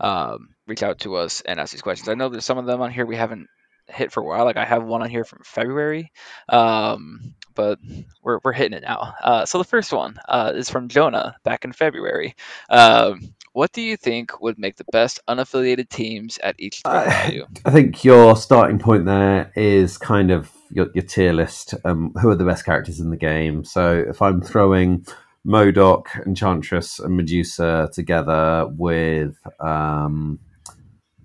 um, 0.00 0.48
reach 0.66 0.82
out 0.82 1.00
to 1.00 1.16
us 1.16 1.42
and 1.42 1.60
ask 1.60 1.72
these 1.72 1.82
questions. 1.82 2.08
I 2.08 2.14
know 2.14 2.28
there's 2.28 2.44
some 2.44 2.58
of 2.58 2.66
them 2.66 2.80
on 2.80 2.90
here 2.90 3.06
we 3.06 3.16
haven't 3.16 3.48
hit 3.88 4.12
for 4.12 4.22
a 4.22 4.26
while. 4.26 4.44
Like 4.44 4.56
I 4.56 4.64
have 4.64 4.84
one 4.84 5.02
on 5.02 5.10
here 5.10 5.24
from 5.24 5.40
February, 5.44 6.10
um, 6.48 7.34
but 7.56 7.80
we're, 8.22 8.38
we're 8.44 8.52
hitting 8.52 8.76
it 8.76 8.84
now. 8.84 9.14
Uh, 9.22 9.44
so 9.44 9.58
the 9.58 9.64
first 9.64 9.92
one 9.92 10.18
uh, 10.28 10.52
is 10.54 10.70
from 10.70 10.88
Jonah 10.88 11.36
back 11.42 11.64
in 11.64 11.72
February. 11.72 12.36
Um, 12.70 13.34
what 13.52 13.72
do 13.72 13.82
you 13.82 13.96
think 13.96 14.40
would 14.40 14.58
make 14.58 14.76
the 14.76 14.84
best 14.92 15.18
unaffiliated 15.28 15.88
teams 15.88 16.38
at 16.38 16.54
each 16.58 16.82
value? 16.82 17.46
I 17.64 17.70
think 17.70 18.04
your 18.04 18.36
starting 18.36 18.78
point 18.78 19.06
there 19.06 19.50
is 19.56 19.96
kind 19.96 20.30
of 20.30 20.52
your, 20.70 20.88
your 20.94 21.04
tier 21.04 21.32
list. 21.32 21.74
Um, 21.84 22.12
who 22.20 22.28
are 22.28 22.36
the 22.36 22.44
best 22.44 22.64
characters 22.64 23.00
in 23.00 23.10
the 23.10 23.16
game? 23.16 23.64
So 23.64 24.04
if 24.06 24.20
I'm 24.20 24.42
throwing 24.42 25.06
MODOK, 25.46 26.26
Enchantress, 26.26 26.98
and 26.98 27.16
Medusa 27.16 27.88
together 27.92 28.68
with 28.76 29.36
um, 29.60 30.38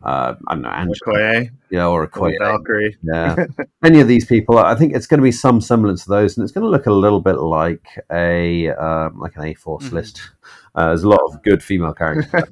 uh, 0.03 0.35
I 0.47 0.53
don't 0.53 0.63
know, 0.63 0.69
Angela, 0.69 0.95
Okoye, 1.05 1.49
yeah, 1.69 1.85
or 1.87 2.03
a 2.03 2.09
Koye, 2.09 2.37
Valkyrie. 2.39 2.97
yeah, 3.03 3.35
any 3.83 3.99
of 3.99 4.07
these 4.07 4.25
people. 4.25 4.57
I 4.57 4.75
think 4.75 4.93
it's 4.95 5.07
going 5.07 5.19
to 5.19 5.23
be 5.23 5.31
some 5.31 5.61
semblance 5.61 6.01
of 6.03 6.07
those, 6.09 6.37
and 6.37 6.43
it's 6.43 6.51
going 6.51 6.63
to 6.63 6.69
look 6.69 6.85
a 6.87 6.91
little 6.91 7.21
bit 7.21 7.37
like 7.39 7.85
a 8.11 8.69
um, 8.69 9.19
like 9.19 9.35
an 9.37 9.45
A 9.45 9.53
Force 9.53 9.85
Mhm. 9.89 9.91
list. 9.93 10.21
Uh, 10.75 10.87
there's 10.87 11.03
a 11.03 11.09
lot 11.09 11.21
of 11.27 11.43
good 11.43 11.61
female 11.63 11.93
characters. 11.93 12.43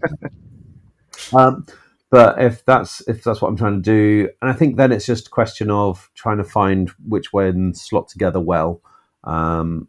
um, 1.36 1.66
but 2.12 2.42
if 2.42 2.64
that's 2.66 3.02
if 3.08 3.24
that's 3.24 3.42
what 3.42 3.50
I'm 3.50 3.58
trying 3.58 3.82
to 3.82 3.92
do, 3.92 4.30
and 4.42 4.50
I 4.50 4.54
think 4.54 4.78
then 4.78 4.92
it's 4.92 5.06
just 5.06 5.28
a 5.28 5.32
question 5.32 5.70
of 5.72 6.10
trying 6.16 6.38
to 6.38 6.44
find 6.44 6.90
which 7.08 7.32
ones 7.34 7.82
slot 7.82 8.08
together 8.10 8.40
well. 8.40 8.82
Um, 9.24 9.88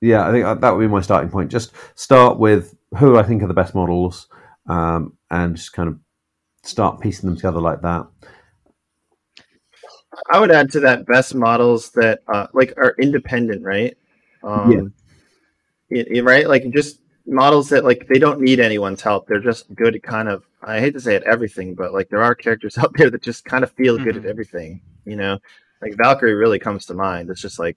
yeah, 0.00 0.28
I 0.28 0.30
think 0.32 0.44
that- 0.44 0.60
that 0.60 0.70
would 0.76 0.80
be 0.82 0.88
my 0.88 1.00
starting 1.00 1.30
point. 1.30 1.50
Just 1.50 1.72
start 1.94 2.38
with 2.38 2.76
who 2.98 3.16
I 3.16 3.22
think 3.22 3.42
are 3.42 3.46
the 3.46 3.54
best 3.54 3.74
models, 3.74 4.28
um, 4.68 5.16
and 5.30 5.56
just 5.56 5.72
kind 5.72 5.88
of 5.88 5.98
start 6.62 7.00
piecing 7.00 7.28
them 7.28 7.36
together 7.36 7.60
like 7.60 7.80
that. 7.82 8.06
I 10.30 10.40
would 10.40 10.50
add 10.50 10.72
to 10.72 10.80
that 10.80 11.06
best 11.06 11.34
models 11.34 11.90
that 11.92 12.20
uh, 12.32 12.46
like 12.54 12.72
are 12.76 12.94
independent, 12.98 13.62
right? 13.62 13.96
Um, 14.42 14.92
it- 15.90 16.08
it- 16.08 16.24
right, 16.24 16.48
like 16.48 16.68
just 16.70 17.00
models 17.26 17.68
that 17.70 17.84
like 17.84 18.06
they 18.08 18.18
don't 18.18 18.40
need 18.40 18.60
anyone's 18.60 19.02
help. 19.02 19.26
They're 19.26 19.40
just 19.40 19.72
good 19.74 19.94
at 19.96 20.02
kind 20.02 20.28
of. 20.28 20.44
I 20.62 20.80
hate 20.80 20.94
to 20.94 21.00
say 21.00 21.14
it, 21.14 21.22
everything, 21.24 21.74
but 21.74 21.92
like 21.92 22.08
there 22.08 22.22
are 22.22 22.34
characters 22.34 22.78
out 22.82 22.92
there 22.96 23.10
that 23.10 23.22
just 23.22 23.44
kind 23.44 23.62
of 23.64 23.70
feel 23.72 23.98
good 23.98 24.14
Mhm. 24.14 24.20
at 24.20 24.26
everything. 24.26 24.80
You 25.04 25.16
know, 25.16 25.38
like 25.82 25.96
Valkyrie 25.96 26.34
really 26.34 26.58
comes 26.58 26.86
to 26.86 26.94
mind. 26.94 27.30
It's 27.30 27.42
just 27.42 27.58
like 27.58 27.76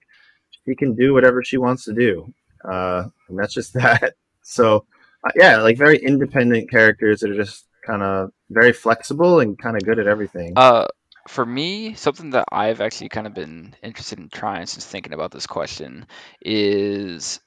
she 0.64 0.74
can 0.74 0.94
do 0.94 1.12
whatever 1.12 1.42
she 1.44 1.58
wants 1.58 1.84
to 1.84 1.92
do, 1.92 2.32
uh, 2.64 3.04
and 3.28 3.38
that's 3.38 3.54
just 3.54 3.72
that. 3.74 4.14
So 4.42 4.86
uh, 5.24 5.30
yeah, 5.36 5.58
like 5.58 5.76
very 5.76 5.98
independent 5.98 6.70
characters 6.70 7.20
that 7.20 7.30
are 7.30 7.36
just 7.36 7.66
kind 7.86 8.02
of 8.02 8.30
very 8.48 8.72
flexible 8.72 9.40
and 9.40 9.58
kind 9.58 9.76
of 9.76 9.82
good 9.84 9.98
at 9.98 10.06
everything. 10.06 10.52
Uh, 10.56 10.86
for 11.28 11.44
me, 11.44 11.94
something 11.94 12.30
that 12.30 12.46
I've 12.50 12.80
actually 12.80 13.10
kind 13.10 13.26
of 13.26 13.34
been 13.34 13.74
interested 13.82 14.18
in 14.18 14.28
trying 14.28 14.66
since 14.66 14.86
thinking 14.86 15.12
about 15.12 15.30
this 15.30 15.46
question 15.46 16.06
is 16.42 17.40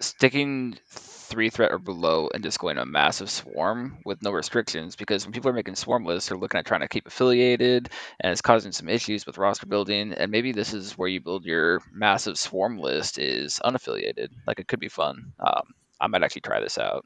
sticking 0.00 0.76
three 0.88 1.50
threat 1.50 1.70
or 1.70 1.78
below 1.78 2.28
and 2.34 2.42
just 2.42 2.58
going 2.58 2.78
a 2.78 2.84
massive 2.84 3.30
swarm 3.30 3.98
with 4.04 4.20
no 4.22 4.32
restrictions 4.32 4.96
because 4.96 5.24
when 5.24 5.32
people 5.32 5.48
are 5.48 5.54
making 5.54 5.76
swarm 5.76 6.04
lists 6.04 6.28
they're 6.28 6.38
looking 6.38 6.58
at 6.58 6.66
trying 6.66 6.80
to 6.80 6.88
keep 6.88 7.06
affiliated 7.06 7.88
and 8.18 8.32
it's 8.32 8.40
causing 8.40 8.72
some 8.72 8.88
issues 8.88 9.26
with 9.26 9.38
roster 9.38 9.66
building 9.66 10.12
and 10.12 10.32
maybe 10.32 10.52
this 10.52 10.72
is 10.72 10.98
where 10.98 11.08
you 11.08 11.20
build 11.20 11.44
your 11.44 11.80
massive 11.92 12.36
swarm 12.36 12.78
list 12.78 13.18
is 13.18 13.60
unaffiliated 13.64 14.28
like 14.46 14.58
it 14.58 14.66
could 14.66 14.80
be 14.80 14.88
fun 14.88 15.32
um, 15.38 15.62
i 16.00 16.06
might 16.06 16.22
actually 16.22 16.42
try 16.42 16.60
this 16.60 16.78
out 16.78 17.04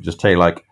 Just 0.00 0.20
take 0.20 0.36
like 0.36 0.64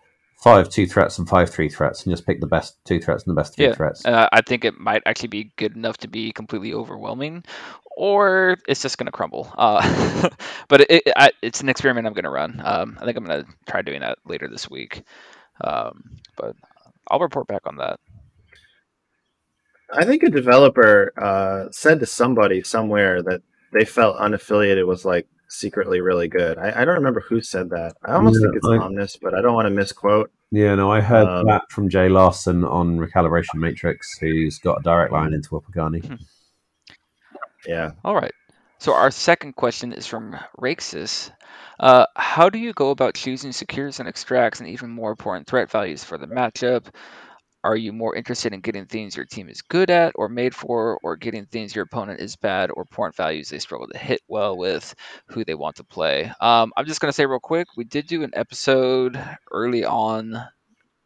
five 0.43 0.69
two 0.69 0.87
threats 0.87 1.17
and 1.17 1.27
five 1.27 1.49
three 1.49 1.69
threats, 1.69 2.03
and 2.05 2.13
just 2.13 2.25
pick 2.25 2.39
the 2.39 2.47
best 2.47 2.77
two 2.85 2.99
threats 2.99 3.23
and 3.23 3.35
the 3.35 3.39
best 3.39 3.55
three 3.55 3.65
Yeah, 3.65 3.73
threats. 3.73 4.05
Uh, 4.05 4.27
I 4.31 4.41
think 4.41 4.65
it 4.65 4.79
might 4.79 5.03
actually 5.05 5.29
be 5.29 5.51
good 5.57 5.75
enough 5.75 5.97
to 5.97 6.07
be 6.07 6.31
completely 6.31 6.73
overwhelming, 6.73 7.43
or 7.97 8.57
it's 8.67 8.81
just 8.81 8.97
going 8.97 9.07
to 9.07 9.11
crumble. 9.11 9.51
Uh, 9.57 10.29
but 10.67 10.81
it, 10.81 10.91
it, 10.91 11.13
I, 11.15 11.31
it's 11.41 11.61
an 11.61 11.69
experiment 11.69 12.07
I'm 12.07 12.13
going 12.13 12.25
to 12.25 12.29
run. 12.29 12.61
Um, 12.63 12.97
I 13.01 13.05
think 13.05 13.17
I'm 13.17 13.25
going 13.25 13.45
to 13.45 13.51
try 13.67 13.81
doing 13.81 14.01
that 14.01 14.19
later 14.25 14.47
this 14.47 14.69
week. 14.69 15.03
Um, 15.61 16.17
but 16.37 16.55
I'll 17.09 17.19
report 17.19 17.47
back 17.47 17.61
on 17.65 17.77
that. 17.77 17.99
I 19.93 20.05
think 20.05 20.23
a 20.23 20.29
developer 20.29 21.13
uh, 21.21 21.71
said 21.71 21.99
to 22.01 22.05
somebody 22.05 22.63
somewhere 22.63 23.21
that 23.23 23.41
they 23.73 23.85
felt 23.85 24.17
unaffiliated 24.17 24.85
was 24.85 25.05
like 25.05 25.27
secretly 25.49 26.01
really 26.01 26.27
good. 26.27 26.57
I, 26.57 26.81
I 26.81 26.85
don't 26.85 26.95
remember 26.95 27.19
who 27.21 27.41
said 27.41 27.69
that. 27.71 27.95
I 28.03 28.13
almost 28.13 28.39
Yeah, 28.41 28.47
think 28.47 28.57
it's 28.57 28.67
I- 28.67 28.77
Omnis, 28.77 29.17
but 29.21 29.33
I 29.33 29.41
don't 29.41 29.53
want 29.53 29.67
to 29.67 29.69
misquote. 29.73 30.31
Yeah, 30.51 30.75
no, 30.75 30.91
I 30.91 31.01
heard 31.01 31.27
Um, 31.27 31.45
that 31.47 31.63
from 31.69 31.89
Jay 31.89 32.07
Larson 32.07 32.63
on 32.63 32.97
Recalibration 32.97 33.55
Matrix, 33.55 34.17
who's 34.19 34.59
got 34.59 34.79
a 34.79 34.83
direct 34.83 35.11
line 35.11 35.33
into 35.33 35.49
Will 35.51 35.61
Pagani. 35.61 36.01
Yeah. 37.67 37.91
All 38.03 38.15
right. 38.15 38.31
So 38.77 38.93
our 38.93 39.09
second 39.11 39.55
question 39.55 39.91
is 39.93 40.05
from 40.05 40.37
Raxus. 40.59 41.31
Uh, 41.79 42.05
how 42.15 42.49
do 42.49 42.59
you 42.59 42.73
go 42.73 42.91
about 42.91 43.15
choosing 43.15 43.51
secures 43.51 43.99
and 43.99 44.07
extracts 44.07 44.59
and 44.59 44.69
even 44.69 44.89
more 44.89 45.09
important 45.09 45.47
threat 45.47 45.71
values 45.71 46.03
for 46.03 46.17
the 46.17 46.27
matchup? 46.27 46.85
Are 47.65 47.75
you 47.75 47.91
more 47.91 48.15
interested 48.15 48.53
in 48.53 48.61
getting 48.61 48.85
things 48.85 49.15
your 49.15 49.25
team 49.25 49.49
is 49.49 49.63
good 49.63 49.89
at 49.89 50.13
or 50.13 50.29
made 50.29 50.53
for, 50.53 50.99
or 51.01 51.15
getting 51.15 51.47
things 51.47 51.73
your 51.73 51.85
opponent 51.85 52.19
is 52.19 52.35
bad 52.35 52.69
or 52.71 52.85
point 52.85 53.15
values 53.15 53.49
they 53.49 53.57
struggle 53.57 53.87
to 53.87 53.97
hit 53.97 54.21
well 54.27 54.55
with, 54.55 54.93
who 55.29 55.43
they 55.43 55.55
want 55.55 55.77
to 55.77 55.83
play? 55.83 56.31
Um, 56.39 56.71
I'm 56.77 56.85
just 56.85 57.01
going 57.01 57.09
to 57.09 57.15
say 57.15 57.25
real 57.25 57.39
quick 57.39 57.67
we 57.75 57.83
did 57.83 58.05
do 58.05 58.21
an 58.21 58.33
episode 58.35 59.19
early 59.51 59.83
on 59.83 60.39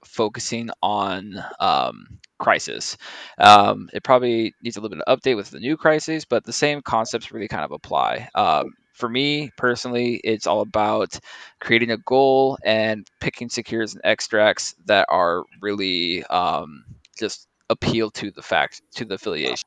focusing 0.03 0.70
on 0.82 1.41
um, 1.62 2.20
Crisis. 2.39 2.97
Um, 3.38 3.89
it 3.93 4.03
probably 4.03 4.53
needs 4.62 4.76
a 4.76 4.82
little 4.82 4.97
bit 4.97 5.03
of 5.05 5.20
update 5.20 5.38
with 5.38 5.51
the 5.51 5.60
new 5.60 5.78
Crisis, 5.78 6.26
but 6.26 6.43
the 6.43 6.53
same 6.53 6.82
concepts 6.82 7.32
really 7.32 7.47
kind 7.47 7.64
of 7.64 7.72
apply. 7.72 8.28
Um, 8.36 8.74
for 8.99 9.09
me 9.09 9.51
personally, 9.57 10.15
it's 10.23 10.47
all 10.47 10.61
about 10.61 11.17
creating 11.59 11.91
a 11.91 11.97
goal 11.97 12.57
and 12.63 13.07
picking 13.21 13.49
secures 13.49 13.93
and 13.95 14.01
extracts 14.05 14.75
that 14.85 15.07
are 15.09 15.43
really 15.61 16.23
um, 16.25 16.85
just 17.19 17.47
appeal 17.69 18.11
to 18.11 18.31
the 18.31 18.43
fact 18.43 18.81
to 18.95 19.05
the 19.05 19.15
affiliation. 19.15 19.65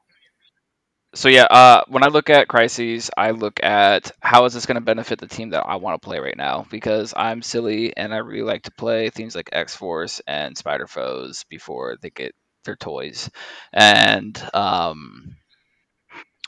So 1.15 1.29
yeah, 1.29 1.45
uh, 1.45 1.85
when 1.89 2.03
I 2.03 2.09
look 2.09 2.31
at 2.31 2.49
crises, 2.49 3.11
I 3.17 3.33
look 3.33 3.63
at 3.63 4.13
how 4.21 4.47
is 4.47 4.55
this 4.55 4.65
going 4.65 4.77
to 4.77 4.81
benefit 4.81 5.19
the 5.19 5.27
team 5.27 5.51
that 5.51 5.67
I 5.67 5.77
want 5.77 6.01
to 6.01 6.05
play 6.07 6.19
right 6.21 6.37
now 6.37 6.67
because 6.71 7.13
I'm 7.15 7.43
silly 7.43 7.95
and 7.97 8.15
I 8.15 8.19
really 8.19 8.43
like 8.45 8.63
to 8.63 8.73
play 8.73 9.11
things 9.11 9.35
like 9.35 9.51
X 9.53 9.77
Force 9.77 10.23
and 10.27 10.57
Spider 10.57 10.87
Foes 10.87 11.45
before 11.51 11.99
they 12.01 12.09
get 12.11 12.35
their 12.65 12.77
toys, 12.77 13.29
and 13.75 14.41
um, 14.55 15.37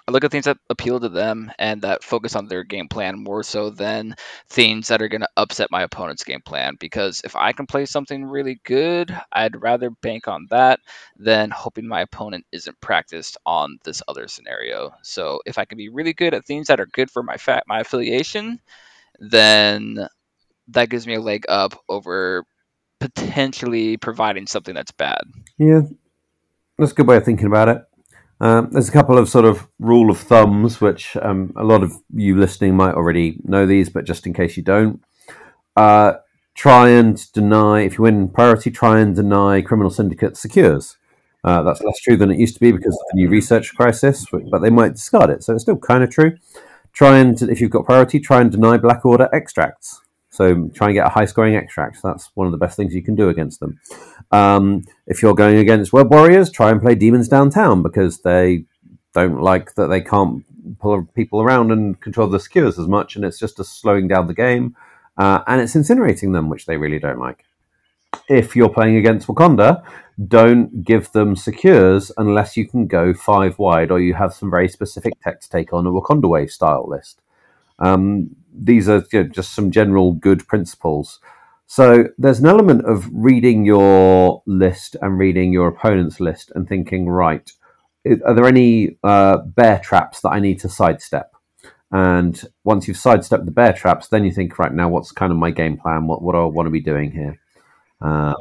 I 0.07 0.13
look 0.13 0.23
at 0.23 0.31
things 0.31 0.45
that 0.45 0.59
appeal 0.69 1.01
to 1.01 1.09
them 1.09 1.51
and 1.59 1.81
that 1.81 2.05
focus 2.05 2.37
on 2.37 2.47
their 2.47 2.63
game 2.63 2.89
plan 2.89 3.19
more 3.19 3.43
so 3.43 3.71
than 3.71 4.15
things 4.51 4.89
that 4.89 5.01
are 5.01 5.09
going 5.09 5.23
to 5.23 5.29
upset 5.39 5.71
my 5.71 5.83
opponent's 5.83 6.25
game 6.25 6.43
plan. 6.45 6.77
Because 6.79 7.23
if 7.25 7.35
I 7.35 7.53
can 7.53 7.67
play 7.67 7.87
something 7.87 8.27
really 8.27 8.61
good, 8.65 9.17
I'd 9.33 9.63
rather 9.63 9.89
bank 9.89 10.29
on 10.29 10.47
that 10.51 10.81
than 11.17 11.51
hoping 11.51 11.89
my 11.89 12.03
opponent 12.03 12.45
isn't 12.53 12.81
practiced 12.83 13.39
on 13.47 13.79
this 13.85 14.03
other 14.07 14.29
scenario. 14.29 14.95
So 15.03 15.41
if 15.47 15.57
I 15.57 15.65
can 15.65 15.79
be 15.79 15.89
really 15.89 16.13
good 16.13 16.35
at 16.35 16.45
things 16.45 16.67
that 16.67 16.81
are 16.81 16.87
good 16.87 17.11
for 17.11 17.23
my 17.23 17.39
fa- 17.39 17.63
my 17.67 17.81
affiliation, 17.81 18.61
then 19.19 20.07
that 20.69 20.91
gives 20.91 21.07
me 21.07 21.15
a 21.15 21.21
leg 21.21 21.47
up 21.49 21.83
over 21.89 22.45
potentially 23.01 23.97
providing 23.97 24.47
something 24.47 24.75
that's 24.75 24.93
bad. 24.93 25.23
Yeah, 25.57 25.81
that's 26.77 26.93
a 26.93 26.95
good 26.95 27.07
way 27.07 27.17
of 27.17 27.25
thinking 27.25 27.47
about 27.47 27.71
it. 27.71 27.85
Um, 28.45 28.69
there's 28.71 28.91
a 28.91 28.93
couple 28.93 29.17
of 29.17 29.31
sort 29.31 29.47
of 29.47 29.67
rule 29.79 30.11
of 30.11 30.19
thumbs, 30.19 30.79
which 30.79 31.17
um, 31.23 31.55
a 31.57 31.65
lot 31.65 31.83
of 31.83 31.95
you 32.13 32.37
listening 32.37 32.77
might 32.77 32.95
already 32.95 33.41
know 33.43 33.65
these, 33.65 33.89
but 33.89 34.05
just 34.05 34.27
in 34.27 34.35
case 34.35 34.55
you 34.59 34.63
don't, 34.63 35.03
uh, 35.77 36.13
try 36.55 36.91
and 36.91 37.33
deny, 37.33 37.81
if 37.81 37.97
you 37.97 38.03
win 38.03 38.29
priority, 38.29 38.71
try 38.71 39.01
and 39.01 39.17
deny 39.17 39.63
criminal 39.63 39.91
syndicate 39.91 40.37
secures. 40.37 40.99
Uh, 41.43 41.63
that's 41.63 41.81
less 41.81 41.99
true 42.01 42.19
than 42.19 42.31
it 42.31 42.39
used 42.39 42.53
to 42.53 42.61
be 42.61 42.71
because 42.71 42.93
of 42.95 43.07
the 43.13 43.17
new 43.17 43.31
research 43.31 43.75
crisis, 43.75 44.27
but 44.51 44.61
they 44.61 44.69
might 44.69 44.93
discard 44.93 45.31
it, 45.31 45.43
so 45.43 45.55
it's 45.55 45.63
still 45.63 45.79
kind 45.79 46.05
of 46.05 46.11
true. 46.11 46.37
Try 46.93 47.17
and, 47.21 47.41
if 47.41 47.63
you've 47.63 47.71
got 47.71 47.87
priority, 47.87 48.21
try 48.21 48.43
and 48.43 48.53
deny 48.53 48.77
Black 48.77 49.07
Order 49.07 49.31
extracts. 49.33 50.03
So 50.35 50.69
try 50.75 50.89
and 50.89 50.95
get 50.95 51.07
a 51.07 51.11
high 51.11 51.27
scoring 51.27 51.55
extract. 51.55 52.03
That's 52.03 52.29
one 52.35 52.49
of 52.49 52.51
the 52.51 52.59
best 52.59 52.77
things 52.77 52.93
you 52.93 53.05
can 53.05 53.15
do 53.15 53.29
against 53.29 53.61
them. 53.61 53.79
Um, 54.33 54.85
if 55.07 55.23
you're 55.23 55.35
going 55.35 55.59
against 55.59 55.93
web 55.93 56.11
warriors, 56.11 56.51
try 56.51 56.73
and 56.73 56.83
play 56.83 56.97
demons 56.97 57.29
downtown 57.29 57.83
because 57.83 58.19
they 58.19 58.65
don't 59.13 59.41
like 59.41 59.77
that 59.77 59.87
they 59.87 60.01
can't 60.01 60.45
pull 60.81 61.07
people 61.15 61.41
around 61.41 61.71
and 61.71 62.01
control 62.01 62.27
the 62.27 62.41
skewers 62.41 62.81
as 62.81 62.89
much, 62.89 63.15
and 63.15 63.25
it's 63.25 63.39
just 63.39 63.61
a 63.61 63.65
slowing 63.65 64.09
down 64.09 64.27
the 64.27 64.35
game, 64.35 64.75
uh, 65.19 65.43
and 65.47 65.61
it's 65.61 65.77
incinerating 65.77 66.33
them, 66.33 66.49
which 66.49 66.67
they 66.67 66.79
really 66.79 66.99
don't 66.99 67.21
like. 67.21 67.45
If 68.29 68.57
you're 68.57 68.69
playing 68.69 68.97
against 68.97 69.29
Wakanda, 69.29 69.85
don't 70.27 70.83
give 70.83 71.13
them 71.13 71.37
secures 71.37 72.11
unless 72.17 72.57
you 72.57 72.67
can 72.67 72.89
go 72.89 73.15
five 73.15 73.57
wide 73.61 73.93
or 73.93 74.01
you 74.01 74.15
have 74.15 74.35
some 74.35 74.51
very 74.51 74.69
specific 74.69 75.13
tech 75.23 75.41
to 75.43 75.49
take 75.49 75.73
on 75.73 75.87
a 75.87 75.91
Wakanda 75.91 76.29
Wave 76.29 76.51
style 76.51 76.89
list. 76.89 77.21
Um, 77.79 78.31
these 78.53 78.89
are 78.89 79.05
you 79.13 79.25
know, 79.25 79.29
just 79.29 79.55
some 79.55 79.71
general 79.71 80.13
good 80.13 80.47
principles. 80.47 81.21
So 81.67 82.05
there's 82.19 82.41
an 82.41 82.47
element 82.47 82.85
of 82.85 83.09
reading 83.13 83.65
your 83.65 84.43
list 84.47 84.97
and 85.01 85.19
reading 85.19 85.53
your 85.53 85.69
opponent's 85.69 86.21
list 86.21 86.53
and 86.55 86.69
thinking, 86.69 87.09
right, 87.09 87.51
are 88.25 88.35
there 88.35 88.47
any 88.47 88.99
uh, 89.03 89.39
bear 89.39 89.79
traps 89.79 90.21
that 90.21 90.31
I 90.31 90.41
need 90.41 90.61
to 90.61 90.69
sidestep? 90.69 91.33
And 91.91 92.41
once 92.65 92.87
you've 92.87 92.97
sidestepped 92.97 93.45
the 93.45 93.51
bear 93.51 93.73
traps, 93.73 94.09
then 94.09 94.25
you 94.25 94.33
think, 94.33 94.59
right 94.59 94.73
now, 94.73 94.89
what's 94.89 95.13
kind 95.13 95.33
of 95.33 95.39
my 95.39 95.51
game 95.51 95.77
plan? 95.77 96.07
What 96.07 96.23
what 96.23 96.33
do 96.33 96.39
I 96.39 96.45
want 96.45 96.67
to 96.67 96.71
be 96.71 96.81
doing 96.81 97.13
here? 97.13 97.39
Uh, 98.01 98.35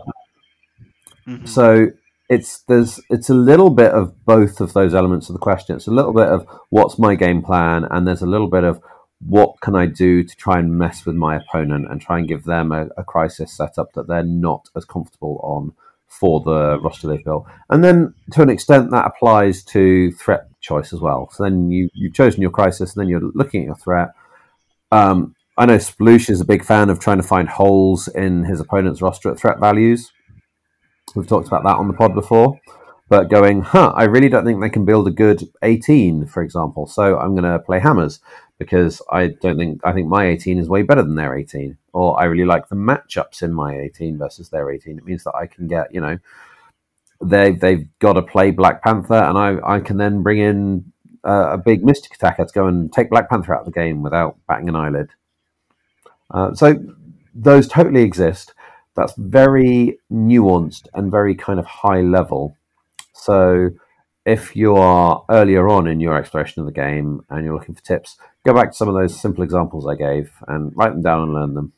mm-hmm. 1.28 1.46
So 1.46 1.88
it's 2.30 2.64
there's 2.64 3.00
it's 3.10 3.30
a 3.30 3.36
little 3.36 3.70
bit 3.70 3.92
of 3.92 4.26
both 4.26 4.60
of 4.60 4.74
those 4.74 4.96
elements 4.96 5.30
of 5.30 5.34
the 5.34 5.40
question. 5.40 5.76
It's 5.76 5.88
a 5.88 5.92
little 5.92 6.14
bit 6.14 6.28
of 6.28 6.48
what's 6.70 6.98
my 6.98 7.16
game 7.16 7.44
plan, 7.44 7.86
and 7.90 8.08
there's 8.08 8.24
a 8.24 8.28
little 8.28 8.50
bit 8.50 8.64
of 8.64 8.82
what 9.28 9.60
can 9.62 9.76
I 9.76 9.86
do 9.86 10.24
to 10.24 10.36
try 10.36 10.60
and 10.60 10.78
mess 10.78 11.06
with 11.06 11.16
my 11.16 11.36
opponent 11.36 11.90
and 11.90 12.02
try 12.02 12.20
and 12.20 12.28
give 12.28 12.44
them 12.44 12.72
a, 12.72 12.88
a 12.98 13.04
crisis 13.04 13.56
setup 13.56 13.94
that 13.94 14.08
they're 14.08 14.24
not 14.24 14.70
as 14.76 14.86
comfortable 14.86 15.40
on 15.44 15.74
for 16.08 16.42
the 16.42 16.80
roster 16.80 17.08
they've 17.08 17.24
built. 17.24 17.46
And 17.70 17.84
then 17.84 18.14
to 18.32 18.42
an 18.42 18.50
extent 18.50 18.92
that 18.92 19.06
applies 19.06 19.64
to 19.66 20.12
threat 20.12 20.48
choice 20.62 20.94
as 20.94 21.00
well. 21.00 21.30
So 21.32 21.44
then 21.44 21.72
you, 21.72 21.90
you've 21.94 22.14
chosen 22.14 22.42
your 22.42 22.52
crisis 22.52 22.94
and 22.96 23.02
then 23.02 23.10
you're 23.10 23.32
looking 23.34 23.62
at 23.62 23.68
your 23.68 23.76
threat. 23.76 24.10
Um, 24.92 25.36
I 25.58 25.66
know 25.66 25.78
Sploosh 25.78 26.30
is 26.30 26.42
a 26.42 26.46
big 26.46 26.64
fan 26.64 26.90
of 26.90 27.00
trying 27.00 27.18
to 27.18 27.24
find 27.24 27.50
holes 27.50 28.08
in 28.08 28.44
his 28.46 28.60
opponent's 28.60 29.02
roster 29.02 29.30
at 29.30 29.40
threat 29.40 29.60
values. 29.60 30.12
We've 31.16 31.28
talked 31.28 31.48
about 31.48 31.64
that 31.64 31.76
on 31.76 31.88
the 31.88 31.94
pod 31.94 32.16
before. 32.16 32.60
But 33.14 33.30
going, 33.30 33.62
huh, 33.62 33.94
I 33.96 34.06
really 34.06 34.28
don't 34.28 34.44
think 34.44 34.60
they 34.60 34.72
can 34.72 34.86
build 34.86 35.08
a 35.08 35.12
good 35.12 35.48
18, 35.62 36.26
for 36.26 36.42
example. 36.42 36.88
So 36.88 37.20
I'm 37.20 37.36
going 37.36 37.44
to 37.44 37.60
play 37.60 37.78
hammers 37.78 38.20
because 38.58 39.04
I 39.12 39.28
don't 39.28 39.56
think 39.56 39.82
I 39.86 39.94
think 39.94 40.08
my 40.08 40.26
18 40.26 40.58
is 40.58 40.68
way 40.68 40.82
better 40.82 41.04
than 41.04 41.14
their 41.14 41.36
18, 41.36 41.78
or 41.94 42.20
I 42.20 42.24
really 42.24 42.46
like 42.46 42.70
the 42.70 42.76
matchups 42.76 43.44
in 43.44 43.54
my 43.54 43.78
18 43.78 44.18
versus 44.18 44.50
their 44.50 44.72
18. 44.72 44.98
It 44.98 45.06
means 45.06 45.26
that 45.26 45.36
I 45.36 45.46
can 45.46 45.68
get 45.68 45.94
you 45.94 46.02
know 46.02 46.18
they 47.24 47.52
they've 47.52 47.88
got 48.00 48.14
to 48.14 48.24
play 48.24 48.50
Black 48.50 48.82
Panther, 48.82 49.14
and 49.14 49.38
I 49.38 49.58
I 49.64 49.80
can 49.80 49.98
then 49.98 50.24
bring 50.24 50.40
in 50.40 50.92
uh, 51.24 51.50
a 51.52 51.58
big 51.60 51.86
Mystic 51.86 52.16
attacker 52.16 52.46
to 52.46 52.52
go 52.52 52.66
and 52.66 52.92
take 52.92 53.12
Black 53.12 53.30
Panther 53.30 53.54
out 53.54 53.60
of 53.60 53.66
the 53.68 53.80
game 53.80 54.02
without 54.02 54.40
batting 54.48 54.70
an 54.70 54.76
eyelid. 54.76 55.12
Uh, 56.32 56.56
so 56.56 56.84
those 57.36 57.68
totally 57.68 58.02
exist. 58.02 58.56
That's 58.96 59.14
very 59.18 60.00
nuanced 60.12 60.88
and 60.96 61.12
very 61.12 61.36
kind 61.36 61.60
of 61.60 61.68
high 61.68 62.02
level. 62.02 62.58
So 63.24 63.70
if 64.26 64.54
you 64.54 64.76
are 64.76 65.24
earlier 65.30 65.70
on 65.70 65.88
in 65.88 66.02
your 66.02 66.18
exploration 66.18 66.60
of 66.60 66.66
the 66.66 66.74
game 66.74 67.22
and 67.30 67.46
you're 67.46 67.54
looking 67.54 67.76
for 67.76 67.82
tips, 67.82 68.18
go 68.46 68.54
back 68.54 68.72
to 68.72 68.76
some 68.76 68.90
of 68.90 68.96
those 68.96 69.20
simple 69.20 69.46
examples 69.46 69.88
I 69.88 69.96
gave 69.96 70.34
and 70.46 70.74
write 70.76 70.92
them 70.92 71.02
down 71.02 71.22
and 71.24 71.34
learn 71.34 71.54
them. 71.54 71.74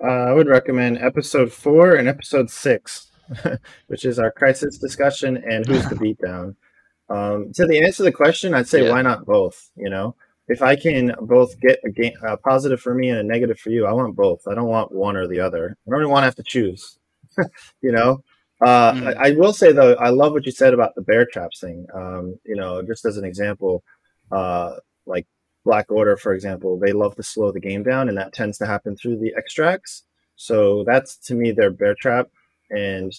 Uh, 0.00 0.30
I 0.30 0.32
would 0.32 0.46
recommend 0.46 0.98
episode 0.98 1.52
four 1.52 1.96
and 1.96 2.06
episode 2.06 2.50
six, 2.50 3.10
which 3.88 4.04
is 4.04 4.20
our 4.20 4.30
crisis 4.30 4.78
discussion 4.78 5.38
and 5.38 5.66
who's 5.66 5.88
the 5.88 5.94
beatdown. 5.96 6.54
Um, 7.08 7.52
to 7.54 7.66
the 7.66 7.82
answer 7.82 7.98
to 7.98 8.02
the 8.04 8.12
question, 8.12 8.54
I'd 8.54 8.68
say 8.68 8.84
yeah. 8.84 8.90
why 8.90 9.02
not 9.02 9.26
both? 9.26 9.70
You 9.74 9.90
know, 9.90 10.14
if 10.46 10.62
I 10.62 10.76
can 10.76 11.16
both 11.20 11.58
get 11.60 11.80
a, 11.84 11.90
game, 11.90 12.14
a 12.22 12.36
positive 12.36 12.80
for 12.80 12.94
me 12.94 13.08
and 13.08 13.18
a 13.18 13.24
negative 13.24 13.58
for 13.58 13.70
you, 13.70 13.86
I 13.86 13.92
want 13.92 14.14
both. 14.14 14.46
I 14.46 14.54
don't 14.54 14.68
want 14.68 14.92
one 14.92 15.16
or 15.16 15.26
the 15.26 15.40
other. 15.40 15.76
I 15.84 15.90
don't 15.90 16.00
even 16.00 16.10
want 16.10 16.22
to 16.22 16.26
have 16.26 16.36
to 16.36 16.44
choose. 16.44 16.98
you 17.82 17.90
know, 17.90 18.22
uh, 18.60 18.92
mm. 18.92 19.16
I, 19.16 19.28
I, 19.28 19.30
will 19.32 19.52
say 19.52 19.72
though, 19.72 19.94
I 19.94 20.08
love 20.08 20.32
what 20.32 20.46
you 20.46 20.52
said 20.52 20.72
about 20.72 20.94
the 20.94 21.02
bear 21.02 21.26
traps 21.26 21.60
thing. 21.60 21.86
Um, 21.94 22.38
you 22.44 22.56
know, 22.56 22.82
just 22.82 23.04
as 23.04 23.16
an 23.16 23.24
example, 23.24 23.84
uh, 24.32 24.76
like 25.04 25.26
Black 25.64 25.90
Order, 25.90 26.16
for 26.16 26.32
example, 26.32 26.78
they 26.78 26.92
love 26.92 27.16
to 27.16 27.22
slow 27.22 27.52
the 27.52 27.60
game 27.60 27.82
down, 27.82 28.08
and 28.08 28.16
that 28.16 28.32
tends 28.32 28.56
to 28.58 28.66
happen 28.66 28.96
through 28.96 29.18
the 29.18 29.34
extracts. 29.36 30.04
So 30.36 30.84
that's 30.84 31.16
to 31.26 31.34
me 31.34 31.50
their 31.50 31.70
bear 31.70 31.94
trap. 31.94 32.28
And 32.70 33.12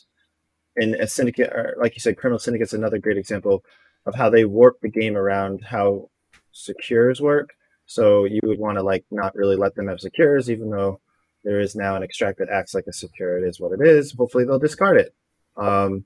in 0.75 0.95
a 0.95 1.07
syndicate, 1.07 1.51
or 1.51 1.75
like 1.79 1.95
you 1.95 1.99
said, 1.99 2.17
criminal 2.17 2.39
syndicate's 2.39 2.73
another 2.73 2.99
great 2.99 3.17
example 3.17 3.63
of 4.05 4.15
how 4.15 4.29
they 4.29 4.45
warp 4.45 4.79
the 4.81 4.89
game 4.89 5.17
around 5.17 5.63
how 5.63 6.09
secures 6.51 7.21
work. 7.21 7.53
So 7.85 8.25
you 8.25 8.41
would 8.43 8.59
want 8.59 8.77
to 8.77 8.83
like 8.83 9.05
not 9.11 9.35
really 9.35 9.55
let 9.55 9.75
them 9.75 9.87
have 9.87 9.99
secures, 9.99 10.49
even 10.49 10.69
though 10.69 10.99
there 11.43 11.59
is 11.59 11.75
now 11.75 11.95
an 11.95 12.03
extract 12.03 12.39
that 12.39 12.49
acts 12.49 12.73
like 12.73 12.87
a 12.87 12.93
secure. 12.93 13.37
It 13.37 13.47
is 13.47 13.59
what 13.59 13.71
it 13.71 13.85
is. 13.85 14.13
Hopefully 14.13 14.45
they'll 14.45 14.59
discard 14.59 14.99
it. 14.99 15.13
Um, 15.57 16.05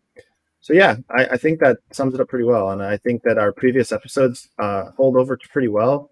so 0.61 0.73
yeah, 0.73 0.97
I, 1.09 1.25
I, 1.25 1.37
think 1.37 1.59
that 1.59 1.77
sums 1.91 2.13
it 2.13 2.21
up 2.21 2.29
pretty 2.29 2.45
well, 2.45 2.69
and 2.69 2.81
I 2.81 2.97
think 2.97 3.23
that 3.23 3.37
our 3.37 3.51
previous 3.51 3.91
episodes 3.91 4.47
uh, 4.59 4.91
hold 4.95 5.17
over 5.17 5.37
pretty 5.51 5.67
well. 5.67 6.11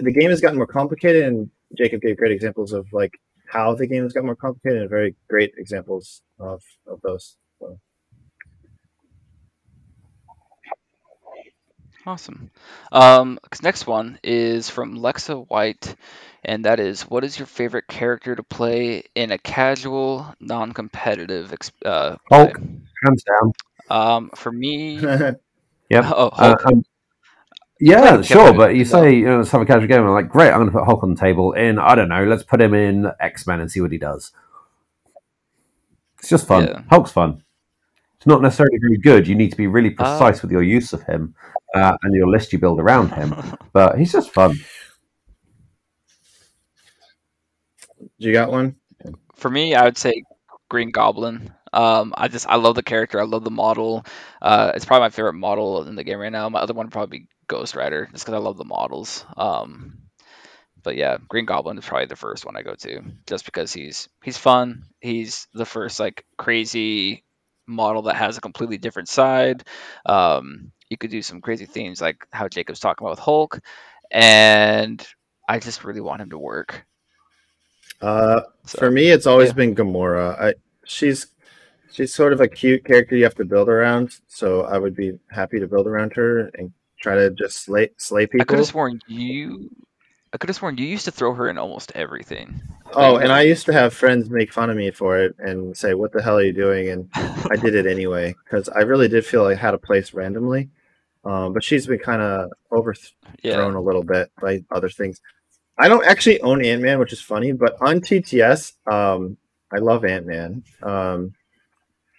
The 0.00 0.12
game 0.12 0.30
has 0.30 0.40
gotten 0.40 0.58
more 0.58 0.66
complicated, 0.66 1.24
and 1.24 1.50
Jacob 1.76 2.02
gave 2.02 2.16
great 2.16 2.32
examples 2.32 2.72
of 2.72 2.92
like 2.92 3.12
how 3.48 3.74
the 3.74 3.86
game 3.86 4.02
has 4.02 4.12
gotten 4.12 4.26
more 4.26 4.36
complicated, 4.36 4.82
and 4.82 4.90
very 4.90 5.14
great 5.28 5.52
examples 5.56 6.22
of 6.38 6.62
of 6.86 7.00
those. 7.02 7.36
So. 7.60 7.78
Awesome. 12.06 12.50
Um, 12.92 13.40
next 13.62 13.86
one 13.86 14.20
is 14.22 14.70
from 14.70 14.98
Lexa 14.98 15.44
White, 15.48 15.96
and 16.44 16.64
that 16.64 16.78
is, 16.78 17.02
what 17.02 17.24
is 17.24 17.36
your 17.36 17.46
favorite 17.46 17.88
character 17.88 18.36
to 18.36 18.44
play 18.44 19.02
in 19.16 19.32
a 19.32 19.38
casual, 19.38 20.32
non-competitive 20.38 21.52
uh, 21.84 22.14
Hulk, 22.30 22.56
hands 23.04 23.24
down. 23.24 23.52
Um, 23.90 24.30
for 24.36 24.52
me, 24.52 25.00
yeah. 25.00 25.32
Oh, 25.90 26.30
uh, 26.32 26.54
um, 26.66 26.84
yeah, 27.80 28.22
sure. 28.22 28.54
But 28.54 28.76
you 28.76 28.84
say 28.84 29.14
you 29.16 29.26
know, 29.26 29.38
let's 29.38 29.50
have 29.50 29.60
a 29.60 29.66
casual 29.66 29.88
game. 29.88 30.02
I'm 30.02 30.10
like, 30.10 30.28
great. 30.28 30.50
I'm 30.50 30.58
going 30.58 30.66
to 30.66 30.72
put 30.72 30.84
Hulk 30.84 31.02
on 31.02 31.14
the 31.14 31.20
table. 31.20 31.52
In 31.52 31.78
I 31.78 31.94
don't 31.94 32.08
know. 32.08 32.24
Let's 32.24 32.42
put 32.42 32.60
him 32.60 32.72
in 32.72 33.10
X 33.20 33.46
Men 33.46 33.60
and 33.60 33.70
see 33.70 33.80
what 33.80 33.92
he 33.92 33.98
does. 33.98 34.32
It's 36.18 36.28
just 36.28 36.46
fun. 36.46 36.66
Yeah. 36.66 36.82
Hulk's 36.88 37.12
fun. 37.12 37.42
It's 38.26 38.32
not 38.32 38.42
necessarily 38.42 38.78
very 38.78 38.96
good. 38.96 39.28
You 39.28 39.36
need 39.36 39.52
to 39.52 39.56
be 39.56 39.68
really 39.68 39.94
uh, 39.96 40.02
precise 40.02 40.38
uh, 40.38 40.40
with 40.42 40.50
your 40.50 40.64
use 40.64 40.92
of 40.92 41.00
him 41.04 41.32
uh, 41.76 41.96
and 42.02 42.12
your 42.12 42.28
list 42.28 42.52
you 42.52 42.58
build 42.58 42.80
around 42.80 43.12
him. 43.12 43.32
but 43.72 43.96
he's 43.96 44.10
just 44.10 44.32
fun. 44.32 44.58
Do 48.00 48.08
you 48.18 48.32
got 48.32 48.50
one? 48.50 48.74
For 49.36 49.48
me, 49.48 49.76
I 49.76 49.84
would 49.84 49.96
say 49.96 50.24
Green 50.68 50.90
Goblin. 50.90 51.52
Um, 51.72 52.14
I 52.16 52.26
just 52.26 52.48
I 52.48 52.56
love 52.56 52.74
the 52.74 52.82
character. 52.82 53.20
I 53.20 53.26
love 53.26 53.44
the 53.44 53.50
model. 53.52 54.04
Uh, 54.42 54.72
it's 54.74 54.84
probably 54.84 55.04
my 55.04 55.10
favorite 55.10 55.34
model 55.34 55.86
in 55.86 55.94
the 55.94 56.02
game 56.02 56.18
right 56.18 56.32
now. 56.32 56.48
My 56.48 56.58
other 56.58 56.74
one 56.74 56.86
would 56.86 56.92
probably 56.92 57.20
be 57.20 57.28
Ghost 57.46 57.76
Rider, 57.76 58.08
just 58.10 58.24
because 58.24 58.34
I 58.34 58.42
love 58.42 58.56
the 58.56 58.64
models. 58.64 59.24
Um, 59.36 59.98
but 60.82 60.96
yeah, 60.96 61.18
Green 61.28 61.44
Goblin 61.44 61.78
is 61.78 61.84
probably 61.84 62.06
the 62.06 62.16
first 62.16 62.44
one 62.44 62.56
I 62.56 62.62
go 62.62 62.74
to, 62.74 63.02
just 63.28 63.44
because 63.44 63.72
he's 63.72 64.08
he's 64.24 64.36
fun. 64.36 64.82
He's 65.00 65.46
the 65.54 65.64
first 65.64 66.00
like 66.00 66.24
crazy 66.36 67.22
model 67.66 68.02
that 68.02 68.16
has 68.16 68.36
a 68.36 68.40
completely 68.40 68.78
different 68.78 69.08
side. 69.08 69.64
Um, 70.04 70.72
you 70.88 70.96
could 70.96 71.10
do 71.10 71.22
some 71.22 71.40
crazy 71.40 71.66
themes 71.66 72.00
like 72.00 72.26
how 72.30 72.48
Jacob's 72.48 72.80
talking 72.80 73.04
about 73.04 73.12
with 73.12 73.24
Hulk, 73.24 73.60
and 74.10 75.06
I 75.48 75.58
just 75.58 75.84
really 75.84 76.00
want 76.00 76.22
him 76.22 76.30
to 76.30 76.38
work. 76.38 76.86
Uh, 78.00 78.42
so, 78.64 78.78
for 78.78 78.90
me, 78.90 79.08
it's 79.08 79.26
always 79.26 79.48
yeah. 79.48 79.54
been 79.54 79.74
Gamora. 79.74 80.40
I 80.40 80.54
she's 80.84 81.26
she's 81.90 82.14
sort 82.14 82.32
of 82.32 82.40
a 82.40 82.48
cute 82.48 82.84
character 82.84 83.16
you 83.16 83.24
have 83.24 83.34
to 83.36 83.44
build 83.44 83.68
around. 83.68 84.18
So 84.28 84.62
I 84.62 84.78
would 84.78 84.94
be 84.94 85.18
happy 85.30 85.58
to 85.60 85.66
build 85.66 85.86
around 85.86 86.14
her 86.14 86.50
and 86.54 86.72
try 87.00 87.14
to 87.14 87.30
just 87.30 87.64
slay 87.64 87.90
slay 87.96 88.26
people. 88.26 88.42
I 88.42 88.44
could 88.44 88.58
have 88.58 88.68
sworn 88.68 89.00
you. 89.06 89.70
I 90.36 90.38
could 90.38 90.50
have 90.50 90.56
sworn 90.56 90.76
you 90.76 90.84
used 90.84 91.06
to 91.06 91.10
throw 91.10 91.32
her 91.32 91.48
in 91.48 91.56
almost 91.56 91.92
everything. 91.94 92.60
Oh, 92.92 93.16
and 93.16 93.32
I 93.32 93.40
used 93.40 93.64
to 93.66 93.72
have 93.72 93.94
friends 93.94 94.28
make 94.28 94.52
fun 94.52 94.68
of 94.68 94.76
me 94.76 94.90
for 94.90 95.16
it 95.16 95.34
and 95.38 95.74
say, 95.74 95.94
"What 95.94 96.12
the 96.12 96.22
hell 96.22 96.36
are 96.36 96.42
you 96.42 96.52
doing?" 96.52 96.90
And 96.90 97.08
I 97.14 97.56
did 97.56 97.74
it 97.74 97.86
anyway 97.90 98.36
because 98.44 98.68
I 98.68 98.80
really 98.80 99.08
did 99.08 99.24
feel 99.24 99.44
like 99.44 99.56
I 99.56 99.60
had 99.60 99.72
a 99.72 99.78
place 99.78 100.12
randomly. 100.12 100.68
Um, 101.24 101.54
but 101.54 101.64
she's 101.64 101.86
been 101.86 102.00
kind 102.00 102.20
of 102.20 102.50
overthrown 102.70 103.32
yeah. 103.42 103.64
a 103.64 103.80
little 103.80 104.02
bit 104.02 104.30
by 104.38 104.62
other 104.70 104.90
things. 104.90 105.22
I 105.78 105.88
don't 105.88 106.04
actually 106.04 106.42
own 106.42 106.62
Ant 106.62 106.82
Man, 106.82 106.98
which 106.98 107.14
is 107.14 107.22
funny, 107.22 107.52
but 107.52 107.74
on 107.80 108.02
TTS, 108.02 108.74
um, 108.92 109.38
I 109.72 109.78
love 109.78 110.04
Ant 110.04 110.26
Man. 110.26 110.64
Um, 110.82 111.32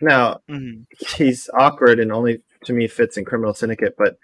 now 0.02 0.42
mm-hmm. 0.50 0.82
he's 1.18 1.52
awkward 1.54 2.00
and 2.00 2.12
only 2.12 2.42
to 2.66 2.74
me 2.74 2.88
fits 2.88 3.16
in 3.16 3.26
Criminal 3.26 3.54
Syndicate, 3.54 3.94
but 3.96 4.18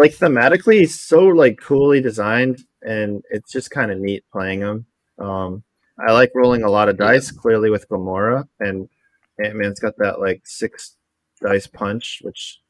like 0.00 0.16
thematically, 0.16 0.80
he's 0.80 0.98
so 0.98 1.20
like 1.20 1.60
coolly 1.60 2.00
designed, 2.00 2.64
and 2.82 3.22
it's 3.30 3.52
just 3.52 3.70
kind 3.70 3.90
of 3.90 3.98
neat 3.98 4.24
playing 4.32 4.60
him. 4.60 4.86
Um, 5.18 5.62
I 5.98 6.12
like 6.12 6.32
rolling 6.34 6.62
a 6.62 6.70
lot 6.70 6.88
of 6.88 6.96
dice, 6.96 7.30
clearly 7.30 7.70
with 7.70 7.88
Gamora, 7.88 8.48
and 8.58 8.88
Ant 9.44 9.56
Man's 9.56 9.80
got 9.80 9.98
that 9.98 10.20
like 10.20 10.42
six 10.44 10.96
dice 11.42 11.66
punch, 11.66 12.20
which 12.22 12.60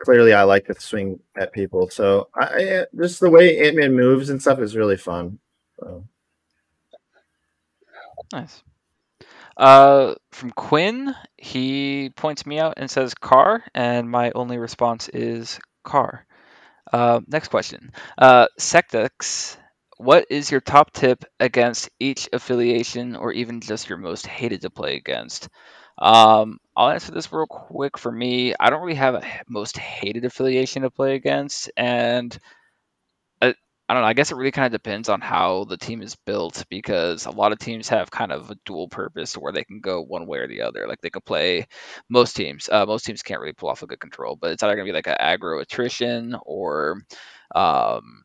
clearly 0.00 0.32
I 0.32 0.44
like 0.44 0.66
to 0.66 0.80
swing 0.80 1.20
at 1.36 1.52
people. 1.52 1.90
So 1.90 2.28
I, 2.34 2.84
just 2.96 3.20
the 3.20 3.30
way 3.30 3.66
Ant 3.66 3.76
Man 3.76 3.94
moves 3.94 4.30
and 4.30 4.40
stuff 4.40 4.60
is 4.60 4.76
really 4.76 4.96
fun. 4.96 5.40
So. 5.80 6.04
Nice. 8.32 8.62
Uh, 9.56 10.14
from 10.30 10.52
Quinn, 10.52 11.16
he 11.36 12.10
points 12.14 12.46
me 12.46 12.60
out 12.60 12.74
and 12.76 12.88
says 12.88 13.14
car, 13.14 13.64
and 13.74 14.08
my 14.08 14.30
only 14.36 14.58
response 14.58 15.08
is 15.08 15.58
car. 15.82 16.24
Uh, 16.92 17.20
next 17.26 17.48
question. 17.48 17.92
Uh, 18.16 18.46
Sectix, 18.58 19.56
what 19.98 20.26
is 20.30 20.50
your 20.50 20.60
top 20.60 20.92
tip 20.92 21.24
against 21.40 21.90
each 21.98 22.28
affiliation 22.32 23.16
or 23.16 23.32
even 23.32 23.60
just 23.60 23.88
your 23.88 23.98
most 23.98 24.26
hated 24.26 24.62
to 24.62 24.70
play 24.70 24.96
against? 24.96 25.48
Um, 25.98 26.58
I'll 26.76 26.90
answer 26.90 27.12
this 27.12 27.32
real 27.32 27.46
quick. 27.46 27.98
For 27.98 28.10
me, 28.12 28.54
I 28.58 28.70
don't 28.70 28.80
really 28.82 28.94
have 28.94 29.16
a 29.16 29.42
most 29.48 29.76
hated 29.76 30.24
affiliation 30.24 30.82
to 30.82 30.90
play 30.90 31.14
against, 31.16 31.70
and 31.76 32.36
I 33.88 33.94
don't 33.94 34.02
know. 34.02 34.08
I 34.08 34.12
guess 34.12 34.30
it 34.30 34.36
really 34.36 34.50
kind 34.50 34.66
of 34.66 34.72
depends 34.72 35.08
on 35.08 35.22
how 35.22 35.64
the 35.64 35.78
team 35.78 36.02
is 36.02 36.14
built 36.14 36.62
because 36.68 37.24
a 37.24 37.30
lot 37.30 37.52
of 37.52 37.58
teams 37.58 37.88
have 37.88 38.10
kind 38.10 38.32
of 38.32 38.50
a 38.50 38.56
dual 38.66 38.86
purpose 38.86 39.34
where 39.34 39.52
they 39.52 39.64
can 39.64 39.80
go 39.80 40.02
one 40.02 40.26
way 40.26 40.38
or 40.40 40.46
the 40.46 40.60
other. 40.60 40.86
Like 40.86 41.00
they 41.00 41.08
could 41.08 41.24
play 41.24 41.66
most 42.10 42.36
teams. 42.36 42.68
Uh, 42.70 42.84
most 42.84 43.06
teams 43.06 43.22
can't 43.22 43.40
really 43.40 43.54
pull 43.54 43.70
off 43.70 43.82
a 43.82 43.86
good 43.86 44.00
control, 44.00 44.36
but 44.36 44.50
it's 44.50 44.62
either 44.62 44.74
going 44.74 44.86
to 44.86 44.92
be 44.92 44.94
like 44.94 45.06
an 45.06 45.16
aggro 45.18 45.62
attrition 45.62 46.36
or 46.42 47.00
um, 47.54 48.24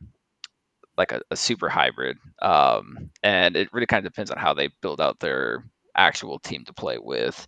like 0.98 1.14
a, 1.14 1.22
a, 1.32 1.38
super 1.38 1.70
hybrid. 1.70 2.18
Um, 2.42 3.10
and 3.24 3.56
it 3.56 3.70
really 3.72 3.88
kind 3.88 4.06
of 4.06 4.12
depends 4.12 4.32
on 4.32 4.38
how 4.38 4.54
they 4.54 4.70
build 4.82 5.00
out 5.00 5.22
their 5.22 5.64
actual 5.96 6.40
team 6.40 6.66
to 6.66 6.74
play 6.74 6.98
with. 7.00 7.48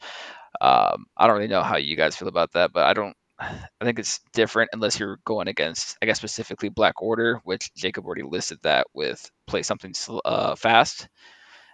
Um, 0.61 1.05
I 1.17 1.27
don't 1.27 1.35
really 1.35 1.49
know 1.49 1.63
how 1.63 1.75
you 1.75 1.97
guys 1.97 2.15
feel 2.15 2.29
about 2.29 2.53
that, 2.53 2.71
but 2.71 2.85
I 2.85 2.93
don't 2.93 3.17
I 3.39 3.83
think 3.83 3.99
it's 3.99 4.19
different 4.33 4.69
unless 4.73 4.99
you're 4.99 5.19
going 5.25 5.47
against, 5.47 5.97
I 6.01 6.05
guess 6.05 6.17
specifically 6.17 6.69
Black 6.69 7.01
Order, 7.01 7.41
which 7.43 7.73
Jacob 7.75 8.05
already 8.05 8.23
listed 8.23 8.59
that 8.63 8.87
with 8.93 9.29
play 9.45 9.61
something 9.61 9.93
uh, 10.23 10.55
fast, 10.55 11.09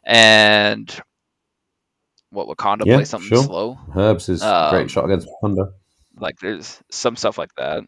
and 0.04 0.90
what 2.32 2.48
Wakanda 2.48 2.86
yeah, 2.86 2.96
play 2.96 3.06
something 3.06 3.30
sure. 3.30 3.44
slow. 3.44 3.80
Herbs 3.96 4.30
is 4.30 4.42
um, 4.42 4.72
great 4.72 4.90
shot 4.90 5.06
against 5.06 5.28
Wakanda. 5.28 5.72
Like 6.18 6.40
there's 6.40 6.82
some 6.90 7.16
stuff 7.16 7.38
like 7.38 7.54
that. 7.58 7.84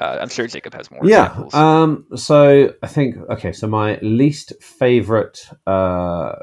Uh, 0.00 0.18
I'm 0.20 0.28
sure 0.28 0.46
Jacob 0.46 0.74
has 0.74 0.90
more. 0.90 1.00
Yeah. 1.04 1.44
Um. 1.52 2.06
So 2.16 2.74
I 2.82 2.86
think 2.86 3.16
okay. 3.30 3.52
So 3.52 3.66
my 3.66 3.98
least 4.02 4.52
favorite 4.60 5.38
uh, 5.66 6.34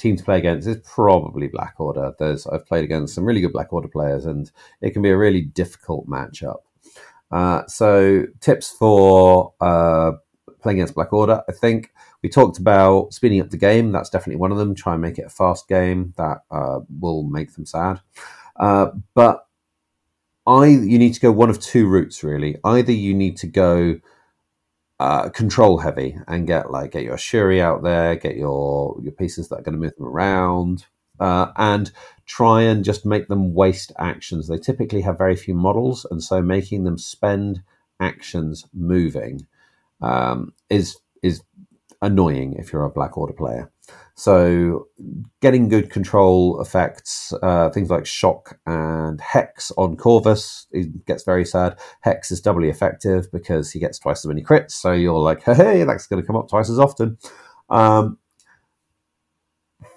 team 0.00 0.16
to 0.16 0.24
play 0.24 0.38
against 0.38 0.66
is 0.66 0.78
probably 0.84 1.48
Black 1.48 1.74
Order. 1.78 2.14
There's 2.18 2.46
I've 2.46 2.66
played 2.66 2.84
against 2.84 3.14
some 3.14 3.24
really 3.24 3.40
good 3.40 3.52
Black 3.52 3.72
Order 3.72 3.88
players, 3.88 4.26
and 4.26 4.50
it 4.80 4.90
can 4.90 5.02
be 5.02 5.10
a 5.10 5.16
really 5.16 5.42
difficult 5.42 6.08
matchup. 6.08 6.58
Uh, 7.30 7.66
so 7.66 8.24
tips 8.40 8.70
for 8.70 9.54
uh, 9.60 10.12
playing 10.60 10.78
against 10.78 10.94
Black 10.94 11.12
Order, 11.12 11.42
I 11.48 11.52
think 11.52 11.92
we 12.22 12.28
talked 12.28 12.58
about 12.58 13.14
speeding 13.14 13.40
up 13.40 13.50
the 13.50 13.56
game. 13.56 13.92
That's 13.92 14.10
definitely 14.10 14.40
one 14.40 14.52
of 14.52 14.58
them. 14.58 14.74
Try 14.74 14.94
and 14.94 15.02
make 15.02 15.18
it 15.18 15.26
a 15.26 15.30
fast 15.30 15.68
game. 15.68 16.14
That 16.16 16.38
uh, 16.50 16.80
will 16.98 17.22
make 17.22 17.54
them 17.54 17.66
sad. 17.66 18.00
Uh, 18.58 18.88
but 19.14 19.46
I, 20.46 20.66
you 20.66 20.98
need 20.98 21.14
to 21.14 21.20
go 21.20 21.32
one 21.32 21.50
of 21.50 21.60
two 21.60 21.86
routes 21.86 22.24
really. 22.24 22.56
Either 22.64 22.92
you 22.92 23.14
need 23.14 23.36
to 23.38 23.46
go 23.46 24.00
uh, 25.00 25.30
control 25.30 25.78
heavy 25.78 26.14
and 26.28 26.46
get 26.46 26.70
like 26.70 26.92
get 26.92 27.02
your 27.02 27.16
Shuri 27.16 27.62
out 27.62 27.82
there, 27.82 28.16
get 28.16 28.36
your 28.36 29.00
your 29.02 29.12
pieces 29.12 29.48
that 29.48 29.60
are 29.60 29.62
going 29.62 29.72
to 29.72 29.80
move 29.80 29.96
them 29.96 30.06
around, 30.06 30.84
uh, 31.18 31.52
and 31.56 31.90
try 32.26 32.60
and 32.60 32.84
just 32.84 33.06
make 33.06 33.28
them 33.28 33.54
waste 33.54 33.92
actions. 33.98 34.46
They 34.46 34.58
typically 34.58 35.00
have 35.00 35.16
very 35.16 35.36
few 35.36 35.54
models, 35.54 36.06
and 36.10 36.22
so 36.22 36.42
making 36.42 36.84
them 36.84 36.98
spend 36.98 37.62
actions 37.98 38.66
moving 38.74 39.46
um, 40.02 40.52
is 40.68 40.98
is 41.22 41.42
annoying 42.02 42.56
if 42.58 42.70
you're 42.70 42.84
a 42.84 42.90
Black 42.90 43.16
Order 43.16 43.32
player. 43.32 43.72
So, 44.14 44.88
getting 45.40 45.68
good 45.68 45.90
control 45.90 46.60
effects, 46.60 47.32
uh, 47.42 47.70
things 47.70 47.88
like 47.88 48.04
shock 48.04 48.58
and 48.66 49.18
hex 49.18 49.72
on 49.78 49.96
Corvus, 49.96 50.66
he 50.72 50.92
gets 51.06 51.22
very 51.22 51.46
sad. 51.46 51.78
Hex 52.02 52.30
is 52.30 52.42
doubly 52.42 52.68
effective 52.68 53.32
because 53.32 53.70
he 53.70 53.80
gets 53.80 53.98
twice 53.98 54.18
as 54.18 54.26
many 54.26 54.42
crits. 54.42 54.72
So 54.72 54.92
you're 54.92 55.18
like, 55.18 55.42
hey, 55.44 55.84
that's 55.84 56.06
going 56.06 56.20
to 56.20 56.26
come 56.26 56.36
up 56.36 56.50
twice 56.50 56.68
as 56.68 56.78
often. 56.78 57.16
Um, 57.70 58.18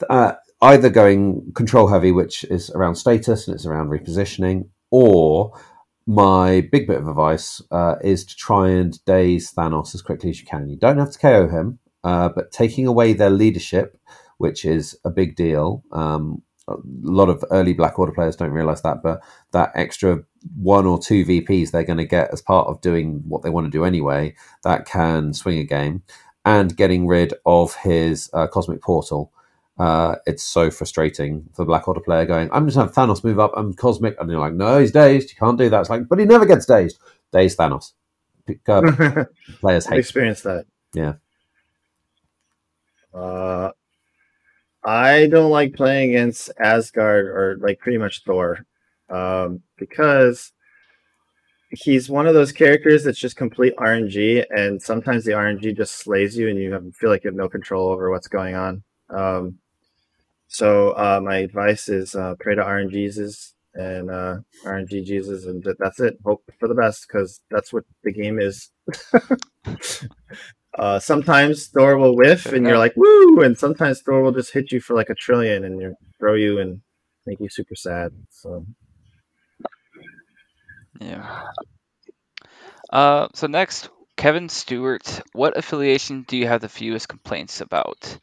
uh, 0.10 0.34
either 0.62 0.90
going 0.90 1.52
control 1.54 1.88
heavy, 1.88 2.12
which 2.12 2.46
is 2.46 2.70
around 2.72 2.96
status 2.96 3.48
and 3.48 3.56
it's 3.56 3.66
around 3.66 3.90
repositioning, 3.90 4.70
or 4.90 5.52
my 6.06 6.68
big 6.72 6.88
bit 6.88 6.98
of 6.98 7.08
advice 7.08 7.62
uh, 7.72 7.96
is 8.04 8.26
to 8.26 8.36
try 8.36 8.70
and 8.70 9.04
daze 9.06 9.52
Thanos 9.52 9.96
as 9.96 10.02
quickly 10.02 10.30
as 10.30 10.40
you 10.40 10.46
can. 10.46 10.68
You 10.68 10.78
don't 10.78 10.98
have 10.98 11.12
to 11.12 11.20
KO 11.20 11.48
him, 11.48 11.80
uh, 12.04 12.30
but 12.30 12.52
taking 12.52 12.88
away 12.88 13.14
their 13.14 13.30
leadership, 13.30 13.98
which 14.38 14.66
is 14.66 14.98
a 15.06 15.10
big 15.10 15.36
deal. 15.36 15.84
Um, 15.92 16.42
a 16.68 16.76
lot 17.02 17.30
of 17.30 17.44
early 17.52 17.74
Black 17.74 18.00
Order 18.00 18.14
players 18.14 18.36
don't 18.36 18.52
realize 18.52 18.82
that, 18.84 19.04
but 19.04 19.22
that 19.52 19.72
extra 19.76 20.24
one 20.56 20.86
or 20.86 21.00
two 21.00 21.26
VPs 21.26 21.72
they're 21.72 21.84
going 21.84 21.98
to 21.98 22.06
get 22.06 22.32
as 22.32 22.42
part 22.42 22.68
of 22.68 22.82
doing 22.82 23.22
what 23.28 23.42
they 23.42 23.50
want 23.50 23.66
to 23.66 23.72
do 23.72 23.84
anyway, 23.84 24.36
that 24.64 24.86
can 24.86 25.34
swing 25.34 25.60
a 25.60 25.64
game. 25.64 26.04
And 26.46 26.76
getting 26.76 27.08
rid 27.08 27.34
of 27.46 27.76
his 27.76 28.30
uh, 28.34 28.48
Cosmic 28.48 28.82
Portal. 28.82 29.32
Uh, 29.80 30.16
it's 30.26 30.44
so 30.44 30.70
frustrating 30.70 31.48
for 31.54 31.64
the 31.64 31.68
Black 31.68 31.88
Order 31.88 32.02
player 32.02 32.26
going, 32.26 32.50
I'm 32.52 32.68
just 32.68 32.76
going 32.76 32.90
to 32.90 32.94
have 32.94 33.10
Thanos 33.10 33.24
move 33.24 33.40
up, 33.40 33.54
I'm 33.56 33.74
Cosmic. 33.74 34.20
And 34.20 34.30
you're 34.30 34.40
like, 34.40 34.54
no, 34.54 34.80
he's 34.80 34.92
dazed. 34.92 35.30
You 35.30 35.38
can't 35.38 35.58
do 35.58 35.70
that. 35.70 35.80
It's 35.80 35.90
like, 35.90 36.10
but 36.10 36.20
he 36.20 36.26
never 36.26 36.46
gets 36.46 36.66
dazed. 36.66 37.00
Dazed 37.32 37.58
Thanos. 37.58 37.94
players 39.62 39.86
hate. 39.86 40.00
Experience 40.00 40.42
that. 40.42 40.66
Yeah. 40.94 41.14
Uh, 43.14 43.72
I 44.84 45.28
don't 45.28 45.52
like 45.52 45.74
playing 45.74 46.12
against 46.12 46.52
Asgard 46.60 47.28
or 47.28 47.58
like 47.62 47.80
pretty 47.80 47.98
much 47.98 48.24
Thor 48.24 48.66
um, 49.10 49.62
because 49.78 50.52
he's 51.70 52.10
one 52.10 52.28
of 52.28 52.34
those 52.34 52.52
characters 52.52 53.04
that's 53.04 53.20
just 53.20 53.36
complete 53.36 53.76
RNG, 53.78 54.46
and 54.50 54.82
sometimes 54.82 55.26
the 55.26 55.32
RNG 55.32 55.76
just 55.76 55.96
slays 55.96 56.38
you, 56.38 56.50
and 56.50 56.60
you 56.60 56.72
have, 56.74 56.84
feel 56.96 57.10
like 57.10 57.24
you 57.24 57.30
have 57.30 57.36
no 57.36 57.50
control 57.50 57.90
over 57.90 58.10
what's 58.12 58.28
going 58.28 58.56
on. 58.56 58.84
Um, 59.10 59.60
so 60.48 60.92
uh, 60.92 61.20
my 61.24 61.38
advice 61.38 61.90
is 61.90 62.16
uh, 62.16 62.36
pray 62.40 62.56
to 62.56 62.62
RNG 62.62 62.92
Jesus 62.92 63.56
and 63.74 64.12
uh, 64.12 64.38
RNG 64.66 65.04
Jesus, 65.04 65.46
and 65.46 65.66
that's 65.80 66.00
it. 66.00 66.18
Hope 66.24 66.44
for 66.60 66.68
the 66.68 66.76
best 66.76 67.08
because 67.08 67.42
that's 67.50 67.74
what 67.74 67.86
the 68.04 68.12
game 68.12 68.40
is. 68.40 68.70
Uh, 70.78 71.00
sometimes 71.00 71.68
Thor 71.68 71.98
will 71.98 72.16
whiff 72.16 72.48
and 72.48 72.66
you're 72.66 72.80
like, 72.80 72.94
woo! 72.96 73.42
And 73.42 73.58
sometimes 73.58 74.02
Thor 74.02 74.22
will 74.22 74.32
just 74.32 74.54
hit 74.54 74.72
you 74.72 74.80
for 74.80 74.96
like 74.96 75.10
a 75.10 75.16
trillion 75.16 75.64
and 75.66 75.80
you 75.80 75.96
throw 76.20 76.34
you 76.34 76.60
and 76.60 76.82
make 77.26 77.40
you 77.40 77.50
super 77.50 77.76
sad. 77.76 78.12
So, 78.30 78.66
yeah. 81.00 81.44
Uh, 82.92 83.28
so 83.34 83.48
next, 83.48 83.90
Kevin 84.18 84.50
Stewart. 84.50 85.22
What 85.34 85.58
affiliation 85.58 86.24
do 86.24 86.38
you 86.38 86.48
have 86.48 86.62
the 86.62 86.70
fewest 86.70 87.08
complaints 87.08 87.62
about? 87.62 88.18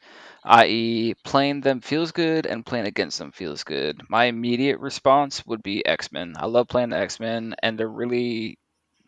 I.e., 0.44 1.14
playing 1.24 1.60
them 1.60 1.80
feels 1.80 2.12
good 2.12 2.46
and 2.46 2.64
playing 2.64 2.86
against 2.86 3.18
them 3.18 3.32
feels 3.32 3.62
good. 3.62 4.00
My 4.08 4.24
immediate 4.24 4.80
response 4.80 5.44
would 5.46 5.62
be 5.62 5.84
X 5.84 6.10
Men. 6.12 6.34
I 6.36 6.46
love 6.46 6.68
playing 6.68 6.90
the 6.90 6.98
X 6.98 7.20
Men, 7.20 7.54
and 7.62 7.78
they're 7.78 7.88
really 7.88 8.58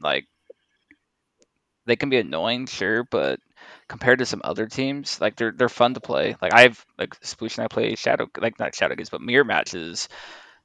like 0.00 0.26
they 1.86 1.96
can 1.96 2.10
be 2.10 2.18
annoying, 2.18 2.66
sure, 2.66 3.04
but 3.04 3.40
compared 3.88 4.20
to 4.20 4.26
some 4.26 4.42
other 4.44 4.66
teams, 4.66 5.20
like 5.20 5.36
they're 5.36 5.52
they're 5.52 5.68
fun 5.68 5.94
to 5.94 6.00
play. 6.00 6.36
Like 6.40 6.54
I've 6.54 6.84
like 6.98 7.14
and 7.40 7.60
I 7.60 7.68
play 7.68 7.94
Shadow 7.94 8.28
like 8.38 8.58
not 8.58 8.74
Shadow 8.74 8.94
games, 8.94 9.10
but 9.10 9.20
mirror 9.20 9.44
matches 9.44 10.08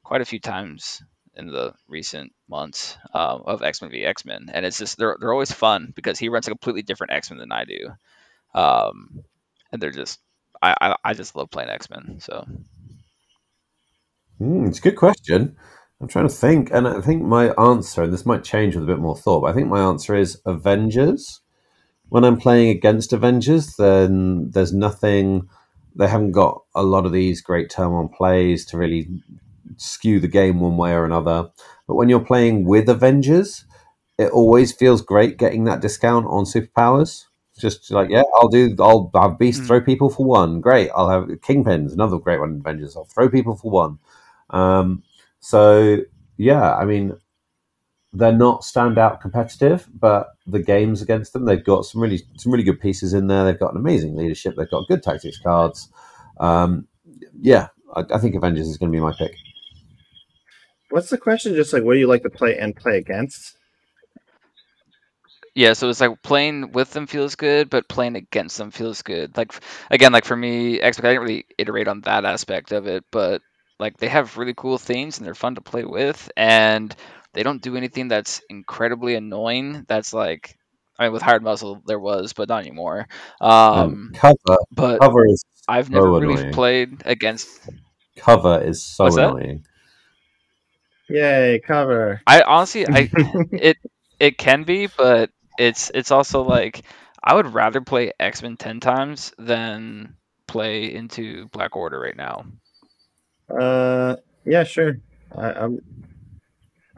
quite 0.03 0.21
a 0.21 0.25
few 0.25 0.39
times 0.39 1.01
in 1.35 1.47
the 1.47 1.73
recent 1.87 2.33
months 2.49 2.97
um, 3.13 3.43
of 3.45 3.63
X 3.63 3.81
Men 3.81 3.91
v 3.91 4.05
X 4.05 4.25
Men, 4.25 4.47
and 4.53 4.65
it's 4.65 4.77
just 4.77 4.97
they're 4.97 5.17
they're 5.19 5.33
always 5.33 5.51
fun 5.51 5.93
because 5.95 6.19
he 6.19 6.29
runs 6.29 6.47
a 6.47 6.51
completely 6.51 6.81
different 6.81 7.13
X 7.13 7.29
Men 7.29 7.39
than 7.39 7.51
I 7.51 7.65
do, 7.65 7.89
um, 8.53 9.23
and 9.71 9.81
they're 9.81 9.91
just 9.91 10.19
I, 10.61 10.75
I, 10.81 10.95
I 11.03 11.13
just 11.13 11.35
love 11.35 11.51
playing 11.51 11.69
X 11.69 11.89
Men. 11.89 12.17
So 12.19 12.45
mm, 14.41 14.67
it's 14.67 14.79
a 14.79 14.81
good 14.81 14.95
question. 14.95 15.57
I'm 15.99 16.07
trying 16.07 16.27
to 16.27 16.33
think, 16.33 16.69
and 16.71 16.87
I 16.87 17.01
think 17.01 17.23
my 17.23 17.53
answer, 17.55 18.03
and 18.03 18.13
this 18.13 18.25
might 18.25 18.43
change 18.43 18.75
with 18.75 18.83
a 18.83 18.87
bit 18.87 18.99
more 18.99 19.17
thought, 19.17 19.41
but 19.41 19.47
I 19.47 19.53
think 19.53 19.67
my 19.67 19.79
answer 19.81 20.15
is 20.15 20.39
Avengers. 20.45 21.41
When 22.09 22.23
I'm 22.25 22.37
playing 22.37 22.69
against 22.69 23.13
Avengers, 23.13 23.75
then 23.77 24.51
there's 24.51 24.73
nothing. 24.73 25.49
They 25.95 26.07
haven't 26.07 26.31
got 26.33 26.63
a 26.75 26.83
lot 26.83 27.05
of 27.05 27.11
these 27.11 27.41
great 27.41 27.69
turn 27.69 27.91
one 27.93 28.09
plays 28.09 28.65
to 28.67 28.77
really 28.77 29.09
skew 29.77 30.19
the 30.19 30.27
game 30.27 30.59
one 30.59 30.77
way 30.77 30.93
or 30.93 31.05
another. 31.05 31.49
But 31.87 31.95
when 31.95 32.09
you're 32.09 32.19
playing 32.25 32.65
with 32.65 32.89
Avengers, 32.89 33.65
it 34.17 34.31
always 34.31 34.73
feels 34.73 35.01
great 35.01 35.37
getting 35.37 35.65
that 35.65 35.81
discount 35.81 36.27
on 36.27 36.45
superpowers. 36.45 37.25
Just 37.59 37.91
like 37.91 38.09
yeah, 38.09 38.23
I'll 38.35 38.49
do. 38.49 38.75
I'll 38.79 39.11
have 39.15 39.39
Beast 39.39 39.63
Mm. 39.63 39.67
throw 39.67 39.81
people 39.81 40.09
for 40.09 40.25
one. 40.25 40.61
Great. 40.61 40.91
I'll 40.95 41.09
have 41.09 41.25
Kingpins, 41.41 41.93
another 41.93 42.19
great 42.19 42.39
one. 42.39 42.51
in 42.51 42.59
Avengers. 42.59 42.95
I'll 42.95 43.05
throw 43.05 43.29
people 43.29 43.55
for 43.55 43.71
one. 43.71 43.99
Um, 44.51 45.03
so 45.47 45.99
yeah, 46.35 46.75
I 46.75 46.83
mean, 46.83 47.15
they're 48.11 48.33
not 48.33 48.63
standout 48.63 49.21
competitive, 49.21 49.87
but 49.97 50.27
the 50.45 50.61
games 50.61 51.01
against 51.01 51.31
them, 51.31 51.45
they've 51.45 51.63
got 51.63 51.85
some 51.85 52.01
really 52.01 52.21
some 52.35 52.51
really 52.51 52.65
good 52.65 52.81
pieces 52.81 53.13
in 53.13 53.27
there. 53.27 53.45
They've 53.45 53.57
got 53.57 53.71
an 53.71 53.77
amazing 53.77 54.17
leadership. 54.17 54.57
They've 54.57 54.69
got 54.69 54.89
good 54.89 55.01
tactics 55.01 55.39
cards. 55.39 55.87
Um, 56.41 56.89
yeah, 57.39 57.67
I, 57.95 58.03
I 58.13 58.17
think 58.17 58.35
Avengers 58.35 58.67
is 58.67 58.77
going 58.77 58.91
to 58.91 58.95
be 58.97 59.01
my 59.01 59.13
pick. 59.17 59.35
What's 60.89 61.09
the 61.09 61.17
question? 61.17 61.55
Just 61.55 61.71
like 61.71 61.83
what 61.83 61.93
do 61.93 61.99
you 61.99 62.07
like 62.07 62.23
to 62.23 62.29
play 62.29 62.57
and 62.57 62.75
play 62.75 62.97
against? 62.97 63.55
Yeah, 65.55 65.73
so 65.73 65.87
it's 65.87 66.01
like 66.01 66.21
playing 66.23 66.73
with 66.73 66.91
them 66.91 67.07
feels 67.07 67.35
good, 67.35 67.69
but 67.69 67.87
playing 67.87 68.17
against 68.17 68.57
them 68.57 68.71
feels 68.71 69.01
good. 69.01 69.37
Like 69.37 69.53
again, 69.89 70.11
like 70.11 70.25
for 70.25 70.35
me, 70.35 70.81
I 70.81 70.91
didn't 70.91 71.21
really 71.21 71.45
iterate 71.57 71.87
on 71.87 72.01
that 72.01 72.25
aspect 72.25 72.73
of 72.73 72.85
it, 72.85 73.05
but 73.11 73.41
like 73.79 73.97
they 73.97 74.07
have 74.07 74.37
really 74.37 74.53
cool 74.55 74.77
themes 74.77 75.17
and 75.17 75.25
they're 75.25 75.35
fun 75.35 75.55
to 75.55 75.61
play 75.61 75.85
with, 75.85 76.29
and 76.37 76.95
they 77.33 77.43
don't 77.43 77.61
do 77.61 77.75
anything 77.77 78.07
that's 78.07 78.41
incredibly 78.49 79.15
annoying. 79.15 79.85
That's 79.87 80.13
like, 80.13 80.57
I 80.99 81.03
mean, 81.05 81.13
with 81.13 81.21
Hired 81.21 81.43
Muscle 81.43 81.81
there 81.85 81.99
was, 81.99 82.33
but 82.33 82.49
not 82.49 82.61
anymore. 82.61 83.07
Um, 83.73 83.99
Um, 84.11 84.11
cover 84.13 84.57
but 84.71 85.01
cover 85.01 85.25
is 85.27 85.43
I've 85.67 85.89
never 85.89 86.11
so 86.11 86.19
really 86.19 86.43
played 86.51 87.03
against. 87.05 87.49
cover 88.17 88.61
is 88.61 88.83
so 88.83 89.05
What's 89.05 89.15
that? 89.15 89.35
annoying. 89.35 89.65
Yay, 91.09 91.59
cover. 91.65 92.21
I 92.25 92.41
honestly, 92.41 92.87
I 92.87 93.09
it 93.57 93.77
it 94.19 94.37
can 94.37 94.63
be, 94.63 94.87
but 94.87 95.31
it's 95.57 95.91
it's 95.93 96.11
also 96.11 96.43
like 96.43 96.83
I 97.23 97.33
would 97.35 97.53
rather 97.53 97.81
play 97.81 98.11
X 98.19 98.41
Men 98.41 98.57
ten 98.57 98.79
times 98.79 99.33
than 99.37 100.15
play 100.47 100.93
into 100.93 101.47
Black 101.49 101.75
Order 101.75 101.99
right 101.99 102.15
now. 102.15 102.45
Uh, 103.49 104.15
yeah, 104.45 104.63
sure. 104.63 104.97
I, 105.35 105.51
I'm. 105.53 105.79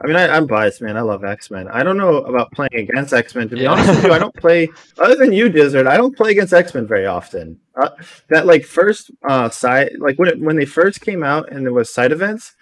I 0.02 0.06
mean, 0.06 0.16
I, 0.16 0.28
I'm 0.28 0.46
biased, 0.46 0.80
man. 0.80 0.96
I 0.96 1.02
love 1.02 1.24
X 1.24 1.50
Men. 1.50 1.68
I 1.68 1.82
don't 1.82 1.98
know 1.98 2.18
about 2.22 2.50
playing 2.52 2.70
against 2.88 3.12
X 3.12 3.34
Men. 3.34 3.48
To 3.50 3.56
be 3.56 3.62
Yeah. 3.64 3.72
honest 3.72 3.90
with 3.90 4.04
you, 4.04 4.12
I 4.12 4.18
don't 4.18 4.34
play 4.36 4.68
other 4.98 5.14
than 5.14 5.32
you, 5.32 5.50
Dizzard. 5.50 5.86
I 5.86 5.98
don't 5.98 6.16
play 6.16 6.30
against 6.30 6.54
X 6.54 6.72
Men 6.74 6.86
very 6.86 7.04
often. 7.06 7.60
Uh, 7.80 7.90
that 8.30 8.46
like 8.46 8.64
first 8.64 9.10
uh 9.28 9.50
side, 9.50 9.92
like 9.98 10.18
when 10.18 10.28
it, 10.28 10.40
when 10.40 10.56
they 10.56 10.64
first 10.64 11.02
came 11.02 11.22
out 11.22 11.52
and 11.52 11.66
there 11.66 11.72
was 11.74 11.92
side 11.92 12.12
events, 12.12 12.54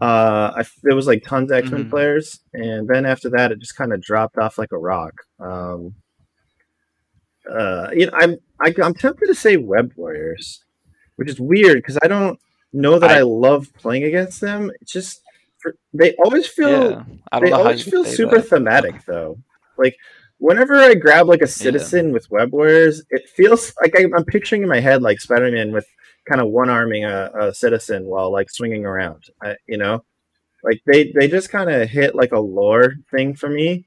uh, 0.00 0.52
I, 0.56 0.64
there 0.84 0.96
was 0.96 1.06
like 1.06 1.22
tons 1.22 1.50
of 1.50 1.58
X 1.58 1.70
Men 1.70 1.84
Mhm. 1.84 1.90
players, 1.90 2.40
and 2.54 2.88
then 2.88 3.04
after 3.04 3.28
that, 3.30 3.52
it 3.52 3.58
just 3.58 3.76
kind 3.76 3.92
of 3.92 4.00
dropped 4.00 4.38
off 4.38 4.56
like 4.56 4.72
a 4.72 4.78
rock. 4.78 5.12
Um, 5.38 5.96
uh, 7.50 7.88
you 7.92 8.06
know, 8.06 8.12
I'm 8.14 8.36
I, 8.60 8.74
I'm 8.82 8.94
tempted 8.94 9.26
to 9.26 9.34
say 9.34 9.58
Web 9.58 9.92
Warriors, 9.96 10.64
which 11.16 11.28
is 11.28 11.38
weird 11.38 11.76
because 11.76 11.98
I 12.02 12.08
don't 12.08 12.38
know 12.76 12.98
that 12.98 13.10
I, 13.10 13.18
I- 13.18 13.22
love 13.22 13.72
playing 13.74 14.04
against 14.04 14.40
them. 14.40 14.70
It's 14.80 14.92
just 14.92 15.22
they 15.92 16.14
always 16.24 16.46
feel 16.46 16.90
yeah, 16.90 17.04
I 17.32 17.40
don't 17.40 17.44
they 17.46 17.50
know 17.50 17.56
always 17.62 17.82
feel 17.82 18.04
super 18.04 18.36
that. 18.40 18.48
thematic 18.48 19.04
though. 19.04 19.38
Like 19.78 19.96
whenever 20.38 20.74
I 20.76 20.94
grab 20.94 21.26
like 21.26 21.42
a 21.42 21.46
citizen 21.46 22.12
with 22.12 22.30
Web 22.30 22.52
Warriors, 22.52 23.02
it 23.10 23.28
feels 23.30 23.72
like 23.82 23.94
I, 23.98 24.04
I'm 24.16 24.24
picturing 24.24 24.62
in 24.62 24.68
my 24.68 24.80
head 24.80 25.02
like 25.02 25.20
Spider 25.20 25.50
Man 25.50 25.72
with 25.72 25.86
kind 26.28 26.40
of 26.40 26.48
one 26.48 26.68
arming 26.70 27.04
a, 27.04 27.30
a 27.40 27.54
citizen 27.54 28.04
while 28.04 28.30
like 28.30 28.50
swinging 28.50 28.84
around. 28.84 29.24
I, 29.42 29.56
you 29.66 29.78
know, 29.78 30.04
like 30.62 30.80
they 30.86 31.12
they 31.18 31.26
just 31.28 31.50
kind 31.50 31.68
of 31.70 31.88
hit 31.88 32.14
like 32.14 32.32
a 32.32 32.38
lore 32.40 32.94
thing 33.10 33.34
for 33.34 33.48
me. 33.48 33.86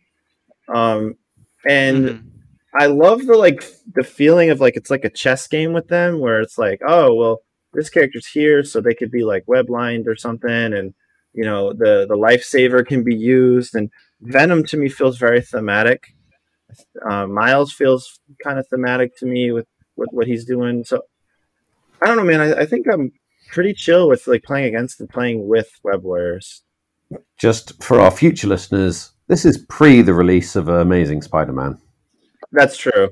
Um, 0.67 1.15
and 1.65 2.05
Mhm. 2.05 2.23
I 2.79 2.85
love 2.87 3.25
the 3.25 3.35
like 3.37 3.63
the 3.95 4.03
feeling 4.03 4.49
of 4.49 4.59
like 4.59 4.75
it's 4.75 4.89
like 4.91 5.05
a 5.05 5.09
chess 5.09 5.47
game 5.47 5.73
with 5.73 5.87
them 5.87 6.19
where 6.19 6.41
it's 6.41 6.57
like, 6.57 6.81
oh 6.85 7.13
well, 7.15 7.39
this 7.73 7.89
character's 7.89 8.27
here, 8.27 8.63
so 8.63 8.81
they 8.81 8.93
could 8.93 9.11
be 9.11 9.23
like 9.23 9.43
web 9.47 9.69
lined 9.69 10.07
or 10.07 10.15
something, 10.15 10.49
and 10.73 10.93
you 11.33 11.43
know 11.43 11.73
the 11.73 12.05
the 12.07 12.15
lifesaver 12.15 12.85
can 12.85 13.03
be 13.03 13.15
used. 13.15 13.75
And 13.75 13.89
Venom 14.21 14.63
to 14.65 14.77
me 14.77 14.89
feels 14.89 15.17
very 15.17 15.41
thematic. 15.41 16.13
Uh, 17.09 17.25
Miles 17.25 17.73
feels 17.73 18.19
kind 18.43 18.59
of 18.59 18.67
thematic 18.67 19.17
to 19.17 19.25
me 19.25 19.51
with 19.51 19.65
what, 19.95 20.13
what 20.13 20.27
he's 20.27 20.45
doing. 20.45 20.83
So 20.83 21.01
I 22.01 22.07
don't 22.07 22.17
know, 22.17 22.23
man. 22.23 22.41
I, 22.41 22.61
I 22.61 22.65
think 22.65 22.87
I'm 22.91 23.11
pretty 23.51 23.73
chill 23.73 24.07
with 24.07 24.27
like 24.27 24.43
playing 24.43 24.67
against 24.67 24.99
and 24.99 25.09
playing 25.09 25.47
with 25.47 25.69
Web 25.83 26.03
Warriors. 26.03 26.63
Just 27.37 27.81
for 27.83 27.99
our 27.99 28.11
future 28.11 28.47
listeners, 28.47 29.11
this 29.27 29.45
is 29.45 29.65
pre 29.69 30.01
the 30.01 30.13
release 30.13 30.55
of 30.55 30.67
Amazing 30.67 31.23
Spider-Man. 31.23 31.79
That's 32.51 32.77
true. 32.77 33.09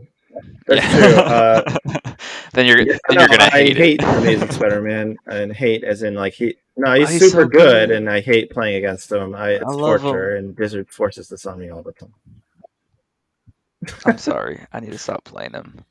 That's 0.68 0.88
true. 0.90 1.24
Uh, 1.26 1.64
then 2.54 2.66
you're 2.68 2.86
Yeah, 2.86 2.98
then 3.08 3.20
no, 3.20 3.22
you're 3.22 3.30
gonna 3.30 3.50
I 3.52 3.64
hate, 3.64 3.78
hate. 3.78 4.04
Amazing 4.16 4.52
Spider-Man 4.52 5.18
and 5.28 5.54
hate 5.54 5.84
as 5.84 6.04
in 6.04 6.16
like 6.16 6.34
he. 6.34 6.58
No, 6.78 6.94
he's, 6.94 7.10
Oh, 7.10 7.12
he's 7.12 7.28
super 7.32 7.32
so 7.32 7.48
good, 7.48 7.90
good. 7.90 7.92
and 7.92 8.10
I 8.10 8.22
hate 8.22 8.52
playing 8.52 8.76
against 8.78 9.12
him. 9.12 9.36
I, 9.36 9.52
it's 9.52 9.76
I 9.76 9.76
torture, 9.76 10.36
and 10.36 10.56
Blizzard 10.56 10.90
forces 10.90 11.30
this 11.30 11.46
on 11.46 11.60
me 11.60 11.70
all 11.70 11.84
the 11.84 11.94
time. 11.94 12.14
I'm 14.06 14.18
sorry. 14.18 14.66
I 14.74 14.80
need 14.80 14.92
to 14.92 14.98
stop 14.98 15.24
playing 15.24 15.54
him. 15.54 15.86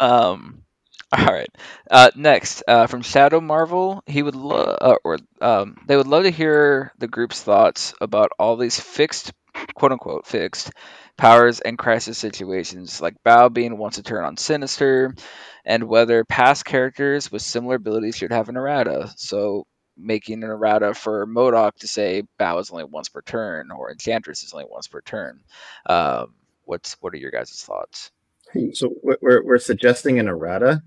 Um, 0.00 0.62
all 1.12 1.26
right. 1.26 1.50
Uh, 1.90 2.10
next, 2.16 2.62
uh, 2.68 2.86
from 2.86 3.02
Shadow 3.02 3.40
Marvel, 3.40 4.02
he 4.06 4.22
would 4.22 4.34
lo- 4.34 4.76
uh, 4.80 4.96
or 5.04 5.18
um, 5.40 5.76
they 5.86 5.96
would 5.96 6.06
love 6.06 6.24
to 6.24 6.30
hear 6.30 6.92
the 6.98 7.08
group's 7.08 7.42
thoughts 7.42 7.94
about 8.00 8.32
all 8.38 8.56
these 8.56 8.78
fixed, 8.80 9.32
quote 9.74 9.92
unquote, 9.92 10.26
fixed 10.26 10.72
powers 11.16 11.60
and 11.60 11.78
crisis 11.78 12.18
situations, 12.18 13.00
like 13.00 13.14
Bao 13.24 13.52
being 13.52 13.78
once 13.78 13.98
a 13.98 14.02
turn 14.02 14.24
on 14.24 14.36
Sinister, 14.36 15.14
and 15.64 15.84
whether 15.84 16.24
past 16.24 16.64
characters 16.64 17.30
with 17.30 17.42
similar 17.42 17.76
abilities 17.76 18.16
should 18.16 18.32
have 18.32 18.48
an 18.48 18.56
errata. 18.56 19.12
So 19.16 19.66
making 19.96 20.42
an 20.42 20.50
errata 20.50 20.94
for 20.94 21.26
Modok 21.26 21.74
to 21.80 21.86
say 21.88 22.22
Bao 22.40 22.60
is 22.60 22.70
only 22.70 22.84
once 22.84 23.08
per 23.08 23.22
turn, 23.22 23.70
or 23.70 23.90
Enchantress 23.90 24.42
is 24.42 24.52
only 24.52 24.66
once 24.68 24.88
per 24.88 25.00
turn. 25.00 25.40
Um, 25.86 26.34
what's 26.64 26.94
what 27.00 27.12
are 27.14 27.18
your 27.18 27.30
guys' 27.30 27.62
thoughts? 27.62 28.10
So 28.74 28.94
we're- 29.02 29.40
we're 29.44 29.58
suggesting 29.58 30.18
an 30.18 30.28
errata. 30.28 30.82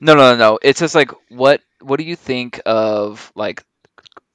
No, 0.00 0.14
no, 0.14 0.32
no, 0.32 0.36
no. 0.36 0.58
It's 0.62 0.80
just 0.80 0.94
like 0.94 1.10
what 1.28 1.60
what 1.82 1.98
do 1.98 2.04
you 2.04 2.16
think 2.16 2.60
of 2.64 3.32
like 3.34 3.62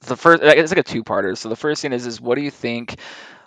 the 0.02 0.16
first? 0.16 0.42
It's 0.42 0.70
like 0.70 0.78
a 0.78 0.82
two 0.84 1.02
parter. 1.02 1.36
So 1.36 1.48
the 1.48 1.56
first 1.56 1.82
thing 1.82 1.92
is 1.92 2.06
is 2.06 2.20
what 2.20 2.36
do 2.36 2.42
you 2.42 2.50
think 2.50 2.96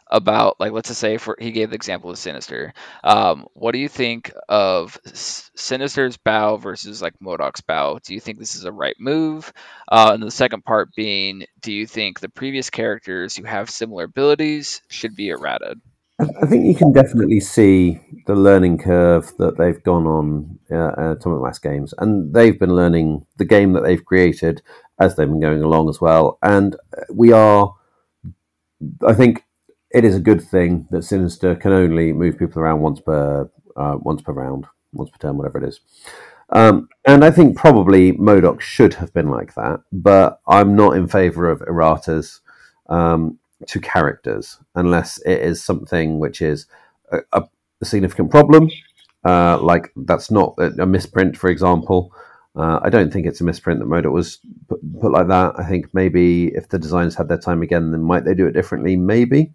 about 0.09 0.59
like 0.59 0.71
let's 0.71 0.89
just 0.89 0.99
say 0.99 1.17
for 1.17 1.37
he 1.39 1.51
gave 1.51 1.69
the 1.69 1.75
example 1.75 2.09
of 2.09 2.17
Sinister. 2.17 2.73
Um, 3.03 3.45
what 3.53 3.71
do 3.71 3.79
you 3.79 3.89
think 3.89 4.31
of 4.47 4.97
Sinister's 5.05 6.17
bow 6.17 6.57
versus 6.57 7.01
like 7.01 7.13
Modok's 7.21 7.61
bow? 7.61 7.99
Do 8.03 8.13
you 8.13 8.19
think 8.19 8.39
this 8.39 8.55
is 8.55 8.65
a 8.65 8.71
right 8.71 8.95
move? 8.99 9.51
Uh, 9.91 10.11
and 10.13 10.23
the 10.23 10.31
second 10.31 10.65
part 10.65 10.89
being, 10.95 11.45
do 11.61 11.71
you 11.71 11.85
think 11.87 12.19
the 12.19 12.29
previous 12.29 12.69
characters 12.69 13.35
who 13.35 13.43
have 13.43 13.69
similar 13.69 14.05
abilities 14.05 14.81
should 14.89 15.15
be 15.15 15.29
errated? 15.29 15.79
I 16.19 16.45
think 16.47 16.65
you 16.65 16.75
can 16.75 16.91
definitely 16.91 17.39
see 17.39 18.01
the 18.25 18.35
learning 18.35 18.79
curve 18.79 19.31
that 19.37 19.57
they've 19.57 19.81
gone 19.83 20.05
on 20.05 20.59
uh, 20.69 20.75
uh, 20.75 21.11
Atomic 21.17 21.41
Mass 21.41 21.59
Games, 21.59 21.93
and 21.97 22.33
they've 22.33 22.59
been 22.59 22.75
learning 22.75 23.25
the 23.37 23.45
game 23.45 23.71
that 23.73 23.83
they've 23.83 24.03
created 24.03 24.61
as 24.99 25.15
they've 25.15 25.29
been 25.29 25.39
going 25.39 25.63
along 25.63 25.87
as 25.87 26.01
well. 26.01 26.37
And 26.41 26.75
uh, 26.75 27.05
we 27.13 27.31
are, 27.31 27.73
I 29.07 29.13
think, 29.13 29.45
it 29.91 30.05
is 30.05 30.15
a 30.15 30.19
good 30.19 30.41
thing 30.41 30.87
that 30.91 31.03
Sinister 31.03 31.55
can 31.55 31.71
only 31.71 32.13
move 32.13 32.37
people 32.37 32.61
around 32.61 32.81
once 32.81 32.99
per 32.99 33.49
uh, 33.75 33.97
once 33.99 34.21
per 34.21 34.33
round, 34.33 34.65
once 34.93 35.09
per 35.09 35.17
turn, 35.17 35.37
whatever 35.37 35.57
it 35.57 35.67
is. 35.67 35.79
Um, 36.51 36.89
and 37.05 37.23
I 37.23 37.31
think 37.31 37.55
probably 37.55 38.13
Modok 38.13 38.59
should 38.59 38.95
have 38.95 39.13
been 39.13 39.29
like 39.29 39.53
that, 39.53 39.81
but 39.91 40.41
I'm 40.47 40.75
not 40.75 40.97
in 40.97 41.07
favour 41.07 41.49
of 41.49 41.59
erratas. 41.61 42.39
Um, 42.87 43.37
to 43.67 43.79
characters 43.79 44.57
unless 44.75 45.19
it 45.25 45.41
is 45.41 45.63
something 45.63 46.19
which 46.19 46.41
is 46.41 46.65
a, 47.11 47.19
a, 47.33 47.43
significant 47.83 48.29
problem. 48.29 48.69
Uh, 49.25 49.57
like 49.61 49.91
that's 49.95 50.29
not 50.29 50.53
a, 50.57 50.65
a 50.81 50.85
misprint, 50.85 51.37
for 51.37 51.49
example. 51.49 52.13
Uh, 52.59 52.77
I 52.83 52.89
don't 52.89 53.11
think 53.11 53.25
it's 53.25 53.39
a 53.39 53.45
misprint 53.45 53.79
that 53.79 53.87
Modok 53.87 54.11
was 54.11 54.39
put, 54.67 54.81
put 54.99 55.13
like 55.13 55.29
that. 55.29 55.57
I 55.57 55.63
think 55.63 55.93
maybe 55.93 56.47
if 56.47 56.67
the 56.67 56.77
designers 56.77 57.15
had 57.15 57.29
their 57.29 57.37
time 57.37 57.61
again, 57.61 57.91
then 57.91 58.01
might 58.01 58.25
they 58.25 58.33
do 58.33 58.47
it 58.47 58.51
differently? 58.51 58.97
Maybe, 58.97 59.53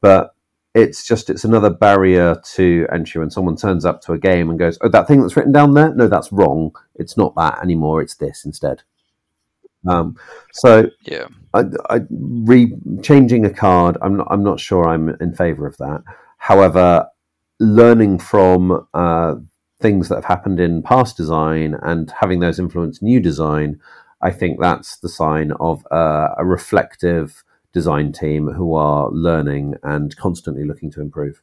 but 0.00 0.34
it's 0.74 1.06
just 1.06 1.30
it's 1.30 1.44
another 1.44 1.70
barrier 1.70 2.40
to 2.54 2.86
entry 2.92 3.20
when 3.20 3.30
someone 3.30 3.56
turns 3.56 3.84
up 3.84 4.00
to 4.02 4.12
a 4.12 4.18
game 4.18 4.50
and 4.50 4.58
goes, 4.58 4.76
"Oh, 4.80 4.88
that 4.88 5.06
thing 5.06 5.20
that's 5.20 5.36
written 5.36 5.52
down 5.52 5.74
there, 5.74 5.94
no, 5.94 6.08
that's 6.08 6.32
wrong. 6.32 6.74
It's 6.96 7.16
not 7.16 7.36
that 7.36 7.62
anymore. 7.62 8.02
It's 8.02 8.16
this 8.16 8.44
instead." 8.44 8.82
Um, 9.86 10.16
so 10.52 10.88
Yeah. 11.02 11.28
I, 11.54 11.64
I 11.90 12.00
re 12.10 12.74
changing 13.02 13.44
a 13.46 13.50
card. 13.50 13.98
I'm 14.02 14.16
not. 14.16 14.26
I'm 14.30 14.42
not 14.42 14.58
sure. 14.58 14.88
I'm 14.88 15.10
in 15.20 15.32
favour 15.32 15.64
of 15.64 15.76
that. 15.76 16.02
However, 16.38 17.06
learning 17.60 18.18
from 18.18 18.84
uh, 18.94 19.36
things 19.82 20.08
that 20.08 20.14
have 20.16 20.24
happened 20.24 20.60
in 20.60 20.82
past 20.82 21.16
design 21.16 21.76
and 21.82 22.10
having 22.20 22.40
those 22.40 22.58
influence 22.58 23.02
new 23.02 23.20
design, 23.20 23.80
I 24.20 24.30
think 24.30 24.60
that's 24.60 24.96
the 24.98 25.08
sign 25.08 25.52
of 25.60 25.84
uh, 25.90 26.28
a 26.38 26.44
reflective 26.44 27.42
design 27.72 28.12
team 28.12 28.48
who 28.48 28.74
are 28.74 29.10
learning 29.10 29.74
and 29.82 30.16
constantly 30.16 30.64
looking 30.64 30.90
to 30.92 31.00
improve. 31.00 31.42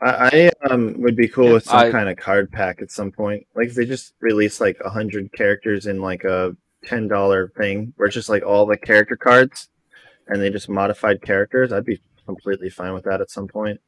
I, 0.00 0.50
I 0.62 0.70
um 0.70 1.00
would 1.00 1.16
be 1.16 1.28
cool 1.28 1.46
Yeah, 1.46 1.52
with 1.54 1.64
some 1.64 1.78
I- 1.78 1.90
kind 1.90 2.08
of 2.08 2.16
card 2.16 2.50
pack 2.52 2.80
at 2.82 2.90
some 2.90 3.10
point. 3.10 3.46
Like 3.54 3.68
if 3.68 3.74
they 3.74 3.84
just 3.86 4.14
release 4.20 4.60
like 4.60 4.78
a 4.84 4.90
hundred 4.90 5.32
characters 5.32 5.86
in 5.86 6.00
like 6.00 6.24
a 6.24 6.56
ten 6.84 7.08
dollar 7.08 7.48
thing, 7.56 7.92
where 7.96 8.06
it's 8.06 8.14
just 8.14 8.28
like 8.28 8.44
all 8.44 8.66
the 8.66 8.76
character 8.76 9.16
cards, 9.16 9.68
and 10.28 10.40
they 10.40 10.50
just 10.50 10.68
modified 10.68 11.20
characters. 11.22 11.72
I'd 11.72 11.84
be 11.84 12.00
completely 12.26 12.70
fine 12.70 12.94
with 12.94 13.04
that 13.04 13.20
at 13.20 13.30
some 13.30 13.48
point. 13.48 13.80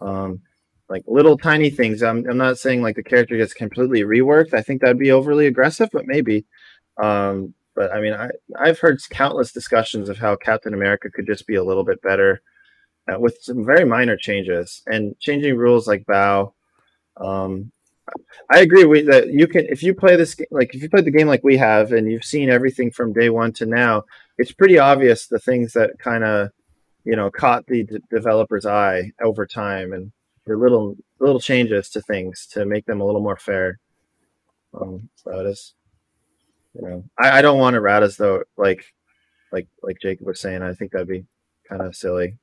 Um, 0.00 0.40
like 0.88 1.04
little 1.06 1.36
tiny 1.36 1.70
things. 1.70 2.02
I'm 2.02 2.28
I'm 2.28 2.36
not 2.36 2.58
saying 2.58 2.82
like 2.82 2.96
the 2.96 3.02
character 3.02 3.36
gets 3.36 3.54
completely 3.54 4.02
reworked. 4.02 4.54
I 4.54 4.62
think 4.62 4.80
that'd 4.80 4.98
be 4.98 5.12
overly 5.12 5.46
aggressive, 5.46 5.88
but 5.92 6.06
maybe. 6.06 6.46
Um, 6.96 7.54
but 7.74 7.92
I 7.92 8.00
mean, 8.00 8.14
I 8.14 8.30
I've 8.58 8.78
heard 8.78 9.00
countless 9.10 9.52
discussions 9.52 10.08
of 10.08 10.18
how 10.18 10.36
Captain 10.36 10.74
America 10.74 11.10
could 11.10 11.26
just 11.26 11.46
be 11.46 11.56
a 11.56 11.64
little 11.64 11.84
bit 11.84 12.00
better 12.02 12.42
uh, 13.12 13.18
with 13.18 13.38
some 13.40 13.64
very 13.64 13.84
minor 13.84 14.16
changes 14.16 14.82
and 14.86 15.18
changing 15.20 15.56
rules 15.56 15.86
like 15.86 16.06
bow. 16.06 16.54
Um, 17.16 17.72
I 18.50 18.60
agree 18.60 18.84
with 18.84 19.06
that. 19.06 19.28
You 19.28 19.48
can 19.48 19.66
if 19.66 19.82
you 19.82 19.94
play 19.94 20.16
this 20.16 20.34
ga- 20.34 20.46
like 20.50 20.74
if 20.74 20.82
you 20.82 20.88
play 20.88 21.02
the 21.02 21.10
game 21.10 21.26
like 21.26 21.42
we 21.42 21.56
have 21.56 21.92
and 21.92 22.10
you've 22.10 22.24
seen 22.24 22.48
everything 22.50 22.90
from 22.90 23.12
day 23.12 23.30
one 23.30 23.52
to 23.54 23.66
now, 23.66 24.04
it's 24.38 24.52
pretty 24.52 24.78
obvious 24.78 25.26
the 25.26 25.40
things 25.40 25.72
that 25.72 25.98
kind 25.98 26.22
of 26.22 26.50
you 27.04 27.16
know 27.16 27.30
caught 27.30 27.66
the 27.66 27.84
d- 27.84 27.98
developer's 28.10 28.66
eye 28.66 29.10
over 29.20 29.46
time 29.46 29.92
and 29.92 30.12
the 30.46 30.56
little 30.56 30.96
little 31.18 31.40
changes 31.40 31.88
to 31.90 32.00
things 32.02 32.46
to 32.52 32.64
make 32.64 32.86
them 32.86 33.00
a 33.00 33.04
little 33.04 33.20
more 33.20 33.36
fair. 33.36 33.78
Um, 34.80 35.08
so 35.16 35.40
it 35.40 35.46
is, 35.46 35.74
you 36.74 36.82
know, 36.82 37.04
I, 37.18 37.38
I 37.38 37.42
don't 37.42 37.58
want 37.58 37.74
to 37.74 37.80
rat 37.80 38.02
as 38.02 38.16
though 38.16 38.44
like 38.56 38.84
like 39.52 39.68
like 39.82 39.98
Jacob 40.00 40.26
was 40.26 40.40
saying. 40.40 40.62
I 40.62 40.74
think 40.74 40.92
that'd 40.92 41.08
be 41.08 41.26
kind 41.68 41.82
of 41.82 41.96
silly. 41.96 42.38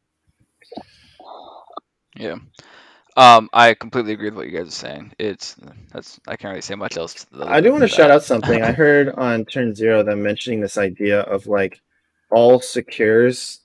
Yeah. 2.16 2.36
Um, 3.16 3.50
I 3.54 3.76
completely 3.76 4.14
agree 4.14 4.30
with 4.30 4.38
what 4.38 4.48
you 4.48 4.58
guys 4.58 4.68
are 4.68 4.72
saying. 4.72 5.14
It's 5.20 5.56
that's 5.92 6.20
I 6.28 6.36
can't 6.36 6.52
really 6.52 6.62
say 6.62 6.76
much 6.76 6.98
else. 6.98 7.26
to 7.26 7.46
I 7.46 7.62
do 7.62 7.72
want 7.72 7.84
to 7.84 7.88
shout 7.88 8.10
out 8.10 8.24
something. 8.24 8.64
I 8.64 8.72
heard 8.72 9.10
on 9.10 9.46
Turn 9.46 9.76
Zero 9.76 10.04
them 10.04 10.24
mentioning 10.24 10.62
this 10.62 10.78
idea 10.78 11.22
of 11.22 11.46
like 11.46 11.80
all 12.32 12.60
secures. 12.60 13.60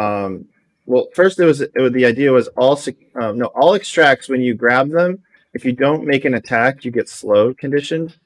Um, 0.00 0.46
well, 0.88 1.08
first 1.14 1.38
it 1.38 1.44
was, 1.44 1.60
it 1.60 1.76
was 1.76 1.92
the 1.92 2.06
idea 2.06 2.32
was 2.32 2.48
all 2.56 2.74
sec, 2.74 2.94
um, 3.20 3.36
no 3.36 3.46
all 3.46 3.74
extracts 3.74 4.28
when 4.28 4.40
you 4.40 4.54
grab 4.54 4.88
them. 4.88 5.22
If 5.52 5.64
you 5.66 5.72
don't 5.72 6.06
make 6.06 6.24
an 6.24 6.32
attack, 6.32 6.82
you 6.82 6.90
get 6.90 7.10
slowed 7.10 7.58
conditioned. 7.58 8.16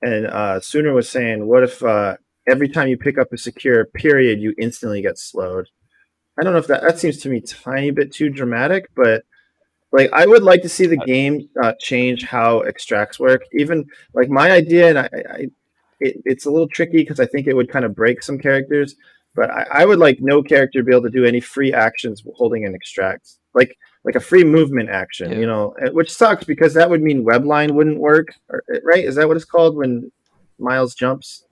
And 0.00 0.26
uh, 0.26 0.60
Sooner 0.60 0.94
was 0.94 1.08
saying, 1.08 1.46
what 1.46 1.64
if 1.64 1.82
uh, 1.82 2.16
every 2.48 2.68
time 2.70 2.88
you 2.88 2.96
pick 2.96 3.18
up 3.18 3.32
a 3.32 3.36
secure 3.36 3.84
period, 3.84 4.40
you 4.40 4.54
instantly 4.56 5.02
get 5.02 5.18
slowed? 5.18 5.68
I 6.38 6.44
don't 6.44 6.54
know 6.54 6.60
if 6.60 6.68
that 6.68 6.80
that 6.82 6.98
seems 6.98 7.18
to 7.18 7.28
me 7.28 7.42
tiny 7.42 7.90
bit 7.90 8.10
too 8.12 8.30
dramatic, 8.30 8.88
but 8.96 9.24
like 9.92 10.10
I 10.12 10.24
would 10.24 10.42
like 10.42 10.62
to 10.62 10.68
see 10.68 10.86
the 10.86 10.96
game 10.96 11.48
uh, 11.62 11.72
change 11.78 12.24
how 12.24 12.60
extracts 12.60 13.20
work. 13.20 13.42
Even 13.52 13.84
like 14.14 14.30
my 14.30 14.50
idea, 14.50 14.88
and 14.88 14.98
I, 14.98 15.10
I 15.12 15.46
it, 16.00 16.22
it's 16.24 16.46
a 16.46 16.50
little 16.50 16.68
tricky 16.68 16.98
because 16.98 17.20
I 17.20 17.26
think 17.26 17.46
it 17.46 17.54
would 17.54 17.70
kind 17.70 17.84
of 17.84 17.94
break 17.94 18.22
some 18.22 18.38
characters. 18.38 18.94
But 19.38 19.50
I, 19.52 19.66
I 19.82 19.86
would 19.86 20.00
like 20.00 20.18
no 20.20 20.42
character 20.42 20.80
to 20.80 20.84
be 20.84 20.92
able 20.92 21.04
to 21.04 21.10
do 21.18 21.24
any 21.24 21.40
free 21.40 21.72
actions 21.72 22.24
holding 22.34 22.66
an 22.66 22.74
extract, 22.74 23.24
like 23.54 23.72
like 24.04 24.16
a 24.16 24.20
free 24.30 24.44
movement 24.44 24.88
action, 24.90 25.30
Yeah. 25.30 25.38
you 25.40 25.46
know, 25.46 25.74
which 25.92 26.12
sucks 26.12 26.44
because 26.44 26.74
that 26.74 26.90
would 26.90 27.02
mean 27.02 27.24
webline 27.24 27.70
wouldn't 27.72 27.98
work, 27.98 28.28
eh, 28.52 28.80
right? 28.82 29.04
Is 29.04 29.14
that 29.16 29.28
what 29.28 29.36
it's 29.36 29.44
called 29.56 29.76
when 29.76 30.10
Miles 30.58 30.94
jumps? 30.94 31.44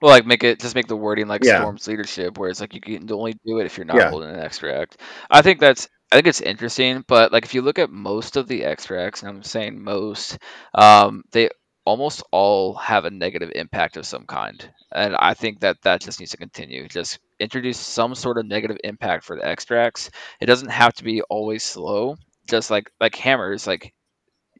Well, 0.00 0.10
like 0.10 0.26
make 0.26 0.44
it 0.44 0.60
just 0.60 0.74
make 0.74 0.86
the 0.88 0.96
wording 0.96 1.26
like 1.28 1.44
Yeah. 1.44 1.56
Storm's 1.56 1.86
leadership, 1.88 2.38
where 2.38 2.50
it's 2.50 2.60
like 2.60 2.74
you 2.74 2.80
can 2.80 3.10
only 3.12 3.34
do 3.46 3.58
it 3.60 3.66
if 3.66 3.76
you're 3.76 3.84
not 3.86 3.96
Yeah. 3.96 4.10
holding 4.10 4.30
an 4.30 4.38
extract. 4.40 4.98
I 5.30 5.42
think 5.42 5.60
that's 5.60 5.88
I 6.12 6.16
think 6.16 6.28
it's 6.28 6.40
interesting, 6.40 7.04
but 7.08 7.32
like 7.32 7.44
if 7.44 7.54
you 7.54 7.62
look 7.62 7.78
at 7.78 7.90
most 7.90 8.36
of 8.36 8.46
the 8.46 8.64
extracts, 8.64 9.22
and 9.22 9.28
I'm 9.30 9.42
saying 9.42 9.82
most, 9.82 10.38
um, 10.74 11.24
they 11.32 11.50
almost 11.86 12.22
all 12.32 12.74
have 12.74 13.06
a 13.06 13.10
negative 13.10 13.50
impact 13.54 13.96
of 13.96 14.04
some 14.06 14.26
kind, 14.26 14.70
and 14.92 15.16
I 15.16 15.34
think 15.34 15.60
that 15.60 15.80
that 15.82 16.02
just 16.02 16.20
needs 16.20 16.32
to 16.32 16.36
continue. 16.36 16.88
Just 16.88 17.18
introduce 17.40 17.78
some 17.78 18.14
sort 18.14 18.38
of 18.38 18.46
negative 18.46 18.76
impact 18.84 19.24
for 19.24 19.36
the 19.36 19.46
extracts. 19.46 20.10
It 20.40 20.46
doesn't 20.46 20.70
have 20.70 20.92
to 20.94 21.04
be 21.04 21.22
always 21.22 21.64
slow. 21.64 22.16
Just 22.48 22.70
like 22.70 22.90
like 23.00 23.14
hammers, 23.16 23.66
like 23.66 23.92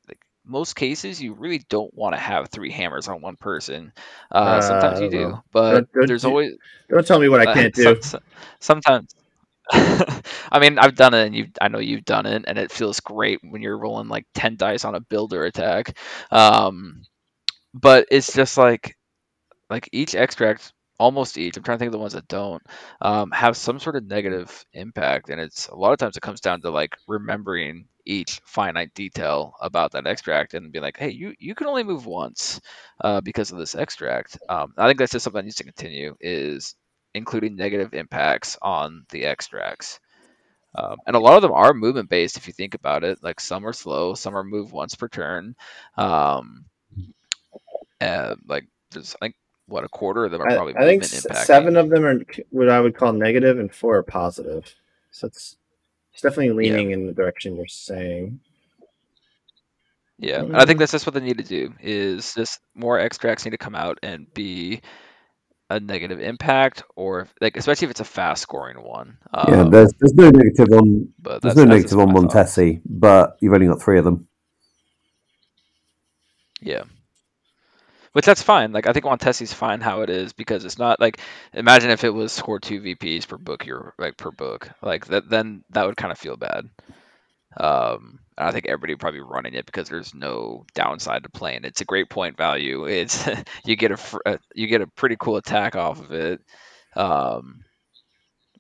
like 0.09 0.19
most 0.45 0.77
cases, 0.77 1.21
you 1.23 1.35
really 1.35 1.63
don't 1.69 1.93
want 1.95 2.15
to 2.15 2.21
have 2.21 2.49
three 2.49 2.71
hammers 2.71 3.09
on 3.09 3.21
one 3.21 3.37
person. 3.37 3.93
Uh, 4.33 4.39
Uh, 4.39 4.61
sometimes 4.63 5.01
you 5.01 5.11
don't 5.11 5.31
know. 5.31 5.43
but 5.53 5.73
Don't- 5.73 5.93
don't 5.93 6.07
there's 6.09 6.25
you- 6.25 6.31
always 6.31 6.53
Don't 6.91 7.07
tell 7.07 7.19
me 7.21 7.29
what 7.29 7.47
I 7.47 7.51
uh, 7.51 7.55
can't 7.55 7.77
some- 7.77 7.95
do. 7.95 8.03
some- 8.03 8.23
sometimes. 8.61 9.15
I 9.73 10.61
mean, 10.61 10.79
I've 10.79 10.95
done 10.95 11.13
it, 11.15 11.27
and 11.27 11.35
you. 11.35 11.49
I 11.61 11.67
know 11.69 11.81
you've 11.81 12.05
done 12.05 12.25
it, 12.27 12.45
and 12.47 12.57
it 12.59 12.71
feels 12.71 13.01
great 13.01 13.41
when 13.43 13.63
you're 13.63 13.79
rolling 13.79 14.07
like 14.09 14.25
ten 14.35 14.55
dice 14.57 14.85
on 14.85 14.95
a 14.95 15.01
builder 15.01 15.45
attack. 15.45 15.99
Um, 16.31 17.03
but 17.81 18.07
it's 18.11 18.33
just 18.33 18.59
like, 18.59 18.97
like 19.71 19.89
each 19.93 20.15
extract, 20.15 20.73
almost 20.99 21.39
each. 21.39 21.57
I'm 21.57 21.63
trying 21.63 21.77
to 21.77 21.81
think 21.81 21.89
of 21.89 21.93
the 21.93 21.99
ones 21.99 22.15
that 22.15 22.29
don't 22.29 22.63
um, 23.01 23.31
have 23.33 23.57
some 23.57 23.79
sort 23.79 23.97
of 23.97 24.07
negative 24.07 24.65
impact, 24.73 25.31
and 25.31 25.41
it's 25.41 25.69
a 25.69 25.77
lot 25.77 25.93
of 25.93 25.99
times 25.99 26.17
it 26.17 26.23
comes 26.23 26.41
down 26.41 26.61
to 26.63 26.71
like 26.71 26.97
remembering 27.09 27.87
each 28.07 28.41
finite 28.45 28.95
detail 28.95 29.55
about 29.61 29.93
that 29.93 30.07
extract 30.07 30.55
and 30.55 30.73
be 30.73 30.81
like, 30.81 30.97
hey, 30.97 31.11
you 31.11 31.35
you 31.39 31.55
can 31.55 31.67
only 31.67 31.85
move 31.85 32.07
once 32.07 32.61
uh, 33.03 33.21
because 33.21 33.53
of 33.53 33.59
this 33.59 33.75
extract. 33.75 34.39
Um, 34.49 34.73
I 34.79 34.87
think 34.87 34.99
that's 34.99 35.13
just 35.13 35.25
something 35.25 35.41
that 35.41 35.45
needs 35.45 35.57
to 35.57 35.65
continue. 35.65 36.17
Is 36.21 36.75
including 37.15 37.57
negative 37.57 37.95
impacts 37.95 38.59
on 38.63 39.07
the 39.11 39.25
extracts. 39.25 40.01
Um, 40.75 40.99
and 41.07 41.17
a 41.17 41.21
lot 41.21 41.37
of 41.37 41.43
them 41.43 41.53
are 41.53 41.73
movement 41.75 42.11
based 42.11 42.37
if 42.37 42.47
you 42.47 42.53
think 42.53 42.75
about 42.75 43.03
it. 43.05 43.19
Like 43.23 43.41
some 43.41 43.67
are 43.67 43.73
slow, 43.73 44.15
some 44.15 44.37
are 44.37 44.45
move 44.45 44.73
once 44.73 44.95
per 44.95 45.09
turn. 45.09 45.57
Um, 45.97 46.67
and 48.01 48.41
like 48.47 48.67
there's 48.91 49.15
I 49.21 49.27
think 49.27 49.37
what 49.67 49.85
a 49.85 49.89
quarter 49.89 50.25
of 50.25 50.31
them 50.31 50.43
are 50.43 50.47
probably 50.47 50.77
I 50.77 50.85
think 50.85 51.03
impacting. 51.03 51.37
seven 51.45 51.77
of 51.77 51.89
them 51.91 52.05
are 52.05 52.21
what 52.51 52.69
I 52.69 52.81
would 52.81 52.97
call 52.97 53.13
negative, 53.13 53.59
and 53.59 53.73
four 53.73 53.97
are 53.99 54.03
positive. 54.03 54.75
So 55.11 55.27
it's 55.27 55.57
it's 56.13 56.23
definitely 56.23 56.53
leaning 56.53 56.93
in 56.93 57.07
the 57.07 57.13
direction 57.13 57.57
you're 57.57 57.67
saying. 57.67 58.41
Yeah, 60.19 60.41
and 60.41 60.57
I 60.57 60.65
think 60.65 60.79
that's 60.79 60.93
just 60.93 61.07
what 61.07 61.15
they 61.15 61.21
need 61.21 61.39
to 61.39 61.45
do. 61.45 61.75
Is 61.81 62.35
just 62.35 62.61
more 62.75 62.99
extracts 62.99 63.45
need 63.45 63.51
to 63.51 63.59
come 63.59 63.75
out 63.75 63.99
and 64.03 64.33
be 64.33 64.81
a 65.69 65.81
negative 65.81 66.21
impact, 66.21 66.85
or 66.95 67.29
like 67.41 67.57
especially 67.57 67.87
if 67.87 67.91
it's 67.91 68.01
a 68.01 68.05
fast 68.05 68.43
scoring 68.43 68.83
one. 68.83 69.19
yeah, 69.49 69.63
Um, 69.63 69.71
there's 69.71 69.93
there's 70.01 70.15
no 70.15 70.31
negative 70.31 70.69
on 70.73 71.13
but 71.19 71.43
there's 71.43 71.55
that's, 71.55 71.57
no 71.57 71.65
that's 71.65 71.93
negative 71.93 71.99
on. 71.99 72.09
Montesi, 72.15 72.81
but 72.87 73.37
you've 73.41 73.53
only 73.53 73.67
got 73.67 73.83
three 73.83 73.99
of 73.99 74.05
them. 74.05 74.27
Yeah. 76.61 76.85
Which 78.17 78.25
that's 78.25 78.41
fine. 78.43 78.73
Like 78.73 78.87
I 78.87 78.95
think 78.95 79.05
Montesi's 79.05 79.53
fine 79.53 79.83
how 79.83 80.01
it 80.01 80.09
is 80.09 80.33
because 80.33 80.65
it's 80.65 80.79
not 80.79 80.99
like 81.01 81.21
imagine 81.53 81.91
if 81.91 82.03
it 82.03 82.09
was 82.15 82.33
score 82.33 82.59
two 82.59 82.81
VPs 82.81 83.27
per 83.29 83.37
book 83.37 83.67
you're 83.67 83.93
like 83.99 84.17
per 84.17 84.31
book. 84.31 84.71
Like 84.81 85.05
that 85.09 85.29
then 85.29 85.65
that 85.71 85.85
would 85.85 85.99
kind 85.99 86.11
of 86.11 86.19
feel 86.19 86.39
bad. 86.39 86.65
Um 87.59 88.21
I 88.39 88.53
think 88.53 88.67
everybody 88.67 88.95
would 88.95 89.01
probably 89.01 89.21
be 89.21 89.27
running 89.27 89.55
it 89.55 89.67
because 89.67 89.89
there's 89.89 90.15
no 90.15 90.67
downside 90.75 91.25
to 91.25 91.31
playing. 91.31 91.65
It's 91.65 91.83
a 91.83 91.87
great 91.87 92.11
point 92.11 92.37
value. 92.37 92.87
It's 92.87 93.29
you 93.67 93.77
get 93.77 93.93
a 93.93 93.99
fr- 93.99 94.23
uh, 94.27 94.39
you 94.55 94.67
get 94.69 94.83
a 94.83 94.87
pretty 94.89 95.17
cool 95.21 95.37
attack 95.37 95.77
off 95.77 96.01
of 96.01 96.13
it. 96.13 96.41
Um 96.97 97.65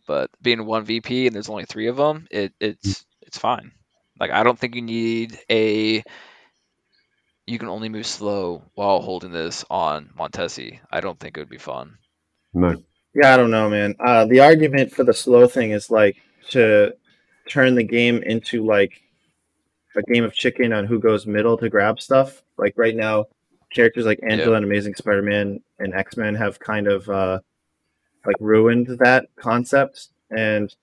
but 0.06 0.30
being 0.40 0.64
one 0.66 0.84
VP 0.84 1.26
and 1.26 1.34
there's 1.34 1.48
only 1.48 1.64
3 1.64 1.88
of 1.88 1.96
them, 1.96 2.26
it 2.30 2.52
it's 2.60 3.04
it's 3.22 3.38
fine. 3.38 3.72
Like 4.20 4.30
I 4.30 4.42
don't 4.42 4.58
think 4.58 4.74
you 4.74 4.82
need 4.82 5.38
a 5.50 6.02
you 7.46 7.58
can 7.58 7.68
only 7.68 7.88
move 7.88 8.06
slow 8.06 8.62
while 8.74 9.00
holding 9.00 9.30
this 9.30 9.64
on 9.70 10.10
Montesi. 10.18 10.80
I 10.90 11.00
don't 11.00 11.18
think 11.18 11.36
it 11.36 11.40
would 11.40 11.48
be 11.48 11.58
fun. 11.58 11.98
No, 12.52 12.82
Yeah, 13.14 13.34
I 13.34 13.36
don't 13.36 13.50
know, 13.50 13.70
man. 13.70 13.94
Uh, 14.04 14.24
the 14.24 14.40
argument 14.40 14.92
for 14.92 15.04
the 15.04 15.14
slow 15.14 15.46
thing 15.46 15.70
is 15.70 15.90
like 15.90 16.16
to 16.50 16.92
turn 17.48 17.74
the 17.74 17.84
game 17.84 18.22
into 18.22 18.64
like 18.64 19.00
a 19.96 20.02
game 20.02 20.24
of 20.24 20.34
chicken 20.34 20.72
on 20.72 20.86
who 20.86 20.98
goes 20.98 21.26
middle 21.26 21.56
to 21.58 21.68
grab 21.68 22.00
stuff. 22.00 22.42
Like 22.58 22.74
right 22.76 22.96
now, 22.96 23.26
characters 23.72 24.06
like 24.06 24.20
Angela 24.28 24.56
and 24.56 24.64
Amazing 24.64 24.94
Spider-Man 24.94 25.60
and 25.78 25.94
X-Men 25.94 26.34
have 26.34 26.58
kind 26.58 26.88
of 26.88 27.08
uh, 27.08 27.40
like 28.24 28.36
ruined 28.40 28.98
that 28.98 29.26
concept. 29.36 30.08
And 30.36 30.74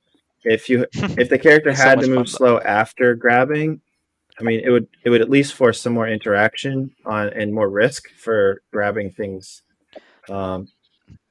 if 0.43 0.69
you 0.69 0.85
if 0.93 1.29
the 1.29 1.39
character 1.39 1.71
It's 1.71 1.79
so 1.79 1.85
had 1.85 1.99
to 2.01 2.07
move 2.07 2.15
fun, 2.15 2.23
though. 2.23 2.29
slow 2.29 2.59
after 2.59 3.15
grabbing, 3.15 3.81
I 4.43 4.45
mean, 4.45 4.61
it 4.63 4.69
would 4.69 4.87
it 5.03 5.09
would 5.09 5.21
at 5.21 5.29
least 5.29 5.53
force 5.53 5.79
some 5.79 5.93
more 5.93 6.07
interaction 6.07 6.91
on 7.05 7.29
and 7.29 7.53
more 7.53 7.69
risk 7.69 8.09
for 8.17 8.61
grabbing 8.71 9.11
things. 9.11 9.61
Um, 10.29 10.67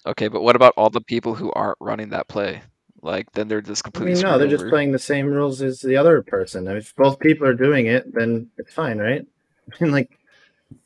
Okay, 0.05 0.29
but 0.29 0.43
what 0.43 0.57
about 0.57 0.75
all 0.77 0.91
the 0.91 1.01
people 1.01 1.35
who 1.35 1.53
aren't 1.53 1.79
running 1.81 2.11
that 2.11 2.29
play? 2.29 2.63
Like 3.03 3.31
then 3.33 3.49
they're 3.49 3.61
just 3.61 3.85
completely. 3.85 4.13
I 4.13 4.15
mean, 4.15 4.23
no, 4.25 4.39
they're 4.39 4.49
just 4.49 4.69
playing 4.69 4.93
the 4.93 4.99
same 4.99 5.27
rules 5.27 5.63
as 5.63 5.81
the 5.81 5.97
other 5.97 6.23
person. 6.23 6.67
I 6.67 6.73
mean, 6.73 6.79
if 6.79 6.95
both 6.97 7.19
people 7.19 7.47
are 7.47 7.55
doing 7.55 7.87
it, 7.87 8.13
then 8.13 8.51
it's 8.59 8.73
fine, 8.73 8.99
right? 8.99 9.27
I 9.81 9.85
mean, 9.85 9.93
like, 9.93 10.19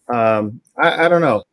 um, 0.09 0.61
I, 0.79 1.07
I 1.07 1.09
don't 1.09 1.21
know. 1.21 1.45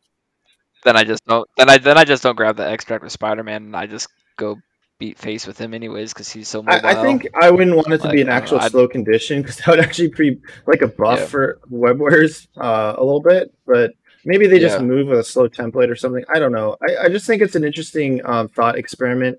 Then 0.84 0.96
I 0.96 1.04
just 1.04 1.24
don't. 1.26 1.48
Then 1.56 1.70
I 1.70 1.78
then 1.78 1.98
I 1.98 2.04
just 2.04 2.22
don't 2.22 2.36
grab 2.36 2.56
the 2.56 2.68
extract 2.68 3.02
with 3.02 3.12
Spider 3.12 3.42
Man, 3.42 3.64
and 3.64 3.76
I 3.76 3.86
just 3.86 4.08
go 4.36 4.56
beat 4.98 5.18
face 5.18 5.46
with 5.46 5.58
him 5.58 5.74
anyways 5.74 6.12
because 6.12 6.30
he's 6.30 6.48
so 6.48 6.62
mobile. 6.62 6.86
I, 6.86 6.92
I 6.92 7.02
think 7.02 7.26
I 7.40 7.50
wouldn't 7.50 7.76
want 7.76 7.92
it 7.92 7.98
to 7.98 8.04
Like, 8.04 8.14
be 8.14 8.20
an 8.22 8.28
actual 8.28 8.58
know, 8.58 8.68
slow 8.68 8.88
condition 8.88 9.42
because 9.42 9.56
that 9.58 9.66
would 9.68 9.80
actually 9.80 10.08
be 10.08 10.40
like 10.66 10.82
a 10.82 10.88
buff 10.88 11.18
Yeah. 11.20 11.26
for 11.26 11.60
web 11.68 11.98
warriors 11.98 12.48
uh, 12.56 12.94
a 12.96 13.02
little 13.04 13.20
bit. 13.22 13.52
But 13.66 13.92
maybe 14.24 14.46
they 14.46 14.58
just 14.58 14.78
Yeah. 14.78 14.84
move 14.86 15.08
with 15.08 15.18
a 15.18 15.24
slow 15.24 15.48
template 15.48 15.90
or 15.90 15.96
something. 15.96 16.24
I 16.32 16.38
don't 16.38 16.52
know. 16.52 16.76
I, 16.88 17.04
I 17.04 17.08
just 17.08 17.26
think 17.26 17.42
it's 17.42 17.56
an 17.56 17.64
interesting 17.64 18.24
um, 18.24 18.48
thought 18.48 18.78
experiment 18.78 19.38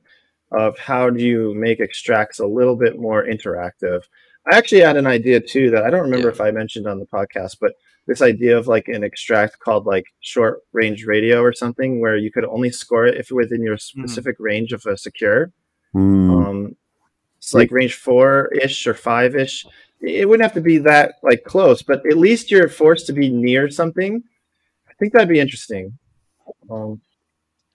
of 0.52 0.78
how 0.78 1.10
do 1.10 1.24
you 1.24 1.54
make 1.56 1.80
extracts 1.80 2.40
a 2.40 2.46
little 2.46 2.76
bit 2.76 3.00
more 3.00 3.26
interactive. 3.26 4.02
I 4.52 4.58
actually 4.58 4.82
had 4.82 4.96
an 4.98 5.08
idea 5.08 5.40
too 5.40 5.72
that 5.72 5.84
I 5.84 5.90
don't 5.90 6.02
remember 6.02 6.28
Yeah. 6.28 6.34
if 6.34 6.42
I 6.42 6.52
mentioned 6.52 6.86
on 6.88 7.00
the 7.00 7.06
podcast, 7.08 7.58
but 7.60 7.74
this 8.08 8.22
idea 8.22 8.58
of 8.58 8.68
like 8.68 8.88
an 8.88 9.04
extract 9.04 9.60
called 9.60 9.86
like 9.86 10.06
short 10.20 10.62
range 10.74 11.06
radio 11.06 11.42
or 11.42 11.54
something 11.54 12.00
where 12.00 12.18
you 12.18 12.32
could 12.32 12.46
only 12.46 12.70
score 12.70 13.06
it 13.06 13.18
if 13.18 13.32
within 13.32 13.64
your 13.64 13.78
specific 13.78 14.36
range 14.40 14.74
of 14.74 14.86
a 14.86 14.98
secure. 14.98 15.52
Hmm. 15.94 16.30
Um, 16.32 16.76
it's 17.38 17.54
like 17.54 17.72
range 17.72 17.96
four 17.96 18.48
ish 18.54 18.88
or 18.88 18.94
five 18.94 19.36
ish. 19.36 19.66
It 20.02 20.28
wouldn't 20.28 20.44
have 20.44 20.54
to 20.54 20.62
be 20.62 20.78
that 20.80 21.16
like 21.24 21.44
close, 21.44 21.82
but 21.82 22.06
at 22.06 22.18
least 22.18 22.52
you're 22.52 22.70
forced 22.70 23.08
to 23.08 23.14
be 23.14 23.30
near 23.30 23.70
something. 23.70 24.24
I 24.90 24.94
think 25.00 25.14
that'd 25.14 25.30
be 25.30 25.40
interesting. 25.40 25.98
Um, 26.70 27.02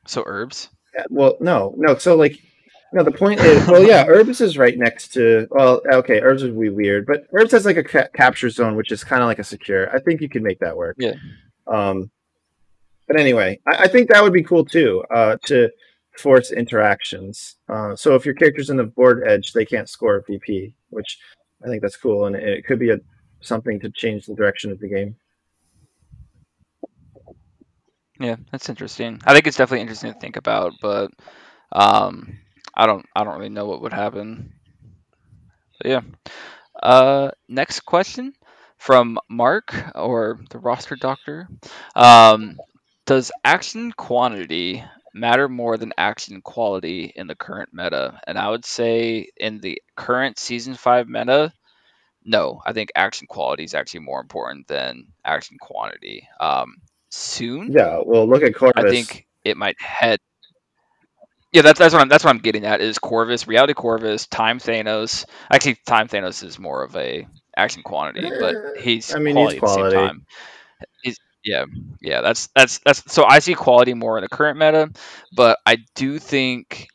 so 0.07 0.23
herbs. 0.27 0.71
yeah, 0.95 1.05
well, 1.09 1.37
no, 1.41 1.75
no. 1.77 1.97
So 1.97 2.17
like, 2.17 2.41
no. 2.93 3.03
The 3.03 3.11
point 3.11 3.41
is, 3.41 3.67
well, 3.67 3.83
yeah, 3.83 4.05
herbs 4.07 4.41
is 4.41 4.59
right 4.59 4.77
next 4.77 5.13
to. 5.15 5.47
Well, 5.51 5.81
okay, 5.93 6.21
herbs 6.21 6.43
would 6.43 6.59
be 6.59 6.69
weird, 6.69 7.07
but 7.07 7.25
herbs 7.33 7.53
has 7.53 7.65
like 7.65 7.77
a 7.77 7.85
ca- 7.85 8.09
capture 8.15 8.51
zone, 8.51 8.77
which 8.77 8.93
is 8.93 9.05
kind 9.05 9.23
of 9.23 9.27
like 9.27 9.39
a 9.39 9.45
secure. 9.45 9.95
I 9.95 10.01
think 10.01 10.21
you 10.21 10.29
could 10.29 10.43
make 10.43 10.59
that 10.61 10.77
work. 10.77 10.97
Yeah. 10.99 11.15
Um, 11.67 12.11
but 13.07 13.19
anyway, 13.19 13.61
I, 13.67 13.85
I 13.85 13.89
think 13.89 14.11
that 14.11 14.23
would 14.23 14.33
be 14.33 14.43
cool 14.43 14.65
too. 14.65 15.05
Uh, 15.11 15.37
to 15.47 15.71
force 16.17 16.53
interactions. 16.53 17.57
Uh, 17.69 17.97
so 17.97 18.15
if 18.15 18.25
your 18.25 18.35
character's 18.35 18.71
in 18.71 18.77
the 18.77 18.85
board 18.85 19.23
edge, 19.27 19.53
they 19.53 19.65
can't 19.65 19.89
score 19.89 20.17
a 20.17 20.23
VP, 20.23 20.75
which 20.91 21.19
I 21.65 21.69
think 21.69 21.83
that's 21.83 21.97
cool, 21.97 22.27
and 22.27 22.37
it, 22.37 22.43
it 22.43 22.67
could 22.67 22.79
be 22.79 22.91
a 22.91 22.99
something 23.41 23.81
to 23.81 23.91
change 23.91 24.27
the 24.27 24.35
direction 24.35 24.71
of 24.71 24.79
the 24.81 24.89
game. 24.89 25.17
Yeah, 28.19 28.37
that's 28.53 28.69
interesting. 28.69 29.19
I 29.25 29.33
think 29.33 29.47
it's 29.47 29.57
definitely 29.57 29.81
interesting 29.81 30.13
to 30.13 30.21
think 30.21 30.37
about, 30.37 30.75
but 30.83 31.11
um, 31.73 32.39
I 32.81 32.87
don't 32.87 33.05
I 33.15 33.25
don't 33.25 33.37
really 33.37 33.51
know 33.51 33.67
what 33.67 33.83
would 33.83 33.93
happen. 33.93 34.55
So 35.75 35.89
yeah. 35.89 36.01
Uh, 36.83 37.31
next 37.47 37.81
question 37.81 38.33
from 38.79 39.19
Mark 39.29 39.75
or 39.95 40.41
the 40.49 40.59
roster 40.59 40.97
doctor. 40.97 41.47
Um, 41.95 42.57
does 43.05 43.31
action 43.45 43.93
quantity 43.93 44.83
matter 45.13 45.47
more 45.47 45.77
than 45.77 45.93
action 45.99 46.41
quality 46.41 47.13
in 47.15 47.27
the 47.27 47.35
current 47.35 47.69
meta? 47.75 48.19
And 48.27 48.39
I 48.39 48.49
would 48.49 48.65
say 48.65 49.29
in 49.37 49.61
the 49.61 49.83
current 49.95 50.39
season 50.39 50.73
five 50.73 51.07
meta, 51.07 51.53
no. 52.25 52.63
I 52.65 52.73
think 52.73 52.93
action 52.95 53.27
quality 53.27 53.65
is 53.65 53.75
actually 53.75 54.01
more 54.01 54.23
important 54.23 54.69
than 54.69 55.09
action 55.23 55.59
quantity. 55.61 56.27
Um, 56.41 56.77
soon, 57.11 57.73
Yeah. 57.73 58.01
Well, 58.03 58.27
look 58.27 58.43
at 58.43 58.55
Corvus. 58.55 58.83
I 58.83 58.89
think 58.89 59.27
it 59.45 59.59
might 59.59 59.79
head. 59.79 60.19
Yeah, 61.53 61.63
that's 61.63 61.79
that's 61.79 61.93
what 61.93 62.03
I'm 62.03 62.09
that's 62.09 62.25
what 62.25 62.31
I'm 62.31 62.41
getting 62.41 62.65
at 62.65 62.81
is 62.81 62.99
Corvus, 62.99 63.49
Reality 63.49 63.75
Corvus, 63.75 64.27
Time 64.27 64.59
Thanos. 64.59 65.25
Actually, 65.51 65.79
Time 65.87 66.09
Thanos 66.09 66.45
is 66.45 66.59
more 66.59 66.85
of 66.85 66.95
a 66.97 67.27
action 67.57 67.83
quantity, 67.83 68.31
but 68.39 68.55
Eh, 68.55 68.81
he's 68.81 69.15
I 69.15 69.19
mean, 69.19 69.35
quality 69.35 69.57
he's 69.57 69.63
at 69.63 69.67
the 69.67 69.75
same 69.75 69.93
time. 69.93 70.27
He's 71.03 71.19
yeah, 71.45 71.65
yeah. 72.01 72.21
That's 72.21 72.49
that's 72.55 72.79
that's 72.79 73.13
so 73.13 73.25
I 73.25 73.41
see 73.41 73.55
quality 73.55 73.95
more 73.95 74.17
in 74.19 74.23
the 74.23 74.29
current 74.29 74.59
meta, 74.59 74.91
but 75.35 75.59
I 75.67 75.79
do 75.97 76.19
think 76.19 76.89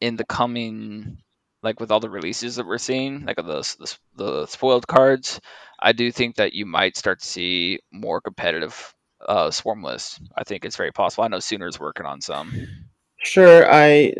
in 0.00 0.16
the 0.16 0.24
coming 0.24 1.18
like 1.62 1.80
with 1.80 1.90
all 1.90 2.00
the 2.00 2.10
releases 2.10 2.56
that 2.56 2.66
we're 2.66 2.78
seeing, 2.78 3.24
like 3.24 3.36
the 3.36 3.42
the, 3.42 3.96
the 4.16 4.46
spoiled 4.46 4.86
cards, 4.86 5.40
I 5.80 5.92
do 5.92 6.12
think 6.12 6.36
that 6.36 6.52
you 6.52 6.66
might 6.66 6.96
start 6.96 7.20
to 7.20 7.26
see 7.26 7.80
more 7.92 8.20
competitive 8.20 8.94
uh, 9.26 9.50
swarm 9.50 9.82
lists. 9.82 10.20
I 10.36 10.44
think 10.44 10.64
it's 10.64 10.76
very 10.76 10.92
possible. 10.92 11.24
I 11.24 11.28
know 11.28 11.38
Sooner's 11.38 11.80
working 11.80 12.06
on 12.06 12.20
some. 12.20 12.68
Sure, 13.18 13.66
I 13.70 14.12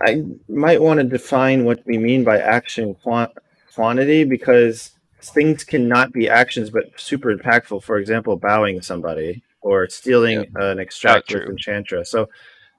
I 0.00 0.24
might 0.48 0.80
want 0.80 0.98
to 0.98 1.04
define 1.04 1.64
what 1.64 1.84
we 1.86 1.98
mean 1.98 2.24
by 2.24 2.38
action 2.38 2.94
quant- 2.94 3.32
quantity 3.74 4.24
because 4.24 4.92
things 5.20 5.64
cannot 5.64 6.12
be 6.12 6.28
actions 6.28 6.70
but 6.70 6.84
super 6.98 7.34
impactful. 7.36 7.82
For 7.82 7.98
example, 7.98 8.36
bowing 8.36 8.80
somebody 8.80 9.42
or 9.60 9.88
stealing 9.88 10.46
an 10.56 10.78
extract 10.78 11.32
Oh, 11.32 11.34
with 11.34 11.42
true. 11.44 11.52
Enchantress. 11.52 12.10
So 12.10 12.28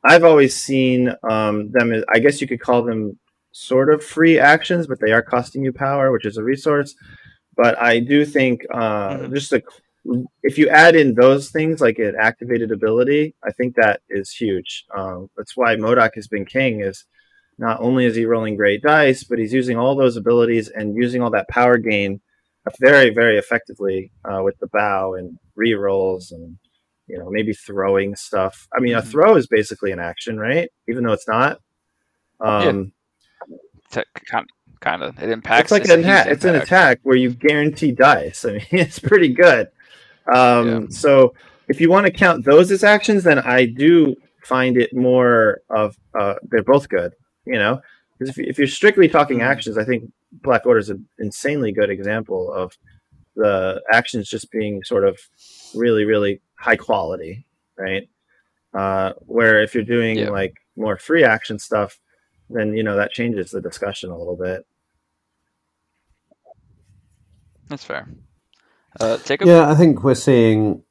I've 0.03 0.23
always 0.23 0.55
seen 0.55 1.13
um, 1.29 1.71
them 1.71 1.91
as 1.91 2.03
I 2.09 2.19
guess 2.19 2.39
you 2.41 2.47
could 2.47 2.61
call 2.61 2.81
them 2.83 3.19
sort 3.51 3.93
of 3.93 4.03
free 4.03 4.39
actions, 4.39 4.87
but 4.87 4.99
they 4.99 5.11
are 5.11 5.21
costing 5.23 5.63
you 5.63 5.73
power, 5.73 6.11
which 6.11 6.25
is 6.25 6.37
a 6.37 6.43
resource. 6.43 6.95
But 7.57 7.77
I 7.79 7.99
do 7.99 8.25
think 8.25 8.65
uh, 8.73 9.17
Mhm. 9.17 9.33
just 9.33 9.53
a 9.53 9.61
if 10.43 10.57
you 10.57 10.69
add 10.69 10.95
in 10.95 11.15
those 11.15 11.49
things 11.49 11.81
like 11.81 11.97
an 11.99 12.15
activated 12.19 12.71
ability, 12.71 13.35
I 13.43 13.51
think 13.51 13.75
that 13.75 14.01
is 14.09 14.31
huge. 14.31 14.85
Um, 14.95 15.29
that's 15.35 15.57
why 15.57 15.75
Modok 15.75 16.11
has 16.15 16.27
been 16.27 16.45
king. 16.45 16.81
Is 16.81 17.05
not 17.57 17.79
only 17.81 18.05
is 18.05 18.15
he 18.15 18.25
rolling 18.25 18.55
great 18.55 18.81
dice, 18.83 19.23
but 19.23 19.39
he's 19.39 19.53
using 19.53 19.77
all 19.77 19.95
those 19.95 20.17
abilities 20.17 20.69
and 20.69 20.95
using 20.95 21.21
all 21.21 21.31
that 21.31 21.49
power 21.49 21.77
gain 21.77 22.21
very, 22.79 23.11
very 23.11 23.37
effectively 23.37 24.11
uh, 24.25 24.41
with 24.43 24.57
the 24.59 24.67
bow 24.67 25.13
and 25.15 25.37
re-rolls 25.55 26.31
and 26.31 26.57
you 27.07 27.17
know 27.17 27.29
maybe 27.29 27.53
throwing 27.53 28.15
stuff. 28.15 28.67
I 28.75 28.79
mean, 28.79 28.95
a 28.95 29.01
Mhm. 29.01 29.07
throw 29.11 29.35
is 29.35 29.47
basically 29.47 29.91
an 29.91 29.99
action, 29.99 30.39
right? 30.39 30.69
Even 30.87 31.03
though 31.03 31.13
it's 31.13 31.27
not. 31.27 31.59
Um, 32.39 32.91
Kind 34.25 34.47
kind 34.81 35.03
of 35.03 35.17
it 35.21 35.29
impacts. 35.29 35.71
it's 35.71 35.71
like 35.71 35.85
an 35.85 35.99
attack. 36.01 36.27
It's 36.27 36.43
an 36.43 36.55
attack 36.55 36.99
where 37.03 37.15
you 37.15 37.29
guarantee 37.31 37.91
dice. 37.91 38.43
I 38.49 38.53
mean, 38.53 38.65
it's 38.71 38.99
pretty 38.99 39.29
good. 39.29 39.67
Um, 40.33 40.67
Yeah. 40.67 40.79
So 40.89 41.33
if 41.67 41.79
you 41.81 41.89
want 41.89 42.05
to 42.05 42.11
count 42.11 42.45
those 42.45 42.71
as 42.71 42.83
actions, 42.83 43.23
then 43.23 43.39
I 43.39 43.65
do 43.65 44.15
find 44.43 44.77
it 44.77 44.93
more 44.95 45.61
of 45.69 45.97
uh, 46.19 46.35
they're 46.43 46.63
both 46.63 46.89
good. 46.89 47.13
You 47.45 47.59
know, 47.59 47.79
because 48.17 48.35
if, 48.37 48.47
if 48.47 48.57
you're 48.57 48.67
strictly 48.67 49.07
talking 49.07 49.39
Mhm. 49.39 49.43
actions, 49.45 49.77
I 49.77 49.83
think 49.83 50.11
Black 50.31 50.65
Order 50.65 50.79
is 50.79 50.89
an 50.89 51.07
insanely 51.19 51.71
good 51.71 51.89
example 51.89 52.51
of 52.51 52.75
the 53.35 53.81
actions 53.91 54.29
just 54.29 54.49
being 54.51 54.83
sort 54.83 55.03
of 55.07 55.19
really, 55.75 56.05
really 56.05 56.41
high 56.57 56.75
quality, 56.77 57.45
right? 57.77 58.09
Uh, 58.73 59.13
where 59.19 59.61
if 59.61 59.75
you're 59.75 59.83
doing 59.83 60.17
Yeah. 60.17 60.29
like 60.29 60.53
more 60.75 60.97
free 60.97 61.23
action 61.23 61.59
stuff, 61.59 61.99
then 62.49 62.75
you 62.75 62.83
know 62.83 62.95
that 62.95 63.11
changes 63.11 63.51
the 63.51 63.61
discussion 63.61 64.09
a 64.09 64.17
little 64.17 64.35
bit. 64.37 64.65
That's 67.67 67.83
fair. 67.83 68.07
Uh, 68.99 69.17
Jacob. 69.17 69.47
Yeah, 69.47 69.69
I 69.69 69.75
think 69.75 70.03
we're 70.03 70.15
seeing 70.15 70.83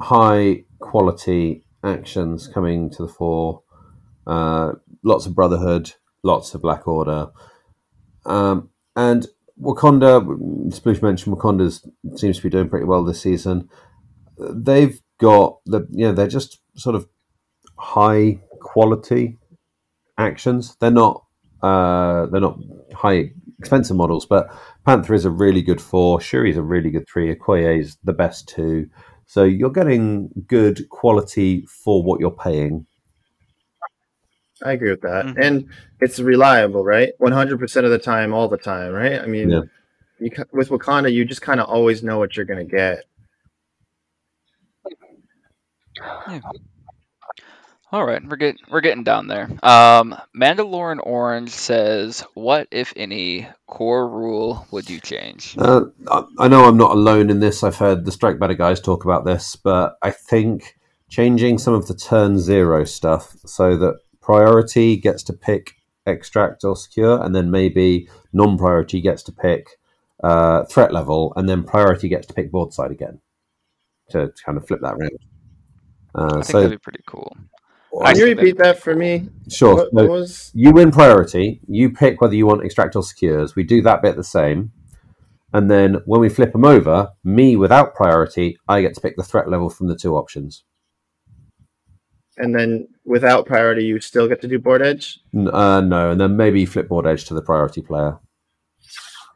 high 0.00 0.64
quality 0.78 1.64
actions 1.82 2.46
coming 2.46 2.90
to 2.90 3.02
the 3.02 3.08
fore. 3.08 3.62
Uh, 4.26 4.72
lots 5.02 5.26
of 5.26 5.34
Brotherhood, 5.34 5.92
lots 6.22 6.54
of 6.54 6.62
Black 6.62 6.86
Order, 6.86 7.28
um, 8.24 8.70
and 8.94 9.26
Wakanda. 9.60 10.22
Sploosh 10.70 11.02
mentioned 11.02 11.36
Wakanda 11.36 11.70
seems 12.16 12.36
to 12.36 12.42
be 12.42 12.50
doing 12.50 12.68
pretty 12.68 12.86
well 12.86 13.04
this 13.04 13.20
season. 13.20 13.68
They've 14.38 15.00
got 15.18 15.58
the 15.66 15.86
you 15.90 16.06
know 16.06 16.12
they're 16.12 16.28
just 16.28 16.60
sort 16.76 16.94
of 16.94 17.08
high 17.76 18.40
quality 18.60 19.38
actions. 20.16 20.76
They're 20.80 20.90
not 20.90 21.24
uh, 21.62 22.26
they're 22.26 22.40
not 22.40 22.58
high 22.94 23.32
expensive 23.58 23.96
models, 23.96 24.26
but 24.26 24.54
Panther 24.86 25.14
is 25.14 25.24
a 25.24 25.30
really 25.30 25.62
good 25.62 25.80
four. 25.80 26.20
Shuri 26.20 26.50
is 26.50 26.56
a 26.56 26.62
really 26.62 26.90
good 26.90 27.06
three. 27.08 27.34
Okoye's 27.34 27.98
the 28.04 28.12
best 28.12 28.48
two. 28.48 28.88
So 29.26 29.44
you're 29.44 29.70
getting 29.70 30.30
good 30.46 30.88
quality 30.88 31.64
for 31.66 32.02
what 32.02 32.20
you're 32.20 32.30
paying. 32.30 32.86
I 34.62 34.72
agree 34.72 34.90
with 34.90 35.00
that, 35.02 35.24
Mhm. 35.24 35.38
and 35.40 35.68
it's 36.00 36.18
reliable, 36.18 36.84
right? 36.84 37.12
One 37.18 37.32
hundred 37.32 37.58
percent 37.58 37.86
of 37.86 37.92
the 37.92 37.98
time, 37.98 38.34
all 38.34 38.48
the 38.48 38.58
time, 38.58 38.92
right? 38.92 39.20
I 39.20 39.26
mean, 39.26 39.48
Yeah. 39.50 39.62
you 40.18 40.30
with 40.52 40.68
Wakanda, 40.68 41.10
you 41.12 41.24
just 41.24 41.40
kind 41.42 41.60
of 41.60 41.66
always 41.66 42.02
know 42.02 42.18
what 42.18 42.36
you're 42.36 42.44
going 42.44 42.66
to 42.66 42.70
get. 42.70 43.04
All 47.92 48.04
right, 48.04 48.24
we're 48.24 48.36
getting 48.36 48.60
we're 48.70 48.82
getting 48.82 49.02
down 49.02 49.26
there. 49.26 49.50
Um, 49.64 50.16
Mandalorian 50.36 51.00
Orange 51.02 51.50
says, 51.50 52.24
"What, 52.34 52.68
if 52.70 52.92
any, 52.94 53.48
core 53.66 54.08
rule 54.08 54.64
would 54.70 54.88
you 54.88 55.00
change?" 55.00 55.56
Uh, 55.58 55.86
I, 56.38 56.46
know 56.46 56.66
I'm 56.66 56.76
not 56.76 56.92
alone 56.92 57.30
in 57.30 57.40
this. 57.40 57.64
I've 57.64 57.76
heard 57.76 58.04
the 58.04 58.12
Strike 58.12 58.38
Better 58.38 58.54
guys 58.54 58.80
talk 58.80 59.04
about 59.04 59.24
this, 59.24 59.56
but 59.56 59.96
I 60.02 60.12
think 60.12 60.78
changing 61.08 61.58
some 61.58 61.74
of 61.74 61.88
the 61.88 61.94
turn 61.94 62.38
zero 62.38 62.84
stuff 62.84 63.34
so 63.44 63.76
that 63.78 63.98
priority 64.20 64.96
gets 64.96 65.24
to 65.24 65.32
pick 65.32 65.72
extract 66.06 66.62
or 66.62 66.76
secure, 66.76 67.20
and 67.20 67.34
then 67.34 67.50
maybe 67.50 68.08
non 68.32 68.56
priority 68.56 69.00
gets 69.00 69.24
to 69.24 69.32
pick 69.32 69.66
uh, 70.22 70.62
threat 70.66 70.92
level, 70.92 71.32
and 71.34 71.48
then 71.48 71.64
priority 71.64 72.08
gets 72.08 72.28
to 72.28 72.34
pick 72.34 72.52
board 72.52 72.72
side 72.72 72.92
again 72.92 73.20
to, 74.10 74.28
to 74.28 74.42
kind 74.44 74.56
of 74.56 74.64
flip 74.68 74.80
that 74.80 74.96
round. 74.96 75.18
Uh, 76.14 76.26
I 76.26 76.32
think 76.34 76.44
so 76.44 76.60
that'd 76.60 76.70
be 76.70 76.78
pretty 76.78 77.02
cool. 77.04 77.36
Can 78.04 78.16
you 78.16 78.26
repeat 78.26 78.56
that 78.58 78.78
for 78.80 78.94
me? 78.94 79.28
Sure. 79.48 79.74
What, 79.74 79.86
So 79.86 79.90
what 79.92 80.08
was? 80.08 80.50
you 80.54 80.72
win 80.72 80.90
priority. 80.90 81.60
You 81.66 81.90
pick 81.90 82.20
whether 82.20 82.34
you 82.34 82.46
want 82.46 82.64
extract 82.64 82.94
or 82.96 83.02
secures. 83.02 83.56
We 83.56 83.64
do 83.64 83.82
that 83.82 84.02
bit 84.02 84.16
the 84.16 84.24
same. 84.24 84.72
And 85.52 85.68
then 85.70 85.96
when 86.06 86.20
we 86.20 86.28
flip 86.28 86.52
them 86.52 86.64
over, 86.64 87.10
me 87.24 87.56
without 87.56 87.94
priority, 87.94 88.56
I 88.68 88.80
get 88.82 88.94
to 88.94 89.00
pick 89.00 89.16
the 89.16 89.24
threat 89.24 89.48
level 89.50 89.68
from 89.68 89.88
the 89.88 89.96
two 89.96 90.14
options. 90.16 90.62
And 92.36 92.54
then 92.54 92.86
without 93.04 93.46
priority, 93.46 93.84
you 93.84 94.00
still 94.00 94.28
get 94.28 94.40
to 94.42 94.48
do 94.48 94.58
board 94.58 94.80
edge. 94.80 95.18
Uh, 95.34 95.80
no, 95.80 96.10
and 96.12 96.20
then 96.20 96.36
maybe 96.36 96.64
flip 96.64 96.88
board 96.88 97.06
edge 97.06 97.24
to 97.26 97.34
the 97.34 97.42
priority 97.42 97.82
player. 97.82 98.18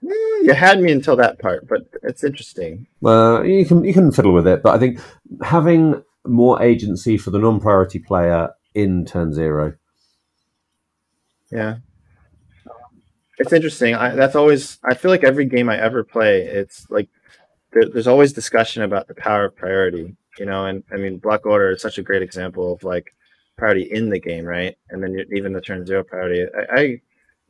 Mm, 0.02 0.44
You 0.44 0.52
had 0.54 0.80
me 0.80 0.92
until 0.92 1.16
that 1.16 1.38
part, 1.40 1.66
but 1.68 1.80
it's 2.02 2.22
interesting. 2.24 2.86
Well, 3.00 3.44
you 3.44 3.66
can 3.66 3.84
you 3.84 3.92
can 3.92 4.12
fiddle 4.12 4.32
with 4.32 4.46
it, 4.46 4.62
but 4.62 4.74
I 4.74 4.78
think 4.78 5.00
having 5.42 6.02
more 6.26 6.62
agency 6.62 7.16
for 7.16 7.30
the 7.30 7.38
non-priority 7.38 7.98
player 7.98 8.50
in 8.74 9.04
turn 9.04 9.32
zero. 9.32 9.74
Yeah. 11.50 11.76
It's 13.38 13.52
interesting. 13.52 13.94
I, 13.94 14.14
that's 14.14 14.36
always. 14.36 14.78
I 14.84 14.94
feel 14.94 15.10
like 15.10 15.24
every 15.24 15.44
game 15.44 15.68
I 15.68 15.78
ever 15.78 16.04
play, 16.04 16.42
it's 16.42 16.88
like 16.88 17.08
there, 17.72 17.88
there's 17.88 18.06
always 18.06 18.32
discussion 18.32 18.82
about 18.82 19.08
the 19.08 19.14
power 19.14 19.46
of 19.46 19.56
priority. 19.56 20.16
You 20.38 20.46
know, 20.46 20.66
and 20.66 20.82
I 20.92 20.96
mean, 20.96 21.18
Black 21.18 21.44
Order 21.46 21.72
is 21.72 21.82
such 21.82 21.98
a 21.98 22.02
great 22.02 22.22
example 22.22 22.72
of 22.72 22.84
like 22.84 23.14
priority 23.56 23.82
in 23.90 24.08
the 24.08 24.20
game, 24.20 24.44
right? 24.44 24.76
And 24.90 25.02
then 25.02 25.16
even 25.32 25.52
the 25.52 25.60
turn 25.60 25.84
zero 25.84 26.04
priority. 26.04 26.44
I, 26.44 26.80
I 26.80 27.00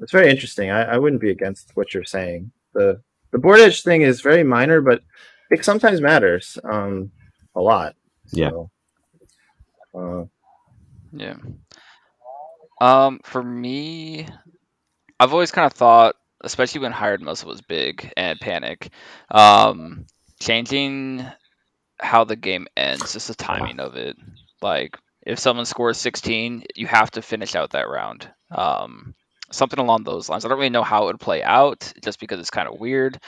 it's 0.01 0.12
very 0.12 0.30
interesting. 0.30 0.70
I, 0.70 0.82
I 0.82 0.98
wouldn't 0.98 1.22
be 1.22 1.30
against 1.30 1.70
what 1.74 1.92
you're 1.92 2.05
saying. 2.05 2.51
The 2.72 3.01
the 3.30 3.38
board 3.38 3.60
edge 3.60 3.82
thing 3.82 4.02
is 4.02 4.20
very 4.20 4.42
minor, 4.42 4.80
but 4.80 5.02
it 5.51 5.64
sometimes 5.64 6.01
matters 6.01 6.59
um, 6.64 7.10
a 7.55 7.60
lot. 7.60 7.94
Yeah. 8.32 8.51
So, 8.51 8.70
uh, 9.94 10.24
Yeah. 11.12 11.36
Um, 12.80 13.20
for 13.24 13.42
me, 13.42 14.26
I've 15.20 15.32
always 15.32 15.52
kind 15.52 15.66
of 15.66 15.72
thought, 15.72 16.16
especially 16.42 16.82
when 16.82 16.92
hired 16.92 17.22
muscle 17.22 17.48
was 17.48 17.62
big 17.62 18.12
and 18.16 18.40
panic, 18.40 18.90
um, 19.30 20.06
changing 20.40 21.26
how 22.01 22.24
the 22.24 22.36
game 22.36 22.68
ends, 22.76 23.12
just 23.14 23.28
the 23.28 23.34
timing 23.34 23.80
of 23.80 23.96
it. 23.96 24.16
Like, 24.62 24.98
if 25.26 25.38
someone 25.38 25.66
scores 25.66 25.98
16, 25.98 26.64
you 26.74 26.86
have 26.86 27.10
to 27.12 27.22
finish 27.22 27.55
out 27.55 27.70
that 27.72 27.88
round. 27.88 28.30
Um, 28.51 29.14
something 29.52 29.78
along 29.78 30.05
those 30.05 30.28
lines. 30.28 30.44
I 30.44 30.48
don't 30.48 30.59
really 30.59 30.70
know 30.70 30.82
how 30.82 31.05
it 31.05 31.06
would 31.06 31.20
play 31.20 31.42
out, 31.42 31.92
just 32.02 32.20
because 32.20 32.40
it's 32.40 32.51
kind 32.51 32.68
of 32.68 32.80
weird. 32.80 33.20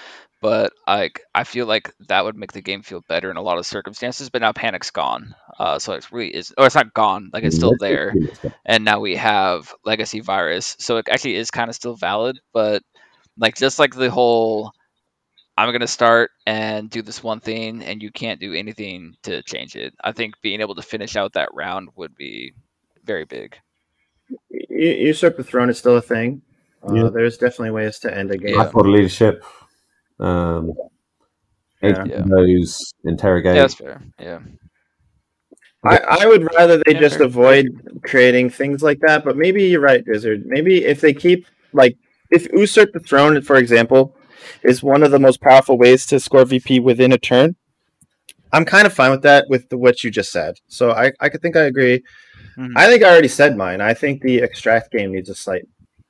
But 0.46 0.72
like, 0.86 1.22
I 1.34 1.42
feel 1.44 1.66
like 1.66 1.92
that 2.08 2.24
would 2.24 2.36
make 2.36 2.52
the 2.52 2.62
game 2.62 2.82
feel 2.82 3.02
better 3.08 3.30
in 3.30 3.36
a 3.36 3.42
lot 3.42 3.58
of 3.58 3.66
circumstances. 3.66 4.30
But 4.30 4.42
now 4.42 4.52
panic's 4.52 4.90
gone, 4.90 5.34
uh, 5.58 5.78
so 5.78 5.92
it 5.94 6.12
really 6.12 6.34
is, 6.34 6.52
or 6.56 6.66
it's 6.66 6.74
not 6.74 6.94
gone. 6.94 7.30
Like 7.32 7.44
it's 7.44 7.56
still 7.56 7.74
there 7.80 8.14
and 8.64 8.84
now 8.84 9.00
we 9.00 9.16
have 9.16 9.74
legacy 9.84 10.20
virus 10.20 10.76
so 10.78 10.96
it 10.98 11.08
actually 11.10 11.36
is 11.36 11.50
kind 11.50 11.68
of 11.68 11.74
still 11.74 11.94
valid 11.96 12.38
but 12.52 12.82
like 13.38 13.56
just 13.56 13.78
like 13.78 13.94
the 13.94 14.10
whole 14.10 14.72
i'm 15.56 15.70
going 15.70 15.80
to 15.80 15.86
start 15.86 16.30
and 16.46 16.90
do 16.90 17.02
this 17.02 17.22
one 17.22 17.40
thing 17.40 17.82
and 17.82 18.02
you 18.02 18.10
can't 18.10 18.40
do 18.40 18.52
anything 18.52 19.14
to 19.22 19.42
change 19.42 19.76
it 19.76 19.94
i 20.02 20.12
think 20.12 20.34
being 20.42 20.60
able 20.60 20.74
to 20.74 20.82
finish 20.82 21.16
out 21.16 21.32
that 21.32 21.48
round 21.54 21.88
would 21.96 22.14
be 22.16 22.52
very 23.04 23.24
big 23.24 23.56
U- 24.50 24.68
usurp 24.70 25.36
the 25.36 25.44
throne 25.44 25.70
is 25.70 25.78
still 25.78 25.96
a 25.96 26.02
thing. 26.02 26.42
Uh, 26.82 26.94
Yeah. 26.94 27.08
There's 27.08 27.38
definitely 27.38 27.70
ways 27.70 28.00
to 28.00 28.12
end 28.12 28.32
a 28.32 28.36
game. 28.36 28.56
Yeah. 28.56 28.64
High 28.64 28.70
order 28.72 28.90
leadership. 28.90 29.44
Um, 30.18 30.72
Yeah. 31.82 32.04
Yeah. 32.06 32.22
those 32.26 32.94
interrogate. 33.04 33.54
yeah 33.56 33.62
that's 33.62 33.74
fair 33.74 34.02
yeah 34.18 34.40
I, 35.84 35.98
I 36.22 36.26
would 36.26 36.42
rather 36.56 36.78
they 36.78 36.94
Yeah, 36.94 37.00
just 37.00 37.18
fair. 37.18 37.26
avoid 37.26 37.66
creating 38.02 38.50
things 38.50 38.82
like 38.82 38.98
that. 39.06 39.24
But 39.24 39.36
maybe 39.36 39.62
you're 39.64 39.80
right, 39.80 40.02
Wizard. 40.06 40.44
Maybe 40.46 40.84
if 40.84 41.00
they 41.00 41.14
keep 41.14 41.46
like 41.72 41.96
if 42.32 42.48
usurp 42.52 42.92
the 42.92 42.98
throne, 43.00 43.40
for 43.42 43.56
example, 43.56 44.16
is 44.62 44.82
one 44.82 45.04
of 45.04 45.12
the 45.12 45.18
most 45.20 45.40
powerful 45.40 45.78
ways 45.78 46.04
to 46.06 46.18
score 46.18 46.44
VP 46.44 46.80
within 46.80 47.12
a 47.12 47.18
turn. 47.18 47.54
I'm 48.52 48.64
kind 48.64 48.86
of 48.86 48.92
fine 48.94 49.12
with 49.12 49.22
that 49.22 49.46
with 49.48 49.68
the, 49.68 49.76
what 49.78 50.02
you 50.02 50.10
just 50.10 50.32
said. 50.32 50.54
So 50.66 50.90
I 50.90 51.12
I 51.20 51.28
could 51.28 51.42
think 51.42 51.54
I 51.56 51.64
agree. 51.64 52.02
Mhm. 52.58 52.72
I 52.74 52.88
think 52.88 53.04
I 53.04 53.10
already 53.10 53.28
said 53.28 53.56
mine. 53.56 53.80
I 53.80 53.94
think 53.94 54.22
the 54.22 54.38
extract 54.42 54.90
game 54.90 55.12
needs 55.12 55.28
a 55.30 55.34
slight 55.36 55.66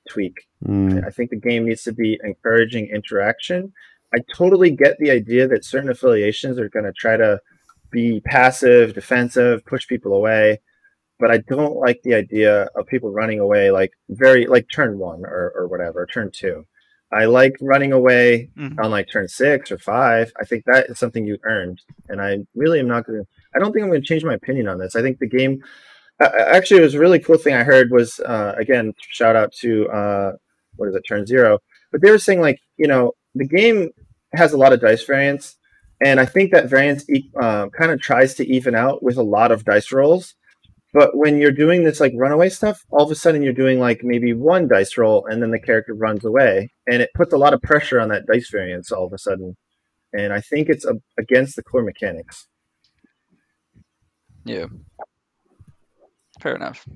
tweak. 0.08 0.36
Mm, 0.66 1.04
I 1.06 1.10
think 1.10 1.30
the 1.30 1.36
game 1.36 1.66
needs 1.66 1.82
to 1.82 1.92
be 1.92 2.18
encouraging 2.24 2.86
interaction. 2.88 3.72
I 4.14 4.18
totally 4.34 4.70
get 4.70 4.96
the 4.98 5.10
idea 5.10 5.46
that 5.48 5.64
certain 5.64 5.90
affiliations 5.90 6.58
are 6.58 6.68
going 6.68 6.84
to 6.84 6.92
try 6.92 7.16
to 7.16 7.40
be 7.90 8.20
passive, 8.24 8.94
defensive, 8.94 9.64
push 9.66 9.86
people 9.86 10.12
away, 10.14 10.60
but 11.18 11.30
I 11.30 11.38
don't 11.48 11.76
like 11.76 12.00
the 12.02 12.14
idea 12.14 12.68
of 12.76 12.86
people 12.86 13.10
running 13.10 13.40
away 13.40 13.70
like 13.70 13.92
very 14.10 14.46
like 14.46 14.66
turn 14.72 14.98
one 14.98 15.24
or, 15.24 15.52
or 15.56 15.68
whatever, 15.68 16.06
turn 16.06 16.30
two. 16.32 16.66
I 17.12 17.26
like 17.26 17.54
running 17.60 17.92
away 17.92 18.50
Mhm. 18.58 18.82
on 18.82 18.90
like 18.90 19.08
turn 19.10 19.28
six 19.28 19.70
or 19.70 19.78
five. 19.78 20.32
I 20.40 20.44
think 20.44 20.64
that 20.66 20.86
is 20.90 20.98
something 20.98 21.24
you 21.24 21.38
earned, 21.44 21.80
and 22.08 22.20
I 22.20 22.38
really 22.56 22.80
am 22.80 22.88
not 22.88 23.06
going 23.06 23.20
to. 23.22 23.26
I 23.54 23.60
don't 23.60 23.72
think 23.72 23.84
I'm 23.84 23.90
going 23.90 24.02
to 24.02 24.06
change 24.06 24.24
my 24.24 24.34
opinion 24.34 24.66
on 24.66 24.78
this. 24.78 24.96
I 24.96 25.02
think 25.02 25.18
the 25.18 25.28
game. 25.28 25.62
Uh, 26.18 26.30
actually, 26.36 26.80
it 26.80 26.84
was 26.84 26.94
a 26.94 26.98
really 26.98 27.18
cool 27.20 27.38
thing 27.38 27.54
I 27.54 27.62
heard 27.62 27.90
was 27.92 28.18
uh, 28.20 28.54
again 28.58 28.92
shout 28.98 29.36
out 29.36 29.52
to 29.60 29.88
uh, 29.88 30.32
what 30.76 30.88
is 30.88 30.94
it, 30.96 31.04
Turn 31.08 31.26
Zero, 31.26 31.60
but 31.92 32.00
they 32.02 32.10
were 32.10 32.18
saying 32.18 32.40
like 32.40 32.58
you 32.76 32.88
know 32.88 33.12
the 33.36 33.46
game 33.46 33.90
has 34.34 34.52
a 34.52 34.56
lot 34.56 34.72
of 34.72 34.80
dice 34.80 35.04
variance, 35.04 35.56
and 36.04 36.18
I 36.20 36.26
think 36.26 36.52
that 36.52 36.68
variance 36.68 37.04
uh, 37.40 37.68
kind 37.68 37.90
of 37.90 38.00
tries 38.00 38.34
to 38.34 38.46
even 38.46 38.74
out 38.74 39.02
with 39.02 39.16
a 39.16 39.22
lot 39.22 39.52
of 39.52 39.64
dice 39.64 39.92
rolls. 39.92 40.34
But 40.92 41.16
when 41.16 41.38
you're 41.38 41.52
doing 41.52 41.84
this 41.84 42.00
like 42.00 42.12
runaway 42.16 42.48
stuff, 42.48 42.82
all 42.90 43.04
of 43.04 43.10
a 43.10 43.14
sudden 43.14 43.42
you're 43.42 43.52
doing 43.52 43.78
like 43.78 44.00
maybe 44.02 44.32
one 44.32 44.68
dice 44.68 44.96
roll, 44.96 45.26
and 45.26 45.42
then 45.42 45.50
the 45.50 45.60
character 45.60 45.94
runs 45.94 46.24
away, 46.24 46.72
and 46.86 47.02
it 47.02 47.10
puts 47.14 47.32
a 47.32 47.38
lot 47.38 47.54
of 47.54 47.62
pressure 47.62 48.00
on 48.00 48.08
that 48.08 48.26
dice 48.26 48.48
variance 48.50 48.90
all 48.90 49.06
of 49.06 49.12
a 49.12 49.18
sudden. 49.18 49.56
And 50.12 50.32
I 50.32 50.40
think 50.40 50.68
it's 50.68 50.86
a, 50.86 50.94
against 51.18 51.56
the 51.56 51.62
core 51.62 51.82
mechanics. 51.82 52.46
Yeah. 54.44 54.66
Fair 56.40 56.54
enough. 56.54 56.86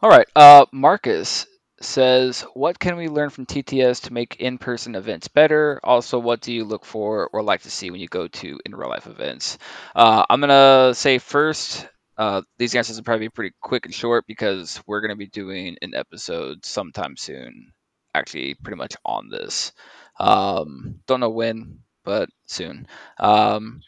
All 0.00 0.08
right. 0.08 0.26
Uh, 0.34 0.64
Marcus 0.72 1.46
says, 1.80 2.42
"What 2.54 2.78
can 2.78 2.96
we 2.96 3.08
learn 3.08 3.30
from 3.30 3.46
TTS 3.46 4.00
to 4.00 4.12
make 4.12 4.36
in-person 4.36 4.94
events 4.94 5.28
better? 5.28 5.80
Also, 5.84 6.18
what 6.18 6.40
do 6.40 6.52
you 6.52 6.64
look 6.64 6.84
for 6.84 7.28
or 7.32 7.42
like 7.42 7.62
to 7.62 7.70
see 7.70 7.90
when 7.90 8.00
you 8.00 8.08
go 8.08 8.28
to 8.28 8.60
in 8.64 8.74
real 8.74 8.88
life 8.88 9.06
events?" 9.06 9.58
Uh, 9.94 10.24
I'm 10.28 10.40
gonna 10.40 10.94
say 10.94 11.18
first. 11.18 11.86
Uh, 12.18 12.42
these 12.58 12.74
answers 12.74 12.96
will 12.96 13.04
probably 13.04 13.26
be 13.26 13.30
pretty 13.30 13.54
quick 13.62 13.86
and 13.86 13.94
short 13.94 14.26
because 14.26 14.82
we're 14.86 15.00
gonna 15.00 15.16
be 15.16 15.26
doing 15.28 15.76
an 15.82 15.94
episode 15.94 16.64
sometime 16.66 17.16
soon. 17.16 17.72
Actually, 18.14 18.54
pretty 18.54 18.76
much 18.76 18.94
on 19.04 19.28
this. 19.30 19.72
Um, 20.18 21.00
don't 21.06 21.20
know 21.20 21.30
when, 21.30 21.80
but 22.04 22.28
soon. 22.46 22.86
Um, 23.18 23.80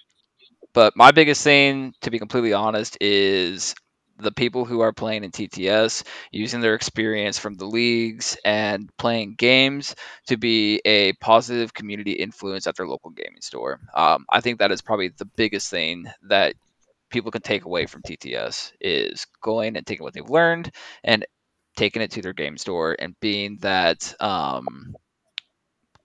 but 0.73 0.97
my 0.97 1.11
biggest 1.11 1.45
thing, 1.45 1.93
to 2.03 2.11
be 2.11 2.19
completely 2.19 2.53
honest, 2.53 2.97
is 3.01 3.75
the 4.23 4.33
people 4.33 4.65
who 4.65 4.81
are 4.81 4.93
playing 4.93 5.25
in 5.25 5.31
TTS 5.31 6.05
using 6.31 6.61
their 6.61 6.75
experience 6.75 7.39
from 7.39 7.55
the 7.55 7.67
leagues 7.67 8.37
and 8.45 8.91
playing 8.97 9.35
games 9.35 9.95
to 10.29 10.37
be 10.37 10.81
a 10.85 11.13
positive 11.15 11.75
community 11.75 12.13
influence 12.13 12.67
at 12.67 12.77
their 12.77 12.87
local 12.87 13.11
gaming 13.11 13.43
store. 13.43 13.81
Um, 13.95 14.27
I 14.31 14.41
think 14.41 14.59
that 14.59 14.73
is 14.73 14.83
probably 14.83 15.09
the 15.09 15.25
biggest 15.25 15.71
thing 15.71 16.11
that 16.29 16.55
people 17.11 17.31
can 17.31 17.43
take 17.43 17.65
away 17.65 17.87
from 17.87 18.03
TTS 18.03 18.73
is 18.81 19.27
going 19.43 19.77
and 19.77 19.87
taking 19.87 20.05
what 20.05 20.15
they've 20.15 20.29
learned 20.29 20.71
and 21.05 21.27
taking 21.77 22.03
it 22.03 22.13
to 22.13 22.23
their 22.23 22.33
game 22.33 22.59
store 22.59 22.97
and 22.99 23.19
being 23.21 23.59
that 23.61 24.15
um, 24.21 24.95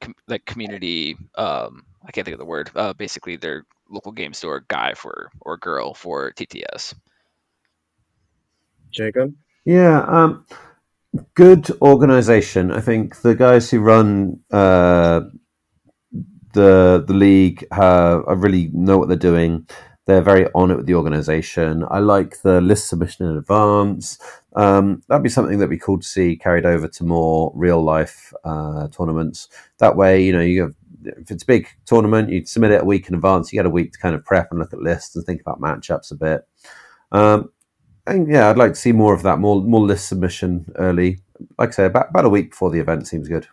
com- 0.02 0.15
like 0.27 0.45
community 0.45 1.18
um, 1.35 1.85
I 2.06 2.11
can't 2.11 2.26
think 2.26 2.35
of 2.35 2.39
the 2.39 2.45
word 2.45 2.72
uh, 2.76 2.94
basically 2.94 3.35
their 3.35 3.65
local 3.89 4.11
game 4.11 4.34
store 4.34 4.64
guy 4.68 4.94
for 4.94 5.30
or 5.41 5.57
girl 5.57 5.94
for 5.94 6.31
TTS. 6.34 6.94
Jacob, 8.91 9.34
Yeah, 9.65 10.01
um, 10.07 10.45
good 11.34 11.69
organization. 11.81 12.72
I 12.72 12.81
think 12.81 13.22
the 13.22 13.35
guys 13.35 13.69
who 13.69 13.80
run 13.80 14.39
uh, 14.51 15.22
the 16.53 17.03
the 17.07 17.14
league 17.14 17.65
have, 17.72 18.23
I 18.27 18.34
really 18.34 18.69
know 18.73 18.97
what 18.97 19.07
they're 19.07 19.18
doing. 19.18 19.68
They're 20.05 20.22
very 20.22 20.47
on 20.55 20.72
it 20.72 20.77
with 20.77 20.85
the 20.85 20.95
organization. 20.95 21.85
I 21.89 21.99
like 21.99 22.41
the 22.41 22.61
list 22.61 22.88
submission 22.88 23.27
in 23.27 23.35
advance. 23.38 24.18
Um, 24.55 25.01
that'd 25.09 25.22
be 25.22 25.30
something 25.30 25.57
that'd 25.57 25.69
be 25.69 25.77
cool 25.77 25.99
to 25.99 26.07
see 26.07 26.38
carried 26.38 26.65
over 26.65 26.88
to 26.88 27.03
more 27.03 27.51
real 27.53 27.84
life 27.84 28.34
uh, 28.45 28.88
tournaments. 28.88 29.49
That 29.80 29.97
way, 29.97 30.23
you 30.23 30.31
know, 30.31 30.41
you 30.41 30.61
have 30.61 30.76
if 31.03 31.31
it's 31.31 31.43
a 31.43 31.47
big 31.47 31.68
tournament, 31.85 32.30
you 32.30 32.45
submit 32.45 32.72
it 32.72 32.81
a 32.81 32.85
week 32.85 33.07
in 33.07 33.15
advance. 33.15 33.51
You 33.51 33.59
get 33.59 33.65
a 33.65 33.69
week 33.69 33.93
to 33.93 33.99
kind 33.99 34.15
of 34.15 34.26
prep 34.26 34.47
and 34.51 34.59
look 34.59 34.73
at 34.73 34.80
lists 34.80 35.15
and 35.15 35.26
think 35.26 35.41
about 35.41 35.61
matchups 35.61 36.11
a 36.11 36.15
bit. 36.15 36.41
Um, 37.11 37.51
and 38.08 38.28
yeah, 38.30 38.50
I'd 38.50 38.58
like 38.58 38.74
to 38.74 38.80
see 38.80 38.92
more 38.92 39.14
of 39.14 39.24
that, 39.24 39.40
more 39.40 39.62
more 39.62 39.82
list 39.82 40.08
submission 40.08 40.72
early. 40.76 41.20
Like 41.60 41.70
I 41.70 41.72
say, 41.72 41.86
about, 41.86 42.10
about 42.10 42.26
a 42.26 42.30
week 42.30 42.52
before 42.52 42.72
the 42.72 42.80
event 42.80 43.08
seems 43.08 43.28
good. 43.28 43.48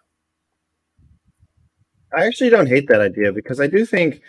I 2.17 2.27
actually 2.27 2.51
don't 2.51 2.69
hate 2.69 2.89
that 2.89 3.01
idea 3.01 3.33
because 3.33 3.61
I 3.61 3.67
do 3.67 3.85
think 3.85 4.21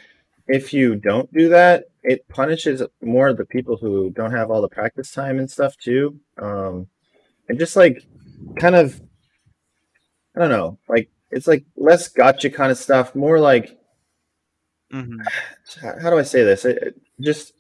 if 0.47 0.73
you 0.73 0.95
don't 0.95 1.31
do 1.33 1.49
that, 1.49 1.85
it 2.03 2.27
punishes 2.27 2.81
more 3.01 3.29
of 3.29 3.37
the 3.37 3.45
people 3.45 3.77
who 3.77 4.09
don't 4.11 4.31
have 4.31 4.51
all 4.51 4.61
the 4.61 4.67
practice 4.69 5.11
time 5.11 5.39
and 5.39 5.49
stuff 5.49 5.77
too. 5.77 6.19
Um, 6.41 6.87
and 7.47 7.59
just 7.59 7.75
like 7.75 8.03
kind 8.59 8.75
of, 8.75 8.99
I 10.35 10.39
don't 10.39 10.49
know, 10.49 10.79
like 10.89 11.09
it's 11.31 11.47
like 11.47 11.65
less 11.77 12.07
gotcha 12.07 12.49
kind 12.49 12.71
of 12.71 12.77
stuff, 12.77 13.15
more 13.15 13.39
like 13.39 13.77
Mhm. 14.91 15.17
how 16.01 16.09
do 16.09 16.17
I 16.17 16.23
say 16.23 16.43
this? 16.43 16.65
It, 16.65 16.77
it 16.81 17.01
just 17.21 17.53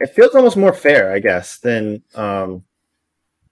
it 0.00 0.14
feels 0.14 0.34
almost 0.34 0.56
more 0.56 0.72
fair, 0.72 1.12
I 1.12 1.18
guess, 1.18 1.58
than 1.58 2.02
um, 2.14 2.64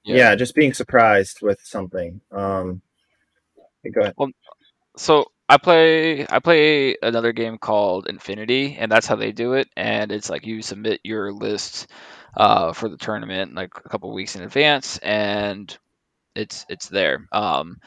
yeah. 0.04 0.16
Yeah. 0.16 0.34
just 0.34 0.54
being 0.54 0.72
surprised 0.72 1.42
with 1.42 1.60
something. 1.62 2.20
Um, 2.30 2.82
go 3.92 4.00
ahead. 4.02 4.14
So 4.96 5.26
I 5.48 5.58
play 5.58 6.26
I 6.28 6.38
play 6.38 6.96
another 7.02 7.32
game 7.32 7.58
called 7.58 8.08
Infinity, 8.08 8.76
and 8.78 8.90
that's 8.90 9.06
how 9.06 9.16
they 9.16 9.32
do 9.32 9.54
it. 9.54 9.68
And 9.76 10.10
it's 10.12 10.30
like 10.30 10.46
you 10.46 10.62
submit 10.62 11.00
your 11.04 11.32
list 11.32 11.88
uh, 12.36 12.72
for 12.72 12.88
the 12.88 12.96
tournament 12.96 13.54
like 13.54 13.72
a 13.84 13.88
couple 13.88 14.12
weeks 14.12 14.36
in 14.36 14.42
advance, 14.42 14.98
and 14.98 15.76
it's 16.34 16.66
it's 16.68 16.88
there. 16.88 17.28
Um, 17.32 17.78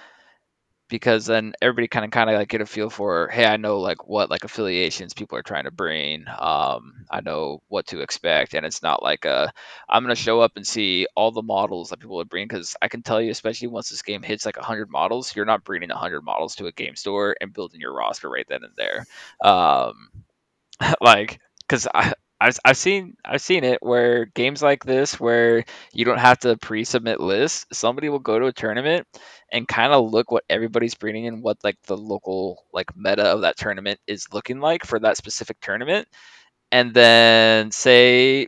because 0.88 1.26
then 1.26 1.54
everybody 1.62 1.88
kind 1.88 2.06
of 2.06 2.12
kind 2.12 2.30
of 2.30 2.36
like 2.36 2.48
get 2.50 2.62
a 2.62 2.66
feel 2.66 2.90
for 2.90 3.28
hey 3.30 3.46
i 3.46 3.58
know 3.58 3.80
like 3.80 4.08
what 4.08 4.30
like 4.30 4.44
affiliations 4.44 5.14
people 5.14 5.38
are 5.38 5.44
trying 5.44 5.64
to 5.66 5.72
bring 5.72 6.26
um 6.40 7.06
i 7.10 7.22
know 7.22 7.62
what 7.68 7.88
to 7.88 8.02
expect 8.02 8.54
and 8.54 8.66
it's 8.66 8.84
not 8.84 9.02
like 9.02 9.26
a 9.26 9.52
i'm 9.90 10.04
gonna 10.04 10.16
show 10.16 10.40
up 10.42 10.54
and 10.56 10.66
see 10.68 11.08
all 11.16 11.32
the 11.32 11.42
models 11.42 11.90
that 11.90 12.00
people 12.00 12.20
are 12.22 12.26
bringing 12.26 12.48
because 12.48 12.76
i 12.82 12.88
can 12.88 13.02
tell 13.02 13.22
you 13.22 13.32
especially 13.32 13.68
once 13.68 13.90
this 13.90 14.02
game 14.04 14.22
hits 14.22 14.46
like 14.46 14.58
100 14.58 14.90
models 14.90 15.36
you're 15.36 15.46
not 15.46 15.64
bringing 15.64 15.90
100 15.90 16.22
models 16.24 16.56
to 16.56 16.68
a 16.68 16.72
game 16.72 16.96
store 16.96 17.36
and 17.42 17.54
building 17.54 17.80
your 17.82 17.94
roster 17.94 18.30
right 18.30 18.46
then 18.48 18.64
and 18.64 18.74
there. 18.78 19.06
Um 19.44 20.10
like 21.02 21.40
because 21.68 21.88
i 21.94 22.14
I've, 22.40 22.60
I've 22.66 22.78
seen 22.78 23.16
I've 23.24 23.42
seen 23.42 23.64
it 23.64 23.82
where 23.82 24.26
games 24.26 24.62
like 24.62 24.84
this 24.84 25.20
where 25.20 25.64
you 25.94 26.06
don't 26.06 26.20
have 26.20 26.40
to 26.40 26.58
pre-submit 26.58 27.20
lists 27.20 27.66
somebody 27.72 28.10
will 28.10 28.20
go 28.20 28.40
to 28.40 28.48
a 28.48 28.54
tournament 28.54 29.08
and 29.52 29.68
kind 29.68 29.94
of 29.94 30.12
look 30.12 30.32
what 30.32 30.44
everybody's 30.50 30.96
bringing 30.96 31.28
and 31.28 31.42
what 31.42 31.64
like 31.64 31.78
the 31.84 31.96
local 31.96 32.64
like 32.74 32.96
meta 32.96 33.24
of 33.24 33.42
that 33.42 33.58
tournament 33.58 34.00
is 34.06 34.28
looking 34.34 34.60
like 34.60 34.86
for 34.86 35.00
that 35.00 35.18
specific 35.18 35.60
tournament 35.62 36.08
and 36.72 36.94
then 36.94 37.72
say 37.72 38.48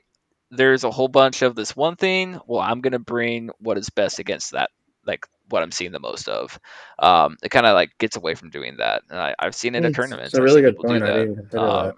there's 0.51 0.84
a 0.84 0.91
whole 0.91 1.07
bunch 1.07 1.41
of 1.41 1.55
this 1.55 1.76
one 1.76 1.95
thing 1.95 2.39
well 2.45 2.61
i'm 2.61 2.81
going 2.81 2.91
to 2.91 2.99
bring 2.99 3.49
what 3.59 3.77
is 3.77 3.89
best 3.89 4.19
against 4.19 4.51
that 4.51 4.69
like 5.05 5.26
what 5.49 5.64
i'm 5.64 5.72
seeing 5.72 5.93
the 5.93 5.99
most 5.99 6.27
of 6.27 6.59
um, 6.99 7.38
it 7.41 7.49
kind 7.49 7.65
of 7.65 7.73
like 7.73 7.91
gets 7.99 8.18
away 8.18 8.35
from 8.35 8.49
doing 8.49 8.76
that 8.77 9.01
and 9.09 9.18
I, 9.18 9.34
i've 9.39 9.55
seen 9.55 9.76
it 9.76 9.85
at 9.85 9.93
tournaments 9.93 10.34
a 10.34 10.38
I've 10.38 10.43
really 10.43 10.61
good 10.61 10.77
point. 10.77 11.03
I 11.03 11.11
didn't 11.11 11.35
consider 11.35 11.72
that. 11.72 11.95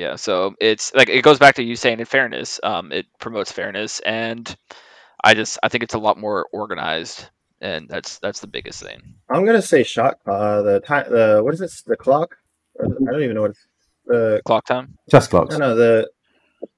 Yeah, 0.00 0.16
so 0.16 0.54
it's 0.60 0.94
like 0.94 1.10
it 1.10 1.22
goes 1.22 1.38
back 1.38 1.56
to 1.56 1.62
you 1.62 1.76
saying 1.76 2.00
in 2.00 2.06
fairness. 2.06 2.58
Um, 2.62 2.90
it 2.90 3.04
promotes 3.18 3.52
fairness, 3.52 4.00
and 4.00 4.56
I 5.22 5.34
just 5.34 5.58
I 5.62 5.68
think 5.68 5.84
it's 5.84 5.92
a 5.92 5.98
lot 5.98 6.16
more 6.16 6.46
organized, 6.52 7.28
and 7.60 7.86
that's 7.86 8.18
that's 8.18 8.40
the 8.40 8.46
biggest 8.46 8.82
thing. 8.82 9.00
I'm 9.28 9.44
gonna 9.44 9.60
say 9.60 9.82
shot. 9.82 10.14
Uh, 10.26 10.62
the 10.62 10.80
time. 10.80 11.04
The 11.10 11.42
what 11.44 11.52
is 11.52 11.60
it? 11.60 11.70
The 11.86 11.96
clock. 11.96 12.34
Or 12.76 12.88
the- 12.88 13.06
I 13.06 13.12
don't 13.12 13.22
even 13.22 13.34
know 13.34 13.42
what 13.42 13.50
it's. 13.50 13.66
The 14.06 14.40
Clock 14.46 14.64
time, 14.64 14.96
Chess 15.10 15.28
clocks. 15.28 15.52
no 15.58 15.58
no 15.58 15.74
the 15.76 16.10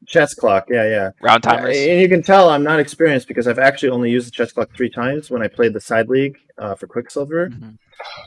chess 0.07 0.35
clock. 0.35 0.67
Yeah 0.69 0.85
yeah. 0.89 1.11
round 1.23 1.45
timers. 1.45 1.77
And 1.79 2.01
you 2.01 2.09
can 2.09 2.23
tell 2.25 2.51
I'm 2.51 2.65
not 2.65 2.81
experienced 2.81 3.29
because 3.29 3.47
I've 3.47 3.61
actually 3.61 3.91
only 3.91 4.11
used 4.11 4.27
the 4.27 4.33
chess 4.33 4.53
clock 4.53 4.69
three 4.77 4.91
times 4.91 5.31
when 5.31 5.43
I 5.43 5.49
played 5.49 5.73
the 5.73 5.81
side 5.81 6.09
league 6.09 6.37
uh, 6.59 6.75
for 6.75 6.89
Quicksilver. 6.89 7.51
Mhm. 7.51 7.79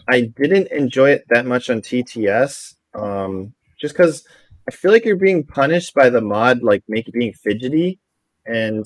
I 0.08 0.22
didn't 0.22 0.68
enjoy 0.72 1.10
it 1.12 1.26
that 1.30 1.46
much 1.46 1.70
on 1.70 1.82
TTS, 1.82 2.76
um, 2.96 3.54
just 3.78 3.94
because 3.94 4.26
I 4.68 4.72
feel 4.72 4.92
like 4.92 5.06
you're 5.06 5.16
being 5.16 5.46
punished 5.46 5.94
by 5.94 6.10
the 6.10 6.22
mod, 6.22 6.64
like 6.64 6.84
make 6.88 7.12
being 7.12 7.34
fidgety, 7.34 8.00
and 8.46 8.86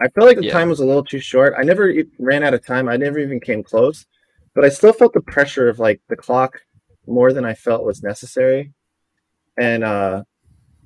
I 0.00 0.08
feel 0.08 0.24
like 0.24 0.38
the 0.38 0.44
Yeah. 0.44 0.52
time 0.52 0.68
was 0.68 0.80
a 0.80 0.86
little 0.86 1.04
too 1.04 1.20
short. 1.20 1.54
I 1.56 1.62
never 1.62 1.92
ran 2.18 2.42
out 2.42 2.54
of 2.54 2.64
time. 2.64 2.88
I 2.88 2.96
never 2.96 3.18
even 3.18 3.40
came 3.40 3.62
close, 3.62 4.06
but 4.54 4.64
I 4.64 4.68
still 4.70 4.92
felt 4.92 5.12
the 5.12 5.20
pressure 5.20 5.68
of 5.68 5.78
like 5.78 6.00
the 6.08 6.16
clock 6.16 6.60
more 7.06 7.32
than 7.32 7.44
I 7.44 7.54
felt 7.54 7.84
was 7.84 8.02
necessary, 8.02 8.72
and 9.58 9.84
uh, 9.84 10.22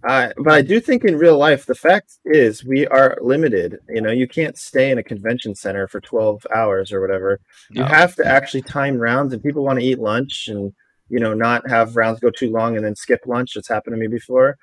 I, 0.04 0.32
but 0.36 0.54
I 0.54 0.62
do 0.62 0.80
think 0.80 1.04
in 1.04 1.16
real 1.16 1.38
life, 1.38 1.66
the 1.66 1.74
fact 1.74 2.18
is 2.24 2.64
we 2.64 2.86
are 2.86 3.18
limited. 3.20 3.78
You 3.88 4.00
know, 4.00 4.10
you 4.10 4.28
can't 4.28 4.56
stay 4.58 4.90
in 4.90 4.98
a 4.98 5.02
convention 5.02 5.54
center 5.54 5.88
for 5.88 6.00
12 6.00 6.46
hours 6.54 6.92
or 6.92 7.00
whatever. 7.00 7.40
You 7.70 7.84
have 7.84 8.14
to 8.16 8.26
actually 8.26 8.62
time 8.62 8.98
rounds, 8.98 9.32
and 9.32 9.42
people 9.42 9.64
want 9.64 9.78
to 9.78 9.84
eat 9.84 9.98
lunch 9.98 10.48
and, 10.48 10.72
you 11.08 11.18
know, 11.20 11.34
not 11.34 11.68
have 11.68 11.96
rounds 11.96 12.20
go 12.20 12.30
too 12.30 12.50
long 12.50 12.76
and 12.76 12.84
then 12.84 12.96
skip 12.96 13.20
lunch. 13.26 13.56
It's 13.56 13.68
happened 13.68 13.94
to 13.94 13.98
me 13.98 14.08
before. 14.08 14.56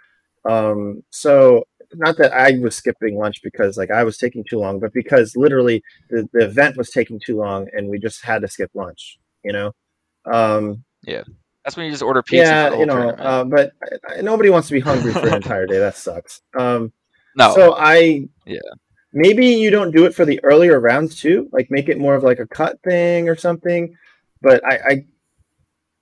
Um, 0.49 1.03
so, 1.09 1.63
not 1.95 2.17
that 2.17 2.33
I 2.33 2.57
was 2.59 2.75
skipping 2.75 3.17
lunch 3.17 3.41
because 3.43 3.77
like 3.77 3.91
I 3.91 4.03
was 4.03 4.17
taking 4.17 4.43
too 4.43 4.59
long, 4.59 4.79
but 4.79 4.93
because 4.93 5.35
literally 5.35 5.83
the, 6.09 6.27
the 6.33 6.45
event 6.45 6.75
was 6.75 6.89
taking 6.89 7.19
too 7.23 7.37
long 7.37 7.67
and 7.71 7.87
we 7.87 7.99
just 7.99 8.23
had 8.23 8.41
to 8.41 8.47
skip 8.47 8.71
lunch, 8.73 9.19
you 9.43 9.53
know? 9.53 9.73
Um, 10.25 10.83
yeah. 11.03 11.23
That's 11.63 11.77
when 11.77 11.85
you 11.85 11.91
just 11.91 12.03
order 12.03 12.21
pizza. 12.21 12.43
yeah, 12.51 12.77
you 12.77 12.85
know, 12.85 13.09
uh, 13.09 13.43
but 13.45 13.71
I, 13.83 14.17
I, 14.17 14.21
nobody 14.21 14.49
wants 14.49 14.67
to 14.67 14.73
be 14.73 14.79
hungry 14.79 15.13
for 15.13 15.27
an 15.27 15.35
entire 15.35 15.65
day. 15.65 15.79
That 15.79 15.95
sucks. 15.95 16.41
Um, 16.57 16.91
no, 17.35 17.53
so 17.53 17.75
I 17.77 18.27
Yeah. 18.45 18.59
maybe 19.13 19.47
you 19.47 19.69
don't 19.69 19.91
do 19.91 20.05
it 20.05 20.13
for 20.13 20.25
the 20.25 20.43
earlier 20.43 20.79
rounds 20.79 21.15
too. 21.15 21.47
Like 21.53 21.71
make 21.71 21.87
it 21.89 21.99
more 21.99 22.15
of 22.15 22.23
like 22.23 22.39
a 22.39 22.47
cut 22.47 22.81
thing 22.83 23.29
or 23.29 23.35
something. 23.35 23.95
But 24.41 24.65
I, 24.65 24.79
I 24.85 25.05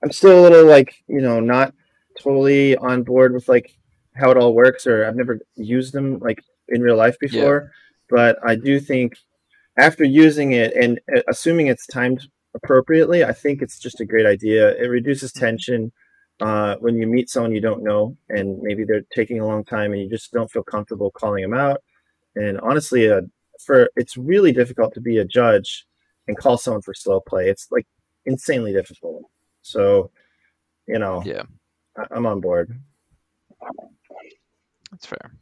I'm 0.02 0.12
still 0.12 0.38
a 0.38 0.42
little 0.42 0.66
like 0.66 1.02
you 1.08 1.20
know 1.20 1.40
not 1.40 1.74
totally 2.18 2.76
on 2.76 3.02
board 3.02 3.32
with 3.32 3.48
like 3.48 3.76
how 4.14 4.30
it 4.30 4.36
all 4.36 4.54
works 4.54 4.86
or 4.86 5.06
I've 5.06 5.16
never 5.16 5.40
used 5.56 5.92
them 5.92 6.18
like 6.18 6.42
in 6.68 6.82
real 6.82 6.96
life 6.96 7.18
before. 7.18 7.72
But 8.10 8.38
I 8.46 8.56
do 8.56 8.78
think 8.78 9.16
after 9.78 10.04
using 10.04 10.52
it 10.52 10.74
and 10.74 11.00
uh, 11.16 11.22
assuming 11.28 11.68
it's 11.68 11.86
timed 11.86 12.28
appropriately, 12.54 13.24
I 13.24 13.32
think 13.32 13.62
it's 13.62 13.78
just 13.78 14.00
a 14.00 14.04
great 14.04 14.26
idea. 14.26 14.76
It 14.76 14.88
reduces 14.88 15.32
tension 15.32 15.92
uh, 16.40 16.76
when 16.80 16.96
you 16.96 17.06
meet 17.06 17.30
someone 17.30 17.52
you 17.52 17.60
don't 17.60 17.82
know 17.82 18.16
and 18.28 18.60
maybe 18.60 18.84
they're 18.84 19.04
taking 19.14 19.40
a 19.40 19.46
long 19.46 19.64
time 19.64 19.92
and 19.92 20.02
you 20.02 20.10
just 20.10 20.32
don't 20.32 20.50
feel 20.50 20.62
comfortable 20.62 21.10
calling 21.10 21.42
them 21.42 21.54
out. 21.54 21.82
And 22.36 22.60
honestly, 22.60 23.10
uh, 23.10 23.22
for 23.64 23.90
it's 23.96 24.16
really 24.16 24.52
difficult 24.52 24.92
to 24.94 25.00
be 25.00 25.18
a 25.18 25.24
judge 25.24 25.86
and 26.28 26.36
call 26.36 26.58
someone 26.58 26.82
for 26.82 26.94
slow 26.94 27.20
play. 27.20 27.48
It's 27.48 27.68
like 27.70 27.86
insanely 28.26 28.72
difficult. 28.72 29.24
So, 29.62 30.10
you 30.86 30.98
know, 30.98 31.22
Yeah. 31.24 31.42
I- 31.96 32.06
I'm 32.10 32.26
on 32.26 32.40
board. 32.40 32.78
that's 34.90 35.06
fair. 35.06 35.32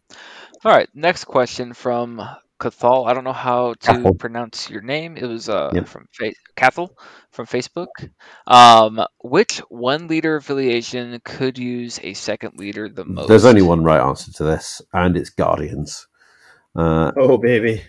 All 0.64 0.72
right, 0.72 0.88
next 0.94 1.24
question 1.24 1.72
from 1.72 2.20
Cathal. 2.60 3.06
I 3.06 3.14
don't 3.14 3.24
know 3.24 3.32
how 3.32 3.72
to 3.72 3.78
Cathal. 3.80 4.14
pronounce 4.14 4.68
your 4.68 4.82
name. 4.82 5.16
It 5.16 5.24
was 5.26 5.48
uh 5.48 5.70
Yep. 5.72 5.88
from 5.88 6.06
fa- 6.12 6.34
Cathal 6.56 6.96
from 7.32 7.46
Facebook. 7.46 7.88
Um, 8.46 9.00
which 9.24 9.58
one 9.70 10.06
leader 10.08 10.36
affiliation 10.36 11.18
could 11.24 11.58
use 11.58 11.98
a 12.02 12.12
second 12.14 12.58
leader 12.58 12.88
the 12.88 13.04
most? 13.06 13.28
There's 13.28 13.44
only 13.46 13.62
one 13.62 13.82
right 13.82 14.00
answer 14.00 14.30
to 14.32 14.44
this, 14.44 14.82
and 14.92 15.16
it's 15.16 15.30
Guardians. 15.30 16.06
Uh, 16.76 17.10
Oh, 17.16 17.38
baby. 17.38 17.82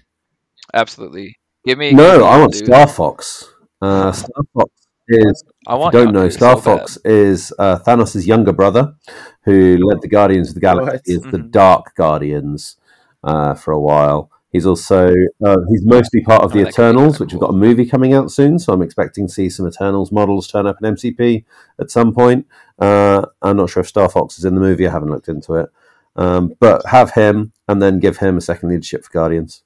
Absolutely. 0.73 1.37
Give 1.65 1.77
me. 1.77 1.91
no, 1.91 2.23
I 2.23 2.39
want 2.39 2.53
dude. 2.53 2.65
Star 2.65 2.87
Fox. 2.87 3.53
Uh, 3.81 4.11
Star 4.13 4.43
Fox 4.53 4.71
is 5.11 5.43
I 5.67 5.75
want. 5.75 5.93
don't 5.93 6.13
know, 6.13 6.29
Star 6.29 6.55
so 6.57 6.61
bad. 6.61 6.79
Fox 6.79 6.97
is 7.05 7.53
uh, 7.59 7.79
Thanos' 7.85 8.25
younger 8.25 8.53
brother 8.53 8.95
who 9.43 9.77
led 9.77 10.01
the 10.01 10.07
Guardians 10.07 10.49
of 10.49 10.55
the 10.55 10.61
Galaxy 10.61 11.13
as 11.15 11.21
the 11.21 11.37
Mhm. 11.37 11.51
Dark 11.51 11.95
Guardians 11.95 12.77
uh, 13.23 13.53
for 13.53 13.71
a 13.71 13.79
while. 13.79 14.29
He's 14.51 14.65
also 14.65 15.13
uh, 15.45 15.57
he's 15.69 15.85
mostly 15.85 16.21
part 16.21 16.43
of 16.43 16.51
Oh, 16.51 16.57
the 16.57 16.63
that 16.65 16.73
could 16.73 16.75
be 16.75 16.83
Eternals, 16.83 17.19
which 17.19 17.31
have 17.31 17.39
got 17.39 17.51
a 17.51 17.53
movie 17.53 17.85
coming 17.85 18.13
out 18.13 18.31
soon. 18.31 18.59
So 18.59 18.73
I'm 18.73 18.81
expecting 18.81 19.27
to 19.27 19.33
see 19.33 19.49
some 19.49 19.65
Eternals 19.67 20.11
models 20.11 20.47
turn 20.47 20.67
up 20.67 20.77
in 20.81 20.93
MCP 20.95 21.45
at 21.79 21.89
some 21.89 22.13
point. 22.13 22.45
Uh, 22.77 23.25
I'm 23.41 23.55
not 23.57 23.69
sure 23.69 23.81
if 23.81 23.87
Star 23.87 24.09
Fox 24.09 24.37
is 24.37 24.43
in 24.45 24.55
the 24.55 24.61
movie. 24.61 24.87
I 24.87 24.91
haven't 24.91 25.09
looked 25.09 25.29
into 25.29 25.53
it. 25.55 25.69
Um, 26.17 26.53
but 26.59 26.85
have 26.87 27.11
him 27.11 27.53
and 27.69 27.81
then 27.81 27.99
give 27.99 28.17
him 28.17 28.35
a 28.37 28.41
second 28.41 28.67
leadership 28.69 29.05
for 29.05 29.11
Guardians. 29.11 29.63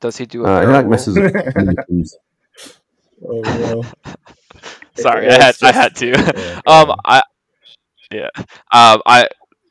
Does 0.00 0.16
he 0.16 0.24
do 0.26 0.44
a 0.44 0.48
Uh, 0.48 0.60
he 0.62 0.66
like 0.72 0.86
messes 0.86 1.16
Oh. 3.26 3.82
Sorry, 4.96 5.28
I 5.28 5.42
had 5.42 5.54
it's 5.54 5.62
I 5.62 5.72
had 5.72 5.94
to. 5.96 6.08
yeah, 6.08 6.60
um. 6.66 6.94
I 7.04 7.22
yeah. 8.10 8.30
Um, 8.36 9.02
I 9.06 9.28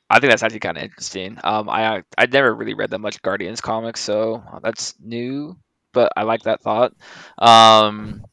I 0.09 0.19
think 0.19 0.31
that's 0.31 0.43
actually 0.43 0.59
kind 0.59 0.77
of 0.77 0.83
interesting. 0.83 1.37
Um, 1.43 1.69
I 1.69 2.03
I 2.17 2.25
never 2.27 2.53
really 2.53 2.73
read 2.73 2.91
that 2.91 2.99
much 2.99 3.21
Guardians 3.21 3.61
comics, 3.61 4.01
so 4.01 4.43
that's 4.63 4.95
new, 4.99 5.57
but 5.93 6.11
I 6.15 6.23
like 6.23 6.43
that 6.43 6.61
thought. 6.61 6.93
Um, 7.37 8.23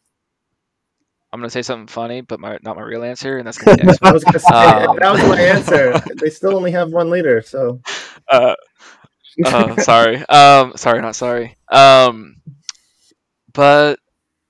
I'm 1.33 1.41
gonna 1.41 1.51
say 1.51 1.63
something 1.63 1.87
funny, 1.87 2.23
but 2.23 2.41
my 2.41 2.59
not 2.63 2.77
my 2.77 2.83
real 2.83 3.05
answer, 3.05 3.39
and 3.39 3.47
that's 3.47 3.59
gonna 3.59 3.77
be 3.77 3.89
I 4.03 4.13
was 4.13 4.25
gonna 4.25 4.39
say 4.39 4.55
Um, 4.55 4.99
that 5.01 5.13
was 5.13 5.23
my 5.25 5.41
answer. 5.41 5.95
They 6.21 6.31
still 6.31 6.57
only 6.57 6.73
have 6.73 6.91
one 6.91 7.11
leader, 7.11 7.43
so 7.43 7.81
uh, 8.29 8.55
uh, 9.45 9.77
sorry. 9.77 10.17
Um, 10.27 10.73
sorry, 10.77 11.01
not 11.03 11.17
sorry. 11.17 11.57
Um, 11.71 12.37
but 13.53 13.99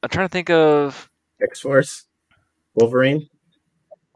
I'm 0.02 0.08
trying 0.08 0.26
to 0.26 0.32
think 0.32 0.50
of 0.50 1.08
X 1.42 1.60
Force. 1.60 2.04
Wolverine. 2.74 3.28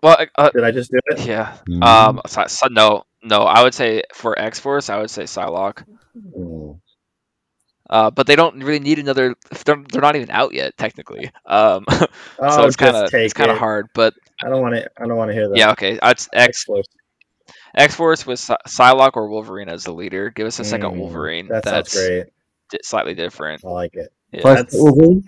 Well, 0.03 0.17
uh, 0.37 0.51
Did 0.51 0.65
I 0.65 0.71
just 0.71 0.91
do 0.91 0.99
it? 1.07 1.27
yeah. 1.27 1.57
Mm. 1.69 1.83
Um, 1.85 2.21
so, 2.27 2.45
so- 2.47 2.67
no, 2.71 3.05
no. 3.23 3.39
I 3.39 3.63
would 3.63 3.75
say 3.75 4.03
for 4.15 4.39
X 4.39 4.61
Force, 4.61 4.89
I 4.91 4.99
would 4.99 5.11
say 5.11 5.25
Psylocke. 5.25 5.85
Mm. 6.37 6.79
Uh, 7.91 8.11
but 8.11 8.27
they 8.27 8.37
don't 8.37 8.63
really 8.63 8.81
need 8.81 8.99
another. 8.99 9.35
They're, 9.65 9.83
they're 9.91 10.01
not 10.01 10.17
even 10.17 10.31
out 10.31 10.55
yet, 10.55 10.77
technically. 10.77 11.31
Um, 11.47 11.85
so 11.91 12.07
Oh, 12.39 12.65
it's 12.67 12.77
kind 12.77 12.97
of 12.97 13.13
it's 13.13 13.35
kind 13.35 13.51
of 13.51 13.57
it. 13.57 13.61
hard. 13.61 13.89
But 13.95 14.15
I 14.43 14.49
don't 14.49 14.63
want 14.63 14.75
to. 14.75 14.89
I 14.99 15.07
don't 15.07 15.17
want 15.17 15.31
to 15.31 15.35
hear 15.35 15.49
that. 15.49 15.57
yeah, 15.59 15.73
okay. 15.73 15.99
It's 16.03 16.29
X 16.33 16.63
X-Force. 16.65 16.87
X 17.77 17.95
Force 17.95 18.27
with 18.27 18.39
Psy- 18.39 18.57
Psylocke 18.67 19.17
or 19.17 19.29
Wolverine 19.29 19.69
as 19.69 19.85
the 19.85 19.93
leader. 19.93 20.31
Give 20.31 20.47
us 20.47 20.59
a 20.61 20.65
second 20.65 20.93
Mm, 20.93 20.97
Wolverine 20.99 21.49
That 21.49 21.65
that's 21.65 21.95
great. 21.95 22.27
di- 22.71 22.79
slightly 22.83 23.15
different. 23.15 23.65
I 23.65 23.69
like 23.69 23.95
it. 23.95 24.13
Yeah. 24.33 24.43
Five 24.43 24.57
That's- 24.57 24.73
threat 24.75 24.83
Wolverine. 24.97 25.25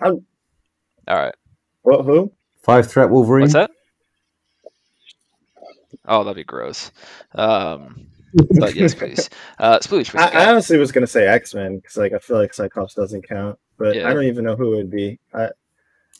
All 1.07 1.15
right. 1.15 1.35
What? 1.83 2.05
Who? 2.05 2.31
Five 2.63 2.89
threat 2.91 3.09
Wolverine. 3.09 3.43
What's 3.43 3.53
that? 3.53 3.71
Oh, 6.05 6.23
that'd 6.23 6.35
be 6.35 6.43
gross. 6.43 6.91
Um, 7.35 8.07
but 8.59 8.75
yes, 8.75 8.93
please. 8.93 9.29
Uh, 9.59 9.79
Sploosh, 9.79 10.13
I, 10.17 10.43
I 10.45 10.49
honestly 10.51 10.77
was 10.77 10.91
gonna 10.91 11.07
say 11.07 11.27
X 11.27 11.53
Men 11.55 11.77
because 11.77 11.97
like 11.97 12.13
I 12.13 12.19
feel 12.19 12.37
like 12.37 12.53
Cyclops 12.53 12.93
doesn't 12.93 13.27
count, 13.27 13.57
but 13.77 13.95
Yeah. 13.95 14.07
I 14.09 14.13
don't 14.13 14.25
even 14.25 14.45
know 14.45 14.55
who 14.55 14.73
it 14.73 14.77
would 14.77 14.91
be. 14.91 15.19
I 15.33 15.45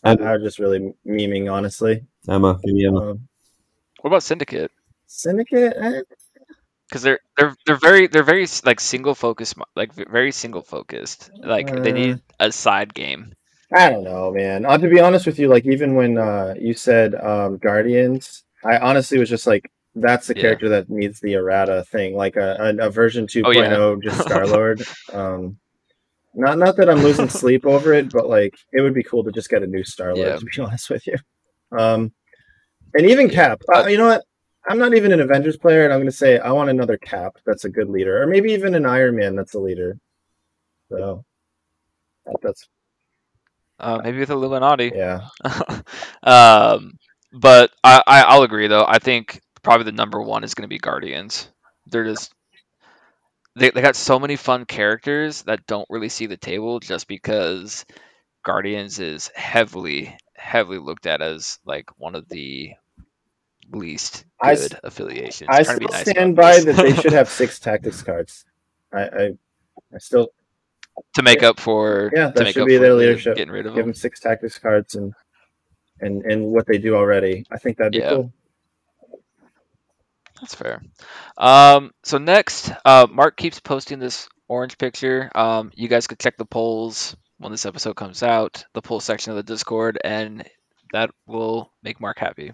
I, 0.04 0.12
And- 0.12 0.24
I 0.28 0.34
was 0.34 0.44
just 0.44 0.60
really 0.60 0.94
memeing, 1.06 1.52
honestly. 1.52 2.04
Emma, 2.28 2.60
give 2.64 2.74
me 2.74 2.88
Emma. 2.88 3.12
Um, 3.12 3.28
What 4.02 4.10
about 4.10 4.24
Syndicate? 4.24 4.72
Syndicate. 5.06 5.74
eh, 5.78 6.02
Because 6.88 7.02
they're 7.04 7.20
they're 7.38 7.56
they're 7.66 7.76
very 7.76 8.08
they're 8.08 8.24
very 8.24 8.48
like 8.66 8.80
single 8.80 9.14
focused 9.16 9.56
like 9.76 9.94
very 9.94 10.32
single 10.32 10.62
focused. 10.64 11.30
Like 11.38 11.68
they 11.84 11.92
Uh, 11.92 11.96
need 11.96 12.22
a 12.40 12.52
side 12.52 12.94
game. 12.94 13.34
I 13.74 13.90
don't 13.90 14.04
know, 14.04 14.32
man. 14.32 14.66
Uh, 14.66 14.78
to 14.78 14.88
be 14.90 15.00
honest 15.02 15.26
with 15.26 15.38
you, 15.40 15.50
like 15.50 15.66
even 15.66 15.96
when 15.96 16.18
uh, 16.18 16.54
you 16.60 16.74
said 16.74 17.16
um, 17.16 17.58
Guardians, 17.58 18.44
I 18.64 18.78
honestly 18.78 19.18
was 19.20 19.30
just 19.30 19.46
like, 19.48 19.70
that's 19.96 20.28
the 20.28 20.36
Yeah. 20.36 20.42
character 20.42 20.70
that 20.70 20.90
needs 20.90 21.20
the 21.20 21.34
errata 21.34 21.84
thing, 21.92 22.16
like 22.16 22.36
a, 22.38 22.56
a, 22.80 22.88
a 22.88 22.90
version 22.90 23.28
2.0, 23.28 23.46
Oh, 23.46 23.52
yeah. 23.96 23.96
just 24.02 24.22
Star 24.22 24.46
Lord. 24.48 24.84
um, 25.12 25.58
not 26.34 26.60
not 26.60 26.78
that 26.78 26.90
I'm 26.90 27.02
losing 27.02 27.30
sleep 27.42 27.66
over 27.66 27.94
it, 27.94 28.12
but 28.12 28.30
like 28.30 28.54
it 28.72 28.82
would 28.82 28.94
be 28.94 29.04
cool 29.04 29.24
to 29.24 29.32
just 29.32 29.50
get 29.50 29.64
a 29.64 29.68
new 29.68 29.84
Star 29.84 30.14
Lord. 30.16 30.28
Yeah. 30.28 30.36
To 30.38 30.46
be 30.46 30.62
honest 30.62 30.90
with 30.90 31.06
you, 31.08 31.16
um, 31.78 32.14
and 32.94 33.06
even 33.08 33.28
Cap. 33.30 33.62
Uh, 33.74 33.88
you 33.88 33.98
know 33.98 34.08
what? 34.08 34.24
I'm 34.70 34.78
not 34.78 34.94
even 34.94 35.12
an 35.12 35.20
Avengers 35.22 35.58
player, 35.58 35.84
and 35.84 35.92
I'm 35.94 36.00
going 36.00 36.12
to 36.12 36.16
say 36.16 36.38
I 36.40 36.52
want 36.52 36.70
another 36.70 36.98
Cap 36.98 37.38
that's 37.46 37.66
a 37.66 37.70
good 37.70 37.90
leader, 37.90 38.22
or 38.22 38.28
maybe 38.28 38.52
even 38.52 38.76
an 38.76 38.86
Iron 38.86 39.16
Man 39.16 39.36
that's 39.36 39.56
a 39.56 39.60
leader. 39.60 39.98
So 40.90 41.26
that- 42.26 42.36
that's 42.44 42.68
Uh, 43.80 44.00
maybe 44.04 44.20
with 44.20 44.30
Illuminati. 44.30 44.92
yeah. 44.96 45.28
um, 46.24 46.98
but 47.32 47.72
I, 47.84 48.02
I 48.08 48.22
I'll 48.24 48.44
agree 48.44 48.68
though. 48.68 48.86
I 48.88 49.00
think 49.00 49.42
probably 49.62 49.86
the 49.86 49.92
number 49.92 50.22
one 50.22 50.44
is 50.44 50.54
going 50.54 50.64
to 50.64 50.68
be 50.68 50.80
Guardians. 50.80 51.50
They're 51.86 52.06
just 52.06 52.34
they 53.56 53.70
they 53.70 53.82
got 53.82 53.96
so 53.96 54.20
many 54.20 54.36
fun 54.36 54.66
characters 54.66 55.44
that 55.44 55.66
don't 55.68 55.88
really 55.90 56.10
see 56.10 56.26
the 56.26 56.38
table 56.38 56.80
just 56.80 57.08
because 57.08 57.86
Guardians 58.44 59.00
is 59.00 59.30
heavily 59.36 60.18
heavily 60.36 60.80
looked 60.80 61.06
at 61.06 61.22
as 61.22 61.60
like 61.66 61.90
one 61.98 62.16
of 62.16 62.28
the 62.30 62.74
least 63.72 64.26
I 64.42 64.56
good 64.56 64.80
affiliations. 64.84 65.50
I 65.52 65.64
still 65.64 65.90
nice 65.92 66.10
stand 66.10 66.36
by 66.36 66.60
that 66.60 66.76
they 66.76 66.94
should 66.96 67.14
have 67.14 67.30
six 67.30 67.60
tactics 67.60 68.02
cards. 68.02 68.46
I, 68.94 69.02
I, 69.02 69.32
I 69.94 69.98
still 69.98 70.30
to 71.16 71.22
make 71.24 71.44
up 71.44 71.60
for 71.60 72.12
Yeah, 72.16 72.28
to 72.28 72.34
that 72.34 72.44
make 72.44 72.54
should 72.54 72.64
up 72.64 72.68
be 72.68 72.78
their 72.78 72.94
leadership. 72.94 73.36
getting 73.36 73.52
rid 73.54 73.66
of 73.66 73.74
give 73.74 73.84
them. 73.86 73.88
them 73.92 73.94
six 73.96 74.20
tactics 74.20 74.58
cards 74.60 74.96
and 74.96 75.14
and 76.00 76.24
and 76.26 76.46
what 76.46 76.66
they 76.68 76.78
do 76.78 76.96
already. 76.96 77.46
I 77.52 77.58
think 77.58 77.78
that'd 77.78 77.94
be 77.94 78.00
Yeah. 78.00 78.10
cool. 78.10 78.34
That's 80.42 80.54
fair. 80.56 80.82
Um, 81.38 81.92
so 82.04 82.20
next, 82.20 82.72
uh, 82.86 83.08
Mark 83.10 83.38
keeps 83.38 83.60
posting 83.60 83.98
this 83.98 84.30
orange 84.48 84.78
picture. 84.78 85.32
Um, 85.34 85.72
you 85.74 85.88
guys 85.88 86.06
could 86.06 86.20
check 86.20 86.38
the 86.38 86.46
polls 86.46 87.16
when 87.40 87.52
this 87.52 87.66
episode 87.66 87.96
comes 87.96 88.22
out, 88.22 88.64
the 88.74 88.82
poll 88.82 89.00
section 89.00 89.32
of 89.32 89.38
the 89.38 89.44
Discord, 89.44 89.98
and 90.04 90.48
that 90.94 91.10
will 91.26 91.72
make 91.82 92.00
Mark 92.00 92.20
happy. 92.20 92.52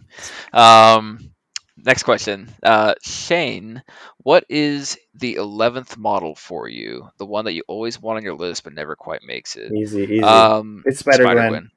Um, 0.54 1.33
next 1.78 2.04
question, 2.04 2.50
uh, 2.64 2.94
Shane, 3.04 3.82
what 4.18 4.46
is 4.50 4.98
the 5.16 5.36
eleventh 5.36 5.98
model 5.98 6.36
for 6.36 6.68
you? 6.68 7.10
The 7.18 7.26
one 7.26 7.46
that 7.46 7.54
you 7.54 7.64
always 7.68 8.00
want 8.02 8.18
on 8.18 8.24
your 8.24 8.36
list 8.36 8.64
but 8.64 8.74
never 8.74 8.96
quite 8.96 9.22
makes 9.26 9.56
it. 9.56 9.72
Easy, 9.72 10.04
easy. 10.04 10.22
Um, 10.24 10.84
It's 10.86 11.00
Spider-Gwen. 11.00 11.70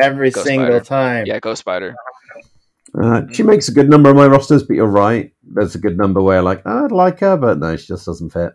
Every 0.00 0.30
Go 0.30 0.42
single 0.42 0.66
Spider. 0.68 0.84
time. 0.84 1.26
Yeah, 1.26 1.38
go 1.40 1.54
Spider. 1.54 1.94
Uh, 3.00 3.22
she 3.32 3.42
makes 3.42 3.68
a 3.68 3.72
good 3.72 3.88
number 3.88 4.10
of 4.10 4.16
my 4.16 4.26
rosters, 4.26 4.62
but 4.62 4.74
you're 4.76 4.86
right. 4.86 5.32
There's 5.42 5.74
a 5.74 5.78
good 5.78 5.96
number 5.96 6.20
where, 6.20 6.42
like, 6.42 6.62
"Oh, 6.66 6.84
I'd 6.84 6.92
like 6.92 7.20
her, 7.20 7.36
but 7.38 7.58
no, 7.58 7.74
she 7.76 7.86
just 7.86 8.04
doesn't 8.06 8.30
fit. 8.30 8.52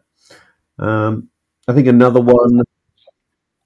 Um, 0.80 1.30
I 1.68 1.74
think 1.74 1.88
another 1.88 2.22
one, 2.22 2.61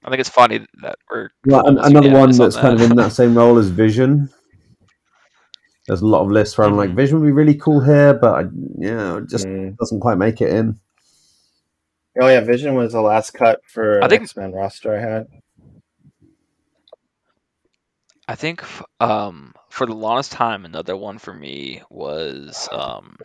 I 0.04 0.08
think 0.10 0.20
it's 0.20 0.28
funny 0.30 0.66
that 0.82 0.96
we're 1.10 1.28
well, 1.46 1.66
an- 1.66 1.76
almost 1.78 1.90
another 1.90 2.08
one 2.08 2.30
unanimous 2.30 2.40
on 2.40 2.44
that's 2.46 2.56
kind 2.56 2.80
of 2.80 2.90
in 2.90 2.96
that 2.96 3.12
same 3.20 3.36
role 3.36 3.58
as 3.58 3.68
Vision. 3.68 4.28
There's 5.92 6.00
a 6.00 6.06
lot 6.06 6.22
of 6.22 6.30
lists 6.30 6.56
where 6.56 6.66
I'm 6.66 6.74
like, 6.78 6.88
Mhm. 6.88 6.94
Vision 6.96 7.20
would 7.20 7.26
be 7.26 7.32
really 7.32 7.54
cool 7.54 7.80
here, 7.82 8.14
but 8.14 8.32
I, 8.46 8.48
yeah, 8.78 9.18
it 9.18 9.28
just 9.28 9.46
Mm. 9.46 9.76
doesn't 9.76 10.00
quite 10.00 10.16
make 10.16 10.40
it 10.40 10.48
in. 10.48 10.80
Oh 12.18 12.28
yeah, 12.28 12.40
Vision 12.40 12.74
was 12.74 12.94
the 12.94 13.02
last 13.02 13.32
cut 13.32 13.60
for 13.66 14.02
I 14.02 14.08
think- 14.08 14.22
X 14.22 14.34
Men 14.34 14.52
roster 14.52 14.96
I 14.96 15.00
had. 15.00 15.26
I 18.26 18.34
think 18.36 18.62
um, 19.00 19.52
for 19.68 19.86
the 19.86 19.94
longest 19.94 20.32
time, 20.32 20.64
another 20.64 20.96
one 20.96 21.18
for 21.18 21.34
me 21.34 21.82
was 21.90 22.68
um, 22.72 23.16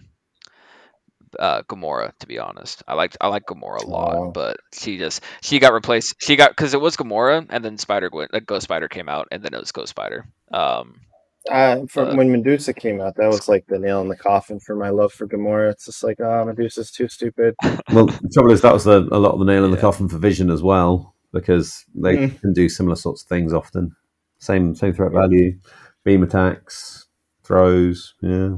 uh, 1.39 1.61
Gamora. 1.69 2.11
To 2.19 2.27
be 2.27 2.39
honest, 2.39 2.83
I 2.85 2.95
liked 2.95 3.15
I 3.21 3.27
like 3.29 3.45
Gamora 3.45 3.83
a 3.83 3.87
lot, 3.87 4.15
Oh. 4.17 4.31
but 4.31 4.57
she 4.73 4.97
just 4.97 5.23
she 5.41 5.59
got 5.59 5.71
replaced. 5.73 6.15
She 6.19 6.35
got 6.35 6.49
because 6.49 6.73
it 6.73 6.81
was 6.81 6.97
Gamora, 6.97 7.45
and 7.49 7.63
then 7.63 7.77
Spider 7.77 8.09
Gwen, 8.09 8.27
like 8.33 8.45
Ghost 8.45 8.63
Spider 8.63 8.89
came 8.89 9.07
out, 9.07 9.27
and 9.31 9.41
then 9.41 9.53
it 9.53 9.59
was 9.59 9.71
Ghost 9.71 9.91
Spider. 9.91 10.25
Um, 10.51 10.99
Uh, 11.49 11.85
from 11.87 12.09
Uh, 12.09 12.15
when 12.15 12.31
Medusa 12.31 12.73
came 12.73 12.99
out, 13.01 13.15
that 13.15 13.27
was 13.29 13.47
like 13.47 13.65
the 13.67 13.79
nail 13.79 14.01
in 14.01 14.07
the 14.09 14.15
coffin 14.17 14.59
for 14.59 14.75
my 14.75 14.89
love 14.89 15.13
for 15.13 15.27
Gamora. 15.27 15.71
It's 15.71 15.85
just 15.85 16.03
like, 16.03 16.19
oh, 16.19 16.45
Medusa's 16.45 16.91
too 16.91 17.07
stupid. 17.07 17.55
Well, 17.91 18.07
the 18.07 18.29
trouble 18.33 18.51
is 18.51 18.61
that 18.61 18.73
was 18.73 18.83
the, 18.83 19.07
a 19.11 19.17
lot 19.19 19.31
of 19.33 19.39
the 19.39 19.45
nail 19.45 19.63
in 19.63 19.71
the 19.71 19.77
Yeah. 19.77 19.81
coffin 19.81 20.09
for 20.09 20.17
Vision 20.17 20.49
as 20.49 20.61
well, 20.61 21.15
because 21.31 21.85
they 21.95 22.17
Mm. 22.17 22.39
can 22.41 22.53
do 22.53 22.67
similar 22.69 22.95
sorts 22.95 23.23
of 23.23 23.29
things 23.29 23.53
often. 23.53 23.95
Same 24.39 24.75
same 24.75 24.93
threat 24.93 25.11
value, 25.13 25.57
beam 26.03 26.21
attacks, 26.23 27.07
throws. 27.43 28.13
Yeah, 28.21 28.57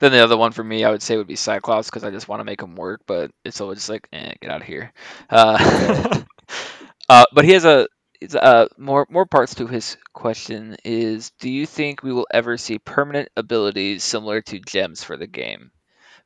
then 0.00 0.12
the 0.12 0.22
other 0.22 0.36
one 0.36 0.52
for 0.52 0.62
me, 0.62 0.84
I 0.84 0.90
would 0.90 1.02
say, 1.02 1.16
would 1.16 1.26
be 1.26 1.36
Cyclops 1.36 1.88
because 1.88 2.04
I 2.04 2.10
just 2.10 2.28
want 2.28 2.40
to 2.40 2.44
make 2.44 2.62
him 2.62 2.76
work, 2.76 3.00
but 3.06 3.30
it's 3.44 3.60
always 3.60 3.78
just 3.78 3.88
like, 3.88 4.06
eh, 4.12 4.34
get 4.40 4.50
out 4.50 4.60
of 4.60 4.66
here. 4.66 4.92
Uh, 5.28 6.22
uh, 7.08 7.24
but 7.34 7.44
he 7.44 7.52
has 7.52 7.64
a 7.64 7.80
it's, 7.80 7.88
uh, 8.34 8.66
more 8.76 9.06
more 9.10 9.26
parts 9.26 9.54
to 9.56 9.66
his 9.66 9.96
question. 10.12 10.76
Is 10.84 11.30
do 11.38 11.50
you 11.50 11.66
think 11.66 12.02
we 12.02 12.12
will 12.12 12.26
ever 12.32 12.56
see 12.56 12.78
permanent 12.78 13.28
abilities 13.36 14.04
similar 14.04 14.40
to 14.42 14.58
gems 14.58 15.04
for 15.04 15.16
the 15.16 15.26
game? 15.26 15.70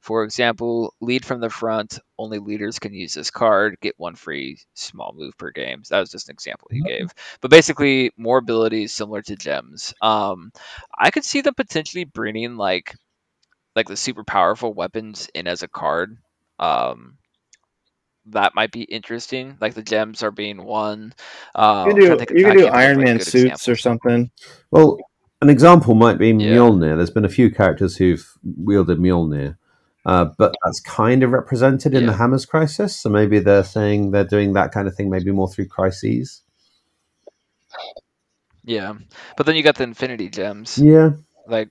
For 0.01 0.25
example, 0.25 0.95
lead 1.01 1.25
from 1.25 1.41
the 1.41 1.49
front. 1.49 1.99
Only 2.19 2.39
leaders 2.41 2.81
can 2.81 2.93
use 2.93 3.15
this 3.15 3.31
card. 3.31 3.77
Get 3.81 3.95
one 3.99 4.17
free 4.17 4.59
small 4.75 5.15
move 5.17 5.39
per 5.39 5.53
game. 5.53 5.85
So 5.85 5.95
that 5.95 6.01
was 6.01 6.11
just 6.11 6.29
an 6.29 6.33
example 6.33 6.69
he 6.73 6.83
gave. 6.83 7.13
But 7.41 7.53
basically, 7.53 8.11
more 8.17 8.39
abilities 8.39 8.93
similar 8.93 9.23
to 9.23 9.37
gems. 9.37 9.95
Um, 10.03 10.51
I 10.99 11.13
could 11.13 11.25
see 11.25 11.41
them 11.41 11.55
potentially 11.55 12.05
bringing 12.05 12.57
like 12.57 12.97
like 13.77 13.87
the 13.87 13.97
super 13.97 14.25
powerful 14.25 14.75
weapons 14.75 15.29
in 15.35 15.47
as 15.47 15.63
a 15.63 15.69
card. 15.69 16.19
Um, 16.59 17.19
that 18.27 18.55
might 18.55 18.73
be 18.73 18.83
interesting. 18.83 19.57
Like 19.61 19.75
the 19.75 19.83
gems 19.83 20.23
are 20.23 20.31
being 20.31 20.63
one. 20.65 21.13
Um, 21.55 21.89
You 21.89 21.95
can 21.95 22.01
do 22.01 22.03
you 22.05 22.17
can 22.17 22.19
do 22.19 22.43
can't 22.45 22.57
think 22.57 22.69
of, 22.69 22.75
Iron 22.75 22.99
Man 22.99 23.17
good 23.19 23.27
suits 23.27 23.69
or 23.69 23.77
something. 23.77 24.31
Well, 24.71 24.99
an 25.41 25.51
example 25.51 25.95
might 25.95 26.19
be 26.19 26.29
Yeah. 26.29 26.55
Mjolnir. 26.57 26.97
There's 26.97 27.11
been 27.11 27.25
a 27.25 27.29
few 27.31 27.51
characters 27.51 27.97
who've 27.97 28.25
wielded 28.45 28.99
Mjolnir, 28.99 29.57
uh, 30.07 30.27
but 30.39 30.55
that's 30.65 30.81
kind 30.81 31.23
of 31.23 31.33
represented 31.33 31.95
in 31.95 32.07
the 32.07 32.13
Hammers 32.13 32.47
Crisis. 32.47 32.97
So 32.97 33.11
maybe 33.11 33.41
they're 33.41 33.65
saying 33.65 34.13
they're 34.13 34.25
doing 34.25 34.53
that 34.53 34.73
kind 34.73 34.87
of 34.87 34.95
thing, 34.95 35.11
maybe 35.11 35.33
more 35.33 35.49
through 35.49 35.67
crises. 35.67 36.43
Yeah, 38.65 38.95
but 39.37 39.47
then 39.47 39.57
you 39.57 39.65
got 39.65 39.75
the 39.77 39.83
Infinity 39.85 40.29
Gems. 40.29 40.79
Yeah, 40.79 41.11
Like 41.49 41.69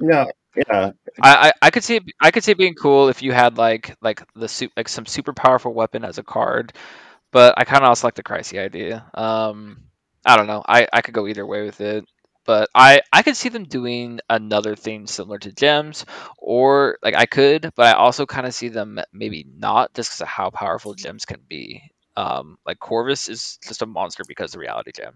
No, 0.00 0.30
yeah, 0.56 0.92
I, 1.22 1.48
I, 1.48 1.52
I 1.62 1.70
could 1.70 1.84
see 1.84 1.96
it, 1.96 2.04
I 2.20 2.30
could 2.32 2.44
see 2.44 2.52
it 2.52 2.58
being 2.58 2.74
cool 2.74 3.08
if 3.08 3.22
you 3.22 3.32
had 3.32 3.58
like 3.58 3.96
like 4.02 4.22
the 4.36 4.48
su- 4.48 4.70
like 4.76 4.88
some 4.88 5.06
super 5.06 5.32
powerful 5.34 5.74
weapon 5.74 6.04
as 6.04 6.18
a 6.18 6.24
card, 6.24 6.74
but 7.32 7.54
I 7.58 7.64
kind 7.64 7.82
of 7.84 7.90
also 7.90 8.06
like 8.08 8.14
the 8.16 8.24
Crisis 8.24 8.58
idea. 8.58 9.06
Um, 9.14 9.84
I 10.26 10.36
don't 10.36 10.48
know. 10.48 10.62
I, 10.66 10.88
I 10.92 11.02
could 11.02 11.14
go 11.14 11.26
either 11.28 11.46
way 11.46 11.64
with 11.64 11.80
it, 11.82 12.06
but 12.46 12.70
I 12.74 13.02
I 13.12 13.22
could 13.22 13.36
see 13.36 13.50
them 13.50 13.64
doing 13.64 14.20
another 14.30 14.76
thing 14.76 15.06
similar 15.08 15.38
to 15.40 15.52
gems, 15.52 16.06
or 16.38 16.98
like 17.02 17.16
I 17.16 17.26
could, 17.26 17.72
but 17.76 17.86
I 17.88 17.92
also 17.98 18.26
kind 18.26 18.46
of 18.46 18.54
see 18.54 18.68
them 18.70 19.00
maybe 19.12 19.46
not 19.58 19.94
just 19.94 20.10
because 20.10 20.22
of 20.22 20.28
how 20.28 20.50
powerful 20.50 20.94
gems 20.94 21.26
can 21.26 21.40
be. 21.48 21.82
Um, 22.16 22.58
like 22.66 22.78
Corvus 22.80 23.28
is 23.30 23.58
just 23.66 23.82
a 23.82 23.86
monster 23.86 24.24
because 24.28 24.50
of 24.50 24.52
the 24.54 24.58
reality 24.60 24.92
gem. 24.96 25.14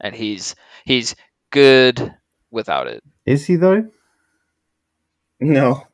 and 0.00 0.14
he's 0.14 0.54
he's 0.84 1.16
good 1.52 2.14
without 2.50 2.86
it. 2.88 3.02
Is 3.26 3.46
he 3.46 3.56
though? 3.56 3.88
No, 5.40 5.84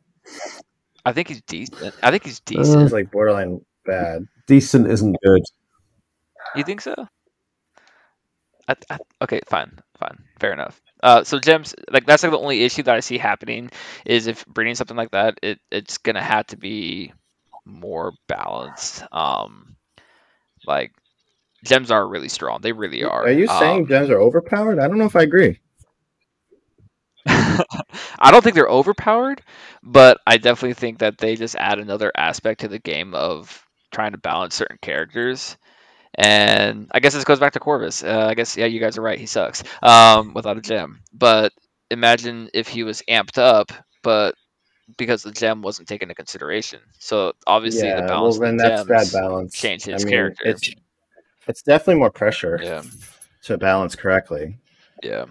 I 1.04 1.12
think 1.12 1.28
he's 1.28 1.42
decent. 1.42 1.94
I 2.02 2.10
think 2.10 2.24
he's 2.24 2.40
Uh, 2.40 2.44
decent. 2.46 2.82
it's 2.82 2.92
like 2.92 3.10
borderline 3.10 3.64
bad. 3.84 4.26
Decent 4.46 4.86
isn't 4.90 5.16
good. 5.22 5.42
You 6.56 6.64
think 6.64 6.80
so? 6.80 6.94
I, 8.68 8.74
I, 8.90 8.98
okay, 9.22 9.40
fine, 9.46 9.78
fine, 9.98 10.18
fair 10.40 10.52
enough. 10.52 10.80
Uh, 11.02 11.22
so 11.24 11.38
gems, 11.38 11.74
like 11.90 12.06
that's 12.06 12.22
like 12.22 12.32
the 12.32 12.38
only 12.38 12.62
issue 12.62 12.82
that 12.84 12.94
I 12.94 13.00
see 13.00 13.18
happening 13.18 13.70
is 14.06 14.26
if 14.26 14.46
breeding 14.46 14.74
something 14.74 14.96
like 14.96 15.10
that, 15.10 15.38
it 15.42 15.58
it's 15.70 15.98
gonna 15.98 16.22
have 16.22 16.46
to 16.48 16.56
be 16.56 17.12
more 17.66 18.12
balanced. 18.26 19.04
Um, 19.12 19.76
like 20.66 20.92
gems 21.64 21.90
are 21.90 22.06
really 22.06 22.28
strong; 22.30 22.60
they 22.62 22.72
really 22.72 23.04
are. 23.04 23.24
Are 23.24 23.32
you 23.32 23.46
saying 23.46 23.82
Um, 23.82 23.86
gems 23.88 24.10
are 24.10 24.20
overpowered? 24.20 24.78
I 24.78 24.88
don't 24.88 24.98
know 24.98 25.04
if 25.04 25.16
I 25.16 25.22
agree. 25.22 25.60
I 27.26 28.30
don't 28.30 28.42
think 28.42 28.54
they're 28.54 28.68
overpowered, 28.68 29.42
but 29.82 30.20
I 30.26 30.36
definitely 30.38 30.74
think 30.74 30.98
that 30.98 31.18
they 31.18 31.36
just 31.36 31.56
add 31.56 31.78
another 31.78 32.12
aspect 32.16 32.60
to 32.60 32.68
the 32.68 32.78
game 32.78 33.14
of 33.14 33.64
trying 33.92 34.12
to 34.12 34.18
balance 34.18 34.54
certain 34.54 34.78
characters. 34.82 35.56
And 36.16 36.88
I 36.92 37.00
guess 37.00 37.14
this 37.14 37.24
goes 37.24 37.40
back 37.40 37.54
to 37.54 37.60
Corvus. 37.60 38.04
Uh, 38.04 38.26
I 38.30 38.34
guess 38.34 38.56
yeah, 38.56 38.66
you 38.66 38.80
guys 38.80 38.98
are 38.98 39.02
right. 39.02 39.18
He 39.18 39.26
sucks 39.26 39.64
um, 39.82 40.34
without 40.34 40.58
a 40.58 40.62
gem. 40.62 41.00
But 41.12 41.52
imagine 41.90 42.50
if 42.54 42.68
he 42.68 42.84
was 42.84 43.02
amped 43.08 43.38
up, 43.38 43.72
but 44.02 44.34
because 44.98 45.22
the 45.22 45.32
gem 45.32 45.62
wasn't 45.62 45.88
taken 45.88 46.06
into 46.10 46.16
consideration. 46.16 46.80
So 46.98 47.34
obviously 47.46 47.92
the 47.92 48.02
yeah, 48.02 48.14
well 48.14 48.34
balance 48.34 48.38
then 48.38 48.56
of 48.58 48.76
the 48.76 48.84
that's 48.84 48.86
bad 48.86 49.10
balance. 49.12 49.56
changed 49.60 49.86
I 49.92 49.98
his 49.98 50.04
mean, 50.04 50.36
character. 50.36 50.44
It's 50.44 50.70
it's 51.48 51.62
definitely 51.62 51.96
more 52.00 52.10
pressure 52.10 52.62
Yeah, 52.62 52.82
to 53.42 53.58
balance 53.58 53.94
correctly. 53.96 54.58
yeah. 55.02 55.26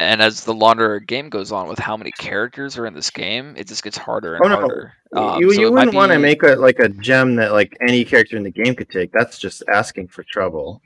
And 0.00 0.20
as 0.20 0.42
the 0.44 0.52
longer 0.54 0.94
a 0.96 1.00
game 1.04 1.28
goes 1.28 1.52
on, 1.52 1.68
with 1.68 1.78
how 1.78 1.96
many 1.96 2.10
characters 2.10 2.76
are 2.78 2.86
in 2.86 2.94
this 2.94 3.10
game, 3.10 3.54
it 3.56 3.68
just 3.68 3.84
gets 3.84 3.96
harder 3.96 4.34
and 4.34 4.44
Oh 4.44 4.48
no, 4.48 4.56
harder. 4.56 4.92
Um, 5.14 5.40
you, 5.40 5.52
so 5.54 5.60
you 5.60 5.66
it 5.68 5.72
wouldn't 5.72 5.94
want 5.94 6.10
to 6.10 6.18
be- 6.18 6.22
make 6.22 6.42
a 6.42 6.56
like 6.56 6.80
a 6.80 6.88
gem 6.88 7.36
that 7.36 7.52
like 7.52 7.76
any 7.86 8.04
character 8.04 8.36
in 8.36 8.42
the 8.42 8.50
game 8.50 8.74
could 8.74 8.90
take. 8.90 9.12
That's 9.12 9.38
just 9.38 9.62
asking 9.72 10.08
for 10.08 10.24
trouble. 10.24 10.82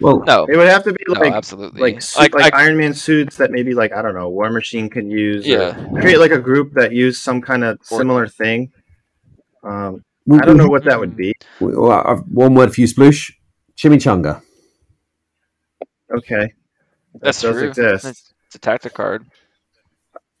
Well, 0.00 0.20
no, 0.26 0.46
It 0.46 0.56
would 0.56 0.66
have 0.68 0.82
to 0.84 0.92
be 0.94 1.04
no, 1.08 1.20
like 1.20 1.32
absolutely. 1.32 1.80
like 1.80 2.02
suit, 2.02 2.18
like, 2.20 2.34
like 2.34 2.54
I- 2.54 2.64
Iron 2.64 2.76
Man 2.78 2.92
suits 2.94 3.36
that 3.36 3.50
maybe 3.52 3.72
like 3.74 3.92
I 3.92 4.02
don't 4.02 4.14
know 4.14 4.28
War 4.30 4.50
Machine 4.50 4.88
could 4.90 5.06
use. 5.06 5.46
or 5.46 5.48
yeah, 5.50 5.86
create 6.00 6.18
like 6.18 6.32
a 6.32 6.38
group 6.38 6.72
that 6.74 6.90
used 6.92 7.22
some 7.22 7.40
kind 7.40 7.62
of 7.62 7.78
Or- 7.92 7.98
similar 7.98 8.26
thing. 8.26 8.72
Um, 9.62 10.02
I 10.32 10.38
don't 10.38 10.56
know 10.56 10.68
what 10.68 10.84
that 10.84 10.98
would 10.98 11.16
be. 11.16 11.34
well, 11.60 12.24
one 12.28 12.54
word 12.54 12.74
for 12.74 12.80
you, 12.80 12.86
Sploosh. 12.88 13.32
Chimichanga. 13.76 14.42
Okay, 16.14 16.52
that 17.14 17.22
that's 17.22 17.40
does 17.42 17.56
true. 17.56 17.68
exist. 17.68 18.04
It's, 18.06 18.29
it's 18.50 18.56
a 18.56 18.58
tactic 18.58 18.94
card. 18.94 19.24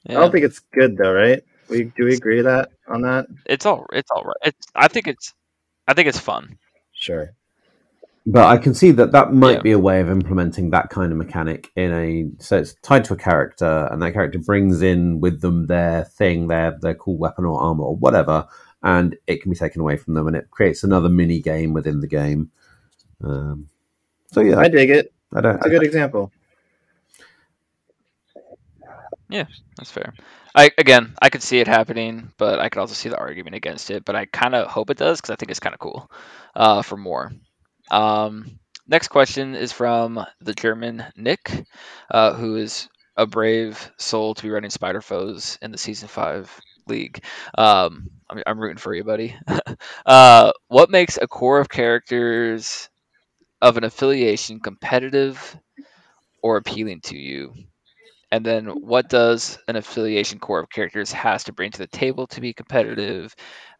I 0.08 0.14
don't 0.14 0.32
think 0.32 0.44
it's 0.44 0.58
good 0.58 0.96
though, 0.96 1.12
right? 1.12 1.44
We 1.68 1.84
do 1.84 2.06
we 2.06 2.14
agree 2.16 2.42
that 2.42 2.70
on 2.88 3.02
that? 3.02 3.26
it's 3.46 3.64
all 3.64 3.86
it's 3.92 4.10
all 4.10 4.24
right. 4.24 4.34
It's 4.42 4.66
I 4.74 4.88
think 4.88 5.06
it's 5.06 5.32
I 5.86 5.94
think 5.94 6.08
it's 6.08 6.18
fun. 6.18 6.58
Sure. 6.92 7.30
But 8.26 8.46
I 8.48 8.56
can 8.56 8.74
see 8.74 8.90
that 8.90 9.12
that 9.12 9.32
might 9.32 9.58
Yeah. 9.58 9.62
be 9.62 9.70
a 9.70 9.78
way 9.78 10.00
of 10.00 10.10
implementing 10.10 10.70
that 10.70 10.90
kind 10.90 11.12
of 11.12 11.18
mechanic 11.18 11.68
in 11.76 11.92
a 11.92 12.28
so 12.42 12.58
it's 12.58 12.74
tied 12.82 13.04
to 13.04 13.14
a 13.14 13.16
character, 13.16 13.88
and 13.92 14.02
that 14.02 14.12
character 14.12 14.40
brings 14.40 14.82
in 14.82 15.20
with 15.20 15.40
them 15.40 15.68
their 15.68 16.02
thing, 16.04 16.48
their 16.48 16.76
their 16.80 16.94
cool 16.96 17.16
weapon 17.16 17.44
or 17.44 17.60
armor 17.60 17.84
or 17.84 17.94
whatever, 17.96 18.44
and 18.82 19.16
it 19.28 19.40
can 19.40 19.52
be 19.52 19.56
taken 19.56 19.80
away 19.80 19.96
from 19.96 20.14
them, 20.14 20.26
and 20.26 20.34
it 20.34 20.50
creates 20.50 20.82
another 20.82 21.08
mini 21.08 21.38
game 21.40 21.72
within 21.74 22.00
the 22.00 22.08
game. 22.08 22.50
Um, 23.22 23.68
so 24.32 24.40
yeah, 24.40 24.58
I 24.58 24.66
dig 24.66 24.90
it. 24.90 25.12
I 25.32 25.40
don't. 25.40 25.54
It's 25.58 25.66
a 25.66 25.70
good 25.70 25.84
example. 25.84 26.32
Yeah, 29.30 29.46
that's 29.76 29.90
fair. 29.90 30.12
I 30.54 30.70
again, 30.76 31.14
I 31.22 31.28
could 31.30 31.42
see 31.42 31.60
it 31.60 31.68
happening, 31.68 32.32
but 32.36 32.58
I 32.58 32.68
could 32.68 32.80
also 32.80 32.94
see 32.94 33.08
the 33.08 33.18
argument 33.18 33.54
against 33.54 33.90
it. 33.90 34.04
But 34.04 34.16
I 34.16 34.26
kind 34.26 34.54
of 34.54 34.66
hope 34.68 34.90
it 34.90 34.98
does 34.98 35.20
because 35.20 35.30
I 35.30 35.36
think 35.36 35.50
it's 35.50 35.60
kind 35.60 35.74
of 35.74 35.78
cool 35.78 36.10
uh, 36.56 36.82
for 36.82 36.96
more. 36.96 37.30
Um, 37.90 38.58
next 38.88 39.08
question 39.08 39.54
is 39.54 39.72
from 39.72 40.24
the 40.40 40.54
German 40.54 41.04
Nick, 41.16 41.64
uh, 42.10 42.34
who 42.34 42.56
is 42.56 42.88
a 43.16 43.26
brave 43.26 43.92
soul 43.98 44.34
to 44.34 44.42
be 44.42 44.50
running 44.50 44.70
Spider 44.70 45.00
Foes 45.02 45.58
in 45.62 45.72
the 45.72 45.78
season 45.78 46.08
five 46.08 46.50
league. 46.88 47.24
Um, 47.56 48.10
I'm, 48.30 48.42
I'm 48.46 48.60
rooting 48.60 48.78
for 48.78 48.94
you, 48.94 49.04
buddy. 49.04 49.36
uh, 50.06 50.52
what 50.68 50.90
makes 50.90 51.18
a 51.22 51.28
core 51.28 51.60
of 51.60 51.68
characters 51.68 52.88
of 53.62 53.76
an 53.78 53.84
affiliation 53.84 54.60
competitive 54.60 55.56
or 56.42 56.56
appealing 56.58 57.00
to 57.02 57.16
you? 57.18 57.54
And 58.32 58.46
then 58.46 58.66
what 58.66 59.08
does 59.08 59.58
an 59.66 59.74
affiliation 59.74 60.38
core 60.38 60.60
of 60.60 60.70
characters 60.70 61.10
has 61.10 61.44
to 61.44 61.52
bring 61.52 61.72
to 61.72 61.78
the 61.78 61.88
table 61.88 62.28
to 62.28 62.40
be 62.40 62.52
competitive? 62.52 63.34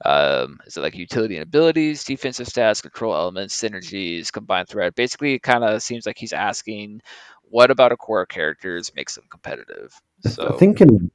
Um, 0.04 0.58
is 0.66 0.76
it 0.76 0.80
like 0.80 0.96
utility 0.96 1.36
and 1.36 1.44
abilities, 1.44 2.02
defensive 2.02 2.48
stats, 2.48 2.82
control 2.82 3.14
elements, 3.14 3.56
synergies, 3.56 4.32
combined 4.32 4.68
threat? 4.68 4.96
Basically, 4.96 5.34
it 5.34 5.42
kind 5.42 5.62
of 5.62 5.82
seems 5.82 6.04
like 6.04 6.18
he's 6.18 6.32
asking, 6.32 7.00
what 7.44 7.70
about 7.70 7.92
a 7.92 7.96
core 7.96 8.22
of 8.22 8.28
characters 8.28 8.92
makes 8.96 9.14
them 9.14 9.24
competitive? 9.30 9.94
So 10.26 10.54
I 10.54 10.56
think 10.58 10.80
in 10.80 11.12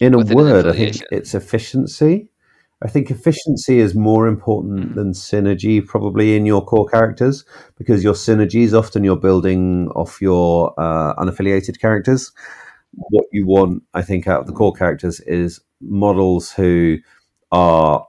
in 0.00 0.14
a 0.14 0.18
word, 0.34 0.66
I 0.66 0.72
think 0.72 1.00
it's 1.12 1.34
efficiency. 1.34 2.31
I 2.84 2.88
think 2.88 3.10
efficiency 3.10 3.78
is 3.78 3.94
more 3.94 4.26
important 4.26 4.90
Mhm. 4.90 4.94
than 4.94 5.12
synergy, 5.12 5.84
probably 5.86 6.36
in 6.36 6.46
your 6.46 6.64
core 6.64 6.86
characters, 6.86 7.44
because 7.78 8.02
your 8.02 8.14
synergies 8.14 8.72
often 8.76 9.04
you're 9.04 9.16
building 9.16 9.88
off 9.94 10.20
your 10.20 10.74
uh, 10.78 11.14
unaffiliated 11.16 11.80
characters. 11.80 12.32
What 12.94 13.26
you 13.32 13.46
want, 13.46 13.82
I 13.94 14.02
think, 14.02 14.26
out 14.26 14.40
of 14.40 14.46
the 14.46 14.52
core 14.52 14.72
characters 14.72 15.20
is 15.20 15.60
models 15.80 16.50
who 16.52 16.98
are 17.52 18.06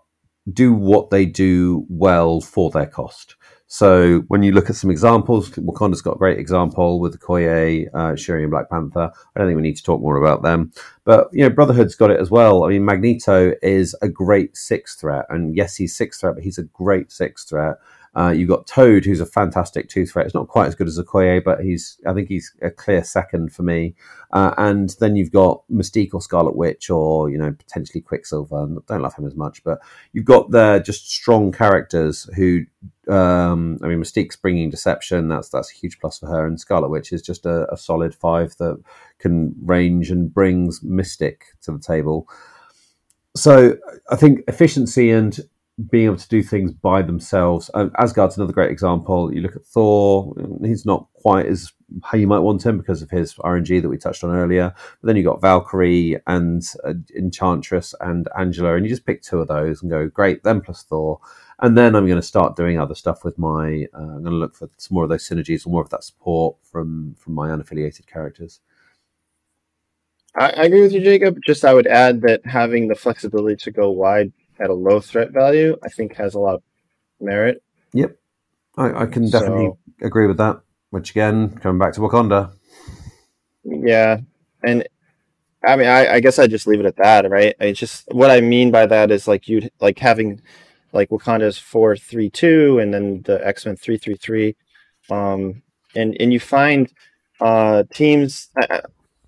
do 0.52 0.74
what 0.74 1.10
they 1.10 1.26
do 1.26 1.86
well 1.90 2.42
for 2.42 2.70
their 2.72 2.86
cost. 2.86 3.36
So 3.74 4.20
when 4.28 4.44
you 4.44 4.52
look 4.52 4.70
at 4.70 4.76
some 4.76 4.92
examples, 4.92 5.50
Wakanda's 5.50 6.04
got 6.04 6.18
a 6.18 6.20
great 6.20 6.38
example 6.38 7.00
with 7.00 7.14
the 7.14 7.18
Okoye, 7.18 7.88
uh, 7.92 8.16
Shuri, 8.16 8.44
and 8.44 8.52
Black 8.52 8.70
Panther. 8.70 9.12
I 9.12 9.40
don't 9.40 9.48
think 9.48 9.56
we 9.56 9.64
need 9.64 9.78
to 9.78 9.84
talk 9.84 10.00
more 10.00 10.18
about 10.18 10.44
them. 10.44 10.72
But 11.06 11.30
you 11.32 11.42
know, 11.42 11.50
Brotherhood's 11.50 11.96
got 11.96 12.12
it 12.12 12.20
as 12.20 12.30
well. 12.30 12.66
I 12.66 12.70
mean, 12.70 12.86
Magneto 12.86 13.54
is 13.64 13.96
a 14.04 14.08
great 14.08 14.56
six 14.56 14.94
threat, 14.94 15.26
and 15.30 15.56
yes, 15.56 15.76
he's 15.76 15.98
six 15.98 16.20
threat, 16.20 16.36
but 16.36 16.44
he's 16.44 16.60
a 16.60 16.66
great 16.66 17.12
six 17.12 17.46
threat. 17.46 17.78
Uh, 18.16 18.30
you've 18.30 18.50
got 18.50 18.68
Toad, 18.68 19.06
who's 19.06 19.20
a 19.20 19.26
fantastic 19.26 19.90
two 19.90 20.06
threat. 20.06 20.26
It's 20.26 20.36
not 20.36 20.48
quite 20.48 20.68
as 20.68 20.76
good 20.76 20.88
as 20.88 21.00
Okoye, 21.00 21.44
but 21.44 21.62
he's 21.62 22.00
I 22.06 22.14
think 22.14 22.28
he's 22.28 22.54
a 22.62 22.70
clear 22.70 23.04
second 23.04 23.54
for 23.54 23.64
me. 23.64 23.96
Uh, 24.32 24.54
and 24.58 24.96
then 25.00 25.16
you've 25.16 25.32
got 25.32 25.64
Mystique 25.72 26.14
or 26.14 26.22
Scarlet 26.22 26.56
Witch, 26.56 26.90
or 26.90 27.30
you 27.30 27.38
know 27.38 27.52
potentially 27.52 28.02
Quicksilver. 28.02 28.68
Don't 28.88 29.02
love 29.02 29.16
him 29.16 29.26
as 29.26 29.36
much, 29.36 29.64
but 29.64 29.80
you've 30.12 30.26
got 30.26 30.52
the 30.52 30.82
just 30.86 31.10
strong 31.12 31.52
characters 31.52 32.30
who. 32.36 32.66
Um, 33.10 33.80
I 33.84 33.88
mean, 33.88 34.00
Mystique's 34.00 34.38
bringing 34.38 34.70
deception. 34.70 35.28
That's 35.28 35.50
that's 35.50 35.72
a 35.72 35.76
huge 35.76 36.00
plus 36.00 36.20
for 36.20 36.28
her, 36.28 36.46
and 36.46 36.60
Scarlet 36.60 36.90
Witch 36.90 37.12
is 37.12 37.22
just 37.22 37.46
a, 37.46 37.72
a 37.74 37.78
solid 37.78 38.14
five 38.14 38.56
that 38.58 38.82
can 39.20 39.56
range 39.62 40.12
and 40.12 40.34
brings 40.34 40.82
Mystic 40.84 41.46
to 41.64 41.72
the 41.72 41.80
table. 41.80 42.28
So 43.36 43.78
I 44.10 44.16
think 44.16 44.42
efficiency 44.48 45.10
and 45.10 45.38
being 45.90 46.06
able 46.06 46.18
to 46.18 46.28
do 46.28 46.44
things 46.44 46.72
by 46.72 47.02
themselves. 47.02 47.70
Asgard's 47.98 48.38
another 48.38 48.54
great 48.54 48.72
example. 48.72 49.34
You 49.34 49.42
look 49.42 49.56
at 49.56 49.66
Thor; 49.66 50.34
he's 50.64 50.86
not 50.86 51.08
quite 51.14 51.48
as 51.48 51.72
how 52.04 52.18
you 52.18 52.28
might 52.28 52.40
want 52.40 52.66
him 52.66 52.78
because 52.78 53.02
of 53.02 53.10
his 53.10 53.34
RNG 53.36 53.82
that 53.82 53.90
we 53.90 53.98
touched 53.98 54.24
on 54.24 54.36
earlier. 54.36 54.74
But 55.02 55.08
then 55.08 55.16
you've 55.16 55.26
got 55.26 55.42
Valkyrie 55.42 56.18
and 56.28 56.64
uh, 56.84 56.94
Enchantress 57.16 57.96
and 58.02 58.28
Angela, 58.38 58.76
and 58.76 58.86
you 58.86 58.90
just 58.90 59.06
pick 59.06 59.22
two 59.22 59.40
of 59.40 59.48
those 59.48 59.82
and 59.82 59.92
go, 59.92 60.08
great, 60.08 60.44
Then 60.44 60.62
plus 60.62 60.84
Thor. 60.84 61.20
And 61.60 61.78
then 61.78 61.96
I'm 61.96 62.06
going 62.06 62.20
to 62.20 62.28
start 62.28 62.56
doing 62.56 62.80
other 62.80 62.96
stuff 62.96 63.24
with 63.24 63.38
my. 63.38 63.88
Uh, 63.94 64.02
I'm 64.02 64.24
going 64.24 64.26
to 64.26 64.32
look 64.32 64.56
for 64.56 64.70
some 64.78 64.96
more 64.96 65.04
of 65.04 65.10
those 65.10 65.28
synergies, 65.28 65.66
or 65.66 65.70
more 65.70 65.82
of 65.82 65.90
that 65.90 66.04
support 66.04 66.58
from 66.64 67.16
from 67.18 67.34
my 67.34 67.50
unaffiliated 67.50 68.06
characters. 68.06 68.60
I, 70.36 70.50
I 70.50 70.64
agree 70.64 70.82
with 70.82 70.94
you, 70.94 71.02
Jacob. 71.02 71.38
Just 71.46 71.66
I 71.66 71.74
would 71.74 71.88
add 71.88 72.22
that 72.22 72.46
having 72.46 72.88
the 72.88 72.96
flexibility 72.96 73.56
to 73.58 73.72
go 73.72 73.92
wide 73.92 74.34
at 74.60 74.70
a 74.70 74.74
low 74.74 75.00
threat 75.00 75.32
value, 75.32 75.78
I 75.84 75.90
think, 75.90 76.16
has 76.16 76.34
a 76.36 76.40
lot 76.40 76.56
of 76.56 76.64
merit. 77.20 77.62
Yep, 77.94 78.16
I, 78.78 79.04
I 79.04 79.06
can 79.06 79.30
definitely 79.30 79.68
So- 80.00 80.06
agree 80.06 80.28
with 80.28 80.38
that. 80.38 80.62
Which 80.90 81.10
again, 81.12 81.50
coming 81.58 81.80
back 81.80 81.94
to 81.94 82.02
Wakanda, 82.02 82.52
Yeah, 83.64 84.18
and 84.64 84.88
I 85.66 85.76
mean, 85.76 85.88
I, 85.88 86.16
I 86.16 86.20
guess 86.20 86.38
I 86.38 86.46
just 86.48 86.68
leave 86.68 86.80
it 86.82 86.86
at 86.86 86.98
that, 86.98 87.30
right? 87.32 87.56
It's 87.60 87.80
just 87.80 88.04
what 88.12 88.30
I 88.30 88.42
mean 88.42 88.70
by 88.70 88.86
that 88.86 89.10
is 89.10 89.28
like 89.28 89.48
you'd 89.48 89.72
like 89.80 89.98
having 89.98 90.42
like 90.92 91.10
Wakanda's 91.10 91.58
four 91.58 91.96
three 91.98 92.30
two, 92.30 92.78
and 92.80 92.94
then 92.94 93.22
the 93.24 93.46
X 93.46 93.66
Men 93.66 93.76
three 93.76 93.98
three 93.98 94.16
three, 94.18 94.56
um, 95.10 95.64
and 95.96 96.16
and 96.20 96.32
you 96.32 96.40
find 96.40 96.92
uh 97.42 97.84
teams 97.94 98.50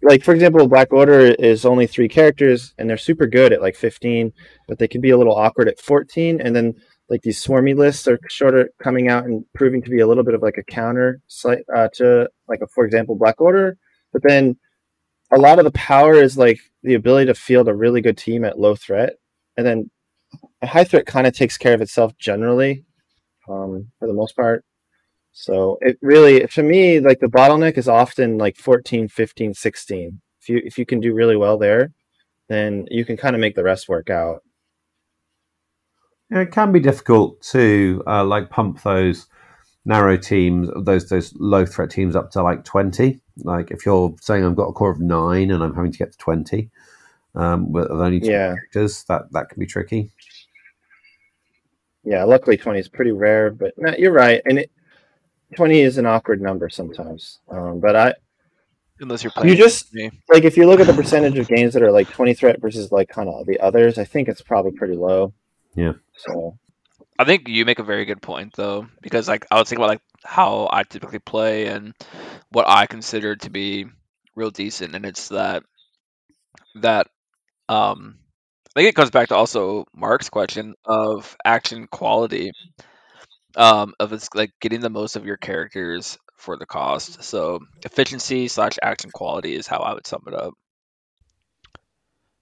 like 0.01 0.23
for 0.23 0.33
example, 0.33 0.67
Black 0.67 0.91
Order 0.93 1.19
is 1.19 1.65
only 1.65 1.87
three 1.87 2.07
characters, 2.07 2.73
and 2.77 2.89
they're 2.89 2.97
super 2.97 3.27
good 3.27 3.53
at 3.53 3.61
like 3.61 3.75
fifteen, 3.75 4.33
but 4.67 4.79
they 4.79 4.87
can 4.87 5.01
be 5.01 5.09
a 5.09 5.17
little 5.17 5.35
awkward 5.35 5.67
at 5.67 5.79
fourteen, 5.79 6.41
and 6.41 6.55
then 6.55 6.75
like 7.09 7.21
these 7.21 7.43
swarmy 7.43 7.75
lists 7.75 8.07
are 8.07 8.19
sort 8.29 8.55
of 8.55 8.67
coming 8.81 9.09
out 9.09 9.25
and 9.25 9.45
proving 9.53 9.81
to 9.83 9.89
be 9.89 9.99
a 9.99 10.07
little 10.07 10.23
bit 10.23 10.33
of 10.33 10.41
like 10.41 10.57
a 10.57 10.63
counter 10.63 11.21
uh, 11.75 11.87
to 11.93 12.27
like 12.47 12.59
a, 12.61 12.67
for 12.67 12.85
example, 12.85 13.15
Black 13.15 13.39
Order. 13.39 13.77
But 14.11 14.23
then 14.23 14.57
a 15.31 15.37
lot 15.37 15.59
of 15.59 15.65
the 15.65 15.71
power 15.71 16.13
is 16.15 16.37
like 16.37 16.59
the 16.83 16.95
ability 16.95 17.27
to 17.27 17.35
field 17.35 17.67
a 17.67 17.73
really 17.73 18.01
good 18.01 18.17
team 18.17 18.43
at 18.45 18.59
low 18.59 18.75
threat, 18.75 19.13
and 19.57 19.65
then 19.65 19.89
a 20.61 20.67
high 20.67 20.83
threat 20.83 21.05
kind 21.05 21.27
of 21.27 21.33
takes 21.35 21.57
care 21.57 21.73
of 21.73 21.81
itself 21.81 22.17
generally, 22.17 22.85
um, 23.49 23.91
for 23.99 24.07
the 24.07 24.13
most 24.13 24.35
part. 24.35 24.65
So 25.37 25.77
it 25.81 25.97
really, 26.01 26.47
to 26.47 26.63
me, 26.63 27.01
like 27.01 27.19
the 27.19 27.27
bottleneck 27.27 27.77
is 27.77 27.89
often 27.89 28.37
like 28.37 28.55
14, 28.55 29.09
15, 29.09 29.53
16. 29.53 30.21
If 30.41 30.47
you 30.49 30.61
if 30.63 30.77
you 30.77 30.85
can 30.85 31.01
do 31.01 31.13
really 31.13 31.35
well 31.35 31.57
there, 31.57 31.91
then 32.47 32.85
you 32.89 33.03
can 33.03 33.17
kind 33.17 33.35
of 33.35 33.41
make 33.41 33.53
the 33.53 33.63
rest 33.63 33.89
work 33.89 34.09
out. 34.09 34.43
Yeah, 36.31 36.39
it 36.39 36.53
can 36.53 36.71
be 36.71 36.79
difficult 36.79 37.41
to 37.51 38.01
uh, 38.07 38.23
like 38.23 38.49
pump 38.49 38.81
those 38.83 39.27
narrow 39.83 40.15
teams, 40.15 40.69
those 40.85 41.09
those 41.09 41.33
low 41.35 41.65
threat 41.65 41.89
teams 41.89 42.15
up 42.15 42.31
to 42.31 42.41
like 42.41 42.63
twenty. 42.63 43.19
Like 43.43 43.71
if 43.71 43.85
you're 43.85 44.15
saying 44.21 44.45
I've 44.45 44.55
got 44.55 44.69
a 44.69 44.73
core 44.73 44.91
of 44.91 45.01
nine 45.01 45.51
and 45.51 45.61
I'm 45.61 45.75
having 45.75 45.91
to 45.91 45.97
get 45.97 46.13
to 46.13 46.17
twenty 46.17 46.69
um, 47.35 47.73
with 47.73 47.91
only 47.91 48.21
two 48.21 48.27
yeah. 48.27 48.53
characters, 48.55 49.03
that 49.09 49.23
that 49.33 49.49
can 49.49 49.59
be 49.59 49.65
tricky. 49.65 50.11
Yeah, 52.05 52.23
luckily 52.23 52.55
twenty 52.55 52.79
is 52.79 52.87
pretty 52.87 53.11
rare, 53.11 53.51
but 53.51 53.73
Matt, 53.77 53.99
you're 53.99 54.13
right, 54.13 54.41
and 54.45 54.59
it, 54.59 54.71
twenty 55.55 55.81
is 55.81 55.97
an 55.97 56.05
awkward 56.05 56.41
number 56.41 56.69
sometimes. 56.69 57.39
Um, 57.49 57.79
but 57.79 57.95
I, 57.95 58.13
unless 58.99 59.23
you're 59.23 59.31
playing, 59.31 59.49
you 59.49 59.55
just 59.55 59.93
like 60.29 60.43
if 60.43 60.57
you 60.57 60.65
look 60.65 60.79
at 60.79 60.87
the 60.87 60.93
percentage 60.93 61.37
of 61.37 61.47
games 61.47 61.73
that 61.73 61.83
are 61.83 61.91
like 61.91 62.09
twenty 62.09 62.33
threat 62.33 62.61
versus 62.61 62.91
like 62.91 63.09
kind 63.09 63.29
of 63.29 63.45
the 63.45 63.59
others, 63.59 63.97
I 63.97 64.05
think 64.05 64.27
it's 64.27 64.41
probably 64.41 64.71
pretty 64.71 64.95
low. 64.95 65.33
Yeah. 65.75 65.93
So 66.17 66.57
I 67.19 67.25
think 67.25 67.47
you 67.47 67.65
make 67.65 67.79
a 67.79 67.83
very 67.83 68.05
good 68.05 68.21
point 68.21 68.53
though, 68.55 68.87
because 69.01 69.27
like 69.27 69.45
I 69.51 69.59
was 69.59 69.69
thinking 69.69 69.83
about 69.83 69.93
like 69.93 70.01
how 70.23 70.69
I 70.71 70.83
typically 70.83 71.19
play 71.19 71.67
and 71.67 71.93
what 72.49 72.67
I 72.67 72.87
consider 72.87 73.35
to 73.37 73.49
be 73.49 73.85
real 74.35 74.51
decent, 74.51 74.95
and 74.95 75.05
it's 75.05 75.29
that 75.29 75.63
that 76.81 77.07
um 77.69 78.17
I 78.75 78.81
think 78.81 78.89
it 78.89 78.95
comes 78.95 79.11
back 79.11 79.29
to 79.29 79.35
also 79.35 79.85
Mark's 79.95 80.29
question 80.29 80.73
of 80.83 81.37
action 81.45 81.87
quality, 81.87 82.51
um, 83.55 83.93
of 83.99 84.13
it's 84.13 84.29
like 84.33 84.51
getting 84.59 84.81
the 84.81 84.89
most 84.89 85.15
of 85.15 85.25
your 85.25 85.37
characters 85.37 86.17
for 86.37 86.57
the 86.57 86.65
cost. 86.65 87.23
So 87.23 87.59
efficiency 87.83 88.47
slash 88.47 88.77
action 88.81 89.11
quality 89.11 89.55
is 89.55 89.67
how 89.67 89.79
I 89.79 89.93
would 89.93 90.07
sum 90.07 90.23
it 90.27 90.33
up. 90.33 90.53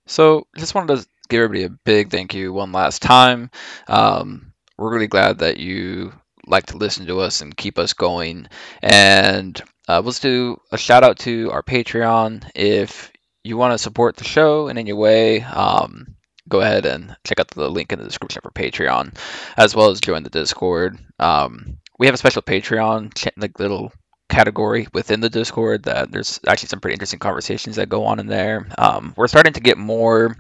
So 0.06 0.48
just 0.58 0.76
wanted 0.76 0.98
to 0.98 1.08
give 1.30 1.42
everybody 1.42 1.64
a 1.64 1.70
big 1.70 2.10
thank 2.10 2.34
you 2.34 2.52
one 2.52 2.72
last 2.72 3.02
time. 3.02 3.50
Um, 3.88 4.54
we're 4.78 4.92
really 4.92 5.08
glad 5.08 5.40
that 5.40 5.58
you 5.58 6.14
like 6.46 6.66
to 6.68 6.78
listen 6.78 7.06
to 7.08 7.20
us 7.22 7.42
and 7.42 7.56
keep 7.56 7.80
us 7.80 7.94
going. 7.94 8.48
And 8.82 9.60
uh, 9.88 10.02
let's 10.02 10.20
do 10.20 10.60
a 10.72 10.78
shout 10.78 11.04
out 11.04 11.20
to 11.20 11.52
our 11.52 11.64
Patreon. 11.64 12.50
If 12.56 13.12
you 13.44 13.58
want 13.58 13.74
to 13.74 13.78
support 13.78 14.18
the 14.18 14.24
show 14.24 14.68
in 14.68 14.78
any 14.78 14.94
way, 14.94 15.42
um, 15.42 16.16
go 16.50 16.62
ahead 16.62 16.86
and 16.86 17.16
check 17.24 17.40
out 17.40 17.48
the 17.50 17.70
link 17.70 17.92
in 17.92 18.00
the 18.00 18.06
description 18.06 18.42
for 18.42 18.52
Patreon, 18.52 19.18
as 19.58 19.76
well 19.76 19.90
as 19.90 20.02
join 20.02 20.24
the 20.24 20.30
Discord. 20.30 20.98
Um, 21.20 21.78
we 22.00 22.08
have 22.08 22.16
a 22.16 22.18
special 22.18 22.42
Patreon 22.42 23.32
like 23.38 23.60
little 23.60 23.92
category 24.30 24.88
within 24.94 25.20
the 25.20 25.30
Discord 25.30 25.84
that 25.84 26.12
there's 26.12 26.40
actually 26.48 26.70
some 26.70 26.80
pretty 26.80 26.94
interesting 26.94 27.20
conversations 27.20 27.76
that 27.76 27.90
go 27.90 28.06
on 28.06 28.20
in 28.20 28.28
there. 28.28 28.68
Um, 28.78 29.14
we're 29.16 29.28
starting 29.28 29.54
to 29.54 29.62
get 29.62 29.78
more 29.78 30.36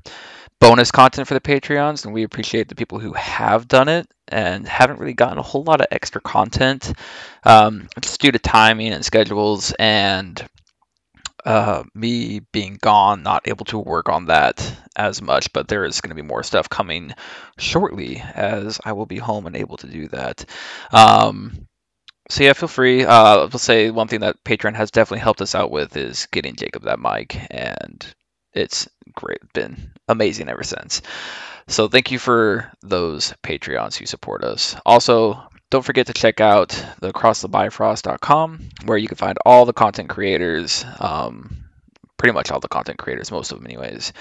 bonus 0.60 0.92
content 0.92 1.28
for 1.28 1.34
the 1.34 1.42
Patreons, 1.42 2.06
and 2.06 2.14
we 2.14 2.24
appreciate 2.24 2.70
the 2.70 2.76
people 2.76 3.00
who 3.00 3.14
have 3.14 3.68
done 3.68 3.90
it 3.90 4.08
and 4.30 4.68
haven't 4.68 5.00
really 5.00 5.14
gotten 5.14 5.38
a 5.38 5.44
whole 5.44 5.64
lot 5.64 5.82
of 5.82 5.88
extra 5.92 6.22
content 6.22 6.94
um, 7.44 7.88
just 8.02 8.20
due 8.22 8.32
to 8.32 8.40
timing 8.40 8.94
and 8.94 9.06
schedules 9.06 9.74
and 9.78 10.48
uh, 11.45 11.84
me 11.94 12.40
being 12.52 12.78
gone, 12.82 13.24
not 13.24 13.48
able 13.48 13.65
to 13.65 13.80
work 13.80 14.10
on 14.10 14.26
that 14.28 14.76
as 14.95 15.22
much. 15.22 15.52
But 15.53 15.68
there 15.68 15.86
is 15.86 16.02
going 16.02 16.10
to 16.10 16.22
be 16.22 16.28
more 16.28 16.44
stuff 16.44 16.70
coming 16.70 17.14
shortly 17.57 18.24
as 18.34 18.80
I 18.84 18.94
will 18.94 19.06
be 19.06 19.18
home 19.18 19.48
and 19.48 19.56
able 19.56 19.78
to 19.78 19.88
do 19.88 20.07
that. 20.10 20.45
Um, 20.91 21.68
so 22.30 22.44
yeah, 22.44 22.53
feel 22.53 22.70
free. 22.70 23.03
Uh, 23.03 23.48
I'll 23.52 23.60
say 23.60 23.91
one 23.91 24.07
thing 24.07 24.22
that 24.22 24.44
Patreon 24.44 24.76
has 24.76 24.91
definitely 24.91 25.20
helped 25.20 25.41
us 25.41 25.56
out 25.56 25.72
with 25.72 25.98
is 25.98 26.28
getting 26.32 26.56
Jacob 26.56 26.84
that 26.84 26.99
mic, 26.99 27.38
and 27.52 28.06
it's 28.53 28.88
great, 29.14 29.41
been 29.53 29.91
amazing 30.07 30.48
ever 30.49 30.64
since. 30.64 31.02
So 31.68 31.88
thank 31.88 32.11
you 32.11 32.20
for 32.20 32.72
those 32.82 33.34
Patreons 33.44 33.98
who 33.98 34.06
support 34.06 34.44
us. 34.44 34.76
Also, 34.86 35.41
don't 35.69 35.85
forget 35.85 36.07
to 36.07 36.14
check 36.14 36.40
out 36.40 36.69
the 36.99 37.11
acrossthebifrost.com 37.11 38.69
where 38.85 38.98
you 38.98 39.07
can 39.07 39.18
find 39.18 39.38
all 39.45 39.65
the 39.65 39.73
content 39.73 40.10
creators, 40.10 40.85
um, 40.99 41.65
pretty 42.18 42.34
much 42.34 42.52
all 42.52 42.60
the 42.60 42.68
content 42.68 42.99
creators, 42.99 43.31
most 43.31 43.52
of 43.52 43.57
them 43.57 43.68
anyways. 43.68 44.14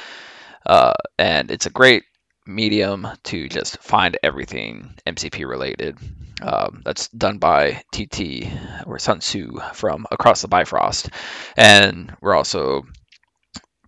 Uh, 0.65 0.95
and 1.19 1.51
it's 1.51 1.67
a 1.67 1.71
great 1.71 2.05
medium 2.47 3.07
to 3.25 3.49
just 3.49 3.79
find 3.79 4.19
everything 4.23 4.95
MCP 5.07 5.47
related. 5.47 5.99
Um, 6.41 6.83
that's 6.85 7.09
done 7.09 7.39
by 7.39 7.83
TT 7.93 8.49
or 8.87 8.99
Sun 8.99 9.21
Tzu 9.21 9.61
from 9.75 10.07
Across 10.11 10.43
the 10.43 10.49
Bifrost. 10.49 11.11
And 11.57 12.15
we're 12.21 12.35
also 12.35 12.83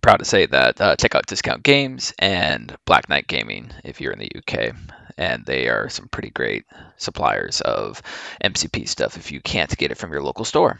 proud 0.01 0.17
to 0.17 0.25
say 0.25 0.45
that 0.45 0.79
uh, 0.79 0.95
check 0.95 1.15
out 1.15 1.25
Discount 1.25 1.63
Games 1.63 2.13
and 2.19 2.75
Black 2.85 3.09
Knight 3.09 3.27
Gaming 3.27 3.71
if 3.83 3.99
you're 3.99 4.13
in 4.13 4.19
the 4.19 4.31
UK. 4.37 4.75
And 5.17 5.45
they 5.45 5.69
are 5.69 5.89
some 5.89 6.07
pretty 6.09 6.29
great 6.29 6.65
suppliers 6.97 7.61
of 7.61 8.01
MCP 8.43 8.87
stuff 8.87 9.17
if 9.17 9.31
you 9.31 9.39
can't 9.41 9.75
get 9.77 9.91
it 9.91 9.97
from 9.97 10.11
your 10.11 10.21
local 10.21 10.45
store. 10.45 10.79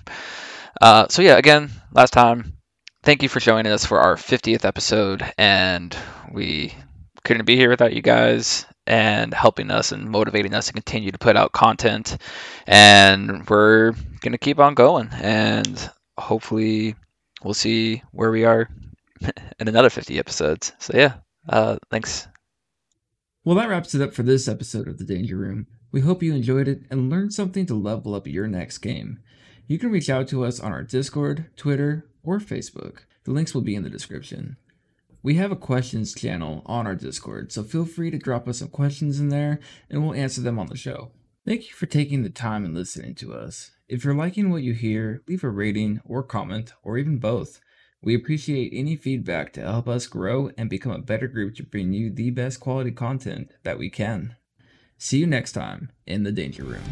Uh, 0.82 1.08
so, 1.10 1.22
yeah, 1.22 1.38
again, 1.38 1.70
last 1.94 2.12
time, 2.12 2.54
thank 3.04 3.24
you 3.24 3.30
for 3.30 3.40
joining 3.40 3.72
us 3.72 3.86
for 3.86 4.00
our 4.00 4.16
50th 4.16 4.66
episode. 4.66 5.24
And 5.38 5.96
we 6.32 6.74
couldn't 7.24 7.46
be 7.46 7.56
here 7.56 7.70
without 7.70 7.94
you 7.94 8.02
guys 8.02 8.66
and 8.88 9.34
helping 9.34 9.72
us 9.72 9.92
and 9.92 10.10
motivating 10.10 10.54
us 10.54 10.68
to 10.68 10.74
continue 10.74 11.12
to 11.12 11.18
put 11.18 11.38
out 11.38 11.52
content. 11.52 12.18
And 12.68 13.48
we're 13.50 13.92
going 14.22 14.34
to 14.34 14.38
keep 14.38 14.60
on 14.60 14.74
going. 14.74 15.10
And 15.14 15.90
hopefully, 16.18 16.96
we'll 17.44 17.54
see 17.54 18.04
where 18.12 18.32
we 18.32 18.46
are 18.46 18.70
in 19.60 19.68
another 19.68 19.90
50 19.90 20.20
episodes. 20.20 20.74
So 20.80 20.94
yeah, 20.96 21.14
uh, 21.48 21.78
thanks. 21.90 22.28
Well, 23.46 23.58
that 23.58 23.70
wraps 23.70 23.94
it 23.94 24.02
up 24.02 24.12
for 24.12 24.24
this 24.24 24.48
episode 24.48 24.88
of 24.88 24.98
The 24.98 25.04
Danger 25.04 25.38
Room. 25.38 25.68
We 25.92 26.02
hope 26.02 26.24
you 26.24 26.34
enjoyed 26.34 26.68
it 26.68 26.82
and 26.90 27.12
learned 27.12 27.32
something 27.32 27.68
to 27.68 27.76
level 27.76 28.16
up 28.16 28.26
your 28.26 28.48
next 28.48 28.80
game. 28.80 29.20
You 29.68 29.78
can 29.78 29.92
reach 29.92 30.10
out 30.10 30.28
to 30.30 30.44
us 30.44 30.60
on 30.60 30.72
our 30.72 30.82
Discord, 30.82 31.46
Twitter, 31.56 32.08
or 32.24 32.40
Facebook. 32.40 33.02
The 33.24 33.30
links 33.30 33.54
will 33.54 33.62
be 33.62 33.76
in 33.76 33.84
the 33.84 33.90
description. 33.92 34.58
We 35.22 35.36
have 35.36 35.52
a 35.52 35.56
questions 35.56 36.16
channel 36.16 36.64
on 36.66 36.88
our 36.88 36.96
Discord, 36.96 37.52
so 37.52 37.62
feel 37.62 37.86
free 37.86 38.10
to 38.10 38.18
drop 38.18 38.48
us 38.48 38.58
some 38.58 38.70
questions 38.70 39.20
in 39.20 39.30
there 39.30 39.60
and 39.92 40.02
we'll 40.02 40.16
answer 40.16 40.42
them 40.42 40.58
on 40.58 40.66
the 40.66 40.76
show. 40.76 41.12
Thank 41.46 41.68
you 41.68 41.76
for 41.76 41.86
taking 41.86 42.24
the 42.24 42.32
time 42.32 42.66
and 42.66 42.74
listening 42.74 43.14
to 43.14 43.36
us. 43.36 43.70
If 43.88 44.04
you're 44.04 44.16
liking 44.16 44.50
what 44.50 44.64
you 44.64 44.74
hear, 44.74 45.22
leave 45.28 45.44
a 45.44 45.50
rating 45.52 46.02
or 46.04 46.24
comment, 46.24 46.74
or 46.82 46.98
even 46.98 47.20
both. 47.20 47.60
We 48.06 48.14
appreciate 48.14 48.72
any 48.72 48.96
feedback 48.96 49.52
to 49.54 49.62
help 49.62 49.88
us 49.88 50.06
grow 50.06 50.52
and 50.60 50.70
become 50.70 50.92
a 50.92 51.00
better 51.00 51.28
group 51.28 51.56
to 51.56 51.64
bring 51.64 51.92
you 51.92 52.12
the 52.12 52.30
best 52.30 52.60
quality 52.60 52.92
content 52.92 53.50
that 53.64 53.80
we 53.80 53.90
can. 53.90 54.36
See 55.00 55.18
you 55.18 55.26
next 55.26 55.54
time 55.54 55.92
in 56.06 56.22
the 56.22 56.32
Danger 56.32 56.66
Room. 56.66 56.84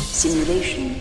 Simulation 0.00 0.91